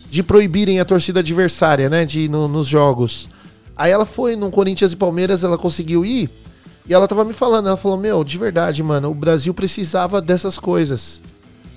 de 0.08 0.22
proibirem 0.22 0.78
a 0.78 0.84
torcida 0.84 1.18
adversária, 1.18 1.90
né, 1.90 2.04
de 2.04 2.28
no- 2.28 2.46
nos 2.46 2.68
jogos. 2.68 3.28
Aí 3.78 3.92
ela 3.92 4.04
foi 4.04 4.34
num 4.34 4.50
Corinthians 4.50 4.92
e 4.92 4.96
Palmeiras, 4.96 5.44
ela 5.44 5.56
conseguiu 5.56 6.04
ir, 6.04 6.28
e 6.88 6.94
ela 6.94 7.06
tava 7.06 7.24
me 7.24 7.32
falando, 7.32 7.68
ela 7.68 7.76
falou, 7.76 7.98
meu, 7.98 8.24
de 8.24 8.38
verdade, 8.38 8.82
mano, 8.82 9.10
o 9.10 9.14
Brasil 9.14 9.52
precisava 9.52 10.20
dessas 10.20 10.58
coisas. 10.58 11.22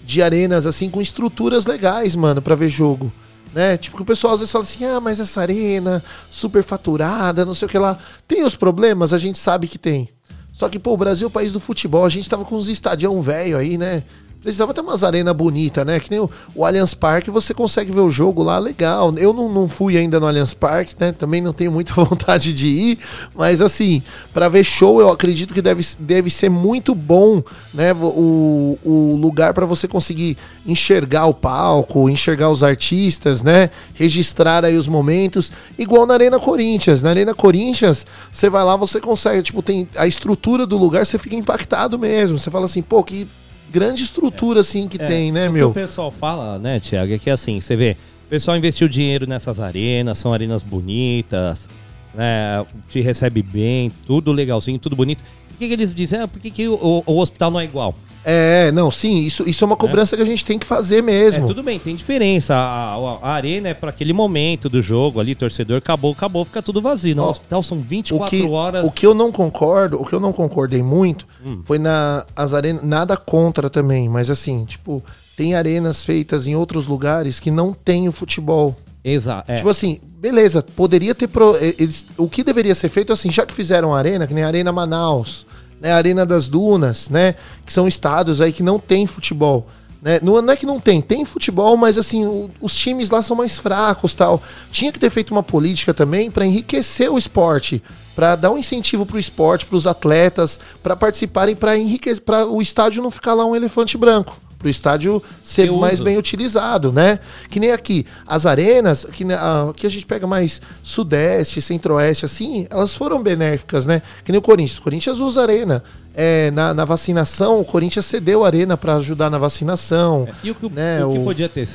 De 0.03 0.21
arenas, 0.21 0.65
assim, 0.65 0.89
com 0.89 1.01
estruturas 1.01 1.65
legais, 1.65 2.15
mano, 2.15 2.41
pra 2.41 2.55
ver 2.55 2.69
jogo. 2.69 3.11
Né? 3.53 3.77
Tipo, 3.77 3.97
que 3.97 4.03
o 4.03 4.05
pessoal 4.05 4.33
às 4.33 4.39
vezes 4.39 4.51
fala 4.51 4.63
assim, 4.63 4.85
ah, 4.85 5.01
mas 5.01 5.19
essa 5.19 5.41
arena, 5.41 6.01
super 6.29 6.63
faturada, 6.63 7.45
não 7.45 7.53
sei 7.53 7.65
o 7.65 7.69
que 7.69 7.77
lá. 7.77 7.99
Tem 8.25 8.43
os 8.43 8.55
problemas, 8.55 9.11
a 9.11 9.17
gente 9.17 9.37
sabe 9.37 9.67
que 9.67 9.77
tem. 9.77 10.09
Só 10.53 10.69
que, 10.69 10.79
pô, 10.79 10.93
o 10.93 10.97
Brasil 10.97 11.25
é 11.25 11.27
o 11.27 11.31
país 11.31 11.51
do 11.51 11.59
futebol, 11.59 12.05
a 12.05 12.09
gente 12.09 12.29
tava 12.29 12.45
com 12.45 12.55
uns 12.55 12.69
estadião 12.69 13.21
velho 13.21 13.57
aí, 13.57 13.77
né? 13.77 14.03
Precisava 14.41 14.73
ter 14.73 14.81
umas 14.81 15.03
arenas 15.03 15.35
bonitas, 15.35 15.85
né? 15.85 15.99
Que 15.99 16.09
nem 16.09 16.19
o, 16.19 16.27
o 16.55 16.65
Allianz 16.65 16.95
Parque, 16.95 17.29
você 17.29 17.53
consegue 17.53 17.91
ver 17.91 18.01
o 18.01 18.09
jogo 18.09 18.41
lá, 18.41 18.57
legal. 18.57 19.13
Eu 19.15 19.33
não, 19.33 19.47
não 19.47 19.69
fui 19.69 19.95
ainda 19.95 20.19
no 20.19 20.25
Allianz 20.25 20.51
Parque, 20.51 20.95
né? 20.99 21.11
Também 21.11 21.41
não 21.41 21.53
tenho 21.53 21.71
muita 21.71 21.93
vontade 22.03 22.51
de 22.51 22.67
ir, 22.67 22.99
mas 23.35 23.61
assim, 23.61 24.01
para 24.33 24.49
ver 24.49 24.63
show, 24.63 24.99
eu 24.99 25.11
acredito 25.11 25.53
que 25.53 25.61
deve, 25.61 25.85
deve 25.99 26.31
ser 26.31 26.49
muito 26.49 26.95
bom, 26.95 27.43
né? 27.71 27.93
O, 27.93 28.79
o 28.83 29.15
lugar 29.21 29.53
para 29.53 29.67
você 29.67 29.87
conseguir 29.87 30.35
enxergar 30.65 31.27
o 31.27 31.35
palco, 31.35 32.09
enxergar 32.09 32.49
os 32.49 32.63
artistas, 32.63 33.43
né? 33.43 33.69
Registrar 33.93 34.65
aí 34.65 34.75
os 34.75 34.87
momentos, 34.87 35.51
igual 35.77 36.07
na 36.07 36.15
Arena 36.15 36.39
Corinthians. 36.39 37.03
Na 37.03 37.11
Arena 37.11 37.35
Corinthians, 37.35 38.07
você 38.31 38.49
vai 38.49 38.63
lá, 38.63 38.75
você 38.75 38.99
consegue, 38.99 39.43
tipo, 39.43 39.61
tem 39.61 39.87
a 39.95 40.07
estrutura 40.07 40.65
do 40.65 40.79
lugar, 40.79 41.05
você 41.05 41.19
fica 41.19 41.35
impactado 41.35 41.99
mesmo. 41.99 42.39
Você 42.39 42.49
fala 42.49 42.65
assim, 42.65 42.81
pô, 42.81 43.03
que 43.03 43.27
grande 43.71 44.03
estrutura 44.03 44.59
assim 44.59 44.87
que 44.87 45.01
É, 45.01 45.05
tem, 45.07 45.31
né, 45.31 45.49
o 45.49 45.51
meu? 45.51 45.71
que 45.71 45.79
o 45.79 45.81
pessoal 45.83 46.11
fala, 46.11 46.59
né, 46.59 46.79
Tiago, 46.79 47.13
é 47.13 47.17
que 47.17 47.29
assim, 47.29 47.59
você 47.61 47.75
vê, 47.75 47.95
o 48.25 48.29
pessoal 48.29 48.57
investiu 48.57 48.87
dinheiro 48.87 49.25
nessas 49.27 49.59
arenas, 49.59 50.17
são 50.17 50.33
arenas 50.33 50.63
bonitas, 50.63 51.69
né, 52.13 52.65
te 52.89 52.99
recebe 53.01 53.41
bem, 53.41 53.91
tudo 54.05 54.31
legalzinho, 54.31 54.77
tudo 54.77 54.95
bonito. 54.95 55.23
Por 55.49 55.57
que, 55.57 55.67
que 55.67 55.73
eles 55.73 55.93
dizem, 55.93 56.19
ah, 56.21 56.27
por 56.27 56.39
que, 56.41 56.49
que 56.51 56.67
o, 56.67 57.03
o 57.05 57.17
hospital 57.19 57.51
não 57.51 57.59
é 57.59 57.63
igual? 57.63 57.95
É, 58.23 58.71
não, 58.71 58.91
sim, 58.91 59.15
isso, 59.17 59.49
isso 59.49 59.63
é 59.63 59.67
uma 59.67 59.75
cobrança 59.75 60.15
que 60.15 60.21
a 60.21 60.25
gente 60.25 60.45
tem 60.45 60.59
que 60.59 60.65
fazer 60.65 61.01
mesmo. 61.01 61.45
É, 61.45 61.47
tudo 61.47 61.63
bem, 61.63 61.79
tem 61.79 61.95
diferença. 61.95 62.53
A, 62.55 62.93
a- 62.95 63.19
a 63.23 63.31
arena 63.33 63.69
é 63.69 63.73
para 63.73 63.89
aquele 63.89 64.13
momento 64.13 64.69
do 64.69 64.81
jogo 64.81 65.19
ali, 65.19 65.33
torcedor, 65.33 65.77
acabou, 65.79 66.11
acabou, 66.11 66.45
fica 66.45 66.61
tudo 66.61 66.81
vazio. 66.81 67.15
No 67.15 67.23
Ó, 67.23 67.29
hospital 67.31 67.63
são 67.63 67.77
o 67.79 67.81
24 67.81 68.29
que, 68.29 68.47
horas. 68.47 68.85
o 68.85 68.91
que 68.91 69.05
eu 69.07 69.13
não 69.15 69.31
concordo, 69.31 69.99
o 69.99 70.05
que 70.05 70.13
eu 70.13 70.19
não 70.19 70.31
concordei 70.31 70.83
muito 70.83 71.25
Hum. 71.43 71.61
foi 71.63 71.79
na 71.79 72.23
as 72.35 72.53
arenas, 72.53 72.83
nada 72.83 73.17
contra 73.17 73.69
também, 73.69 74.07
mas 74.07 74.29
assim, 74.29 74.65
tipo, 74.65 75.03
tem 75.35 75.55
arenas 75.55 76.05
feitas 76.05 76.45
em 76.45 76.55
outros 76.55 76.85
lugares 76.85 77.39
que 77.39 77.49
não 77.49 77.73
tem 77.73 78.07
o 78.07 78.11
futebol. 78.11 78.75
Exato. 79.03 79.51
É. 79.51 79.55
Tipo 79.55 79.69
assim, 79.69 79.97
beleza, 80.19 80.61
poderia 80.75 81.15
ter 81.15 81.27
pro, 81.27 81.55
eles, 81.57 82.05
o 82.15 82.29
que 82.29 82.43
deveria 82.43 82.75
ser 82.75 82.89
feito 82.89 83.11
assim, 83.11 83.31
já 83.31 83.43
que 83.47 83.53
fizeram 83.53 83.91
a 83.95 83.97
arena, 83.97 84.27
que 84.27 84.33
nem 84.35 84.43
a 84.43 84.47
Arena 84.47 84.71
Manaus, 84.71 85.47
né, 85.81 85.91
Arena 85.91 86.25
das 86.25 86.47
Dunas, 86.47 87.09
né, 87.09 87.35
que 87.65 87.73
são 87.73 87.87
estados 87.87 88.39
aí 88.39 88.53
que 88.53 88.61
não 88.63 88.77
tem 88.79 89.07
futebol. 89.07 89.67
Né? 90.01 90.19
Não, 90.21 90.41
não 90.41 90.53
é 90.53 90.55
que 90.55 90.65
não 90.65 90.79
tem, 90.79 91.01
tem 91.01 91.25
futebol, 91.25 91.75
mas 91.75 91.97
assim, 91.97 92.25
o- 92.25 92.49
os 92.61 92.75
times 92.75 93.09
lá 93.09 93.21
são 93.21 93.35
mais 93.35 93.57
fracos 93.59 94.15
tal. 94.15 94.41
Tinha 94.71 94.91
que 94.91 94.97
ter 94.99 95.09
feito 95.09 95.31
uma 95.31 95.43
política 95.43 95.93
também 95.93 96.31
para 96.31 96.45
enriquecer 96.45 97.11
o 97.11 97.17
esporte, 97.17 97.83
para 98.15 98.35
dar 98.35 98.51
um 98.51 98.57
incentivo 98.57 99.05
pro 99.05 99.19
esporte, 99.19 99.65
para 99.65 99.75
os 99.77 99.85
atletas, 99.87 100.59
para 100.81 100.95
participarem, 100.95 101.55
para 101.55 101.77
enriquecer, 101.77 102.21
para 102.23 102.47
o 102.47 102.61
estádio 102.61 103.01
não 103.03 103.11
ficar 103.11 103.33
lá 103.33 103.45
um 103.45 103.55
elefante 103.55 103.97
branco. 103.97 104.39
Pro 104.61 104.69
estádio 104.69 105.21
ser 105.41 105.63
Ter 105.67 105.71
mais 105.71 105.95
uso. 105.95 106.03
bem 106.03 106.17
utilizado, 106.17 106.91
né? 106.91 107.17
Que 107.49 107.59
nem 107.59 107.71
aqui, 107.71 108.05
as 108.27 108.45
arenas, 108.45 109.05
que, 109.11 109.23
a- 109.33 109.69
aqui 109.71 109.87
a 109.87 109.89
gente 109.89 110.05
pega 110.05 110.27
mais 110.27 110.61
sudeste, 110.83 111.61
centro-oeste, 111.61 112.25
assim, 112.25 112.67
elas 112.69 112.93
foram 112.93 113.21
benéficas, 113.23 113.85
né? 113.85 114.01
Que 114.23 114.31
nem 114.31 114.39
o 114.39 114.41
Corinthians. 114.41 114.77
O 114.77 114.81
Corinthians 114.83 115.17
usa 115.19 115.41
arena. 115.41 115.83
É, 116.13 116.51
na, 116.51 116.73
na 116.73 116.85
vacinação, 116.85 117.59
o 117.59 117.65
Corinthians 117.65 118.05
cedeu 118.05 118.43
a 118.43 118.47
arena 118.47 118.75
para 118.77 118.95
ajudar 118.97 119.29
na 119.29 119.37
vacinação. 119.37 120.27
E 120.43 120.51
o 120.51 120.55
que, 120.55 120.65
o- 120.65 120.69
né, 120.69 121.03
o 121.05 121.13
que 121.13 121.19
o- 121.19 121.23
podia 121.23 121.47
ter. 121.49 121.67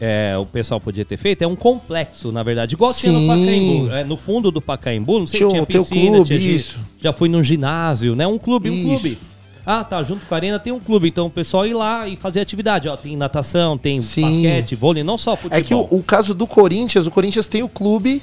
é, 0.00 0.36
o 0.38 0.46
pessoal 0.46 0.80
podia 0.80 1.04
ter 1.04 1.16
feito 1.16 1.42
é 1.42 1.46
um 1.46 1.56
complexo, 1.56 2.30
na 2.30 2.42
verdade. 2.42 2.74
Igual 2.74 2.92
tinha 2.94 3.12
no 3.12 3.18
Sim. 3.20 3.26
Pacaembu. 3.26 3.90
É, 3.92 4.04
no 4.04 4.16
fundo 4.16 4.50
do 4.50 4.60
Pacaembu, 4.60 5.18
não 5.20 5.26
sei 5.26 5.38
Tinha 5.40 5.48
se 5.48 5.66
tinha 5.66 5.80
o 5.80 5.84
piscina, 5.84 6.10
clube, 6.16 6.28
tinha 6.38 6.38
isso. 6.54 6.78
Já 7.00 7.12
fui 7.12 7.28
num 7.28 7.42
ginásio, 7.42 8.14
né? 8.14 8.26
Um 8.26 8.38
clube, 8.38 8.70
um 8.70 8.74
Isso. 8.74 8.86
clube. 9.02 9.18
Ah, 9.78 9.84
tá, 9.84 10.02
junto 10.02 10.26
com 10.26 10.34
a 10.34 10.36
arena 10.38 10.58
tem 10.58 10.72
um 10.72 10.80
clube. 10.80 11.08
Então 11.08 11.26
o 11.26 11.30
pessoal 11.30 11.66
ir 11.66 11.74
lá 11.74 12.08
e 12.08 12.16
fazer 12.16 12.40
atividade. 12.40 12.88
Ó, 12.88 12.96
tem 12.96 13.16
natação, 13.16 13.78
tem 13.78 14.00
Sim. 14.02 14.22
basquete, 14.22 14.74
vôlei, 14.76 15.02
não 15.04 15.16
só 15.18 15.36
futebol. 15.36 15.58
É 15.58 15.62
que 15.62 15.74
o, 15.74 15.80
o 15.90 16.02
caso 16.02 16.34
do 16.34 16.46
Corinthians, 16.46 17.06
o 17.06 17.10
Corinthians 17.10 17.46
tem 17.46 17.62
o 17.62 17.68
clube 17.68 18.22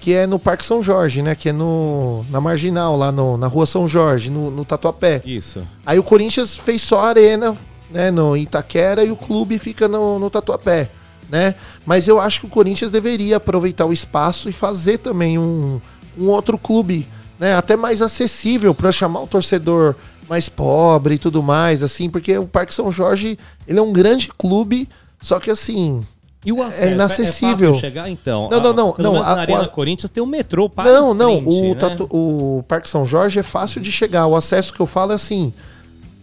que 0.00 0.12
é 0.12 0.26
no 0.26 0.36
Parque 0.36 0.64
São 0.66 0.82
Jorge, 0.82 1.22
né? 1.22 1.34
Que 1.36 1.50
é 1.50 1.52
no, 1.52 2.26
na 2.28 2.40
Marginal, 2.40 2.96
lá 2.96 3.12
no- 3.12 3.36
na 3.36 3.46
Rua 3.46 3.66
São 3.66 3.86
Jorge, 3.86 4.30
no, 4.30 4.50
no 4.50 4.64
Tatuapé. 4.64 5.22
Isso. 5.24 5.62
Aí 5.86 5.96
o 5.96 6.02
Corinthians 6.02 6.56
fez 6.56 6.82
só 6.82 6.98
a 7.00 7.08
arena, 7.10 7.56
né, 7.88 8.10
no 8.10 8.36
Itaquera 8.36 9.04
e 9.04 9.12
o 9.12 9.16
clube 9.16 9.58
fica 9.58 9.86
no, 9.86 10.18
no 10.18 10.28
Tatuapé, 10.28 10.90
né? 11.30 11.54
Mas 11.86 12.08
eu 12.08 12.18
acho 12.20 12.40
que 12.40 12.46
o 12.46 12.48
Corinthians 12.48 12.90
deveria 12.90 13.36
aproveitar 13.36 13.86
o 13.86 13.92
espaço 13.92 14.48
e 14.48 14.52
fazer 14.52 14.98
também 14.98 15.38
um, 15.38 15.80
um 16.18 16.28
outro 16.30 16.58
clube, 16.58 17.06
né, 17.38 17.54
até 17.54 17.76
mais 17.76 18.02
acessível 18.02 18.74
para 18.74 18.90
chamar 18.90 19.20
o 19.22 19.26
torcedor 19.28 19.94
mais 20.28 20.48
pobre 20.48 21.14
e 21.14 21.18
tudo 21.18 21.42
mais, 21.42 21.82
assim, 21.82 22.08
porque 22.08 22.36
o 22.38 22.46
Parque 22.46 22.74
São 22.74 22.90
Jorge, 22.90 23.38
ele 23.66 23.78
é 23.78 23.82
um 23.82 23.92
grande 23.92 24.28
clube, 24.28 24.88
só 25.20 25.38
que 25.40 25.50
assim, 25.50 26.00
E 26.44 26.52
o 26.52 26.62
acesso, 26.62 26.88
inacessível. 26.94 27.72
fácil 27.74 27.80
chegar, 27.80 28.08
então. 28.08 28.48
Não, 28.50 28.60
não, 28.60 28.70
Ah, 28.70 28.72
não, 28.74 28.92
Pelo 28.92 29.12
não, 29.14 29.22
a- 29.22 29.34
na 29.36 29.40
Arena 29.42 29.62
a- 29.62 29.68
Corinthians 29.68 30.10
tem 30.10 30.22
um 30.22 30.26
metrô 30.26 30.68
para 30.68 30.90
não, 30.90 31.12
não, 31.14 31.42
frente, 31.42 31.48
o, 31.48 31.68
né? 31.68 31.74
tatu- 31.74 32.08
o 32.10 32.64
Parque 32.66 32.88
São 32.88 33.04
Jorge 33.04 33.38
é 33.38 33.42
fácil 33.42 33.80
de 33.80 33.92
chegar, 33.92 34.26
o 34.26 34.34
acesso 34.36 34.72
que 34.72 34.80
eu 34.80 34.86
falo 34.86 35.12
é 35.12 35.14
assim, 35.14 35.52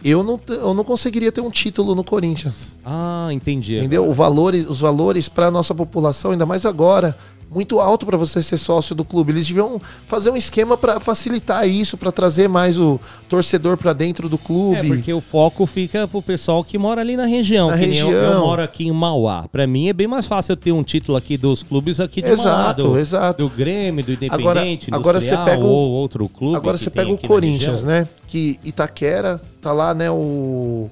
eu 0.02 0.22
não, 0.24 0.40
eu 0.48 0.72
não 0.74 0.82
conseguiria 0.84 1.30
ter 1.30 1.40
um 1.42 1.50
título 1.50 1.94
no 1.94 2.02
Corinthians. 2.02 2.78
Ah, 2.84 3.28
entendi. 3.32 3.76
Entendeu? 3.76 4.08
O 4.08 4.12
valor, 4.12 4.54
os 4.54 4.80
valores 4.80 5.28
para 5.28 5.50
nossa 5.50 5.74
população, 5.74 6.30
ainda 6.32 6.46
mais 6.46 6.64
agora, 6.66 7.16
muito 7.52 7.80
alto 7.80 8.06
para 8.06 8.16
você 8.16 8.40
ser 8.42 8.58
sócio 8.58 8.94
do 8.94 9.04
clube. 9.04 9.32
Eles 9.32 9.46
deviam 9.48 9.80
fazer 10.06 10.30
um 10.30 10.36
esquema 10.36 10.76
para 10.76 11.00
facilitar 11.00 11.66
isso, 11.68 11.96
para 11.96 12.12
trazer 12.12 12.48
mais 12.48 12.78
o 12.78 13.00
torcedor 13.28 13.76
para 13.76 13.92
dentro 13.92 14.28
do 14.28 14.36
É, 14.36 14.38
clube. 14.46 14.86
porque 14.88 15.12
o 15.12 15.20
foco 15.20 15.66
fica 15.66 16.06
pro 16.06 16.22
pessoal 16.22 16.62
que 16.62 16.78
mora 16.78 17.00
ali 17.00 17.16
na 17.16 17.26
região. 17.26 17.68
Na 17.68 17.76
nem 17.76 17.96
eu- 17.96 18.10
Eu, 18.12 18.20
região. 18.22 18.40
moro 18.46 18.62
aqui 18.62 18.86
em 18.86 18.92
Mauá. 18.92 19.48
Pra 19.50 19.66
mim 19.66 19.88
é 19.88 19.92
bem 19.92 20.06
mais 20.06 20.26
fácil 20.26 20.52
eu 20.52 20.56
ter 20.56 20.70
um 20.70 20.82
título 20.84 21.18
aqui 21.18 21.36
dos 21.36 21.62
clubes 21.64 21.98
aqui 21.98 22.22
de 22.22 22.28
Mauá. 22.28 22.40
Exato, 22.40 22.82
Do, 22.84 22.98
exato. 22.98 23.42
do 23.48 23.50
Grêmio, 23.54 24.04
do 24.04 24.12
Independente, 24.12 24.88
Agora- 24.90 25.00
agora 25.00 25.20
você 25.20 25.26
Industrial 25.26 25.44
pega 25.44 25.64
o- 25.64 25.68
ou 25.68 25.90
outro 25.90 26.28
clube. 26.28 26.56
Agora 26.56 26.78
você 26.78 26.88
pega 26.88 27.10
o 27.12 27.18
Corinthians, 27.18 27.82
região. 27.82 28.00
né? 28.00 28.08
Que 28.28 28.60
Itaquera, 28.64 29.40
tá 29.60 29.72
lá, 29.72 29.92
né? 29.92 30.08
O, 30.10 30.88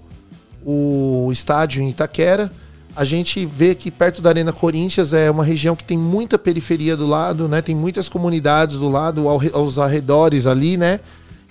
o 0.64 1.28
estádio 1.32 1.82
em 1.82 1.88
Itaquera. 1.90 2.50
A 2.99 3.05
gente 3.05 3.46
vê 3.46 3.76
que 3.76 3.92
perto 3.92 4.20
da 4.20 4.28
Arena 4.28 4.53
Corinthians 4.53 5.12
é 5.12 5.30
uma 5.30 5.44
região 5.44 5.76
que 5.76 5.84
tem 5.84 5.96
muita 5.96 6.36
periferia 6.36 6.96
do 6.96 7.07
lado, 7.07 7.49
né? 7.49 7.62
Tem 7.62 7.72
muitas 7.72 8.09
comunidades 8.09 8.80
do 8.80 8.88
lado, 8.88 9.28
aos 9.28 9.78
arredores 9.78 10.49
ali, 10.49 10.76
né? 10.76 10.99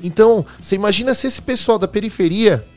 Então, 0.04 0.45
você 0.62 0.76
imagina 0.76 1.14
se 1.14 1.26
esse 1.26 1.41
pessoal 1.41 1.80
da 1.80 1.88
periferia 1.88 2.68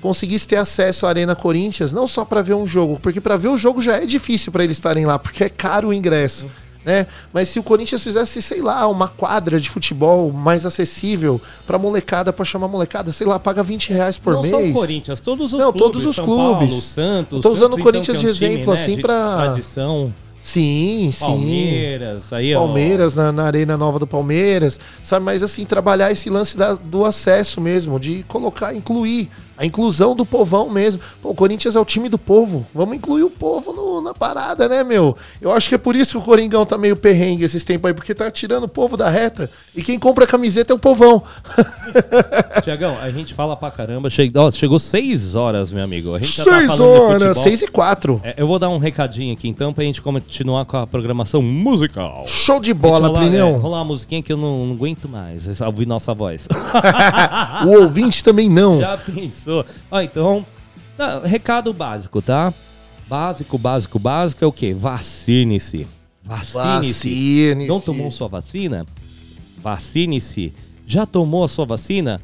conseguisse 0.00 0.48
ter 0.48 0.56
acesso 0.56 1.04
à 1.04 1.10
Arena 1.10 1.36
Corinthians, 1.36 1.92
não 1.92 2.06
só 2.06 2.24
para 2.24 2.40
ver 2.40 2.54
um 2.54 2.66
jogo, 2.66 2.98
porque 2.98 3.20
para 3.20 3.36
ver 3.36 3.48
o 3.48 3.58
jogo 3.58 3.82
já 3.82 3.98
é 3.98 4.06
difícil 4.06 4.50
para 4.50 4.64
eles 4.64 4.78
estarem 4.78 5.04
lá, 5.04 5.18
porque 5.18 5.44
é 5.44 5.50
caro 5.50 5.88
o 5.88 5.92
ingresso, 5.92 6.46
né? 6.84 7.06
Mas 7.32 7.48
se 7.48 7.58
o 7.58 7.62
Corinthians 7.62 8.02
fizesse, 8.02 8.42
sei 8.42 8.60
lá, 8.60 8.86
uma 8.88 9.08
quadra 9.08 9.58
de 9.60 9.70
futebol 9.70 10.30
mais 10.32 10.66
acessível 10.66 11.40
para 11.66 11.78
molecada, 11.78 12.32
para 12.32 12.44
chamar 12.44 12.68
molecada, 12.68 13.12
sei 13.12 13.26
lá, 13.26 13.38
paga 13.38 13.62
20 13.62 13.90
reais 13.92 14.16
por 14.18 14.34
Não 14.34 14.42
mês. 14.42 14.50
só 14.52 14.60
o 14.62 14.72
Corinthians, 14.72 15.20
todos 15.20 15.52
os 15.52 15.58
Não, 15.60 15.72
clubes. 15.72 15.80
todos 15.82 16.04
os 16.06 16.16
São 16.16 16.24
clubes. 16.24 16.68
Paulo, 16.68 16.82
Santos. 16.82 17.42
Tô 17.42 17.50
usando 17.52 17.74
o 17.74 17.80
Corinthians 17.82 18.18
que 18.18 18.26
é 18.26 18.28
um 18.28 18.32
de 18.32 18.44
exemplo, 18.46 18.72
assim, 18.72 18.96
de 18.96 19.02
pra- 19.02 19.36
Tradição. 19.44 20.12
Sim, 20.38 21.08
sim. 21.10 21.24
Palmeiras, 21.24 22.30
aí, 22.30 22.54
ó. 22.54 22.58
Palmeiras, 22.58 23.14
na, 23.14 23.32
na 23.32 23.44
Arena 23.44 23.78
Nova 23.78 23.98
do 23.98 24.06
Palmeiras, 24.06 24.78
sabe? 25.02 25.24
Mas 25.24 25.42
assim, 25.42 25.64
trabalhar 25.64 26.12
esse 26.12 26.28
lance 26.28 26.54
da- 26.54 26.74
do 26.74 27.02
acesso 27.06 27.62
mesmo, 27.62 27.98
de 27.98 28.22
colocar, 28.24 28.74
incluir, 28.74 29.30
a 29.56 29.64
inclusão 29.64 30.14
do 30.14 30.24
povão 30.26 30.68
mesmo. 30.68 31.00
Pô, 31.22 31.30
o 31.30 31.34
Corinthians 31.34 31.76
é 31.76 31.80
o 31.80 31.84
time 31.84 32.08
do 32.08 32.18
povo, 32.18 32.66
vamos 32.74 32.96
incluir 32.96 33.22
o 33.24 33.30
povo 33.30 33.72
no- 33.72 34.00
na 34.00 34.12
parada, 34.14 34.68
né, 34.68 34.82
meu? 34.84 35.16
Eu 35.40 35.52
acho 35.52 35.68
que 35.68 35.74
é 35.74 35.78
por 35.78 35.94
isso 35.96 36.12
que 36.12 36.18
o 36.18 36.22
Coringão 36.22 36.64
tá 36.66 36.76
meio 36.78 36.96
perrengue 36.96 37.44
esses 37.44 37.64
tempos 37.64 37.88
aí, 37.88 37.94
porque 37.94 38.14
tá 38.14 38.30
tirando 38.30 38.64
o 38.64 38.68
povo 38.68 38.96
da 38.96 39.08
reta, 39.08 39.50
e 39.74 39.82
quem 39.82 39.98
compra 39.98 40.24
a 40.24 40.26
camiseta 40.26 40.72
é 40.72 40.76
o 40.76 40.78
povão. 40.78 41.22
Tiagão, 42.62 42.96
a 43.00 43.10
gente 43.10 43.34
fala 43.34 43.56
pra 43.56 43.70
caramba. 43.70 44.08
Che... 44.10 44.30
ó, 44.36 44.50
chegou 44.50 44.78
seis 44.78 45.34
horas, 45.34 45.72
meu 45.72 45.84
amigo. 45.84 46.14
A 46.14 46.18
gente 46.18 46.36
tá 46.36 46.42
Seis 46.44 46.80
horas, 46.80 47.38
seis 47.38 47.62
e 47.62 47.68
quatro. 47.68 48.20
É, 48.24 48.34
eu 48.36 48.46
vou 48.46 48.58
dar 48.58 48.68
um 48.68 48.78
recadinho 48.78 49.32
aqui 49.34 49.48
então 49.48 49.72
pra 49.72 49.84
gente 49.84 50.00
continuar 50.02 50.64
com 50.64 50.76
a 50.76 50.86
programação 50.86 51.42
musical. 51.42 52.24
Show 52.26 52.60
de 52.60 52.72
bola, 52.72 53.08
rolar, 53.08 53.20
é, 53.24 53.28
Plinão. 53.28 53.52
rolar 53.58 53.78
uma 53.78 53.84
musiquinha 53.84 54.22
que 54.22 54.32
eu 54.32 54.36
não, 54.36 54.66
não 54.66 54.74
aguento 54.74 55.08
mais. 55.08 55.60
é 55.60 55.66
Ouvir 55.66 55.86
nossa 55.86 56.12
voz. 56.14 56.46
O 57.66 57.82
ouvinte 57.82 58.22
também 58.22 58.48
não. 58.48 58.80
Já 58.80 58.96
pensou? 59.44 59.64
Ó, 59.90 60.00
então, 60.00 60.46
não, 60.98 61.20
recado 61.22 61.72
básico, 61.72 62.22
tá? 62.22 62.52
Básico, 63.08 63.58
básico, 63.58 63.98
básico 63.98 64.44
é 64.44 64.46
o 64.46 64.52
quê? 64.52 64.72
Vacine-se. 64.72 65.86
Vacine-se. 66.22 66.58
Vacine-se. 67.08 67.68
Não 67.68 67.80
tomou 67.80 68.10
sua 68.10 68.28
vacina? 68.28 68.86
Vacine-se. 69.58 70.52
Já 70.86 71.06
tomou 71.06 71.44
a 71.44 71.48
sua 71.48 71.64
vacina? 71.66 72.20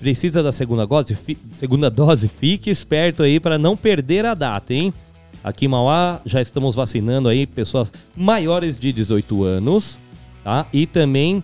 Precisa 0.00 0.42
da 0.42 0.52
segunda 0.52 0.86
dose? 0.86 1.14
Fi- 1.14 1.38
segunda 1.50 1.90
dose? 1.90 2.28
Fique 2.28 2.70
esperto 2.70 3.22
aí 3.22 3.40
para 3.40 3.58
não 3.58 3.76
perder 3.76 4.24
a 4.26 4.34
data, 4.34 4.72
hein? 4.74 4.92
Aqui 5.42 5.64
em 5.64 5.68
Mauá 5.68 6.20
já 6.24 6.40
estamos 6.42 6.74
vacinando 6.74 7.28
aí 7.28 7.46
pessoas 7.46 7.92
maiores 8.16 8.78
de 8.78 8.92
18 8.92 9.44
anos, 9.44 9.98
tá? 10.44 10.66
E 10.72 10.86
também 10.86 11.42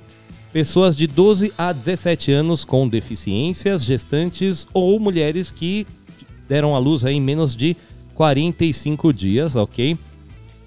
pessoas 0.55 0.97
de 0.97 1.07
12 1.09 1.53
a 1.59 1.73
17 1.73 2.31
anos 2.31 2.65
com 2.65 2.89
deficiências, 2.89 3.85
gestantes 3.85 4.65
ou 4.73 5.01
mulheres 5.01 5.51
que 5.51 5.85
deram 6.49 6.77
à 6.77 6.79
luz 6.79 7.03
em 7.03 7.21
menos 7.21 7.57
de 7.57 7.77
45 8.15 9.13
dias, 9.13 9.57
ok? 9.57 9.99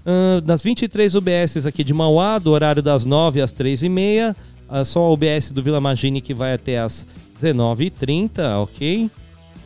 Ah, 0.05 0.41
nas 0.45 0.63
23 0.63 1.15
UBSs 1.15 1.65
aqui 1.65 1.83
de 1.83 1.93
Mauá, 1.93 2.37
do 2.37 2.51
horário 2.51 2.81
das 2.81 3.05
9 3.05 3.41
às 3.41 3.53
3h30. 3.53 4.35
ah, 4.35 4.35
só 4.83 5.01
a 5.01 5.11
UBS 5.11 5.51
do 5.51 5.61
Vila 5.61 5.79
Magini 5.79 6.21
que 6.21 6.33
vai 6.33 6.53
até 6.53 6.79
às 6.79 7.05
19h30, 7.41 8.61
ok? 8.61 9.09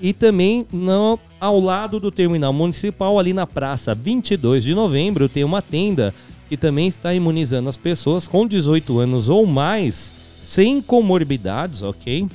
E 0.01 0.13
também 0.13 0.65
no, 0.71 1.19
ao 1.39 1.59
lado 1.59 1.99
do 1.99 2.11
terminal 2.11 2.51
municipal, 2.51 3.17
ali 3.17 3.33
na 3.33 3.47
praça 3.47 3.95
22 3.95 4.63
de 4.63 4.75
novembro, 4.75 5.29
tem 5.29 5.43
uma 5.43 5.61
tenda 5.61 6.13
que 6.49 6.57
também 6.57 6.87
está 6.87 7.13
imunizando 7.13 7.69
as 7.69 7.77
pessoas 7.77 8.27
com 8.27 8.47
18 8.47 8.99
anos 8.99 9.29
ou 9.29 9.45
mais, 9.45 10.13
sem 10.41 10.81
comorbidades, 10.81 11.81
ok? 11.81 12.27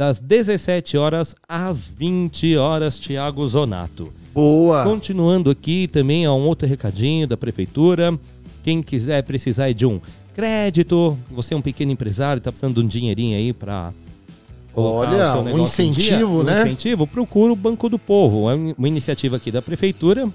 das 0.00 0.18
17 0.18 0.96
horas 0.96 1.36
às 1.46 1.86
20 1.86 2.56
horas, 2.56 2.98
Tiago 2.98 3.46
Zonato. 3.46 4.10
Boa. 4.32 4.82
Continuando 4.82 5.50
aqui 5.50 5.86
também 5.86 6.24
há 6.24 6.32
um 6.32 6.46
outro 6.46 6.66
recadinho 6.66 7.26
da 7.26 7.36
prefeitura. 7.36 8.18
Quem 8.62 8.82
quiser 8.82 9.22
precisar 9.24 9.70
de 9.72 9.84
um 9.84 10.00
crédito, 10.34 11.18
você 11.30 11.54
é 11.54 11.56
um 11.56 11.62
pequeno 11.62 11.92
empresário, 11.92 12.38
está 12.38 12.50
precisando 12.50 12.74
de 12.74 12.80
um 12.80 12.86
dinheirinho 12.86 13.36
aí 13.36 13.52
para 13.52 13.92
Olha, 14.74 15.36
um 15.36 15.58
incentivo, 15.58 16.42
né? 16.42 16.60
Um 16.60 16.62
incentivo, 16.62 17.06
procura 17.06 17.52
o 17.52 17.56
Banco 17.56 17.88
do 17.88 17.98
Povo. 17.98 18.50
É 18.50 18.54
uma 18.54 18.88
iniciativa 18.88 19.36
aqui 19.36 19.50
da 19.50 19.60
prefeitura 19.60 20.28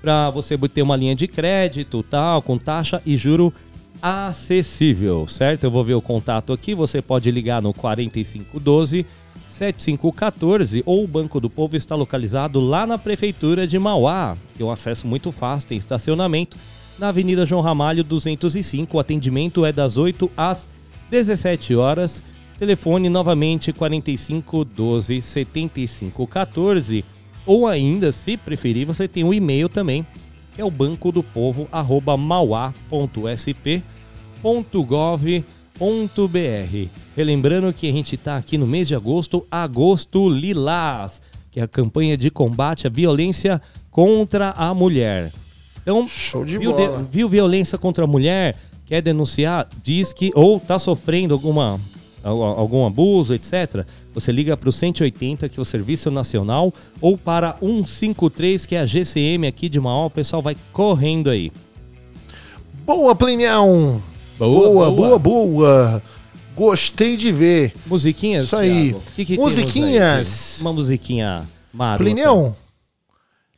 para 0.00 0.30
você 0.30 0.56
ter 0.56 0.82
uma 0.82 0.96
linha 0.96 1.14
de 1.14 1.26
crédito, 1.26 2.02
tal, 2.02 2.40
com 2.40 2.56
taxa 2.56 3.02
e 3.04 3.16
juro 3.16 3.52
acessível, 4.00 5.26
certo? 5.26 5.64
Eu 5.64 5.70
vou 5.70 5.84
ver 5.84 5.94
o 5.94 6.02
contato 6.02 6.52
aqui, 6.52 6.74
você 6.74 7.02
pode 7.02 7.30
ligar 7.30 7.60
no 7.60 7.74
4512 7.74 9.04
7514 9.48 10.84
ou 10.86 11.02
o 11.02 11.08
Banco 11.08 11.40
do 11.40 11.50
Povo 11.50 11.76
está 11.76 11.96
localizado 11.96 12.60
lá 12.60 12.86
na 12.86 12.96
prefeitura 12.96 13.66
de 13.66 13.76
Mauá, 13.76 14.36
que 14.54 14.62
é 14.62 14.64
um 14.64 14.70
acesso 14.70 15.06
muito 15.06 15.32
fácil, 15.32 15.68
tem 15.68 15.78
estacionamento 15.78 16.56
na 16.98 17.08
Avenida 17.08 17.46
João 17.46 17.62
Ramalho 17.62 18.02
205. 18.02 18.96
O 18.96 19.00
atendimento 19.00 19.64
é 19.64 19.72
das 19.72 19.96
8 19.96 20.30
às 20.36 20.66
17 21.10 21.74
horas. 21.74 22.22
Telefone 22.58 23.08
novamente 23.08 23.72
45 23.72 24.64
12 24.64 25.22
75 25.22 26.26
14 26.26 27.04
ou 27.48 27.66
ainda, 27.66 28.12
se 28.12 28.36
preferir, 28.36 28.86
você 28.86 29.08
tem 29.08 29.24
o 29.24 29.28
um 29.28 29.34
e-mail 29.34 29.70
também, 29.70 30.06
que 30.54 30.60
é 30.60 30.64
o 30.64 30.70
banco 30.70 31.10
do 31.10 31.22
povo 31.22 31.66
arroba 31.72 32.14
mauá.sp.gov.br. 32.14 32.68
Relembrando 37.16 37.72
que 37.72 37.88
a 37.88 37.92
gente 37.92 38.16
está 38.16 38.36
aqui 38.36 38.58
no 38.58 38.66
mês 38.66 38.86
de 38.86 38.94
agosto, 38.94 39.46
Agosto 39.50 40.28
Lilás, 40.28 41.22
que 41.50 41.58
é 41.58 41.62
a 41.62 41.66
campanha 41.66 42.18
de 42.18 42.30
combate 42.30 42.86
à 42.86 42.90
violência 42.90 43.62
contra 43.90 44.50
a 44.50 44.74
mulher. 44.74 45.32
Então, 45.90 46.06
Show 46.06 46.44
de 46.44 46.58
viu, 46.58 46.72
bola. 46.72 46.98
de- 46.98 47.04
viu 47.10 47.28
violência 47.30 47.78
contra 47.78 48.04
a 48.04 48.06
mulher, 48.06 48.54
quer 48.84 49.00
denunciar, 49.00 49.66
diz 49.82 50.12
que 50.12 50.30
ou 50.34 50.58
está 50.58 50.78
sofrendo 50.78 51.32
alguma 51.32 51.80
al- 52.22 52.42
algum 52.42 52.84
abuso, 52.84 53.32
etc. 53.32 53.86
Você 54.12 54.30
liga 54.30 54.54
para 54.54 54.68
o 54.68 54.72
180, 54.72 55.48
que 55.48 55.58
é 55.58 55.62
o 55.62 55.64
Serviço 55.64 56.10
Nacional, 56.10 56.74
ou 57.00 57.16
para 57.16 57.56
153, 57.60 58.66
que 58.66 58.74
é 58.74 58.80
a 58.80 58.86
GCM 58.86 59.46
aqui 59.46 59.66
de 59.70 59.80
Mauá. 59.80 60.04
O 60.06 60.10
pessoal 60.10 60.42
vai 60.42 60.54
correndo 60.74 61.30
aí. 61.30 61.50
Boa, 62.84 63.14
Plinião. 63.14 64.02
Boa, 64.38 64.90
boa, 64.90 65.18
boa. 65.18 66.02
Gostei 66.54 67.16
de 67.16 67.32
ver. 67.32 67.72
Musiquinhas? 67.86 68.44
Isso 68.44 68.56
aí. 68.56 68.94
Que 69.16 69.24
que 69.24 69.32
aí, 69.34 69.38
Musiquinhas. 69.38 70.28
Thiago? 70.56 70.60
Uma 70.68 70.72
musiquinha 70.74 71.48
marota. 71.72 72.02
Plinião, 72.04 72.54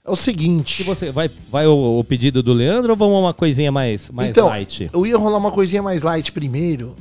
é 0.05 0.11
o 0.11 0.15
Que 0.15 0.19
seguinte. 0.19 0.83
você 0.83 1.11
vai, 1.11 1.31
vai 1.51 1.67
o, 1.67 1.99
o 1.99 2.05
pedido 2.05 2.43
do 2.43 2.53
Leandro 2.53 2.91
ou 2.93 2.97
vamos 2.97 3.19
uma 3.19 3.35
coisinha 3.35 3.71
mais, 3.71 4.11
mais 4.11 4.31
então, 4.31 4.49
light? 4.49 4.91
eu 4.93 5.07
ia 5.07 5.17
rolar 5.17 5.39
uma 5.39 5.51
coisinha 5.51 5.83
mais 5.83 6.03
light 6.03 6.33
primeiro, 6.33 6.97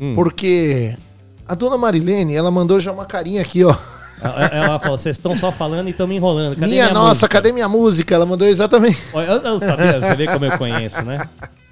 Hum. 0.00 0.14
porque 0.14 0.96
a 1.46 1.54
dona 1.54 1.76
Marilene, 1.76 2.34
ela 2.34 2.50
mandou 2.50 2.78
já 2.78 2.92
uma 2.92 3.04
carinha 3.04 3.42
aqui, 3.42 3.64
ó. 3.64 3.74
Ela, 4.20 4.78
falou: 4.78 4.98
vocês 4.98 5.16
estão 5.16 5.36
só 5.36 5.50
falando 5.52 5.86
e 5.86 5.90
estão 5.90 6.06
me 6.06 6.16
enrolando. 6.16 6.56
Cadê 6.56 6.72
minha, 6.72 6.90
nossa, 6.90 7.08
música?" 7.08 7.28
cadê 7.28 7.52
minha 7.52 7.68
música? 7.68 8.14
Ela 8.14 8.26
mandou 8.26 8.46
exatamente. 8.48 8.98
Olha, 9.12 9.26
Eu, 9.26 9.40
eu 9.40 9.60
sabia, 9.60 10.00
você 10.00 10.16
vê 10.16 10.26
como 10.26 10.44
eu 10.44 10.58
conheço, 10.58 11.02
né? 11.04 11.28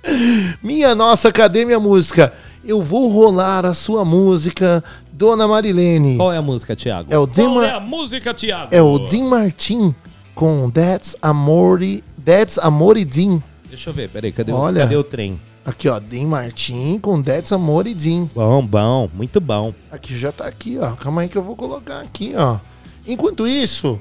Minha 0.62 0.94
nossa, 0.94 1.32
cadê 1.32 1.64
minha 1.64 1.80
música? 1.80 2.32
Eu 2.64 2.80
vou 2.80 3.08
rolar 3.08 3.66
a 3.66 3.74
sua 3.74 4.04
música, 4.04 4.82
dona 5.12 5.48
Marilene. 5.48 6.16
Qual 6.16 6.32
é 6.32 6.36
a 6.36 6.42
música, 6.42 6.76
Thiago? 6.76 7.12
É 7.12 7.18
o 7.18 7.26
Qual 7.26 7.62
é 7.64 7.72
a 7.72 7.80
música, 7.80 8.32
Thiago? 8.32 8.68
É 8.72 8.80
o 8.80 9.00
Dim 9.00 9.24
Martin 9.24 9.92
com 10.36 10.70
That's 10.70 11.16
Amore, 11.20 12.04
That's 12.24 12.58
Amore 12.58 13.04
Dim. 13.04 13.42
Deixa 13.68 13.90
eu 13.90 13.94
ver, 13.94 14.08
peraí, 14.10 14.30
cadê, 14.30 14.52
o- 14.52 14.56
Olha. 14.56 14.82
cadê 14.82 14.94
o 14.96 15.02
trem? 15.02 15.40
Aqui, 15.64 15.88
ó, 15.88 15.98
Dim 15.98 16.26
Martin 16.26 17.00
com 17.00 17.20
That's 17.20 17.50
Amore 17.50 17.92
Dim. 17.92 18.30
Bom, 18.32 18.64
bom, 18.64 19.10
muito 19.12 19.40
bom. 19.40 19.74
Aqui 19.90 20.16
já 20.16 20.30
tá 20.30 20.46
aqui, 20.46 20.78
ó. 20.78 20.94
Calma 20.94 21.22
aí 21.22 21.28
que 21.28 21.36
eu 21.36 21.42
vou 21.42 21.56
colocar 21.56 22.02
aqui, 22.02 22.34
ó. 22.36 22.60
Enquanto 23.04 23.48
isso, 23.48 23.98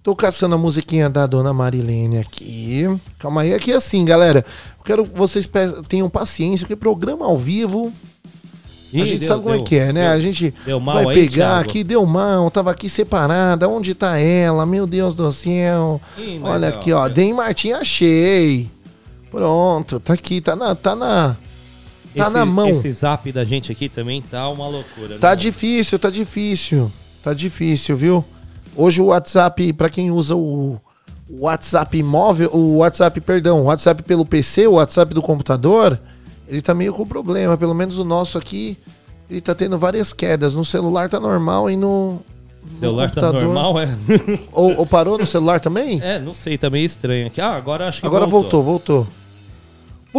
tô 0.02 0.16
caçando 0.16 0.56
a 0.56 0.58
musiquinha 0.58 1.08
da 1.08 1.28
dona 1.28 1.52
Marilene 1.52 2.18
aqui. 2.18 2.82
Calma 3.20 3.42
aí, 3.42 3.54
aqui 3.54 3.70
é 3.70 3.76
assim, 3.76 4.04
galera. 4.04 4.44
Eu 4.80 4.84
quero 4.84 5.06
que 5.06 5.16
vocês 5.16 5.48
tenham 5.88 6.10
paciência, 6.10 6.66
porque 6.66 6.74
programa 6.74 7.24
ao 7.24 7.38
vivo. 7.38 7.92
A 8.92 8.98
Ih, 8.98 9.06
gente 9.06 9.18
deu- 9.20 9.28
sabe 9.28 9.42
como 9.44 9.54
é 9.54 9.58
deu- 9.58 9.64
que 9.64 9.76
é, 9.76 9.92
né? 9.92 10.02
deu- 10.08 10.10
a 10.10 10.18
gente 10.20 10.54
vai 10.84 11.06
aí, 11.06 11.14
pegar 11.14 11.30
Thiago? 11.36 11.60
aqui, 11.60 11.84
deu 11.84 12.04
mal, 12.04 12.50
tava 12.50 12.72
aqui 12.72 12.88
separada. 12.88 13.68
Onde 13.68 13.94
tá 13.94 14.18
ela? 14.18 14.66
Meu 14.66 14.88
Deus 14.88 15.14
do 15.14 15.30
céu. 15.30 16.00
Ih, 16.18 16.40
Olha 16.42 16.66
é, 16.66 16.68
aqui, 16.70 16.92
ó. 16.92 17.06
Dem 17.08 17.32
Martim, 17.32 17.70
achei. 17.70 18.68
Pronto, 19.30 20.00
tá 20.00 20.14
aqui, 20.14 20.40
tá 20.40 20.56
na. 20.56 20.74
Tá 20.74 20.96
na, 20.96 21.36
tá 22.16 22.26
esse, 22.26 22.32
na 22.32 22.44
mão. 22.44 22.68
Esse 22.68 22.92
zap 22.92 23.30
da 23.30 23.44
gente 23.44 23.70
aqui 23.70 23.88
também 23.88 24.22
tá 24.22 24.48
uma 24.48 24.68
loucura. 24.68 25.18
Tá 25.18 25.30
né? 25.30 25.36
difícil, 25.36 25.98
tá 25.98 26.10
difícil. 26.10 26.90
Tá 27.22 27.34
difícil, 27.34 27.96
viu? 27.96 28.24
Hoje 28.76 29.00
o 29.00 29.06
WhatsApp, 29.06 29.72
pra 29.72 29.88
quem 29.88 30.10
usa 30.10 30.36
o 30.36 30.78
WhatsApp 31.28 32.02
móvel, 32.02 32.50
o 32.52 32.78
WhatsApp, 32.78 33.20
perdão, 33.20 33.62
o 33.62 33.64
WhatsApp 33.64 34.02
pelo 34.02 34.24
PC, 34.24 34.66
o 34.66 34.74
WhatsApp 34.74 35.12
do 35.14 35.22
computador, 35.22 35.98
ele 36.46 36.62
tá 36.62 36.74
meio 36.74 36.92
com 36.92 37.06
problema. 37.06 37.56
Pelo 37.56 37.74
menos 37.74 37.98
o 37.98 38.04
nosso 38.04 38.38
aqui, 38.38 38.78
ele 39.28 39.40
tá 39.40 39.54
tendo 39.54 39.78
várias 39.78 40.12
quedas. 40.12 40.54
No 40.54 40.64
celular 40.64 41.08
tá 41.08 41.18
normal 41.18 41.70
e 41.70 41.76
no. 41.76 42.20
celular 42.78 43.10
tá 43.10 43.32
normal, 43.32 43.80
é? 43.80 43.88
Ou, 44.52 44.78
ou 44.78 44.86
parou 44.86 45.18
no 45.18 45.26
celular 45.26 45.58
também? 45.58 46.00
é, 46.02 46.18
não 46.18 46.32
sei, 46.32 46.56
tá 46.56 46.70
meio 46.70 46.86
estranho 46.86 47.26
aqui. 47.26 47.40
Ah, 47.40 47.56
agora 47.56 47.88
acho 47.88 48.00
que 48.00 48.06
Agora 48.06 48.26
voltou, 48.26 48.62
voltou. 48.62 48.98
Voltou, 48.98 49.25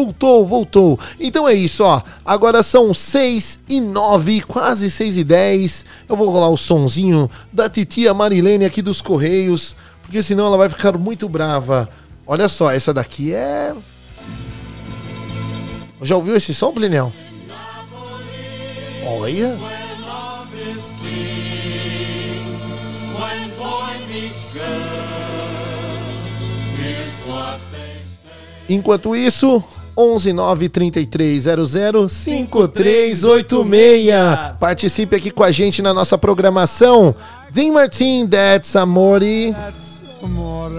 voltou. 0.06 1.00
Então 1.20 1.48
é 1.48 1.54
isso, 1.54 1.84
ó. 1.84 2.02
Agora 2.26 2.62
são 2.62 2.94
6 2.94 3.60
e 3.68 3.80
9, 3.80 4.42
quase 4.42 4.90
6 4.90 5.18
e 5.18 5.24
10. 5.24 5.86
Eu 6.08 6.16
vou 6.16 6.30
rolar 6.30 6.50
o 6.50 6.58
sonzinho 6.58 7.30
da 7.52 7.70
titia 7.70 8.14
Marilene 8.14 8.66
aqui 8.66 8.82
dos 8.82 9.02
Correios, 9.02 9.76
porque 10.02 10.22
senão 10.22 10.46
ela 10.46 10.58
vai 10.58 10.70
ficar 10.70 10.98
muito 10.98 11.28
brava. 11.28 11.90
Olha 12.26 12.50
só, 12.50 12.72
essa 12.72 12.94
daqui 12.94 13.34
é. 13.34 13.74
Já 16.02 16.16
ouviu 16.16 16.36
esse 16.36 16.54
som, 16.54 16.72
Plinel? 16.72 17.12
Olha. 19.06 19.58
Enquanto 28.70 29.16
isso, 29.16 29.64
11 29.98 30.32
9 30.32 30.70
33 30.70 31.42
00 31.42 32.08
5386. 32.08 34.58
Participe 34.60 35.16
aqui 35.16 35.32
com 35.32 35.44
a 35.44 35.52
gente 35.52 35.82
na 35.82 35.92
nossa 35.94 36.18
programação. 36.18 37.16
Vim 37.52 37.72
Martin, 37.72 38.28
That's 38.28 38.76
Amore. 38.76 39.56
amore. 40.24 40.78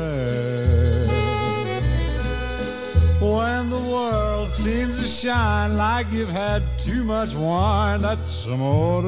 When 3.21 3.69
the 3.71 3.81
world 3.91 4.51
seems 4.53 5.01
to 5.01 5.09
shine 5.09 5.77
like 5.77 6.07
you've 6.13 6.31
had 6.31 6.63
too 6.79 7.03
much 7.03 7.35
wine, 7.35 8.01
that's 8.01 8.47
amore. 8.47 9.03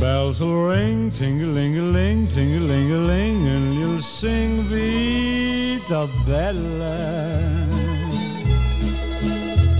Bells 0.00 0.40
will 0.40 0.70
ring, 0.70 1.10
ting-a-ling-a-ling, 1.12 2.26
ting-a-ling-a-ling, 2.28 3.46
and 3.46 3.74
you'll 3.74 4.00
sing 4.02 4.62
Vita 4.64 5.61
The 5.88 6.08
bella. 6.26 7.72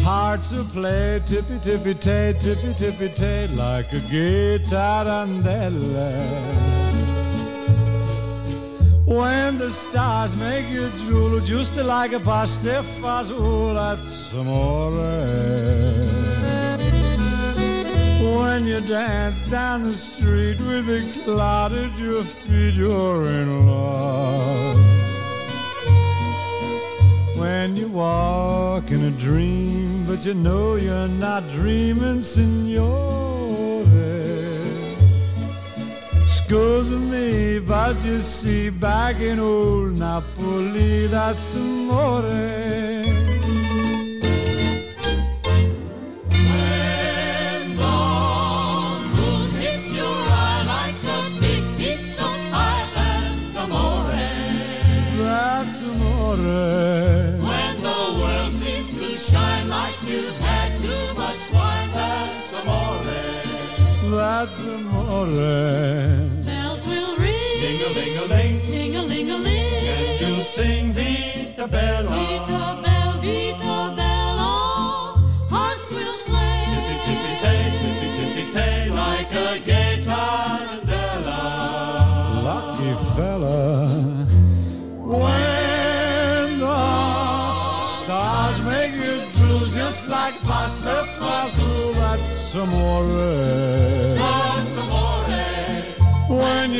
Hearts 0.02 0.52
will 0.52 0.64
play 0.64 1.22
tippy 1.24 1.58
tippy 1.60 1.94
tay, 1.94 2.34
tippy 2.38 2.74
tippy 2.74 3.08
tay, 3.14 3.46
like 3.54 3.90
a 3.92 4.00
tarantella. 4.68 6.12
When 9.06 9.58
the 9.58 9.70
stars 9.70 10.36
make 10.36 10.68
you 10.68 10.90
drool, 11.06 11.40
just 11.40 11.76
like 11.76 12.12
a 12.12 12.20
pasta 12.20 12.84
fazool, 13.00 13.74
that's 13.74 14.32
amore. 14.34 14.90
When 18.36 18.66
you 18.66 18.80
dance 18.80 19.42
down 19.48 19.84
the 19.84 19.96
street 19.96 20.58
with 20.60 20.88
a 20.88 21.22
cloud 21.24 21.72
at 21.72 21.98
your 21.98 22.24
feet, 22.24 22.74
you're 22.74 23.28
in 23.28 23.66
love. 23.66 24.91
When 27.42 27.74
you 27.74 27.88
walk 27.88 28.90
in 28.92 29.02
a 29.04 29.10
dream, 29.26 30.06
but 30.06 30.24
you 30.24 30.34
know 30.34 30.76
you're 30.76 31.14
not 31.26 31.42
dreaming, 31.58 32.22
signore. 32.22 33.84
Scusa 36.36 36.98
me, 37.12 37.58
but 37.58 37.96
you 38.04 38.22
see, 38.22 38.70
back 38.70 39.16
in 39.20 39.40
old 39.40 39.98
Napoli, 39.98 41.08
that's 41.08 41.54
amore. 41.54 42.22
Amore. 55.84 57.01
That's 64.42 64.64
amore. 64.66 65.26
Bells 66.44 66.84
will 66.84 67.14
ring, 67.14 67.60
Ding-a-ling-a-ling, 67.62 68.60
ting-a-ling-a-ling. 68.66 69.86
and 69.94 70.20
you'll 70.20 70.40
sing 70.40 70.92
Vita 70.92 71.68
Bella. 71.68 72.10
Vita 72.10 72.62
bella, 72.82 73.18
vita 73.22 73.94
bella, 73.94 74.52
hearts 75.48 75.88
will 75.92 76.18
play. 76.26 76.58
Tippy-tippy-tay, 76.74 77.60
tippy-tippy-tay, 77.78 78.90
like 78.90 79.32
a 79.32 79.60
gay 79.60 80.02
tarantella. 80.02 81.40
lucky 82.42 82.92
fella. 83.14 84.26
When 85.06 86.58
the 86.58 86.82
stars 87.94 88.58
make 88.64 88.94
you 89.04 89.14
drool 89.36 89.66
just 89.70 90.08
like 90.08 90.34
pasta 90.42 90.96
fazool, 91.20 91.94
that's 91.94 92.54
amore. 92.56 93.71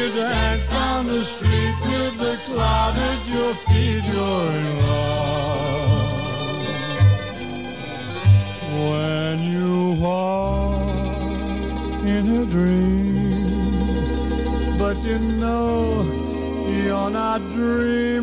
You 0.03 0.11
dance 0.14 0.66
down 0.66 1.07
the 1.07 1.22
street 1.22 1.74
with 1.86 2.18
the 2.18 2.36
cloud 2.46 2.96
at 2.96 3.28
your 3.28 3.55
feet, 3.55 4.05
you're 4.12 4.53
in 4.59 4.78
love. 4.86 6.20
When 8.82 9.36
you 9.55 9.72
walk 10.03 10.82
in 12.05 12.24
a 12.40 12.44
dream, 12.46 13.59
but 14.78 14.96
you 15.05 15.18
know 15.40 16.03
you're 16.84 17.11
not 17.11 17.40
dreaming, 17.53 18.22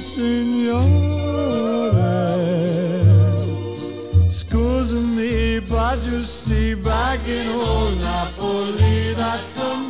signore. 0.00 0.80
Scusa 4.28 5.00
me, 5.16 5.60
but 5.60 5.98
you 6.04 6.22
see, 6.22 6.74
back 6.74 7.26
in 7.26 7.48
old 7.48 7.98
Napoli, 8.00 9.14
that's 9.14 9.56
amore. 9.56 9.89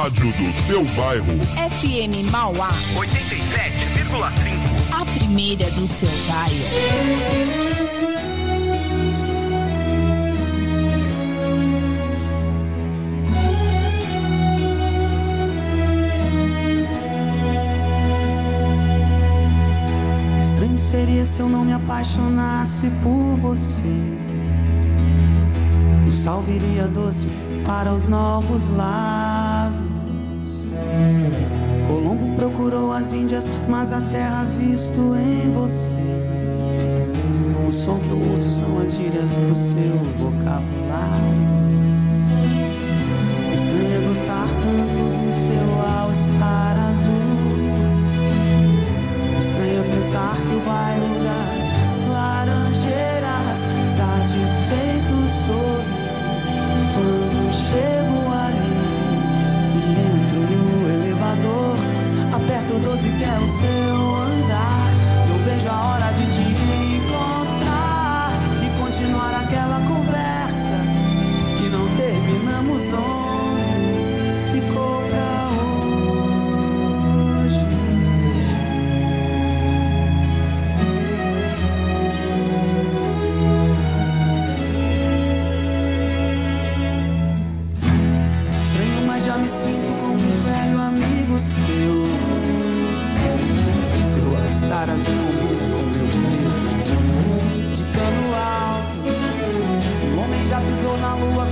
Rádio 0.00 0.32
do 0.32 0.48
seu 0.66 0.82
bairro. 0.96 1.26
FM 1.68 2.24
Mauá, 2.30 2.70
87,5. 2.94 4.96
a 4.98 5.04
primeira 5.04 5.70
do 5.72 5.86
seu 5.86 6.08
bairro. 6.26 6.56
Estranho 20.38 20.78
seria 20.78 21.26
se 21.26 21.40
eu 21.40 21.48
não 21.50 21.66
me 21.66 21.74
apaixonasse 21.74 22.88
por 23.02 23.36
você. 23.36 24.16
O 26.08 26.10
sal 26.10 26.40
viria 26.40 26.88
doce 26.88 27.28
para 27.66 27.92
os 27.92 28.06
novos 28.06 28.66
lábios. 28.70 29.19
Mas 33.68 33.92
a 33.92 34.00
terra 34.00 34.44
visto 34.58 35.14
em 35.14 35.52
você. 35.52 35.94
O 37.64 37.70
som 37.70 38.00
que 38.00 38.10
eu 38.10 38.18
uso 38.18 38.48
são 38.48 38.80
as 38.80 38.92
gírias 38.92 39.38
do 39.38 39.54
seu 39.54 39.96
vocabulário. 40.18 41.60
Estranho 43.54 43.94
é 43.94 44.08
gostar 44.08 44.48
tanto 44.48 45.02
do 45.14 45.30
seu 45.32 45.68
all-star 45.86 46.76
azul. 46.90 47.30
Estranho 49.38 49.84
pensar 49.94 50.34
que 50.34 50.54
o 50.56 50.60
bairro 50.66 51.14
das 51.22 51.62
laranjeiras 52.12 53.60
satisfeito 53.96 55.14
sou 55.46 55.78
quando 56.94 57.52
chego 57.52 57.99
12 62.82 63.08
que 63.10 63.24
é 63.24 63.36
o 63.36 63.48
seu 63.60 64.14
andar. 64.14 64.90
Eu 65.28 65.38
vejo 65.44 65.68
a 65.68 65.80
hora 65.86 66.12
de 66.12 66.26
te 66.26 66.40
encontrar 66.96 68.32
e 68.64 68.68
continuar 68.80 69.34
aquela 69.42 69.76
conversa 69.80 69.89
com 94.90 94.96
meu. 94.96 96.50
De 97.74 97.82
cano 97.94 98.34
alto. 98.34 99.10
Se 99.98 100.06
o 100.06 100.20
homem 100.20 100.46
já 100.48 100.60
pisou 100.60 100.98
na 100.98 101.14
lua, 101.14 101.46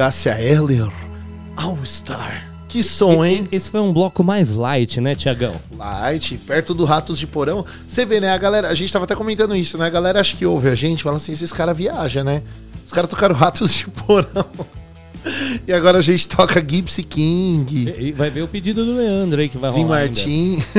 Cássia 0.00 0.30
Eller, 0.40 0.88
All 1.58 1.76
Star. 1.84 2.48
Que 2.70 2.82
som, 2.82 3.22
hein? 3.22 3.46
Esse 3.52 3.70
foi 3.70 3.80
um 3.80 3.92
bloco 3.92 4.24
mais 4.24 4.48
light, 4.48 4.98
né, 4.98 5.14
Tiagão? 5.14 5.56
Light, 5.76 6.38
perto 6.38 6.72
do 6.72 6.86
Ratos 6.86 7.18
de 7.18 7.26
Porão. 7.26 7.66
Você 7.86 8.06
vê, 8.06 8.18
né? 8.18 8.32
A 8.32 8.38
galera, 8.38 8.68
a 8.68 8.74
gente 8.74 8.90
tava 8.90 9.04
até 9.04 9.14
comentando 9.14 9.54
isso, 9.54 9.76
né? 9.76 9.84
A 9.84 9.90
galera 9.90 10.18
acha 10.18 10.34
que 10.34 10.46
ouve 10.46 10.70
a 10.70 10.74
gente, 10.74 11.02
fala 11.02 11.18
assim: 11.18 11.32
esses 11.32 11.52
caras 11.52 11.76
viajam, 11.76 12.24
né? 12.24 12.42
Os 12.86 12.92
caras 12.94 13.10
tocaram 13.10 13.34
Ratos 13.34 13.74
de 13.74 13.90
Porão. 13.90 14.26
E 15.68 15.72
agora 15.74 15.98
a 15.98 16.02
gente 16.02 16.26
toca 16.26 16.64
Gypsy 16.66 17.02
King, 17.02 17.92
E 17.98 18.10
vai 18.10 18.30
ver 18.30 18.40
o 18.40 18.48
pedido 18.48 18.86
do 18.86 18.96
Leandro 18.96 19.38
aí 19.38 19.50
que 19.50 19.58
vai 19.58 19.70
Zim 19.70 19.82
rolar. 19.82 19.98
Martin. 20.06 20.62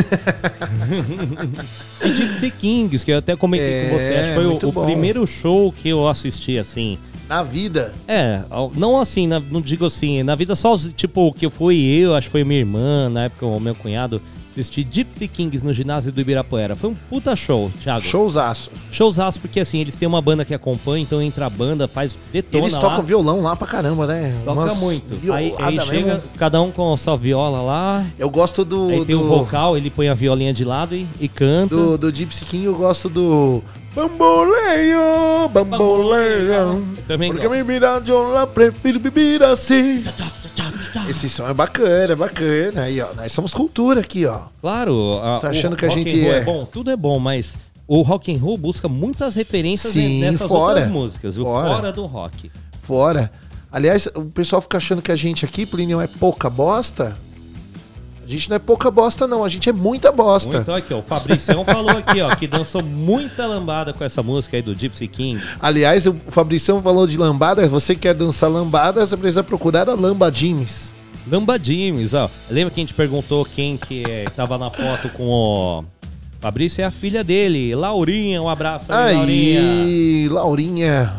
E 2.04 2.10
Gypsy 2.12 2.50
Kings, 2.50 3.06
que 3.06 3.12
eu 3.12 3.20
até 3.20 3.36
comentei 3.36 3.90
com 3.92 3.96
É, 3.96 4.00
você. 4.00 4.14
Acho 4.16 4.30
que 4.30 4.34
foi 4.36 4.46
o, 4.48 4.50
muito 4.50 4.70
o 4.70 4.72
bom. 4.72 4.86
primeiro 4.86 5.28
show 5.28 5.72
que 5.72 5.90
eu 5.90 6.08
assisti, 6.08 6.58
assim. 6.58 6.98
Na 7.32 7.44
vida. 7.44 7.96
É, 8.10 8.42
não 8.76 9.00
assim, 9.00 9.26
não 9.26 9.62
digo 9.62 9.86
assim, 9.86 10.22
na 10.22 10.36
vida 10.36 10.54
só, 10.54 10.74
os- 10.74 10.92
tipo, 10.92 11.32
que 11.32 11.46
eu 11.46 11.50
fui 11.50 11.78
eu, 11.78 12.14
acho 12.14 12.28
que 12.28 12.32
foi 12.34 12.44
minha 12.44 12.60
irmã, 12.60 13.08
na 13.08 13.24
época 13.24 13.46
o 13.46 13.58
meu 13.58 13.74
cunhado, 13.74 14.22
assisti 14.50 14.86
Gypsy 14.92 15.30
Kings 15.30 15.64
no 15.66 15.72
ginásio 15.72 16.12
do 16.12 16.20
Ibirapuera. 16.20 16.76
Foi 16.76 16.90
um 16.90 16.94
puta 17.10 17.34
show, 17.34 17.72
Thiago. 17.82 18.02
Showzaço. 18.06 18.70
Showzaço, 18.92 19.40
porque 19.40 19.62
assim, 19.62 19.80
eles 19.80 19.96
têm 19.96 20.10
uma 20.10 20.22
banda 20.22 20.44
que 20.44 20.54
acompanha, 20.54 21.04
então 21.04 21.22
entra 21.22 21.46
a 21.46 21.50
banda, 21.50 21.88
faz 21.88 22.20
detona 22.34 22.66
eles 22.66 22.74
lá. 22.74 22.80
tocam 22.82 23.02
violão 23.02 23.40
lá 23.42 23.56
pra 23.56 23.66
caramba, 23.66 24.06
né? 24.06 24.38
Toca 24.44 24.60
Umas 24.64 24.78
muito. 24.78 25.14
Aí, 25.32 25.56
aí 25.58 25.76
violada 25.78 25.86
chega 25.86 26.14
mesmo. 26.16 26.22
cada 26.38 26.62
um 26.62 26.70
com 26.70 26.92
a 26.92 26.98
sua 26.98 27.16
viola 27.16 27.62
lá. 27.62 28.06
Eu 28.20 28.30
gosto 28.30 28.66
do. 28.66 28.90
aí 28.90 29.06
tem 29.06 29.16
do, 29.16 29.22
o 29.22 29.28
vocal, 29.30 29.78
ele 29.78 29.90
põe 29.90 30.10
a 30.10 30.14
violinha 30.14 30.52
de 30.52 30.66
lado 30.66 30.94
e, 30.98 31.08
e 31.18 31.30
canta. 31.30 31.74
do, 31.74 31.98
do 31.98 32.14
Gypsy 32.14 32.44
King, 32.44 32.66
eu 32.66 32.76
gosto 32.76 33.08
do. 33.08 33.64
Bamboleio, 33.94 35.50
bamboleio. 35.50 36.88
Também 37.08 37.30
Porque 37.32 37.46
gosto. 37.48 37.58
me 37.58 37.64
vira 37.74 38.00
de 38.00 38.12
lá, 38.12 38.48
prefiro 38.48 39.00
beber 39.00 39.44
assim. 39.44 40.04
Esse 41.10 41.28
som 41.28 41.48
é 41.48 41.54
bacana, 41.54 42.14
é 42.14 42.16
bacana. 42.16 42.84
Aí, 42.84 43.02
ó, 43.02 43.14
nós 43.14 43.32
somos 43.32 43.54
cultura 43.54 44.00
aqui, 44.02 44.26
ó. 44.26 44.40
Claro, 44.62 45.20
a- 45.22 45.40
Tá 45.40 45.50
achando 45.50 45.76
que 45.76 45.86
a 45.86 45.90
gente 45.90 46.22
roll 46.24 46.34
é- 46.34 46.42
bom, 46.44 46.66
tudo 46.66 46.90
é 46.90 46.96
bom, 46.96 47.20
mas 47.20 47.56
o 47.88 48.02
rock 48.02 48.34
and 48.34 48.40
roll 48.40 48.58
busca 48.58 48.88
muitas 48.88 49.36
referências 49.36 49.92
Sim, 49.92 50.22
nessas 50.22 50.48
fora. 50.48 50.76
outras 50.76 50.88
músicas, 50.88 51.36
Fora. 51.36 51.76
fora 51.76 51.92
do 51.92 52.06
rock. 52.06 52.50
Fora. 52.82 53.32
Aliás, 53.72 54.08
o 54.16 54.26
pessoal 54.26 54.62
fica 54.62 54.78
achando 54.78 55.02
que 55.02 55.12
a 55.12 55.16
gente 55.16 55.44
aqui, 55.46 55.66
Plínio, 55.66 56.00
é 56.02 56.08
pouca 56.08 56.50
bosta. 56.50 57.18
A 58.24 58.28
gente 58.28 58.50
não 58.50 58.56
é 58.56 58.60
pouca 58.60 58.90
bosta, 58.92 59.28
não. 59.28 59.44
A 59.44 59.50
gente 59.50 59.68
é 59.70 59.74
muita 59.74 60.12
bosta. 60.12 60.58
Então 60.58 60.76
aqui, 60.76 60.94
ó, 60.94 61.00
o 61.00 61.02
Fabricião 61.02 61.66
falou 61.66 61.92
aqui, 61.92 62.22
ó, 62.22 62.36
que 62.36 62.48
dançou 62.48 62.84
muita 62.84 63.46
lambada 63.46 63.94
com 63.94 64.04
essa 64.04 64.22
música 64.22 64.58
aí 64.58 64.62
do 64.62 64.76
Gypsy 64.76 65.08
King. 65.08 65.42
Aliás, 65.60 66.06
o 66.06 66.16
Fabricião 66.30 66.82
falou 66.82 67.08
de 67.08 67.18
lambada. 67.18 67.68
Você 67.68 67.96
quer 67.96 68.14
dançar 68.14 68.50
lambada, 68.50 69.06
você 69.06 69.18
precisa 69.18 69.44
procurar 69.44 69.90
a 69.90 69.94
Lamba 69.94 70.32
Jims. 70.32 70.94
Lamba 71.30 71.56
ó. 72.14 72.30
Lembra 72.50 72.74
que 72.74 72.80
a 72.80 72.84
gente 72.84 72.94
perguntou 72.94 73.46
quem 73.46 73.78
que 73.78 74.04
é, 74.10 74.26
tava 74.36 74.58
na 74.58 74.70
foto 74.70 75.10
com 75.10 75.24
o 75.24 75.86
Fabrício 76.42 76.82
é 76.82 76.86
a 76.86 76.90
filha 76.90 77.24
dele, 77.24 77.76
Laurinha, 77.76 78.42
um 78.42 78.50
abraço 78.50 78.92
aí, 78.92 79.16
Laurinha. 79.16 79.62
Aí, 79.62 80.30
Laurinha. 80.30 81.14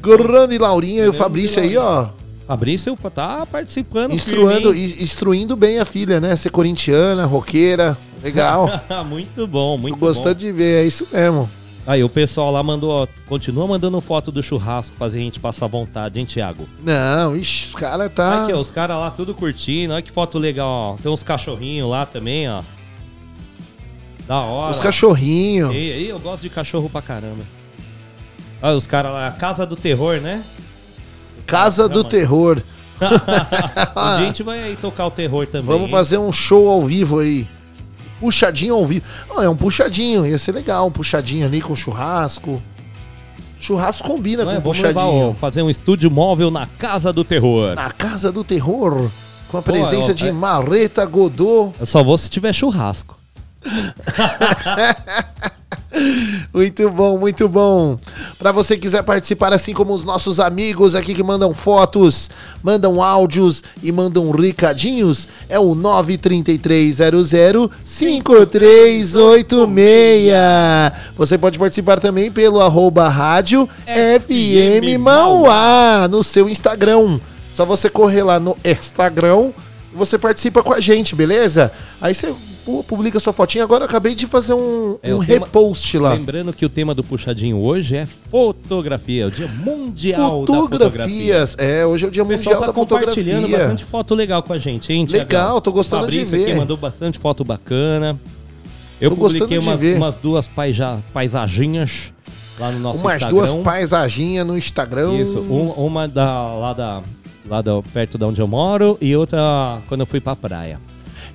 Grande 0.00 0.56
Laurinha 0.56 1.04
e 1.04 1.08
o 1.08 1.12
Fabrício 1.12 1.62
aí, 1.62 1.76
ó. 1.76 2.08
Fabrício 2.46 2.96
tá 3.12 3.44
participando. 3.44 4.12
Instruindo, 4.12 4.72
firme, 4.72 5.02
instruindo 5.02 5.56
bem 5.56 5.80
a 5.80 5.84
filha, 5.84 6.20
né? 6.20 6.36
Ser 6.36 6.50
corintiana, 6.50 7.24
roqueira. 7.26 7.98
Legal. 8.22 8.68
muito 9.08 9.46
bom, 9.46 9.76
muito 9.76 9.98
Tô 9.98 10.06
gostando 10.06 10.34
bom. 10.34 10.40
de 10.40 10.52
ver, 10.52 10.84
é 10.84 10.86
isso 10.86 11.06
mesmo. 11.12 11.50
Aí 11.86 12.02
o 12.02 12.08
pessoal 12.08 12.50
lá 12.50 12.62
mandou, 12.62 12.90
ó, 12.90 13.06
continua 13.28 13.66
mandando 13.66 14.00
foto 14.00 14.32
do 14.32 14.42
churrasco, 14.42 14.96
fazer 14.96 15.18
a 15.18 15.22
gente 15.22 15.38
passar 15.38 15.68
vontade, 15.68 16.18
hein, 16.18 16.26
Thiago? 16.26 16.68
Não, 16.82 17.36
ixi, 17.36 17.68
os 17.68 17.74
caras 17.74 18.10
tá. 18.12 18.44
Aqui, 18.44 18.52
ó, 18.52 18.58
os 18.58 18.70
caras 18.70 18.96
lá 18.96 19.10
tudo 19.10 19.34
curtindo, 19.34 19.92
olha 19.92 20.02
que 20.02 20.10
foto 20.10 20.38
legal, 20.38 20.68
ó. 20.68 20.96
Tem 20.96 21.10
uns 21.10 21.22
cachorrinhos 21.22 21.88
lá 21.88 22.04
também, 22.04 22.48
ó. 22.48 22.62
Da 24.26 24.40
hora. 24.40 24.72
Os 24.72 24.80
cachorrinhos. 24.80 25.72
E 25.72 25.76
aí, 25.76 26.08
eu 26.08 26.18
gosto 26.18 26.42
de 26.42 26.50
cachorro 26.50 26.90
pra 26.90 27.00
caramba. 27.00 27.44
Olha 28.60 28.76
os 28.76 28.86
caras 28.86 29.12
lá, 29.12 29.30
Casa 29.30 29.64
do 29.64 29.76
Terror, 29.76 30.20
né? 30.20 30.42
Casa 31.46 31.88
do 31.88 32.02
Não, 32.02 32.08
Terror. 32.08 32.60
a 33.94 34.18
gente 34.24 34.42
vai 34.42 34.62
aí 34.62 34.76
tocar 34.76 35.06
o 35.06 35.10
terror 35.10 35.46
também. 35.46 35.66
Vamos 35.66 35.84
hein? 35.86 35.90
fazer 35.90 36.18
um 36.18 36.32
show 36.32 36.68
ao 36.68 36.82
vivo 36.84 37.20
aí. 37.20 37.46
Puxadinho 38.18 38.74
ao 38.74 38.86
vivo. 38.86 39.04
Ah, 39.36 39.44
é 39.44 39.48
um 39.48 39.56
puxadinho, 39.56 40.26
ia 40.26 40.38
ser 40.38 40.52
legal. 40.52 40.86
Um 40.86 40.90
puxadinho 40.90 41.44
ali 41.46 41.60
com 41.60 41.74
churrasco. 41.74 42.62
Churrasco 43.60 44.06
combina 44.08 44.44
Não 44.44 44.52
é? 44.52 44.60
com 44.60 44.70
levar, 44.70 44.92
puxadinho. 45.02 45.36
fazer 45.38 45.62
um 45.62 45.70
estúdio 45.70 46.10
móvel 46.10 46.50
na 46.50 46.66
Casa 46.66 47.12
do 47.12 47.24
Terror. 47.24 47.74
Na 47.74 47.90
Casa 47.90 48.32
do 48.32 48.42
Terror. 48.42 49.10
Com 49.48 49.58
a 49.58 49.62
Pô, 49.62 49.72
presença 49.72 50.10
ó, 50.10 50.14
de 50.14 50.28
é- 50.28 50.32
Marreta 50.32 51.04
Godot. 51.04 51.74
Eu 51.78 51.86
só 51.86 52.02
vou 52.02 52.16
se 52.18 52.28
tiver 52.30 52.52
churrasco. 52.52 53.15
Muito 56.52 56.90
bom, 56.90 57.16
muito 57.18 57.48
bom. 57.48 57.98
Pra 58.38 58.52
você 58.52 58.76
quiser 58.76 59.02
participar, 59.02 59.52
assim 59.52 59.72
como 59.72 59.92
os 59.94 60.04
nossos 60.04 60.38
amigos 60.38 60.94
aqui 60.94 61.12
que 61.14 61.22
mandam 61.22 61.54
fotos, 61.54 62.28
mandam 62.62 63.02
áudios 63.02 63.64
e 63.82 63.90
mandam 63.90 64.30
recadinhos, 64.30 65.26
é 65.48 65.58
o 65.58 65.74
93300 65.74 67.30
5386. 67.84 70.32
Você 71.16 71.38
pode 71.38 71.58
participar 71.58 71.98
também 71.98 72.30
pelo 72.30 72.60
arroba 72.60 73.08
rádio 73.08 73.66
FM 73.86 75.00
Mauá 75.00 76.06
no 76.10 76.22
seu 76.22 76.46
Instagram. 76.48 77.18
Só 77.52 77.64
você 77.64 77.88
correr 77.88 78.22
lá 78.22 78.38
no 78.38 78.56
Instagram 78.64 79.50
e 79.92 79.96
você 79.96 80.18
participa 80.18 80.62
com 80.62 80.74
a 80.74 80.80
gente, 80.80 81.14
beleza? 81.14 81.72
Aí 82.00 82.14
você 82.14 82.34
pu- 82.66 82.84
publica 82.84 83.18
sua 83.18 83.32
fotinha. 83.32 83.64
Agora 83.64 83.84
eu 83.84 83.88
acabei 83.88 84.14
de 84.14 84.26
fazer 84.26 84.52
um, 84.52 84.98
É, 85.02 85.14
um 85.14 85.24
tema- 85.24 85.46
repost 85.46 85.96
lá. 85.98 86.12
Lembrando 86.12 86.52
que 86.52 86.66
o 86.66 86.68
tema 86.68 86.94
do 86.94 87.02
puxadinho 87.02 87.56
hoje 87.58 87.96
é 87.96 88.04
fotografia, 88.04 89.28
o 89.28 89.30
dia 89.30 89.48
mundial 89.48 90.40
da 90.44 90.46
fotografia. 90.52 90.68
Fotografias. 90.88 91.56
É, 91.58 91.86
hoje 91.86 92.04
é 92.04 92.08
o 92.08 92.10
dia 92.10 92.22
O 92.22 92.26
mundial 92.26 92.60
tá 92.60 92.66
da 92.66 92.72
compartilhando 92.74 93.40
fotografia. 93.42 93.58
bastante 93.58 93.84
foto 93.86 94.14
legal 94.14 94.42
com 94.42 94.52
a 94.52 94.58
gente, 94.58 94.92
hein, 94.92 95.06
Thiagão? 95.06 95.24
Legal, 95.40 95.60
tô 95.62 95.72
gostando 95.72 96.06
de 96.08 96.24
ver. 96.24 96.42
aqui 96.42 96.54
mandou 96.54 96.76
bastante 96.76 97.18
foto 97.18 97.42
bacana. 97.44 98.18
Eu 99.00 99.10
Tô 99.10 99.16
publiquei 99.16 99.58
umas, 99.58 99.80
umas 99.80 100.16
duas 100.16 100.48
paisa, 100.48 100.98
paisaginhas 101.12 102.12
lá 102.58 102.70
no 102.72 102.80
nosso 102.80 103.00
Umas 103.02 103.16
Instagram. 103.16 103.36
duas 103.38 103.54
paisaginhas 103.54 104.46
no 104.46 104.56
Instagram. 104.56 105.14
Isso, 105.20 105.38
um- 105.40 105.70
uma 105.86 106.08
da, 106.08 106.54
lá, 106.54 106.72
da, 106.72 107.02
lá 107.46 107.60
da, 107.62 107.82
perto 107.92 108.16
de 108.16 108.24
onde 108.24 108.40
eu 108.40 108.46
moro 108.46 108.96
e 109.00 109.14
outra 109.14 109.78
quando 109.88 110.00
eu 110.00 110.06
fui 110.06 110.20
pra 110.20 110.34
praia. 110.34 110.80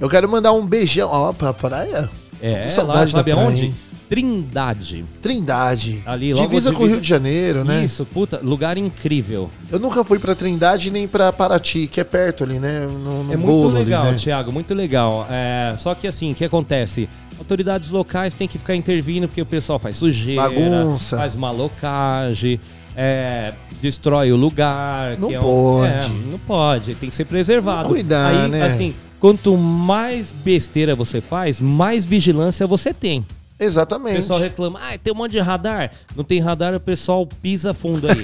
Eu 0.02 0.10
quero 0.10 0.28
mandar 0.28 0.52
um 0.52 0.66
beijão. 0.66 1.08
Ó, 1.10 1.32
pra 1.32 1.54
praia? 1.54 2.10
É, 2.42 2.66
lá, 2.84 3.08
sabe 3.08 3.32
hein? 3.66 3.76
Trindade. 4.10 5.06
Trindade. 5.22 6.04
Ali, 6.06 6.34
logo 6.34 6.46
divisa 6.46 6.74
com 6.74 6.84
o 6.84 6.86
Rio 6.88 7.00
de 7.00 7.08
Janeiro, 7.08 7.64
né? 7.64 7.86
Isso, 7.86 8.04
puta, 8.06 8.42
lugar 8.44 8.78
incrível. 8.78 9.50
Eu 9.72 9.80
nunca 9.80 10.04
fui 10.04 10.20
pra 10.20 10.36
Trindade 10.36 10.92
nem 10.92 11.08
pra 11.08 11.32
Paraty, 11.32 11.88
que 11.88 12.02
é 12.02 12.04
perto 12.04 12.44
ali, 12.44 12.60
né? 12.60 12.82
No, 12.88 13.24
no 13.24 13.32
É 13.34 13.38
muito 13.38 13.46
bolo 13.52 13.70
legal, 13.70 14.04
ali, 14.04 14.12
né? 14.14 14.18
Thiago, 14.18 14.52
muito 14.52 14.74
legal. 14.74 15.26
É, 15.30 15.76
só 15.78 15.96
que 15.96 16.08
assim, 16.08 16.34
o 16.34 16.36
que 16.36 16.44
acontece? 16.44 17.08
Autoridades 17.40 17.90
locais 17.90 18.34
têm 18.34 18.48
que 18.50 18.58
ficar 18.58 18.76
intervindo 18.76 19.28
porque 19.30 19.42
o 19.42 19.46
pessoal 19.46 19.80
faz 19.80 19.96
sujeira, 19.96 20.42
Bagunça. 20.42 21.18
faz 21.18 21.34
malocagem, 21.36 22.60
é, 22.98 23.54
destrói 23.82 24.32
o 24.32 24.36
lugar. 24.36 25.18
Não 25.18 25.30
que 25.30 25.36
é 25.36 25.40
um- 25.40 25.44
pode. 25.44 25.94
é, 25.94 26.10
não 26.32 26.40
pode, 26.40 26.96
tem 26.96 27.10
que 27.10 27.16
ser 27.16 27.26
preservado. 27.26 27.88
Cuidar, 27.88 28.28
Aí, 28.44 28.48
né? 28.50 28.64
assim, 28.64 28.94
quanto 29.22 29.56
mais 29.56 30.32
besteira 30.32 30.96
você 30.96 31.22
faz, 31.22 31.62
mais 31.62 32.06
vigilância 32.06 32.66
você 32.66 32.92
tem. 32.92 33.20
O 33.20 33.64
Exatamente. 33.64 34.16
pessoal 34.16 34.40
reclama, 34.40 34.80
ah, 34.82 34.98
tem 34.98 35.14
um 35.14 35.16
monte 35.16 35.34
de 35.34 35.40
radar. 35.40 35.92
Não 36.16 36.24
tem 36.24 36.40
radar, 36.40 36.74
o 36.74 36.80
pessoal 36.80 37.28
pisa 37.28 37.76
fundo 37.76 38.08
aí. 38.08 38.24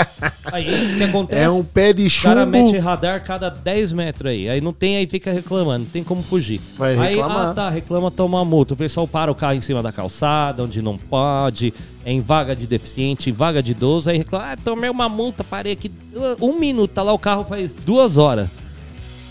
aí 0.50 0.94
o 0.94 0.96
que 0.96 1.04
acontece? 1.04 1.42
É 1.42 1.50
um 1.50 1.62
pé 1.62 1.92
de 1.92 2.06
O 2.06 2.22
cara 2.22 2.46
chumbo. 2.46 2.50
mete 2.52 2.78
radar 2.78 3.22
cada 3.22 3.50
10 3.50 3.92
metros 3.92 4.30
aí. 4.30 4.48
Aí 4.48 4.62
não 4.62 4.72
tem, 4.72 4.96
aí 4.96 5.06
fica 5.06 5.30
reclamando, 5.30 5.84
não 5.84 5.90
tem 5.90 6.02
como 6.02 6.22
fugir. 6.22 6.58
Vai 6.78 6.96
aí, 6.96 7.16
reclamar. 7.16 7.48
ah, 7.48 7.54
tá, 7.54 7.68
reclama, 7.68 8.10
toma 8.10 8.42
multa. 8.46 8.72
O 8.72 8.76
pessoal 8.78 9.06
para 9.06 9.30
o 9.30 9.34
carro 9.34 9.52
em 9.52 9.60
cima 9.60 9.82
da 9.82 9.92
calçada, 9.92 10.62
onde 10.62 10.80
não 10.80 10.96
pode, 10.96 11.74
é 12.02 12.10
em 12.10 12.22
vaga 12.22 12.56
de 12.56 12.66
deficiente, 12.66 13.28
em 13.28 13.32
vaga 13.34 13.62
de 13.62 13.72
idoso. 13.72 14.08
Aí 14.08 14.16
reclama, 14.16 14.52
ah, 14.52 14.56
tomei 14.56 14.88
uma 14.88 15.10
multa, 15.10 15.44
parei 15.44 15.74
aqui 15.74 15.92
um 16.40 16.58
minuto, 16.58 16.92
tá 16.92 17.02
lá 17.02 17.12
o 17.12 17.18
carro 17.18 17.44
faz 17.44 17.74
duas 17.74 18.16
horas. 18.16 18.48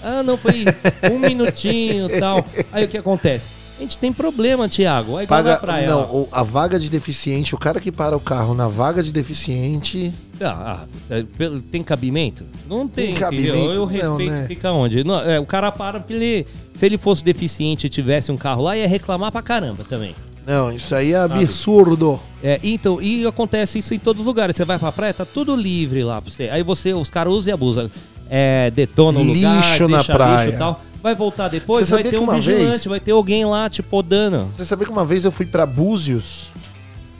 Ah, 0.03 0.21
não, 0.23 0.37
foi 0.37 0.65
um 1.11 1.19
minutinho 1.19 2.09
e 2.09 2.17
tal. 2.19 2.45
Aí 2.71 2.85
o 2.85 2.87
que 2.87 2.97
acontece? 2.97 3.49
A 3.77 3.81
gente 3.81 3.97
tem 3.99 4.11
problema, 4.11 4.67
Thiago. 4.67 5.17
Aí 5.17 5.25
igual 5.25 5.37
Paga, 5.39 5.51
na 5.51 5.57
praia. 5.57 5.87
não, 5.87 6.09
ó. 6.11 6.25
a 6.31 6.41
vaga 6.41 6.79
de 6.79 6.89
deficiente, 6.89 7.53
o 7.53 7.59
cara 7.59 7.79
que 7.79 7.91
para 7.91 8.17
o 8.17 8.19
carro 8.19 8.55
na 8.55 8.67
vaga 8.67 9.03
de 9.03 9.11
deficiente. 9.11 10.11
Ah, 10.41 10.83
ah, 11.11 11.23
pelo- 11.37 11.61
tem 11.61 11.83
cabimento? 11.83 12.43
Não 12.67 12.87
tem, 12.87 13.13
Tem 13.13 13.13
entendeu? 13.13 13.53
cabimento, 13.53 13.71
Eu 13.73 13.75
não, 13.79 13.85
respeito 13.85 14.31
né? 14.31 14.45
fica 14.47 14.71
onde? 14.71 15.03
Não, 15.03 15.19
é, 15.19 15.39
o 15.39 15.45
cara 15.45 15.71
para 15.71 15.99
porque 15.99 16.13
ele, 16.13 16.47
se 16.75 16.85
ele 16.87 16.97
fosse 16.97 17.23
deficiente 17.23 17.85
e 17.85 17.89
tivesse 17.89 18.31
um 18.31 18.37
carro 18.37 18.63
lá, 18.63 18.75
ia 18.75 18.87
reclamar 18.87 19.31
pra 19.31 19.43
caramba 19.43 19.83
também. 19.83 20.15
Não, 20.45 20.71
isso 20.71 20.95
aí 20.95 21.11
é 21.11 21.17
absurdo. 21.17 22.19
É, 22.41 22.59
então, 22.63 22.99
e 23.01 23.27
acontece 23.27 23.77
isso 23.79 23.93
em 23.93 23.99
todos 23.99 24.21
os 24.21 24.25
lugares. 24.27 24.55
Você 24.55 24.63
vai 24.65 24.79
pra 24.79 24.91
praia, 24.91 25.13
tá 25.13 25.25
tudo 25.25 25.55
livre 25.55 26.03
lá 26.03 26.19
pra 26.21 26.31
você. 26.31 26.49
Aí 26.49 26.63
você, 26.63 26.93
os 26.93 27.09
caras 27.09 27.33
usam 27.33 27.51
e 27.51 27.53
abusam. 27.53 27.91
É, 28.29 28.71
detona 28.71 29.19
o 29.19 29.23
lugar, 29.23 29.55
Lixo 29.57 29.87
na 29.87 30.03
praia. 30.03 30.45
lixo 30.45 30.55
e 30.55 30.59
tal. 30.59 30.81
Vai 31.01 31.15
voltar 31.15 31.47
depois, 31.47 31.89
vai 31.89 32.03
ter 32.03 32.17
um 32.19 32.29
vigilante, 32.29 32.65
vez- 32.69 32.85
vai 32.85 32.99
ter 32.99 33.11
alguém 33.11 33.45
lá 33.45 33.69
te 33.69 33.81
podando. 33.81 34.49
Você 34.55 34.65
sabia 34.65 34.85
que 34.85 34.91
uma 34.91 35.05
vez 35.05 35.23
eu 35.25 35.31
fui 35.31 35.45
pra 35.45 35.65
Búzios? 35.65 36.49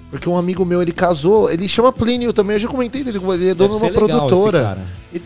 Porque 0.09 0.29
um 0.29 0.38
amigo 0.38 0.63
meu, 0.63 0.81
ele 0.81 0.93
casou, 0.93 1.51
ele 1.51 1.67
chama 1.67 1.91
Plínio 1.91 2.31
também, 2.31 2.55
eu 2.55 2.59
já 2.61 2.67
comentei 2.69 3.03
dele, 3.03 3.17
ele 3.34 3.49
é 3.49 3.53
dono 3.53 3.75
de 3.77 3.84
uma 3.84 3.91
produtora. 3.91 4.77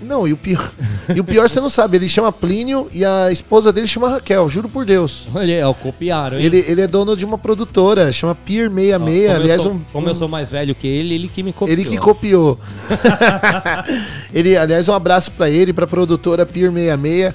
não, 0.01 0.27
e 0.27 0.33
o 0.33 0.37
pior, 0.37 0.71
e 1.15 1.19
o 1.19 1.23
pior 1.23 1.47
você 1.47 1.59
não 1.61 1.69
sabe, 1.69 1.97
ele 1.97 2.09
chama 2.09 2.31
Plínio 2.31 2.87
e 2.91 3.05
a 3.05 3.31
esposa 3.31 3.71
dele 3.71 3.85
chama 3.85 4.09
Raquel, 4.09 4.49
juro 4.49 4.67
por 4.67 4.83
Deus. 4.83 5.27
Olha, 5.35 5.53
é, 5.53 5.67
o 5.67 5.73
copiaram, 5.75 6.39
hein? 6.39 6.45
Ele, 6.45 6.65
ele 6.67 6.81
é 6.81 6.87
dono 6.87 7.15
de 7.15 7.23
uma 7.23 7.37
produtora, 7.37 8.11
chama 8.11 8.33
Pier 8.33 8.71
66, 8.71 8.95
Ó, 8.95 8.97
como 8.97 9.11
eu 9.11 9.35
aliás, 9.35 9.61
sou- 9.61 9.71
um, 9.73 9.81
como 9.93 10.09
eu 10.09 10.15
sou 10.15 10.27
mais 10.27 10.49
velho 10.49 10.73
que 10.73 10.87
ele, 10.87 11.13
ele 11.13 11.27
que 11.27 11.43
me 11.43 11.53
copiou. 11.53 11.77
ele 11.77 11.85
que 11.87 11.97
copiou. 11.99 12.59
ele, 14.33 14.57
aliás, 14.57 14.87
um 14.89 14.93
abraço 14.93 15.31
pra 15.31 15.47
ele, 15.49 15.73
pra 15.73 15.85
produtora 15.85 16.43
Pier 16.45 16.71
66. 16.71 17.33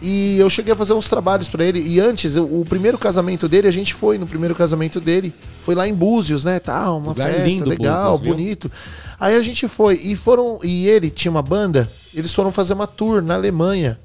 E 0.00 0.38
eu 0.38 0.48
cheguei 0.48 0.72
a 0.72 0.76
fazer 0.76 0.92
uns 0.92 1.08
trabalhos 1.08 1.48
pra 1.48 1.64
ele. 1.64 1.80
E 1.80 1.98
antes, 1.98 2.36
eu- 2.36 2.44
o 2.60 2.64
primeiro 2.64 2.96
casamento 2.96 3.48
dele, 3.48 3.66
a 3.66 3.70
gente 3.72 3.94
foi 3.94 4.16
no 4.16 4.26
primeiro 4.26 4.54
casamento 4.54 5.00
dele. 5.00 5.34
Foi 5.62 5.74
lá 5.74 5.88
em 5.88 5.94
Búzios, 5.94 6.44
né? 6.44 6.60
Tá, 6.60 6.92
uma 6.92 7.08
Lugar 7.08 7.28
festa 7.30 7.42
lindo, 7.48 7.68
legal, 7.68 8.12
Búzios, 8.12 8.20
viu? 8.22 8.34
bonito. 8.34 8.72
Aí 9.18 9.34
a 9.34 9.42
gente 9.42 9.66
foi 9.66 9.94
e 10.00 10.14
foram 10.14 10.60
e 10.62 10.86
ele 10.88 11.10
tinha 11.10 11.30
uma 11.30 11.42
banda. 11.42 11.90
Eles 12.14 12.32
foram 12.32 12.52
fazer 12.52 12.74
uma 12.74 12.86
tour 12.86 13.20
na 13.22 13.34
Alemanha. 13.34 13.98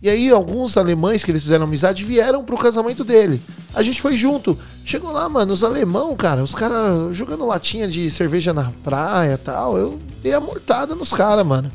E 0.00 0.08
aí 0.08 0.30
alguns 0.30 0.76
alemães 0.76 1.24
que 1.24 1.30
eles 1.30 1.42
fizeram 1.42 1.64
amizade 1.64 2.04
vieram 2.04 2.44
pro 2.44 2.56
casamento 2.56 3.04
dele. 3.04 3.40
A 3.74 3.82
gente 3.82 4.00
foi 4.00 4.16
junto. 4.16 4.56
Chegou 4.84 5.12
lá, 5.12 5.28
mano, 5.28 5.52
os 5.52 5.62
alemão, 5.64 6.14
cara, 6.16 6.42
os 6.42 6.54
caras 6.54 7.16
jogando 7.16 7.46
latinha 7.46 7.86
de 7.88 8.10
cerveja 8.10 8.52
na 8.52 8.72
praia, 8.84 9.36
tal. 9.38 9.76
Eu 9.76 9.98
dei 10.22 10.34
a 10.34 10.40
mortada 10.40 10.94
nos 10.94 11.12
caras, 11.12 11.44
mano. 11.46 11.70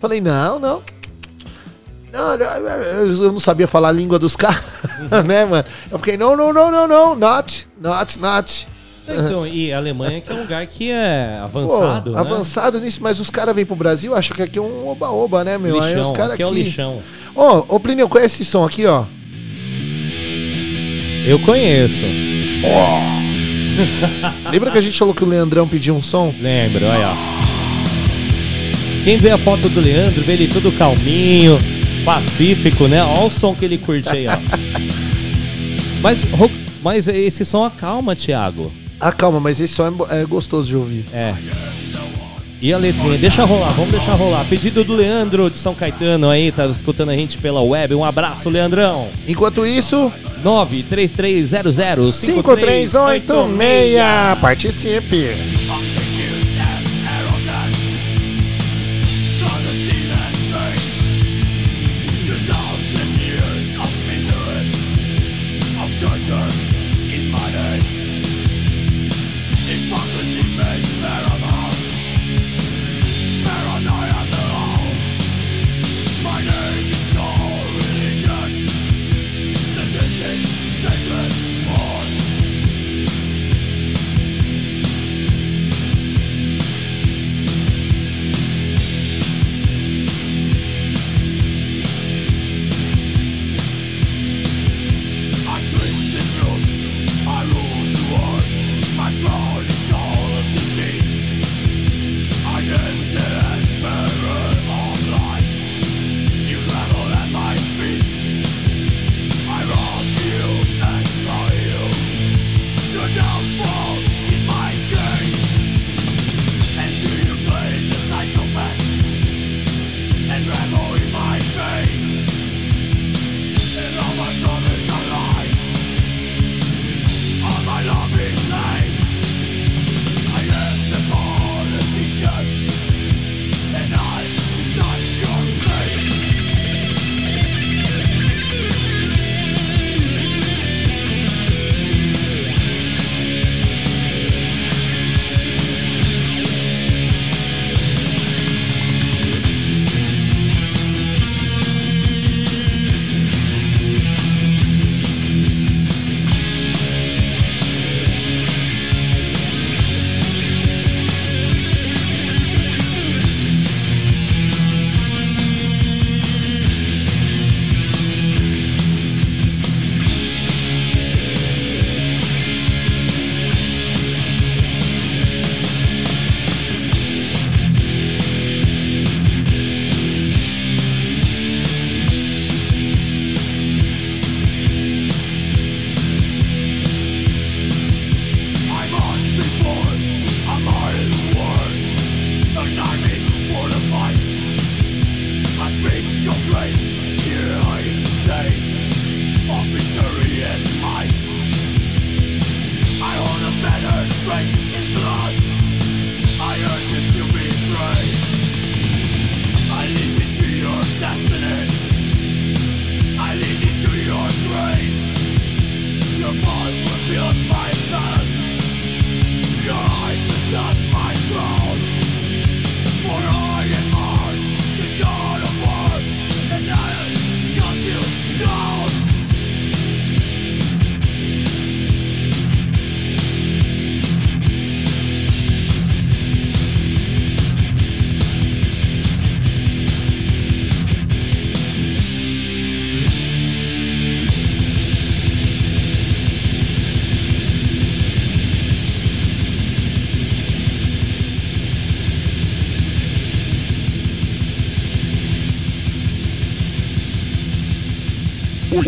Falei: 0.00 0.20
"Não, 0.20 0.58
não, 0.58 0.60
não, 0.60 0.82
não, 0.82 0.82
eu 2.18 3.32
não 3.32 3.40
sabia 3.40 3.66
falar 3.66 3.88
a 3.88 3.92
língua 3.92 4.18
dos 4.18 4.36
caras, 4.36 4.64
né, 5.26 5.44
mano? 5.44 5.64
Eu 5.90 5.98
fiquei, 5.98 6.16
não, 6.16 6.36
não, 6.36 6.52
não, 6.52 6.70
não, 6.70 6.88
não, 6.88 7.16
not, 7.16 7.68
not, 7.80 8.18
not. 8.18 8.68
Então, 9.08 9.46
e 9.46 9.72
a 9.72 9.78
Alemanha 9.78 10.20
que 10.20 10.30
é 10.30 10.34
um 10.34 10.40
lugar 10.40 10.66
que 10.66 10.90
é 10.90 11.38
Pô, 11.50 11.58
avançado, 11.58 12.12
né? 12.12 12.20
avançado 12.20 12.80
nisso, 12.80 13.02
mas 13.02 13.18
os 13.18 13.30
caras 13.30 13.56
vêm 13.56 13.64
pro 13.64 13.74
Brasil, 13.74 14.14
acham 14.14 14.36
que 14.36 14.42
aqui 14.42 14.58
é 14.58 14.62
um 14.62 14.86
oba-oba, 14.86 15.42
né, 15.44 15.56
meu? 15.56 15.80
Aí 15.80 15.92
os 15.92 15.96
Lixão, 15.96 16.12
caras 16.12 16.34
aqui 16.34 16.42
é 16.42 16.46
o 16.46 16.52
lixão. 16.52 17.00
Ó, 17.34 17.64
ô 17.68 17.80
Plínio, 17.80 18.06
conhece 18.08 18.42
esse 18.42 18.50
som 18.50 18.66
aqui, 18.66 18.84
ó? 18.84 19.06
Eu 21.26 21.38
conheço. 21.40 22.04
Lembra 24.52 24.70
que 24.70 24.78
a 24.78 24.80
gente 24.80 24.98
falou 24.98 25.14
que 25.14 25.24
o 25.24 25.26
Leandrão 25.26 25.66
pediu 25.68 25.94
um 25.94 26.02
som? 26.02 26.34
Lembro, 26.40 26.84
olha. 26.84 27.08
ó. 27.08 27.38
Quem 29.04 29.16
vê 29.16 29.30
a 29.30 29.38
foto 29.38 29.68
do 29.68 29.80
Leandro, 29.80 30.22
vê 30.22 30.32
ele 30.32 30.48
todo 30.48 30.72
calminho, 30.72 31.56
pacífico, 32.04 32.88
né? 32.88 33.02
Olha 33.02 33.26
o 33.26 33.30
som 33.30 33.54
que 33.54 33.64
ele 33.64 33.78
curte 33.78 34.08
aí, 34.08 34.26
ó. 34.26 34.36
Mas 36.00 36.24
Mas 36.82 37.08
esse 37.08 37.44
som 37.44 37.64
acalma, 37.64 38.14
Thiago. 38.14 38.72
Ah, 39.00 39.12
calma, 39.12 39.38
mas 39.38 39.60
esse 39.60 39.74
som 39.74 40.06
é, 40.10 40.22
é 40.22 40.24
gostoso 40.24 40.68
de 40.68 40.76
ouvir. 40.76 41.04
É. 41.12 41.32
E 42.60 42.72
a 42.72 42.78
letrinha? 42.78 43.16
Deixa 43.16 43.44
rolar, 43.44 43.70
vamos 43.70 43.92
deixar 43.92 44.14
rolar. 44.14 44.44
Pedido 44.46 44.82
do 44.82 44.92
Leandro 44.92 45.48
de 45.48 45.58
São 45.58 45.76
Caetano 45.76 46.28
aí, 46.28 46.50
tá 46.50 46.66
escutando 46.66 47.10
a 47.10 47.16
gente 47.16 47.38
pela 47.38 47.60
web. 47.60 47.94
Um 47.94 48.04
abraço, 48.04 48.48
Leandrão. 48.48 49.08
Enquanto 49.28 49.64
isso, 49.64 50.12
93300 50.42 52.16
5386, 52.16 54.40
participe. 54.40 55.36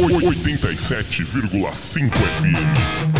87,5 0.08 2.10
FM. 2.10 3.19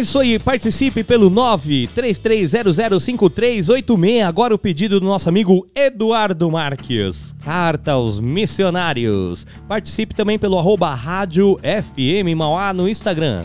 isso 0.00 0.18
aí, 0.18 0.38
participe 0.38 1.04
pelo 1.04 1.30
933005386. 1.30 4.26
Agora 4.26 4.54
o 4.54 4.58
pedido 4.58 4.98
do 4.98 5.04
nosso 5.06 5.28
amigo 5.28 5.68
Eduardo 5.74 6.50
Marques. 6.50 7.34
Carta 7.44 7.92
aos 7.92 8.18
missionários. 8.18 9.46
Participe 9.68 10.14
também 10.14 10.38
pelo 10.38 10.58
arroba 10.58 10.94
rádio 10.94 11.60
FM 11.62 12.34
Mauá 12.36 12.72
no 12.72 12.88
Instagram. 12.88 13.44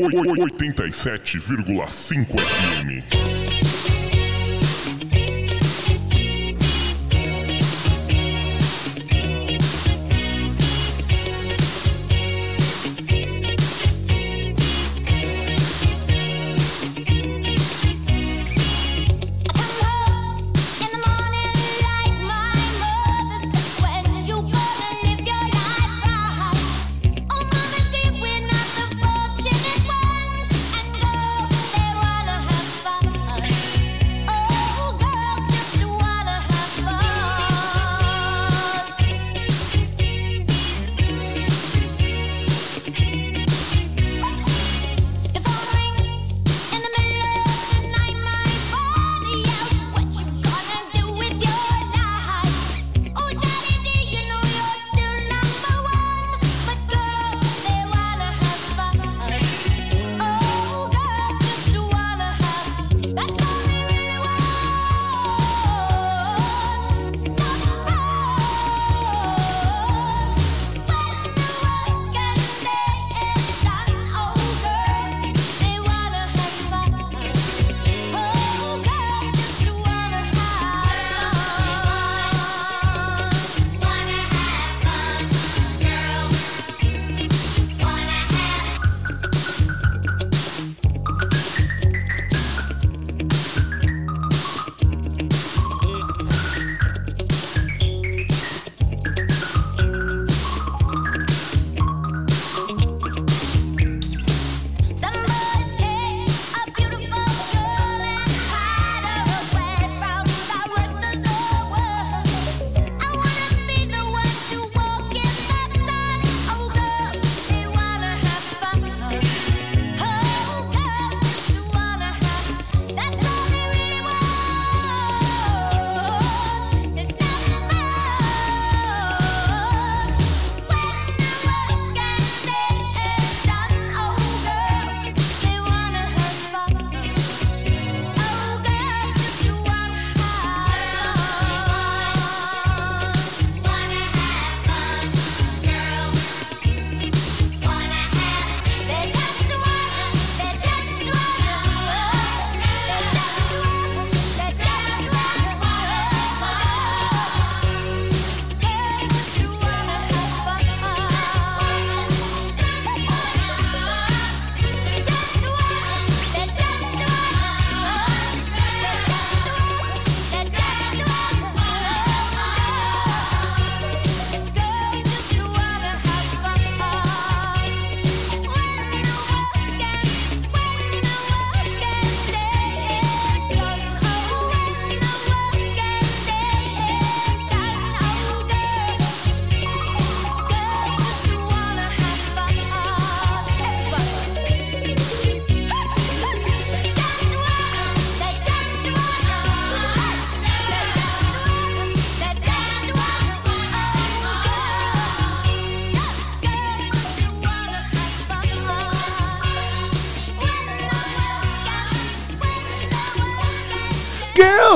87,5 0.00 2.26
FM. 2.26 3.29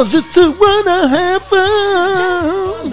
Girls 0.05 0.11
just 0.11 0.37
wanna 0.61 1.09
have 1.09 1.43
fun. 1.45 2.91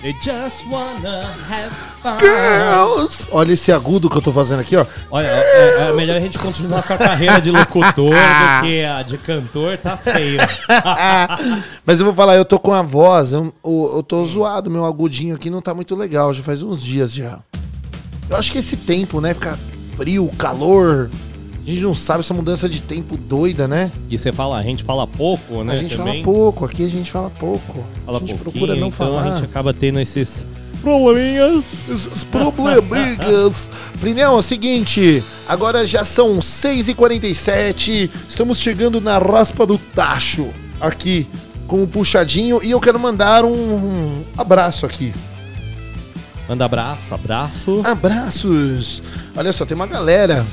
They 0.00 0.12
just 0.22 0.64
wanna 0.68 1.26
have 1.48 1.72
fun. 2.00 2.18
Girls. 2.18 3.26
Olha 3.32 3.52
esse 3.52 3.72
agudo 3.72 4.08
que 4.08 4.16
eu 4.16 4.22
tô 4.22 4.32
fazendo 4.32 4.60
aqui, 4.60 4.76
ó. 4.76 4.86
Olha, 5.10 5.26
é, 5.26 5.88
é 5.88 5.92
melhor 5.92 6.16
a 6.16 6.20
gente 6.20 6.38
continuar 6.38 6.82
com 6.84 6.92
a 6.92 6.98
carreira 6.98 7.40
de 7.40 7.50
locutor 7.50 8.10
do 8.10 8.66
que 8.66 8.84
a 8.84 9.02
de 9.02 9.18
cantor, 9.18 9.76
tá 9.78 9.96
feio. 9.96 10.38
Mas 11.84 11.98
eu 11.98 12.06
vou 12.06 12.14
falar, 12.14 12.36
eu 12.36 12.44
tô 12.44 12.60
com 12.60 12.72
a 12.72 12.82
voz, 12.82 13.32
eu, 13.32 13.52
eu, 13.64 13.92
eu 13.96 14.02
tô 14.02 14.24
zoado, 14.24 14.70
meu 14.70 14.84
agudinho 14.84 15.34
aqui 15.34 15.50
não 15.50 15.60
tá 15.60 15.74
muito 15.74 15.96
legal, 15.96 16.32
já 16.32 16.44
faz 16.44 16.62
uns 16.62 16.80
dias 16.80 17.12
já. 17.12 17.40
Eu 18.30 18.36
acho 18.36 18.52
que 18.52 18.58
esse 18.58 18.76
tempo, 18.76 19.20
né, 19.20 19.34
fica 19.34 19.58
frio, 19.96 20.30
calor, 20.38 21.10
a 21.64 21.70
gente 21.70 21.82
não 21.82 21.94
sabe 21.94 22.20
essa 22.20 22.34
mudança 22.34 22.68
de 22.68 22.82
tempo 22.82 23.16
doida, 23.16 23.68
né? 23.68 23.92
E 24.10 24.18
você 24.18 24.32
fala, 24.32 24.58
a 24.58 24.62
gente 24.62 24.82
fala 24.82 25.06
pouco, 25.06 25.62
né? 25.62 25.72
a 25.72 25.76
gente 25.76 25.96
também. 25.96 26.22
fala 26.22 26.34
pouco, 26.34 26.64
aqui 26.64 26.84
a 26.84 26.88
gente 26.88 27.10
fala 27.10 27.30
pouco. 27.30 27.84
Fala 28.04 28.18
a 28.18 28.20
gente 28.20 28.34
procura 28.34 28.74
não 28.74 28.88
então 28.88 28.90
falar. 28.90 29.22
a 29.22 29.34
gente 29.34 29.44
acaba 29.44 29.72
tendo 29.72 30.00
esses 30.00 30.44
probleminhas. 30.82 31.64
Esses 31.88 32.24
probleminhas. 32.24 33.70
Plinel, 34.00 34.32
é 34.32 34.36
o 34.36 34.42
seguinte, 34.42 35.22
agora 35.48 35.86
já 35.86 36.04
são 36.04 36.38
6h47, 36.38 38.10
estamos 38.28 38.58
chegando 38.58 39.00
na 39.00 39.18
raspa 39.18 39.64
do 39.64 39.78
tacho 39.78 40.48
aqui 40.80 41.28
com 41.68 41.84
o 41.84 41.86
puxadinho 41.86 42.60
e 42.62 42.72
eu 42.72 42.80
quero 42.80 42.98
mandar 42.98 43.44
um, 43.44 43.54
um 43.54 44.24
abraço 44.36 44.84
aqui. 44.84 45.14
Manda 46.48 46.64
abraço, 46.64 47.14
abraço. 47.14 47.80
Abraços! 47.84 49.00
Olha 49.36 49.52
só, 49.52 49.64
tem 49.64 49.76
uma 49.76 49.86
galera 49.86 50.44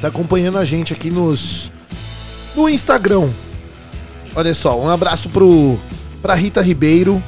tá 0.00 0.08
acompanhando 0.08 0.58
a 0.58 0.64
gente 0.64 0.92
aqui 0.92 1.10
nos 1.10 1.70
no 2.56 2.68
Instagram. 2.68 3.28
Olha 4.34 4.54
só, 4.54 4.78
um 4.80 4.88
abraço 4.88 5.28
pro 5.28 5.78
pra 6.22 6.34
Rita 6.34 6.60
Ribeiro, 6.60 7.22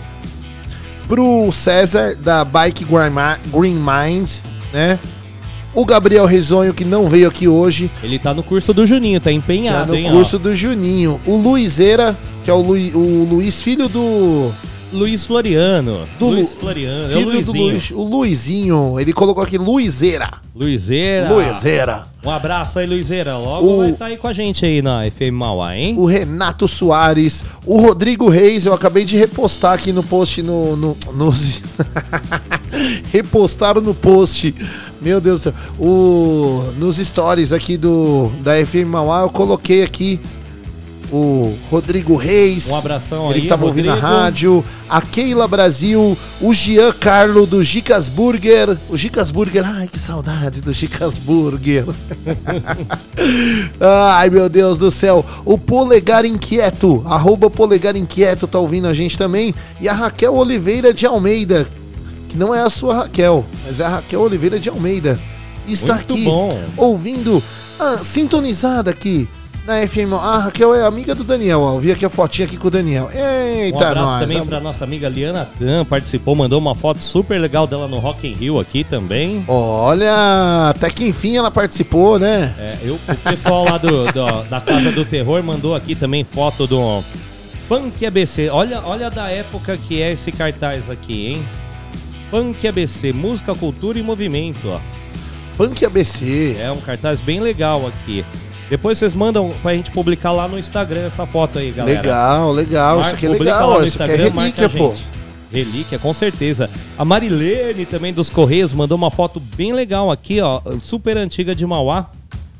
pro 1.08 1.50
César 1.52 2.14
da 2.16 2.44
Bike 2.44 2.84
Green 2.84 3.10
Mi- 3.10 3.50
Green 3.50 3.74
Mind, 3.74 4.28
né? 4.72 4.98
O 5.74 5.86
Gabriel 5.86 6.26
Rezonho 6.26 6.74
que 6.74 6.84
não 6.84 7.08
veio 7.08 7.26
aqui 7.28 7.48
hoje, 7.48 7.90
Ele 8.02 8.18
tá 8.18 8.34
no 8.34 8.42
curso 8.42 8.74
do 8.74 8.86
Juninho, 8.86 9.18
tá 9.20 9.24
tá 9.24 9.32
empenhado, 9.32 9.92
no 9.92 9.94
hein? 9.98 10.10
curso 10.10 10.38
do 10.38 10.54
Juninho. 10.54 11.18
O 11.26 11.36
Luizeira, 11.36 12.16
que 12.44 12.50
é 12.50 12.52
o, 12.52 12.60
Lui- 12.60 12.92
o 12.94 13.24
Luiz, 13.30 13.60
filho 13.62 13.88
do 13.88 14.48
ó. 14.48 14.52
Luiz 14.92 15.24
Floriano. 15.24 16.06
Do 16.18 16.28
Luiz 16.28 16.50
Lu- 16.50 16.56
Floriano. 16.60 17.04
É 17.12 17.16
o 17.16 17.30
filho 17.30 17.30
do 17.44 17.52
Luizinho. 17.52 17.70
Luiz, 17.70 17.90
o 17.90 18.02
Luizinho, 18.02 19.00
ele 19.00 19.12
colocou 19.12 19.42
aqui 19.42 19.56
Luizeira. 19.56 20.30
Luizeira. 20.54 21.32
Luizeira. 21.32 22.06
Um 22.24 22.30
abraço 22.30 22.78
aí, 22.78 22.86
Luizeira. 22.86 23.36
Logo 23.36 23.66
O- 23.66 23.78
vai 23.78 23.90
estar 23.90 24.04
aí 24.06 24.16
com 24.16 24.28
a 24.28 24.32
gente 24.32 24.64
aí 24.66 24.82
na 24.82 25.04
FM 25.10 25.32
Mauá, 25.32 25.74
hein? 25.76 25.94
o 25.98 26.04
Renato 26.04 26.68
Soares, 26.68 27.42
o 27.66 27.80
Rodrigo 27.80 28.28
Reis, 28.28 28.66
eu 28.66 28.74
acabei 28.74 29.04
de 29.04 29.16
repostar 29.16 29.72
aqui 29.74 29.92
no 29.92 30.02
post 30.02 30.42
no. 30.42 30.76
no 30.76 30.96
nos- 31.14 31.62
Repostaram 33.10 33.80
no 33.80 33.94
post. 33.94 34.54
Meu 35.00 35.20
Deus 35.20 35.40
do 35.40 35.42
céu. 35.44 35.54
O, 35.78 36.72
nos 36.76 36.96
stories 36.96 37.52
aqui 37.52 37.76
do 37.76 38.30
da 38.42 38.54
FM 38.64 38.86
Mauá, 38.86 39.22
eu 39.22 39.30
coloquei 39.30 39.82
aqui 39.82 40.20
o 41.12 41.54
Rodrigo 41.70 42.16
Reis. 42.16 42.68
Um 42.68 42.76
abração 42.76 43.26
Ele 43.26 43.34
aí, 43.34 43.40
que 43.42 43.48
tava 43.48 43.66
ouvindo 43.66 43.90
a 43.90 43.94
Rodrigo. 43.94 44.14
rádio. 44.14 44.64
A 44.88 45.00
Keila 45.00 45.46
Brasil, 45.46 46.16
o 46.40 46.52
Jean 46.52 46.92
Carlo 46.92 47.46
do 47.46 47.62
Gicas 47.62 48.08
Burger. 48.08 48.76
O 48.88 48.96
Gicas 48.96 49.30
Burger, 49.30 49.62
ai 49.64 49.86
que 49.88 49.98
saudade 49.98 50.60
do 50.60 50.72
Gicas 50.72 51.18
Burger. 51.18 51.84
ai 53.80 54.30
meu 54.30 54.48
Deus 54.48 54.78
do 54.78 54.90
céu. 54.90 55.24
O 55.44 55.56
Polegar 55.58 56.24
Inquieto, 56.24 57.02
arroba 57.06 57.50
Polegar 57.50 57.96
Inquieto, 57.96 58.46
tá 58.46 58.58
ouvindo 58.58 58.86
a 58.88 58.94
gente 58.94 59.16
também. 59.16 59.54
E 59.80 59.88
a 59.88 59.92
Raquel 59.92 60.34
Oliveira 60.34 60.92
de 60.92 61.06
Almeida, 61.06 61.66
que 62.28 62.36
não 62.36 62.54
é 62.54 62.62
a 62.62 62.70
sua 62.70 62.94
Raquel, 62.94 63.46
mas 63.66 63.80
é 63.80 63.84
a 63.84 63.88
Raquel 63.88 64.20
Oliveira 64.20 64.58
de 64.58 64.68
Almeida. 64.68 65.18
Está 65.66 65.94
Muito 65.94 66.14
aqui 66.14 66.24
bom. 66.24 66.62
ouvindo, 66.76 67.42
ah, 67.78 67.98
sintonizada 68.02 68.90
aqui 68.90 69.28
na 69.66 69.86
FM. 69.86 70.12
Ah, 70.20 70.38
Raquel 70.38 70.74
é 70.74 70.84
amiga 70.84 71.14
do 71.14 71.22
Daniel, 71.22 71.60
ó. 71.60 71.74
Eu 71.74 71.80
vi 71.80 71.92
aqui 71.92 72.04
a 72.04 72.10
fotinha 72.10 72.46
aqui 72.46 72.56
com 72.56 72.66
o 72.66 72.70
Daniel. 72.70 73.08
Eita, 73.12 73.76
Um 73.78 73.80
abraço 73.80 74.06
nós. 74.06 74.20
também 74.22 74.38
am- 74.38 74.46
pra 74.46 74.60
nossa 74.60 74.84
amiga 74.84 75.08
Liana 75.08 75.48
Tan, 75.58 75.84
participou, 75.84 76.34
mandou 76.34 76.58
uma 76.58 76.74
foto 76.74 77.02
super 77.04 77.38
legal 77.40 77.66
dela 77.66 77.86
no 77.86 77.98
Rock 77.98 78.26
in 78.26 78.32
Rio 78.34 78.58
aqui 78.58 78.82
também. 78.82 79.44
Olha, 79.46 80.68
até 80.70 80.90
que 80.90 81.06
enfim 81.06 81.36
ela 81.36 81.50
participou, 81.50 82.18
né? 82.18 82.54
É, 82.58 82.76
eu, 82.82 82.94
o 82.96 83.16
pessoal 83.28 83.64
lá 83.64 83.78
do, 83.78 84.06
do- 84.06 84.42
da 84.48 84.60
Casa 84.60 84.90
do 84.90 85.04
Terror 85.04 85.42
mandou 85.42 85.74
aqui 85.76 85.94
também 85.94 86.24
foto 86.24 86.66
do 86.66 87.04
Punk 87.68 88.04
ABC. 88.04 88.48
Olha, 88.50 88.82
olha 88.84 89.10
da 89.10 89.28
época 89.30 89.76
que 89.76 90.02
é 90.02 90.12
esse 90.12 90.32
cartaz 90.32 90.90
aqui, 90.90 91.28
hein? 91.28 91.46
Punk 92.32 92.66
ABC, 92.66 93.12
música, 93.12 93.54
cultura 93.54 93.98
e 93.98 94.02
movimento, 94.02 94.68
ó. 94.70 94.80
Punk 95.56 95.84
ABC. 95.84 96.56
É 96.58 96.70
um 96.72 96.80
cartaz 96.80 97.20
bem 97.20 97.38
legal 97.40 97.86
aqui. 97.86 98.24
Depois 98.72 98.96
vocês 98.96 99.12
mandam 99.12 99.52
pra 99.60 99.74
gente 99.74 99.90
publicar 99.90 100.32
lá 100.32 100.48
no 100.48 100.58
Instagram 100.58 101.02
essa 101.02 101.26
foto 101.26 101.58
aí, 101.58 101.70
galera. 101.72 102.00
Legal, 102.00 102.52
legal. 102.52 102.96
Mar- 102.96 103.04
Isso 103.06 103.14
aqui 103.16 103.26
é 103.26 103.28
publica 103.28 103.52
legal. 103.54 103.84
Isso 103.84 104.02
aqui 104.02 104.12
é 104.12 104.16
relíquia, 104.16 104.68
pô. 104.70 104.94
Relíquia, 105.52 105.98
com 105.98 106.10
certeza. 106.14 106.70
A 106.96 107.04
Marilene 107.04 107.84
também 107.84 108.14
dos 108.14 108.30
Correios 108.30 108.72
mandou 108.72 108.96
uma 108.96 109.10
foto 109.10 109.38
bem 109.38 109.74
legal 109.74 110.10
aqui, 110.10 110.40
ó, 110.40 110.62
super 110.82 111.18
antiga 111.18 111.54
de 111.54 111.66
Mauá, 111.66 112.06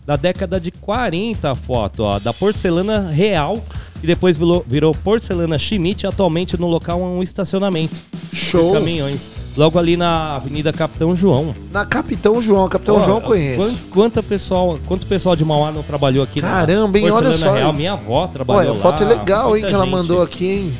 da 0.07 0.15
década 0.15 0.61
de 0.61 0.71
40 0.71 1.51
a 1.53 1.55
foto, 1.55 2.03
ó, 2.03 2.19
da 2.19 2.35
porcelana 2.35 3.09
real 3.09 3.65
e 4.03 4.07
depois 4.07 4.37
virou, 4.37 4.63
virou 4.69 4.95
porcelana 4.95 5.59
Schmidt, 5.59 6.07
atualmente 6.07 6.61
no 6.61 6.67
local 6.67 7.01
é 7.01 7.05
um 7.05 7.23
estacionamento 7.23 7.95
Show. 8.35 8.67
de 8.73 8.73
caminhões, 8.75 9.31
logo 9.57 9.79
ali 9.79 9.97
na 9.97 10.37
Avenida 10.37 10.73
Capitão 10.73 11.15
João. 11.15 11.55
Na 11.73 11.85
Capitão 11.85 12.41
João. 12.41 12.69
Capitão 12.69 12.97
Ó, 12.97 13.01
João 13.05 13.17
eu 13.19 13.23
conheço. 13.23 13.59
quan- 13.61 13.75
Quanta 13.91 14.23
pessoal, 14.23 14.79
quanto 14.87 15.07
pessoal 15.07 15.37
de 15.37 15.45
Mauá 15.45 15.71
não 15.71 15.83
trabalhou 15.83 16.25
aqui 16.25 16.41
Caramba, 16.41 16.99
hein? 16.99 17.11
Olha 17.11 17.33
só. 17.35 17.53
real? 17.53 17.73
Minha 17.73 17.93
avó 17.93 18.27
trabalhou 18.27 18.73
Olha, 18.73 18.73
a 18.73 18.83
foto 18.83 19.03
é 19.03 19.07
legal, 19.07 19.57
hein, 19.57 19.65
que 19.65 19.73
ela 19.73 19.85
gente. 19.85 19.93
mandou 19.93 20.23
aqui, 20.23 20.47
hein? 20.47 20.73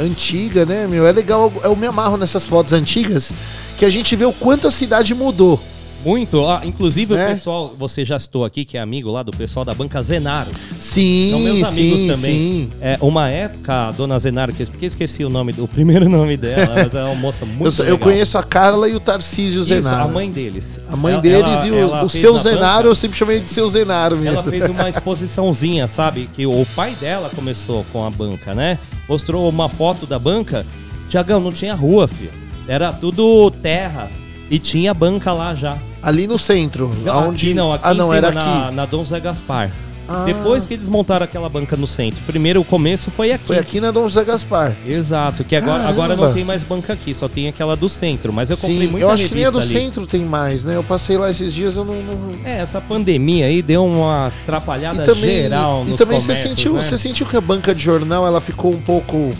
Antiga, 0.00 0.64
né, 0.64 0.86
meu? 0.86 1.06
É 1.06 1.12
legal, 1.12 1.52
eu 1.64 1.74
me 1.74 1.86
amarro 1.86 2.16
nessas 2.16 2.46
fotos 2.46 2.72
antigas, 2.72 3.32
que 3.76 3.84
a 3.84 3.90
gente 3.90 4.14
vê 4.14 4.24
o 4.24 4.32
quanto 4.32 4.68
a 4.68 4.70
cidade 4.70 5.12
mudou. 5.14 5.60
Muito, 6.04 6.46
ah, 6.46 6.62
inclusive 6.64 7.14
É. 7.14 7.24
o 7.26 7.28
pessoal, 7.34 7.74
você 7.76 8.04
já 8.04 8.18
citou 8.18 8.44
aqui, 8.44 8.64
que 8.64 8.76
é 8.76 8.80
amigo 8.80 9.10
lá 9.10 9.22
do 9.22 9.32
pessoal 9.32 9.64
da 9.64 9.74
banca 9.74 10.00
Zenaro. 10.00 10.50
Sim, 10.78 11.30
São 11.32 11.40
meus 11.40 11.62
amigos 11.64 11.98
sim, 12.00 12.06
também. 12.08 12.32
sim. 12.32 12.70
É, 12.80 12.96
uma 13.00 13.28
época, 13.28 13.88
a 13.88 13.90
dona 13.90 14.16
Zenaro, 14.18 14.52
que 14.52 14.64
porque 14.66 14.86
esqueci 14.86 15.24
o 15.24 15.28
nome, 15.28 15.52
do- 15.52 15.64
o 15.64 15.68
primeiro 15.68 16.08
nome 16.08 16.36
dela, 16.36 16.72
mas 16.76 16.94
é 16.94 17.02
uma 17.04 17.14
moça 17.16 17.44
muito 17.44 17.82
Eu, 17.82 17.86
eu 17.88 17.98
conheço 17.98 18.38
a 18.38 18.42
Carla 18.44 18.88
e 18.88 18.94
o 18.94 19.00
Tarcísio 19.00 19.60
Isso, 19.62 19.68
Zenaro. 19.68 20.04
a 20.04 20.08
mãe 20.08 20.30
deles. 20.30 20.78
A 20.88 20.96
mãe 20.96 21.14
Ela- 21.14 21.22
deles 21.22 21.40
ela- 21.44 21.66
e 21.66 21.70
o, 21.72 21.78
ela 21.78 22.04
o 22.04 22.08
seu 22.08 22.32
na 22.34 22.38
Zenaro, 22.38 22.76
banca- 22.76 22.88
eu 22.88 22.94
sempre 22.94 23.18
chamei 23.18 23.40
de 23.40 23.50
seu 23.50 23.68
Zenaro 23.68 24.16
mesmo. 24.16 24.34
Ela 24.38 24.42
fez 24.44 24.68
uma 24.68 24.88
exposiçãozinha, 24.90 25.88
sabe? 25.88 26.30
Que 26.32 26.46
o 26.46 26.64
pai 26.76 26.94
dela 27.00 27.28
começou 27.34 27.84
com 27.92 28.04
a 28.06 28.10
banca, 28.10 28.54
né? 28.54 28.78
Mostrou 29.08 29.48
uma 29.48 29.68
foto 29.68 30.06
da 30.06 30.18
banca. 30.18 30.64
Tiagão, 31.08 31.40
não 31.40 31.50
tinha 31.52 31.74
rua, 31.74 32.06
filho. 32.06 32.30
Era 32.68 32.92
tudo 32.92 33.50
terra. 33.50 34.08
E 34.50 34.58
tinha 34.58 34.94
banca 34.94 35.32
lá 35.32 35.54
já. 35.54 35.76
Ali 36.02 36.26
no 36.26 36.38
centro, 36.38 36.90
aonde... 37.06 37.46
Aqui 37.46 37.54
não, 37.54 37.72
aqui 37.72 37.84
ah, 37.86 37.92
em 37.92 37.96
não, 37.96 38.04
cima, 38.04 38.16
era 38.16 38.30
na, 38.30 38.66
aqui. 38.66 38.74
na 38.74 38.86
Dom 38.86 39.04
Zé 39.04 39.20
Gaspar. 39.20 39.70
Ah. 40.08 40.24
Depois 40.24 40.64
que 40.64 40.72
eles 40.72 40.88
montaram 40.88 41.24
aquela 41.24 41.50
banca 41.50 41.76
no 41.76 41.86
centro. 41.86 42.22
Primeiro, 42.26 42.62
o 42.62 42.64
começo 42.64 43.10
foi 43.10 43.30
aqui. 43.30 43.44
Foi 43.44 43.58
aqui 43.58 43.78
na 43.78 43.90
Dom 43.90 44.08
José 44.08 44.24
Gaspar. 44.24 44.74
Exato, 44.86 45.44
que 45.44 45.54
agora, 45.54 45.82
Caramba. 45.82 45.90
agora 45.90 46.16
não 46.16 46.32
tem 46.32 46.44
mais 46.44 46.62
banca 46.62 46.94
aqui, 46.94 47.12
só 47.12 47.28
tem 47.28 47.46
aquela 47.46 47.76
do 47.76 47.90
centro. 47.90 48.32
Mas 48.32 48.50
eu 48.50 48.56
comprei 48.56 48.86
Sim, 48.86 48.86
muita 48.86 49.06
eu 49.06 49.10
acho 49.10 49.28
que 49.28 49.34
nem 49.34 49.44
a 49.44 49.50
do 49.50 49.58
ali. 49.58 49.66
centro 49.66 50.06
tem 50.06 50.24
mais, 50.24 50.64
né? 50.64 50.76
Eu 50.76 50.82
passei 50.82 51.18
lá 51.18 51.30
esses 51.30 51.52
dias, 51.52 51.76
eu 51.76 51.84
não... 51.84 51.94
não... 51.94 52.30
É, 52.42 52.58
essa 52.58 52.80
pandemia 52.80 53.46
aí 53.46 53.60
deu 53.60 53.84
uma 53.84 54.28
atrapalhada 54.28 55.02
E 55.02 55.04
também, 55.04 55.42
geral 55.42 55.84
e 55.86 55.90
nos 55.90 55.98
também 55.98 56.18
você 56.18 56.34
sentiu, 56.34 56.72
né? 56.72 56.82
você 56.82 56.96
sentiu 56.96 57.26
que 57.26 57.36
a 57.36 57.40
banca 57.40 57.74
de 57.74 57.84
jornal 57.84 58.26
ela 58.26 58.40
ficou 58.40 58.72
um 58.72 58.80
pouco 58.80 59.32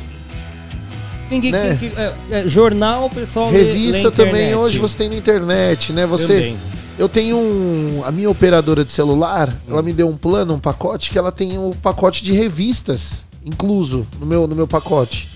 Ninguém 1.30 1.52
né? 1.52 1.76
que... 1.78 1.86
É, 1.96 2.14
é, 2.30 2.48
jornal, 2.48 3.06
o 3.06 3.10
pessoal 3.10 3.50
lê- 3.50 3.58
lê 3.58 3.64
revista 3.64 4.10
também 4.10 4.54
hoje 4.54 4.78
você 4.78 4.96
tem 4.98 5.08
na 5.10 5.16
internet, 5.16 5.92
né? 5.92 6.06
Você 6.06 6.26
Também. 6.34 6.56
Eu 6.98 7.08
tenho 7.08 7.36
um 7.36 8.02
a 8.04 8.10
minha 8.10 8.28
operadora 8.28 8.84
de 8.84 8.90
celular, 8.90 9.54
ela 9.68 9.82
me 9.82 9.92
deu 9.92 10.08
um 10.08 10.16
plano, 10.16 10.54
um 10.54 10.58
pacote 10.58 11.10
que 11.12 11.18
ela 11.18 11.30
tem 11.30 11.56
um 11.56 11.70
pacote 11.72 12.24
de 12.24 12.32
revistas 12.32 13.24
incluso 13.44 14.06
no 14.18 14.26
meu 14.26 14.46
no 14.48 14.56
meu 14.56 14.66
pacote. 14.66 15.28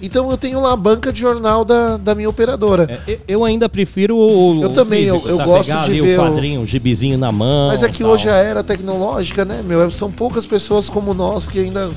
Então 0.00 0.30
eu 0.30 0.36
tenho 0.36 0.60
lá 0.60 0.72
a 0.72 0.76
banca 0.76 1.10
de 1.12 1.20
jornal 1.20 1.64
da, 1.64 1.96
da 1.96 2.14
minha 2.14 2.28
operadora. 2.28 3.00
É, 3.06 3.12
eu- 3.12 3.20
eu 3.28 3.44
ainda 3.44 3.68
prefiro 3.68 4.16
o. 4.16 4.62
Eu 4.62 4.68
o 4.70 4.72
também, 4.72 5.04
eu- 5.04 5.22
eu 5.26 5.36
sabe? 5.38 5.48
gosto 5.48 5.66
Pegar 5.68 5.84
de 5.84 5.90
ali 5.90 6.00
ver 6.02 6.18
o 6.18 6.22
o- 6.22 6.24
quadrinho, 6.30 6.60
o 6.62 6.66
gibizinho 6.66 7.16
na 7.18 7.32
mão. 7.32 7.68
Mas 7.68 7.82
é 7.82 7.88
que 7.88 8.02
tal. 8.02 8.12
hoje 8.12 8.28
a 8.28 8.34
era 8.36 8.62
tecnológica, 8.62 9.44
né, 9.44 9.62
meu? 9.64 9.90
São 9.90 10.10
poucas 10.10 10.44
pessoas 10.46 10.88
como 10.90 11.12
nós 11.14 11.48
que 11.48 11.58
ainda 11.60 11.90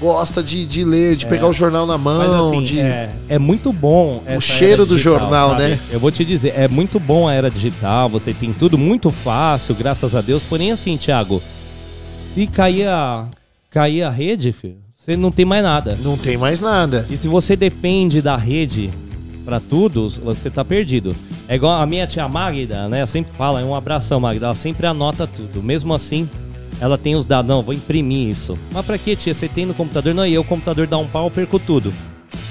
gosta 0.00 0.42
de, 0.42 0.66
de 0.66 0.84
ler, 0.84 1.16
de 1.16 1.26
pegar 1.26 1.48
o 1.48 1.52
jornal 1.52 1.86
na 1.86 1.96
mão, 1.96 2.22
É. 2.22 2.48
Assim, 2.48 2.62
de 2.62 2.80
é, 2.80 3.10
é 3.28 3.38
muito 3.38 3.72
bom. 3.72 4.22
essa 4.26 4.40
cheiro 4.40 4.82
era 4.82 4.86
do 4.86 4.96
digital, 4.96 5.20
jornal, 5.20 5.50
sabe? 5.50 5.62
né? 5.62 5.78
Eu 5.90 5.98
vou 6.00 6.10
te 6.10 6.24
dizer, 6.24 6.52
é 6.56 6.68
muito 6.68 7.00
bom 7.00 7.26
a 7.28 7.32
era 7.34 7.50
digital, 7.50 8.08
você 8.08 8.32
tem 8.34 8.52
tudo 8.52 8.76
muito 8.76 9.10
fácil, 9.10 9.74
graças 9.74 10.14
a 10.14 10.20
Deus. 10.20 10.42
Porém, 10.42 10.70
assim, 10.72 10.96
Thiago, 10.96 11.42
se 12.34 12.46
cair 12.46 12.86
a, 12.88 13.26
cair 13.70 14.02
a 14.02 14.10
rede, 14.10 14.52
filho, 14.52 14.76
você 14.98 15.16
não 15.16 15.30
tem 15.30 15.44
mais 15.44 15.62
nada. 15.62 15.98
Não 16.02 16.16
tem 16.16 16.36
mais 16.36 16.60
nada. 16.60 17.06
E 17.08 17.16
se 17.16 17.28
você 17.28 17.56
depende 17.56 18.20
da 18.20 18.36
rede 18.36 18.90
pra 19.44 19.60
tudo, 19.60 20.08
você 20.08 20.50
tá 20.50 20.64
perdido. 20.64 21.14
É 21.48 21.54
igual 21.54 21.80
a 21.80 21.86
minha 21.86 22.06
tia 22.06 22.28
Magda, 22.28 22.88
né? 22.88 23.06
Sempre 23.06 23.32
fala, 23.32 23.62
um 23.64 23.74
abração, 23.74 24.18
Magda. 24.18 24.46
Ela 24.46 24.54
sempre 24.56 24.86
anota 24.86 25.26
tudo. 25.26 25.62
Mesmo 25.62 25.94
assim, 25.94 26.28
ela 26.80 26.98
tem 26.98 27.14
os 27.16 27.24
dados. 27.24 27.48
Não, 27.48 27.62
vou 27.62 27.74
imprimir 27.74 28.28
isso. 28.28 28.58
Mas 28.70 28.84
pra 28.84 28.98
que, 28.98 29.16
tia? 29.16 29.32
Você 29.34 29.48
tem 29.48 29.66
no 29.66 29.74
computador? 29.74 30.14
Não, 30.14 30.26
e 30.26 30.34
eu, 30.34 30.42
o 30.42 30.44
computador 30.44 30.86
dá 30.86 30.98
um 30.98 31.06
pau, 31.06 31.26
eu 31.26 31.30
perco 31.30 31.58
tudo. 31.58 31.92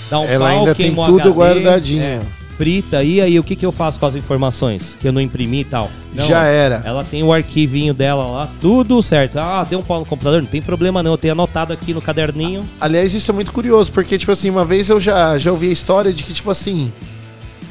Dá 0.10 0.20
um 0.20 0.26
Ela 0.26 0.50
pau, 0.50 0.60
ainda 0.60 0.76
tem 0.76 0.94
tudo 0.94 1.20
HD, 1.20 1.30
guardadinho. 1.30 2.04
é, 2.04 2.22
frita. 2.58 3.04
E 3.04 3.20
aí, 3.22 3.40
o 3.40 3.44
que, 3.44 3.56
que 3.56 3.66
eu 3.66 3.72
faço 3.72 4.00
com 4.00 4.06
as 4.06 4.16
informações? 4.16 4.96
Que 5.00 5.08
eu 5.08 5.12
não 5.12 5.20
imprimi 5.22 5.62
e 5.62 5.64
tal. 5.66 5.90
Não, 6.14 6.26
Já 6.26 6.44
era. 6.46 6.82
Ela 6.86 7.04
tem 7.04 7.24
o 7.24 7.34
arquivinho 7.34 7.94
dela 7.94 8.26
lá, 8.26 8.50
tudo 8.62 9.02
certo. 9.02 9.38
Ah, 9.38 9.66
deu 9.68 9.80
um 9.80 9.84
pau 9.84 10.00
no 10.00 10.06
computador? 10.06 10.42
Não 10.42 10.50
tem 10.50 10.62
problema 10.62 11.02
não. 11.04 11.12
Eu 11.12 11.18
tenho 11.18 11.34
anotado 11.34 11.74
aqui 11.74 11.94
no 11.94 12.02
caderninho. 12.02 12.64
Aliás, 12.80 13.14
isso 13.14 13.30
é 13.30 13.34
muito 13.34 13.52
curioso, 13.52 13.92
porque, 13.92 14.18
tipo 14.18 14.32
assim, 14.32 14.50
uma 14.50 14.64
vez 14.66 14.90
eu 14.90 15.00
já, 15.00 15.38
já 15.38 15.52
ouvi 15.52 15.70
a 15.70 15.72
história 15.72 16.14
de 16.14 16.24
que, 16.24 16.34
tipo 16.34 16.50
assim. 16.50 16.92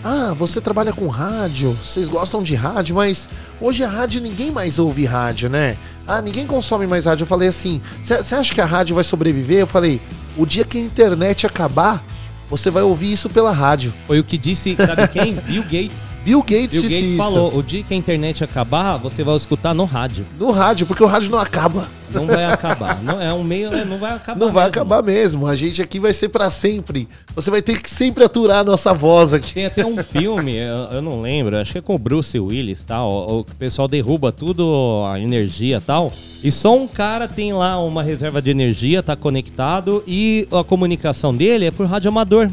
Ah, 0.06 0.34
você 0.36 0.60
trabalha 0.60 0.92
com 0.92 1.08
rádio, 1.08 1.74
vocês 1.82 2.08
gostam 2.08 2.42
de 2.42 2.54
rádio, 2.54 2.94
mas 2.94 3.26
hoje 3.58 3.82
a 3.82 3.88
rádio 3.88 4.20
ninguém 4.20 4.50
mais 4.50 4.78
ouve 4.78 5.06
rádio, 5.06 5.48
né? 5.48 5.78
Ah, 6.06 6.20
ninguém 6.20 6.46
consome 6.46 6.86
mais 6.86 7.06
rádio. 7.06 7.24
Eu 7.24 7.28
falei 7.28 7.48
assim: 7.48 7.80
você 8.02 8.34
acha 8.34 8.54
que 8.54 8.60
a 8.60 8.66
rádio 8.66 8.94
vai 8.94 9.04
sobreviver? 9.04 9.60
Eu 9.60 9.66
falei: 9.66 10.00
o 10.36 10.44
dia 10.44 10.64
que 10.64 10.78
a 10.78 10.80
internet 10.80 11.46
acabar, 11.46 12.04
você 12.50 12.70
vai 12.70 12.82
ouvir 12.82 13.12
isso 13.12 13.28
pela 13.30 13.50
rádio. 13.50 13.92
Foi 14.06 14.20
o 14.20 14.24
que 14.24 14.36
disse, 14.36 14.76
sabe 14.76 15.08
quem? 15.08 15.34
Bill 15.46 15.62
Gates. 15.62 16.06
Bill 16.24 16.40
Gates 16.40 16.68
Bill 16.68 16.82
disse 16.82 16.94
Gates 16.94 17.12
isso. 17.12 17.16
falou, 17.16 17.56
o 17.56 17.62
dia 17.62 17.82
que 17.82 17.94
a 17.94 17.96
internet 17.96 18.44
acabar, 18.44 18.96
você 18.96 19.24
vai 19.24 19.34
escutar 19.36 19.74
no 19.74 19.84
rádio. 19.84 20.26
No 20.38 20.50
rádio, 20.50 20.86
porque 20.86 21.02
o 21.02 21.06
rádio 21.06 21.30
não 21.30 21.38
acaba. 21.38 21.88
Não 22.10 22.26
vai 22.26 22.44
acabar. 22.44 23.02
Não 23.02 23.20
é 23.20 23.32
um 23.32 23.42
meio, 23.42 23.72
é, 23.72 23.84
não 23.84 23.98
vai 23.98 24.12
acabar. 24.12 24.38
Não 24.38 24.52
vai 24.52 24.64
mesmo. 24.64 24.80
acabar 24.80 25.02
mesmo. 25.02 25.46
A 25.46 25.56
gente 25.56 25.82
aqui 25.82 25.98
vai 25.98 26.12
ser 26.12 26.28
pra 26.28 26.50
sempre. 26.50 27.08
Você 27.34 27.50
vai 27.50 27.62
ter 27.62 27.80
que 27.80 27.90
sempre 27.90 28.24
aturar 28.24 28.58
a 28.58 28.64
nossa 28.64 28.92
voz 28.92 29.32
aqui. 29.34 29.54
Tem 29.54 29.66
até 29.66 29.84
um 29.84 29.96
filme, 30.02 30.56
eu, 30.56 30.96
eu 30.96 31.02
não 31.02 31.20
lembro, 31.20 31.56
acho 31.56 31.72
que 31.72 31.78
é 31.78 31.80
com 31.80 31.94
o 31.94 31.98
Bruce 31.98 32.38
Willis 32.38 32.82
e 32.82 32.86
tal, 32.86 33.10
o, 33.10 33.40
o 33.40 33.44
pessoal 33.44 33.88
derruba 33.88 34.32
tudo, 34.32 35.04
a 35.06 35.18
energia 35.18 35.76
e 35.76 35.80
tal, 35.80 36.12
e 36.42 36.50
só 36.50 36.76
um 36.76 36.86
cara 36.86 37.28
tem 37.28 37.52
lá 37.52 37.82
uma 37.82 38.02
reserva 38.02 38.40
de 38.40 38.50
energia, 38.50 39.02
tá 39.02 39.16
conectado, 39.16 40.02
e 40.06 40.46
a 40.52 40.64
comunicação 40.64 41.34
dele 41.34 41.66
é 41.66 41.70
por 41.70 41.86
rádio 41.86 42.08
amador. 42.08 42.50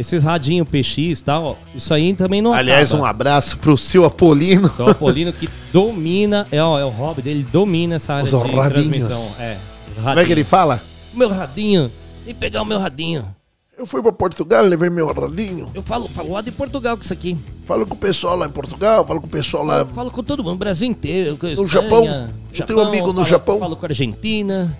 Esses 0.00 0.22
radinho 0.22 0.64
PX 0.64 0.96
e 1.20 1.24
tal, 1.24 1.58
isso 1.74 1.92
aí 1.92 2.14
também 2.14 2.40
não 2.40 2.54
Aliás, 2.54 2.92
um 2.92 2.96
acaba. 2.98 3.10
abraço 3.10 3.58
pro 3.58 3.76
seu 3.76 4.04
Apolino. 4.06 4.70
O 4.78 4.90
Apolino 4.90 5.30
que 5.32 5.46
domina, 5.72 6.46
é, 6.50 6.62
ó, 6.62 6.78
é 6.78 6.84
o 6.84 6.88
hobby 6.88 7.20
dele, 7.20 7.46
domina 7.52 7.96
essa 7.96 8.14
área 8.14 8.24
Os 8.24 8.30
de 8.30 8.50
radinhos. 8.50 8.72
transmissão. 8.72 9.34
É, 9.38 9.56
Como 10.02 10.18
é 10.18 10.24
que 10.24 10.32
ele 10.32 10.42
fala? 10.44 10.82
Meu 11.12 11.28
radinho, 11.28 11.90
vem 12.24 12.34
pegar 12.34 12.62
o 12.62 12.64
meu 12.64 12.78
radinho. 12.78 13.26
Eu 13.80 13.86
fui 13.86 14.02
pra 14.02 14.12
Portugal, 14.12 14.62
levei 14.62 14.90
meu 14.90 15.06
radinho. 15.06 15.70
Eu 15.72 15.82
falo, 15.82 16.06
falo 16.06 16.34
lá 16.34 16.42
de 16.42 16.52
Portugal 16.52 16.98
com 16.98 17.02
isso 17.02 17.14
aqui. 17.14 17.34
Falo 17.64 17.86
com 17.86 17.94
o 17.94 17.96
pessoal 17.96 18.36
lá 18.36 18.44
em 18.44 18.50
Portugal, 18.50 19.06
falo 19.06 19.22
com 19.22 19.26
o 19.26 19.30
pessoal 19.30 19.64
lá. 19.64 19.78
Eu 19.78 19.86
falo 19.86 20.10
com 20.10 20.22
todo 20.22 20.44
mundo, 20.44 20.58
Brasil 20.58 20.86
inteiro. 20.86 21.38
Com 21.38 21.46
a 21.46 21.48
No 21.48 21.64
Espanha, 21.64 21.82
Japão? 21.82 22.30
Eu 22.58 22.66
tenho 22.66 22.78
um 22.78 22.82
amigo 22.82 23.06
no 23.06 23.14
falo, 23.14 23.24
Japão. 23.24 23.58
Falo 23.58 23.76
com 23.76 23.86
a 23.86 23.88
Argentina. 23.88 24.78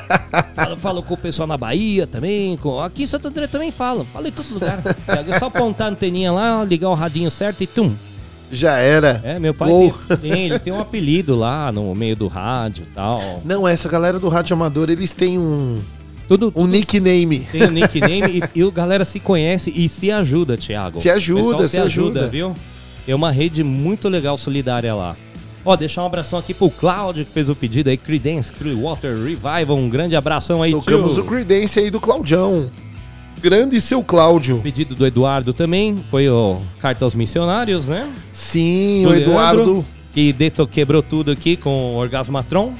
falo, 0.56 0.76
falo 0.78 1.02
com 1.02 1.12
o 1.12 1.16
pessoal 1.18 1.46
na 1.46 1.58
Bahia 1.58 2.06
também. 2.06 2.56
Com... 2.56 2.80
Aqui 2.80 3.02
em 3.02 3.06
Santo 3.06 3.28
André 3.28 3.48
também 3.48 3.70
falo. 3.70 4.06
Falo 4.06 4.26
em 4.26 4.32
todo 4.32 4.50
lugar. 4.54 4.82
É 5.06 5.38
só 5.38 5.48
apontar 5.48 5.88
a 5.88 5.90
anteninha 5.90 6.32
lá, 6.32 6.64
ligar 6.64 6.88
o 6.88 6.94
radinho 6.94 7.30
certo 7.30 7.62
e 7.62 7.66
tum. 7.66 7.94
Já 8.50 8.78
era. 8.78 9.20
É, 9.24 9.38
meu 9.38 9.52
pai 9.52 9.68
tem, 10.22 10.46
ele 10.46 10.58
tem 10.58 10.72
um 10.72 10.80
apelido 10.80 11.36
lá 11.36 11.70
no 11.70 11.94
meio 11.94 12.16
do 12.16 12.28
rádio 12.28 12.86
e 12.90 12.94
tal. 12.94 13.42
Não, 13.44 13.68
essa 13.68 13.90
galera 13.90 14.18
do 14.18 14.30
rádio 14.30 14.54
amador, 14.54 14.88
eles 14.88 15.12
têm 15.12 15.38
um, 15.38 15.82
Tudo, 16.28 16.52
um 16.54 16.66
nickname. 16.66 17.40
tem 17.50 17.62
o 17.64 17.70
nickname 17.70 18.40
e, 18.54 18.58
e 18.60 18.62
o 18.62 18.70
galera 18.70 19.04
se 19.04 19.18
conhece 19.18 19.72
e 19.74 19.88
se 19.88 20.10
ajuda, 20.10 20.56
Thiago. 20.58 21.00
Se 21.00 21.08
ajuda, 21.08 21.40
pessoal 21.42 21.68
se 21.68 21.78
ajuda. 21.78 22.28
viu? 22.28 22.54
Tem 23.06 23.14
uma 23.14 23.30
rede 23.32 23.64
muito 23.64 24.08
legal 24.08 24.36
solidária 24.36 24.94
lá. 24.94 25.16
Ó, 25.64 25.74
deixar 25.74 26.02
um 26.02 26.06
abração 26.06 26.38
aqui 26.38 26.52
pro 26.52 26.70
Cláudio 26.70 27.24
que 27.24 27.32
fez 27.32 27.48
o 27.48 27.56
pedido 27.56 27.88
aí, 27.88 27.96
Creedence 27.96 28.52
Clearwater 28.52 29.14
Revival. 29.16 29.76
Um 29.76 29.88
grande 29.88 30.14
abração 30.14 30.62
aí, 30.62 30.72
Tocamos 30.72 31.14
tio. 31.14 31.24
o 31.24 31.26
Credence 31.26 31.80
aí 31.80 31.90
do 31.90 32.00
Claudião. 32.00 32.70
Grande 33.40 33.80
seu 33.80 34.02
Cláudio. 34.02 34.60
Pedido 34.62 34.94
do 34.94 35.06
Eduardo 35.06 35.52
também, 35.52 36.02
foi 36.10 36.28
o 36.28 36.58
Carta 36.80 37.04
aos 37.04 37.14
Missionários, 37.14 37.88
né? 37.88 38.10
Sim, 38.32 39.02
Do 39.02 39.08
o 39.08 39.12
Leandro, 39.12 39.30
Eduardo. 39.30 39.86
Que 40.12 40.32
deto, 40.32 40.66
quebrou 40.66 41.02
tudo 41.02 41.30
aqui 41.30 41.56
com 41.56 41.94
o 41.94 41.96
Orgasmatron. 41.96 42.72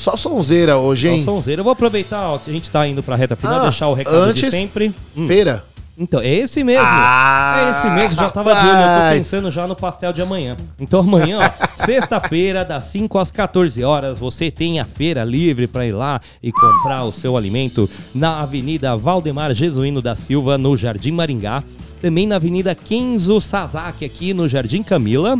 Só 0.00 0.16
sonzeira 0.16 0.78
hoje, 0.78 1.08
hein? 1.08 1.20
Então, 1.20 1.34
sonzeiro. 1.34 1.60
Eu 1.60 1.64
vou 1.64 1.72
aproveitar, 1.74 2.30
ó, 2.30 2.38
que 2.38 2.48
a 2.50 2.52
gente 2.54 2.70
tá 2.70 2.88
indo 2.88 3.02
pra 3.02 3.16
reta 3.16 3.36
final, 3.36 3.56
Ah, 3.56 3.62
deixar 3.64 3.86
o 3.88 3.92
recado 3.92 4.14
de 4.24 4.30
antes- 4.30 4.50
sempre. 4.50 4.94
Hum. 5.14 5.26
Feira. 5.26 5.62
Então, 5.98 6.18
é 6.22 6.34
esse 6.36 6.64
mesmo. 6.64 6.86
Ah, 6.88 7.66
é 7.66 7.70
esse 7.70 7.90
mesmo, 7.90 8.16
já 8.16 8.30
tava 8.30 8.54
de 8.54 8.60
olho, 8.60 8.68
eu 8.68 8.72
tô 8.72 8.78
rapaz. 8.80 9.18
pensando 9.18 9.50
já 9.50 9.66
no 9.66 9.76
pastel 9.76 10.10
de 10.14 10.22
amanhã. 10.22 10.56
Então 10.78 11.00
amanhã, 11.00 11.40
ó, 11.40 11.66
sexta-feira, 11.84 12.64
das 12.64 12.84
5 12.84 13.18
às 13.18 13.30
14 13.30 13.84
horas, 13.84 14.18
você 14.18 14.50
tem 14.50 14.80
a 14.80 14.86
feira 14.86 15.22
livre 15.22 15.66
pra 15.66 15.84
ir 15.84 15.92
lá 15.92 16.18
e 16.42 16.50
comprar 16.50 17.04
o 17.04 17.12
seu 17.12 17.36
alimento 17.36 17.86
na 18.14 18.40
Avenida 18.40 18.96
Valdemar 18.96 19.52
Jesuíno 19.52 20.00
da 20.00 20.14
Silva, 20.14 20.56
no 20.56 20.74
Jardim 20.78 21.12
Maringá. 21.12 21.62
Também 22.00 22.26
na 22.26 22.36
Avenida 22.36 22.74
Kenzo 22.74 23.38
Sasaki, 23.38 24.06
aqui 24.06 24.32
no 24.32 24.48
Jardim 24.48 24.82
Camila. 24.82 25.38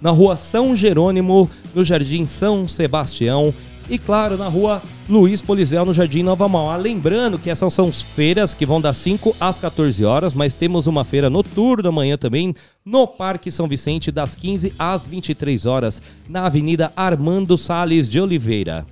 Na 0.00 0.10
Rua 0.10 0.36
São 0.36 0.76
Jerônimo, 0.76 1.50
no 1.74 1.82
Jardim 1.82 2.28
São 2.28 2.68
Sebastião. 2.68 3.52
E 3.88 3.98
claro, 3.98 4.36
na 4.36 4.48
rua 4.48 4.82
Luiz 5.08 5.40
Polizel, 5.40 5.84
no 5.84 5.94
Jardim 5.94 6.22
Nova 6.24 6.48
Mauá. 6.48 6.76
Lembrando 6.76 7.38
que 7.38 7.48
essas 7.48 7.72
são 7.72 7.88
as 7.88 8.02
feiras 8.02 8.52
que 8.52 8.66
vão 8.66 8.80
das 8.80 8.96
5 8.96 9.36
às 9.40 9.58
14 9.58 10.04
horas, 10.04 10.34
mas 10.34 10.54
temos 10.54 10.88
uma 10.88 11.04
feira 11.04 11.30
noturna 11.30 11.88
amanhã 11.88 12.16
também 12.16 12.52
no 12.84 13.06
Parque 13.06 13.50
São 13.50 13.68
Vicente, 13.68 14.10
das 14.10 14.34
15 14.34 14.72
às 14.76 15.02
23 15.02 15.66
horas, 15.66 16.02
na 16.28 16.46
Avenida 16.46 16.92
Armando 16.96 17.56
Sales 17.56 18.08
de 18.08 18.20
Oliveira. 18.20 18.84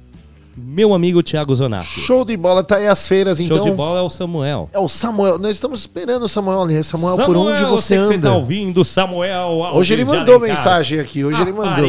Meu 0.56 0.94
amigo 0.94 1.20
Thiago 1.20 1.52
Zonatti. 1.52 2.00
Show 2.00 2.24
de 2.24 2.36
bola, 2.36 2.62
tá 2.62 2.76
aí 2.76 2.86
as 2.86 3.08
feiras, 3.08 3.38
Show 3.38 3.46
então. 3.46 3.62
de 3.64 3.72
bola 3.72 3.98
é 3.98 4.02
o 4.02 4.08
Samuel. 4.08 4.70
É 4.72 4.78
o 4.78 4.88
Samuel. 4.88 5.36
Nós 5.36 5.56
estamos 5.56 5.80
esperando 5.80 6.22
o 6.22 6.28
Samuel, 6.28 6.64
né? 6.66 6.80
Samuel, 6.84 7.16
por 7.26 7.36
onde 7.36 7.64
você 7.64 7.98
que 7.98 8.04
Você 8.04 8.14
anda? 8.14 8.28
tá 8.28 8.36
ouvindo, 8.36 8.84
Samuel. 8.84 9.64
Alves 9.64 9.80
Hoje 9.80 9.94
ele 9.94 10.04
mandou 10.04 10.38
mensagem 10.38 11.00
aqui, 11.00 11.24
hoje 11.24 11.42
ele 11.42 11.52
mandou. 11.52 11.84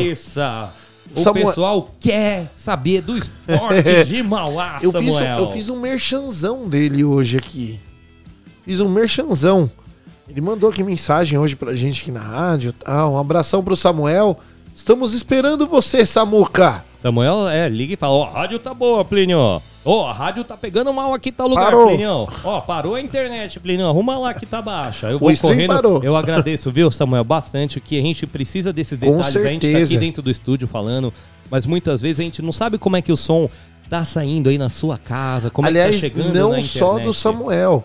O 1.13 1.21
Samuel- 1.21 1.47
pessoal 1.47 1.91
quer 1.99 2.51
saber 2.55 3.01
do 3.01 3.17
esporte 3.17 4.05
de 4.05 4.23
Mauá, 4.23 4.79
Eu 4.81 4.91
fiz, 4.91 5.01
um, 5.01 5.11
Samuel. 5.17 5.37
eu 5.39 5.51
fiz 5.51 5.69
um 5.69 5.79
merchanzão 5.79 6.67
dele 6.67 7.03
hoje 7.03 7.37
aqui. 7.37 7.79
Fiz 8.63 8.79
um 8.81 8.89
merchanzão. 8.89 9.69
Ele 10.27 10.41
mandou 10.41 10.69
aqui 10.69 10.83
mensagem 10.83 11.37
hoje 11.37 11.55
pra 11.55 11.75
gente 11.75 12.01
aqui 12.01 12.11
na 12.11 12.19
rádio. 12.19 12.73
Tá? 12.73 13.07
Um 13.07 13.17
abração 13.17 13.63
pro 13.63 13.75
Samuel. 13.75 14.39
Estamos 14.73 15.13
esperando 15.13 15.67
você, 15.67 16.05
Samuca. 16.05 16.83
Samuel, 17.05 17.47
é, 17.47 17.69
liga 17.69 17.93
e 17.93 17.95
fala, 17.95 18.15
ó, 18.15 18.23
a 18.23 18.29
rádio 18.31 18.57
tá 18.57 18.73
boa, 18.73 19.05
Plínio. 19.05 19.61
Ó, 19.85 20.07
a 20.07 20.11
rádio 20.11 20.43
tá 20.43 20.57
pegando 20.57 20.91
mal 20.91 21.13
aqui, 21.13 21.31
tá 21.31 21.45
lugar, 21.45 21.65
Parou. 21.65 21.89
Plínio. 21.89 22.27
Ó, 22.43 22.61
parou 22.61 22.95
a 22.95 22.99
internet, 23.01 23.59
Plínio. 23.59 23.85
Arruma 23.85 24.17
lá 24.17 24.33
que 24.33 24.43
tá 24.43 24.59
baixa. 24.59 25.11
Eu 25.11 25.17
O 25.17 25.19
vou 25.19 25.37
correndo. 25.37 25.67
parou. 25.67 26.03
Eu 26.03 26.15
agradeço, 26.15 26.71
viu, 26.71 26.89
Samuel, 26.89 27.23
bastante, 27.23 27.79
que 27.79 27.99
a 27.99 28.01
gente 28.01 28.25
precisa 28.25 28.73
desses 28.73 28.97
Com 28.97 29.17
detalhes. 29.17 29.35
A 29.35 29.43
gente 29.49 29.71
tá 29.71 29.77
aqui 29.77 29.97
dentro 29.99 30.23
do 30.23 30.31
estúdio 30.31 30.67
falando, 30.67 31.13
mas 31.47 31.67
muitas 31.67 32.01
vezes 32.01 32.19
a 32.21 32.23
gente 32.23 32.41
não 32.41 32.51
sabe 32.51 32.79
como 32.79 32.95
é 32.95 33.03
que 33.03 33.11
o 33.11 33.15
som 33.15 33.47
tá 33.87 34.03
saindo 34.03 34.49
aí 34.49 34.57
na 34.57 34.69
sua 34.69 34.97
casa, 34.97 35.51
como 35.51 35.67
é 35.67 35.69
Aliás, 35.69 35.97
que 35.97 36.09
tá 36.09 36.17
chegando 36.17 36.33
não 36.33 36.59
só 36.63 36.97
do 36.97 37.13
Samuel. 37.13 37.83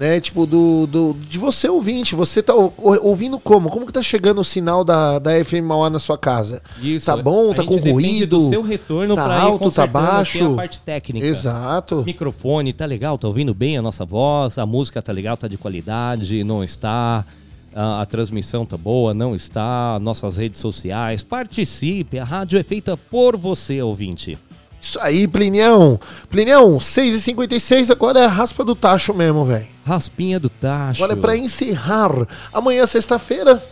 Né, 0.00 0.18
tipo, 0.18 0.46
do, 0.46 0.86
do, 0.86 1.14
de 1.28 1.36
você 1.36 1.68
ouvinte, 1.68 2.14
você 2.14 2.42
tá 2.42 2.54
ou- 2.54 2.72
ouvindo 2.78 3.38
como? 3.38 3.68
Como 3.68 3.84
que 3.84 3.92
tá 3.92 4.02
chegando 4.02 4.40
o 4.40 4.44
sinal 4.44 4.82
da, 4.82 5.18
da 5.18 5.32
FM 5.44 5.62
Mauá 5.62 5.90
na 5.90 5.98
sua 5.98 6.16
casa? 6.16 6.62
Isso, 6.82 7.04
tá 7.04 7.18
bom? 7.18 7.50
a 7.50 7.54
Tá 7.54 7.64
com 7.64 7.76
ruído? 7.76 8.38
do 8.38 8.48
seu 8.48 8.62
retorno 8.62 9.14
tá 9.14 9.38
alto, 9.38 9.70
tá 9.70 9.86
baixo? 9.86 10.54
a 10.54 10.56
parte 10.56 10.80
técnica. 10.80 11.26
Exato. 11.26 12.02
Microfone, 12.06 12.72
tá 12.72 12.86
legal? 12.86 13.18
Tá 13.18 13.28
ouvindo 13.28 13.52
bem 13.52 13.76
a 13.76 13.82
nossa 13.82 14.06
voz? 14.06 14.56
A 14.56 14.64
música 14.64 15.02
tá 15.02 15.12
legal? 15.12 15.36
Tá 15.36 15.46
de 15.46 15.58
qualidade? 15.58 16.42
Não 16.44 16.64
está? 16.64 17.22
A, 17.74 18.00
a 18.00 18.06
transmissão 18.06 18.64
tá 18.64 18.78
boa? 18.78 19.12
Não 19.12 19.34
está? 19.34 19.98
Nossas 20.00 20.38
redes 20.38 20.62
sociais. 20.62 21.22
Participe! 21.22 22.18
A 22.18 22.24
rádio 22.24 22.58
é 22.58 22.62
feita 22.62 22.96
por 22.96 23.36
você, 23.36 23.82
ouvinte. 23.82 24.38
Isso 24.80 24.98
aí, 25.00 25.28
Plinião. 25.28 25.98
Plinião, 26.30 26.78
6h56, 26.78 27.90
agora 27.90 28.20
é 28.20 28.24
a 28.24 28.28
raspa 28.28 28.64
do 28.64 28.74
tacho 28.74 29.12
mesmo, 29.12 29.44
velho. 29.44 29.66
Raspinha 29.84 30.40
do 30.40 30.48
tacho. 30.48 31.02
Agora 31.02 31.18
é 31.18 31.20
pra 31.20 31.36
encerrar. 31.36 32.10
Amanhã, 32.52 32.86
sexta-feira. 32.86 33.62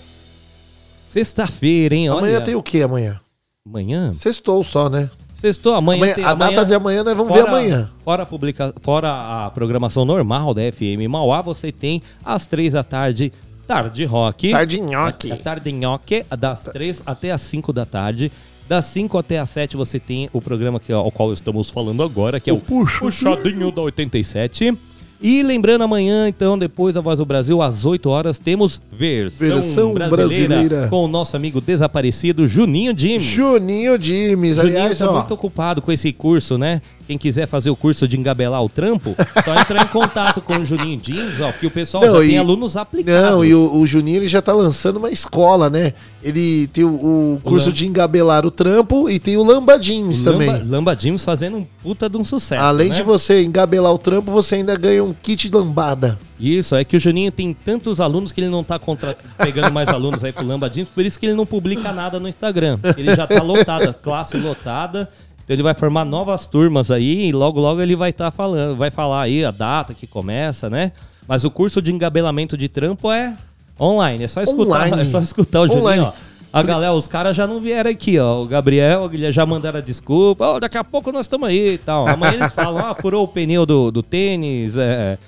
Sexta-feira, 1.08 1.94
hein? 1.94 2.10
Olha. 2.10 2.18
Amanhã 2.18 2.40
tem 2.40 2.54
o 2.54 2.62
que 2.62 2.82
amanhã? 2.82 3.20
Amanhã? 3.66 4.12
Sextou 4.14 4.62
só, 4.62 4.88
né? 4.90 5.10
Sextou, 5.32 5.74
amanhã, 5.74 5.98
Amanhã- 5.98 6.14
tem... 6.14 6.24
a 6.24 6.30
amanhã- 6.30 6.50
data 6.50 6.66
de 6.66 6.74
amanhã 6.74 7.04
nós 7.04 7.16
vamos 7.16 7.32
ver 7.32 7.46
amanhã. 7.46 7.90
Fora 8.04 8.24
a, 8.24 8.26
publica... 8.26 8.74
fora 8.82 9.08
a 9.46 9.50
programação 9.50 10.04
normal 10.04 10.52
da 10.52 10.62
FM 10.72 11.08
Mauá, 11.08 11.40
você 11.40 11.70
tem 11.70 12.02
às 12.24 12.44
três 12.44 12.72
da 12.72 12.82
tarde, 12.82 13.32
Tarde 13.66 14.04
Rock. 14.04 14.50
Tarde 14.50 14.80
Nhoque. 14.80 15.30
É, 15.30 15.36
Tarde 15.36 15.70
Nhoque, 15.70 16.24
das 16.38 16.64
três 16.64 17.02
até 17.06 17.30
as 17.30 17.42
cinco 17.42 17.72
da 17.72 17.84
tarde. 17.86 18.32
Das 18.68 18.84
5 18.84 19.16
até 19.16 19.38
as 19.38 19.48
7 19.48 19.78
você 19.78 19.98
tem 19.98 20.28
o 20.30 20.42
programa 20.42 20.78
que, 20.78 20.92
ao 20.92 21.10
qual 21.10 21.32
estamos 21.32 21.70
falando 21.70 22.02
agora, 22.02 22.38
que 22.38 22.50
é 22.50 22.52
o, 22.52 22.58
Puxadinho 22.58 23.72
da 23.72 23.80
87. 23.80 24.76
E 25.20 25.42
lembrando, 25.42 25.82
amanhã, 25.82 26.28
então, 26.28 26.56
depois 26.56 26.94
da 26.94 27.00
Voz 27.00 27.18
do 27.18 27.24
Brasil, 27.24 27.60
às 27.60 27.84
8 27.84 28.08
horas, 28.08 28.38
temos 28.38 28.80
versão, 28.92 29.48
Versão 29.48 29.92
brasileira, 29.94 30.48
brasileira. 30.48 30.88
com 30.88 31.04
o 31.04 31.08
nosso 31.08 31.34
amigo 31.36 31.60
desaparecido 31.60 32.46
Juninho 32.46 32.94
Dimes. 32.94 33.22
Juninho 33.24 33.98
Dimes, 33.98 34.54
Juninho 34.56 34.76
aliás, 34.78 34.98
tá 34.98 35.10
ó. 35.10 35.14
muito 35.18 35.34
ocupado 35.34 35.82
com 35.82 35.90
esse 35.90 36.12
curso, 36.12 36.56
né? 36.56 36.80
Quem 37.08 37.16
quiser 37.18 37.48
fazer 37.48 37.70
o 37.70 37.74
curso 37.74 38.06
de 38.06 38.18
engabelar 38.18 38.62
o 38.62 38.68
trampo, 38.68 39.16
só 39.42 39.54
entrar 39.58 39.82
em 39.82 39.88
contato 39.88 40.40
com 40.42 40.58
o 40.58 40.64
Juninho 40.64 40.98
Dimes, 41.00 41.40
ó, 41.40 41.50
que 41.50 41.66
o 41.66 41.70
pessoal 41.70 42.04
já 42.04 42.20
tem 42.20 42.38
alunos 42.38 42.76
aplicados. 42.76 43.30
Não, 43.30 43.44
e 43.44 43.54
o, 43.54 43.76
o 43.80 43.86
Juninho 43.86 44.18
ele 44.18 44.28
já 44.28 44.42
tá 44.42 44.52
lançando 44.52 44.98
uma 44.98 45.10
escola, 45.10 45.68
né? 45.70 45.94
Ele 46.22 46.66
tem 46.68 46.84
o, 46.84 47.34
o 47.34 47.40
curso 47.42 47.68
Lam- 47.68 47.74
de 47.74 47.86
engabelar 47.86 48.44
o 48.44 48.50
trampo 48.50 49.08
e 49.08 49.18
tem 49.18 49.36
o 49.36 49.42
Lambadins 49.42 50.22
também. 50.22 50.48
Lamba, 50.50 50.64
Lamba 50.68 50.96
Dimes 50.96 51.24
fazendo 51.24 51.56
um 51.58 51.66
puta 51.82 52.08
de 52.10 52.16
um 52.18 52.24
sucesso. 52.24 52.62
Além 52.62 52.88
né? 52.90 52.94
de 52.96 53.02
você 53.02 53.42
engabelar 53.42 53.92
o 53.94 53.98
trampo, 53.98 54.30
você 54.30 54.56
ainda 54.56 54.76
ganha 54.76 55.02
um 55.02 55.07
kit 55.14 55.48
de 55.48 55.54
lambada. 55.54 56.18
Isso, 56.38 56.74
é 56.74 56.84
que 56.84 56.96
o 56.96 57.00
Juninho 57.00 57.30
tem 57.30 57.52
tantos 57.52 58.00
alunos 58.00 58.32
que 58.32 58.40
ele 58.40 58.48
não 58.48 58.64
tá 58.64 58.78
contra... 58.78 59.16
pegando 59.36 59.72
mais 59.72 59.88
alunos 59.88 60.22
aí 60.24 60.32
pro 60.32 60.46
Lamba 60.46 60.68
Dimes, 60.68 60.88
por 60.88 61.04
isso 61.04 61.18
que 61.18 61.26
ele 61.26 61.34
não 61.34 61.46
publica 61.46 61.92
nada 61.92 62.18
no 62.18 62.28
Instagram. 62.28 62.78
Ele 62.96 63.14
já 63.14 63.26
tá 63.26 63.42
lotado, 63.42 63.92
classe 63.94 64.36
lotada. 64.36 65.08
Então 65.44 65.54
ele 65.54 65.62
vai 65.62 65.74
formar 65.74 66.04
novas 66.04 66.46
turmas 66.46 66.90
aí 66.90 67.28
e 67.28 67.32
logo 67.32 67.58
logo 67.58 67.80
ele 67.80 67.96
vai 67.96 68.10
estar 68.10 68.30
falando, 68.30 68.76
vai 68.76 68.90
falar 68.90 69.22
aí 69.22 69.44
a 69.44 69.50
data 69.50 69.94
que 69.94 70.06
começa, 70.06 70.68
né? 70.68 70.92
Mas 71.26 71.44
o 71.44 71.50
curso 71.50 71.80
de 71.80 71.90
engabelamento 71.90 72.56
de 72.56 72.68
trampo 72.68 73.10
é 73.10 73.34
online, 73.80 74.24
é 74.24 74.28
só 74.28 74.42
escutar, 74.42 74.86
Online. 74.86 75.02
é 75.02 75.04
só 75.06 75.20
escutar 75.20 75.60
o 75.62 75.66
Juninho, 75.66 75.84
Online. 75.84 76.02
ó. 76.02 76.12
A 76.52 76.62
galera, 76.62 76.92
os 76.92 77.06
caras 77.06 77.36
já 77.36 77.46
não 77.46 77.60
vieram 77.60 77.90
aqui, 77.90 78.18
ó. 78.18 78.42
O 78.42 78.46
Gabriel, 78.46 79.02
o 79.02 79.08
Guilherme 79.08 79.32
já 79.32 79.44
mandaram 79.44 79.78
a 79.78 79.82
desculpa. 79.82 80.46
Ó, 80.46 80.60
daqui 80.60 80.78
a 80.78 80.84
pouco 80.84 81.12
nós 81.12 81.26
estamos 81.26 81.48
aí 81.48 81.74
e 81.74 81.78
tal. 81.78 82.08
Amanhã 82.08 82.34
eles 82.34 82.52
falam, 82.52 82.86
ah, 82.86 82.94
furou 82.94 83.24
o 83.24 83.28
pneu 83.28 83.66
do, 83.66 83.90
do 83.90 84.02
tênis, 84.02 84.76
é... 84.76 85.18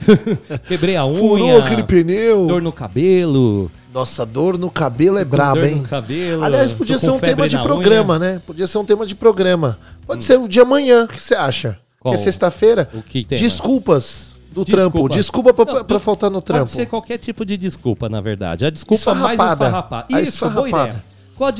quebrei 0.66 0.96
a 0.96 1.04
unha. 1.04 1.18
Furou 1.18 1.58
aquele 1.58 1.82
pneu. 1.82 2.46
Dor 2.46 2.62
no 2.62 2.72
cabelo. 2.72 3.70
Nossa, 3.92 4.24
dor 4.24 4.56
no 4.56 4.70
cabelo 4.70 5.18
é 5.18 5.24
dor 5.24 5.64
hein? 5.64 5.76
no 5.76 5.88
cabelo. 5.88 6.44
Aliás, 6.44 6.72
podia 6.72 6.98
ser 6.98 7.10
um 7.10 7.18
tema 7.18 7.48
de 7.48 7.58
programa, 7.58 8.16
unha. 8.16 8.30
Hum. 8.30 8.32
né? 8.34 8.42
Podia 8.46 8.66
ser 8.66 8.78
um 8.78 8.84
tema 8.84 9.04
de 9.04 9.14
programa. 9.14 9.78
Pode 10.06 10.24
ser 10.24 10.38
o 10.38 10.48
de 10.48 10.60
amanhã, 10.60 11.04
o 11.04 11.08
que 11.08 11.20
você 11.20 11.34
acha? 11.34 11.78
Qual? 11.98 12.14
Que 12.14 12.20
é 12.20 12.22
sexta-feira. 12.22 12.88
O 12.94 13.02
que 13.02 13.24
tema? 13.24 13.40
Desculpas 13.40 14.29
do 14.52 14.64
Desculpa. 14.64 14.90
trampo. 14.90 15.08
Desculpa 15.08 15.54
pra, 15.54 15.64
Não, 15.74 15.84
pra 15.84 15.98
faltar 15.98 16.30
no 16.30 16.42
trampo. 16.42 16.60
Pode 16.64 16.72
ser 16.72 16.86
qualquer 16.86 17.18
tipo 17.18 17.44
de 17.44 17.56
desculpa, 17.56 18.08
na 18.08 18.20
verdade. 18.20 18.64
A 18.66 18.70
desculpa 18.70 18.98
Esfarrapada. 19.00 19.36
mais 19.36 19.52
esfarrapada. 19.52 20.06
A 20.12 20.20
Isso, 20.20 20.40
boa 20.50 20.66
esfarrapada. 20.66 20.88
ideia. 20.90 21.10
Qual 21.36 21.48
a 21.48 21.54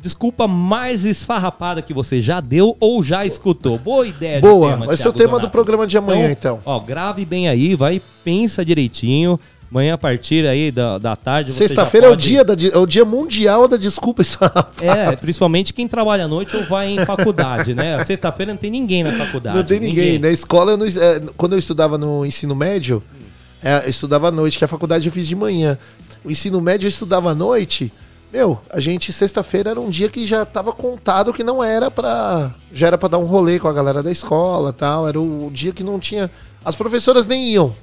desculpa 0.00 0.46
mais 0.46 1.04
esfarrapada 1.04 1.82
que 1.82 1.92
você 1.92 2.22
já 2.22 2.40
deu 2.40 2.76
ou 2.78 3.02
já 3.02 3.26
escutou? 3.26 3.76
Boa 3.76 4.06
ideia 4.06 4.36
de 4.36 4.42
Boa, 4.46 4.70
tema, 4.74 4.86
vai 4.86 4.96
ser 4.96 5.02
o 5.02 5.04
Thiago 5.12 5.18
tema 5.18 5.30
Zonato. 5.32 5.48
do 5.48 5.50
programa 5.50 5.84
de 5.84 5.98
amanhã, 5.98 6.30
então. 6.30 6.60
Ó, 6.64 6.78
grave 6.78 7.24
bem 7.24 7.48
aí, 7.48 7.74
vai, 7.74 8.00
pensa 8.22 8.64
direitinho. 8.64 9.40
Amanhã, 9.70 9.94
a 9.94 9.98
partir 9.98 10.46
aí 10.46 10.70
da, 10.70 10.96
da 10.98 11.16
tarde, 11.16 11.52
Sexta-feira 11.52 12.06
é 12.06 12.10
o 12.10 12.12
pode- 12.12 12.28
dia 12.28 12.44
da, 12.44 12.54
é 12.54 12.78
o 12.78 12.86
dia 12.86 13.04
mundial 13.04 13.66
da 13.66 13.76
desculpa 13.76 14.22
esfarrapada. 14.22 14.70
É, 14.80 15.16
principalmente 15.16 15.72
quem 15.72 15.88
trabalha 15.88 16.24
à 16.24 16.28
noite 16.28 16.56
ou 16.56 16.62
vai 16.64 16.88
em 16.88 17.04
faculdade, 17.04 17.74
né? 17.74 18.02
Sexta-feira 18.04 18.52
não 18.52 18.58
tem 18.58 18.70
ninguém 18.70 19.02
na 19.02 19.12
faculdade. 19.12 19.56
Não 19.56 19.64
tem 19.64 19.80
ninguém. 19.80 20.18
Na 20.18 20.30
escola, 20.30 20.72
eu 20.72 20.76
não- 20.76 20.86
é, 20.86 21.20
quando 21.36 21.54
eu 21.54 21.58
estudava 21.58 21.98
no 21.98 22.24
ensino 22.24 22.54
médio, 22.54 23.02
é, 23.62 23.84
eu 23.86 23.90
estudava 23.90 24.28
à 24.28 24.30
noite, 24.30 24.56
que 24.58 24.64
a 24.64 24.68
faculdade 24.68 25.06
eu 25.08 25.12
fiz 25.12 25.26
de 25.26 25.34
manhã. 25.34 25.76
O 26.24 26.30
ensino 26.30 26.60
médio 26.60 26.86
eu 26.86 26.90
estudava 26.90 27.30
à 27.32 27.34
noite. 27.34 27.92
Meu, 28.32 28.60
a 28.70 28.80
gente, 28.80 29.12
sexta-feira 29.12 29.70
era 29.70 29.80
um 29.80 29.88
dia 29.88 30.08
que 30.08 30.26
já 30.26 30.44
tava 30.44 30.72
contado 30.72 31.32
que 31.32 31.42
não 31.44 31.62
era 31.62 31.90
pra. 31.90 32.54
Já 32.72 32.88
era 32.88 32.98
pra 32.98 33.08
dar 33.08 33.18
um 33.18 33.24
rolê 33.24 33.58
com 33.58 33.66
a 33.68 33.72
galera 33.72 34.02
da 34.02 34.10
escola 34.10 34.72
tal. 34.72 35.08
Era 35.08 35.18
o 35.20 35.50
dia 35.52 35.72
que 35.72 35.82
não 35.84 35.98
tinha. 35.98 36.30
As 36.64 36.74
professoras 36.76 37.26
nem 37.26 37.48
iam. 37.50 37.74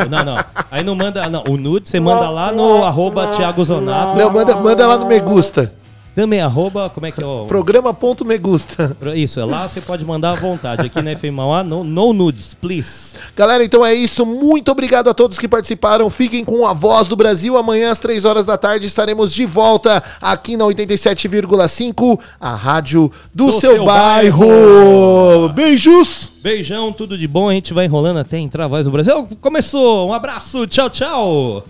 não, 0.09 0.25
não. 0.25 0.45
Aí 0.71 0.85
não 0.85 0.95
manda. 0.95 1.29
Não, 1.29 1.43
o 1.49 1.57
nude 1.57 1.89
você 1.89 1.99
manda 1.99 2.31
lá 2.31 2.53
no 2.53 2.85
arroba 2.85 3.27
Thiago 3.29 3.65
Zonato. 3.65 4.17
Não, 4.17 4.33
manda, 4.33 4.57
manda 4.57 4.87
lá 4.87 4.97
no 4.97 5.07
Me 5.07 5.19
Gusta. 5.19 5.75
Também 6.19 6.41
arroba, 6.41 6.91
como 6.91 7.07
é 7.07 7.13
que 7.13 7.23
é 7.23 7.25
o... 7.25 7.47
Programa.megusta. 7.47 8.97
Isso, 9.15 9.47
lá 9.47 9.69
você 9.69 9.81
pode 9.81 10.05
mandar 10.05 10.31
à 10.31 10.35
vontade. 10.35 10.85
Aqui 10.85 11.01
na 11.01 11.15
FM 11.15 11.31
Mauá, 11.33 11.63
no, 11.63 11.85
no 11.85 12.13
nudes, 12.13 12.55
please. 12.55 13.15
Galera, 13.37 13.63
então 13.63 13.87
é 13.87 13.95
isso. 13.95 14.27
Muito 14.27 14.69
obrigado 14.73 15.09
a 15.09 15.15
todos 15.15 15.39
que 15.39 15.47
participaram. 15.47 16.11
Fiquem 16.11 16.45
com 16.45 16.67
a 16.67 16.73
voz 16.73 17.07
do 17.07 17.15
Brasil. 17.15 17.57
Amanhã, 17.57 17.93
às 17.93 18.01
3 18.01 18.25
horas 18.25 18.45
da 18.45 18.59
tarde, 18.59 18.85
estaremos 18.85 19.33
de 19.33 19.47
volta 19.47 20.03
aqui 20.21 20.57
na 20.57 20.65
87,5, 20.65 22.19
a 22.41 22.53
rádio 22.53 23.13
do, 23.33 23.47
Do 23.47 23.53
seu, 23.53 23.75
seu 23.75 23.85
bairro. 23.85 24.45
bairro. 24.45 25.49
Beijos! 25.51 26.33
Beijão, 26.43 26.93
tudo 26.93 27.17
de 27.17 27.29
bom. 27.29 27.49
A 27.49 27.53
gente 27.53 27.73
vai 27.73 27.85
enrolando 27.85 28.19
até 28.19 28.39
entrar 28.39 28.65
a 28.65 28.69
voz 28.69 28.87
do 28.87 28.91
Brasil. 28.91 29.29
Começou, 29.41 30.09
um 30.09 30.13
abraço, 30.13 30.67
tchau, 30.67 30.91
tchau. 30.91 31.65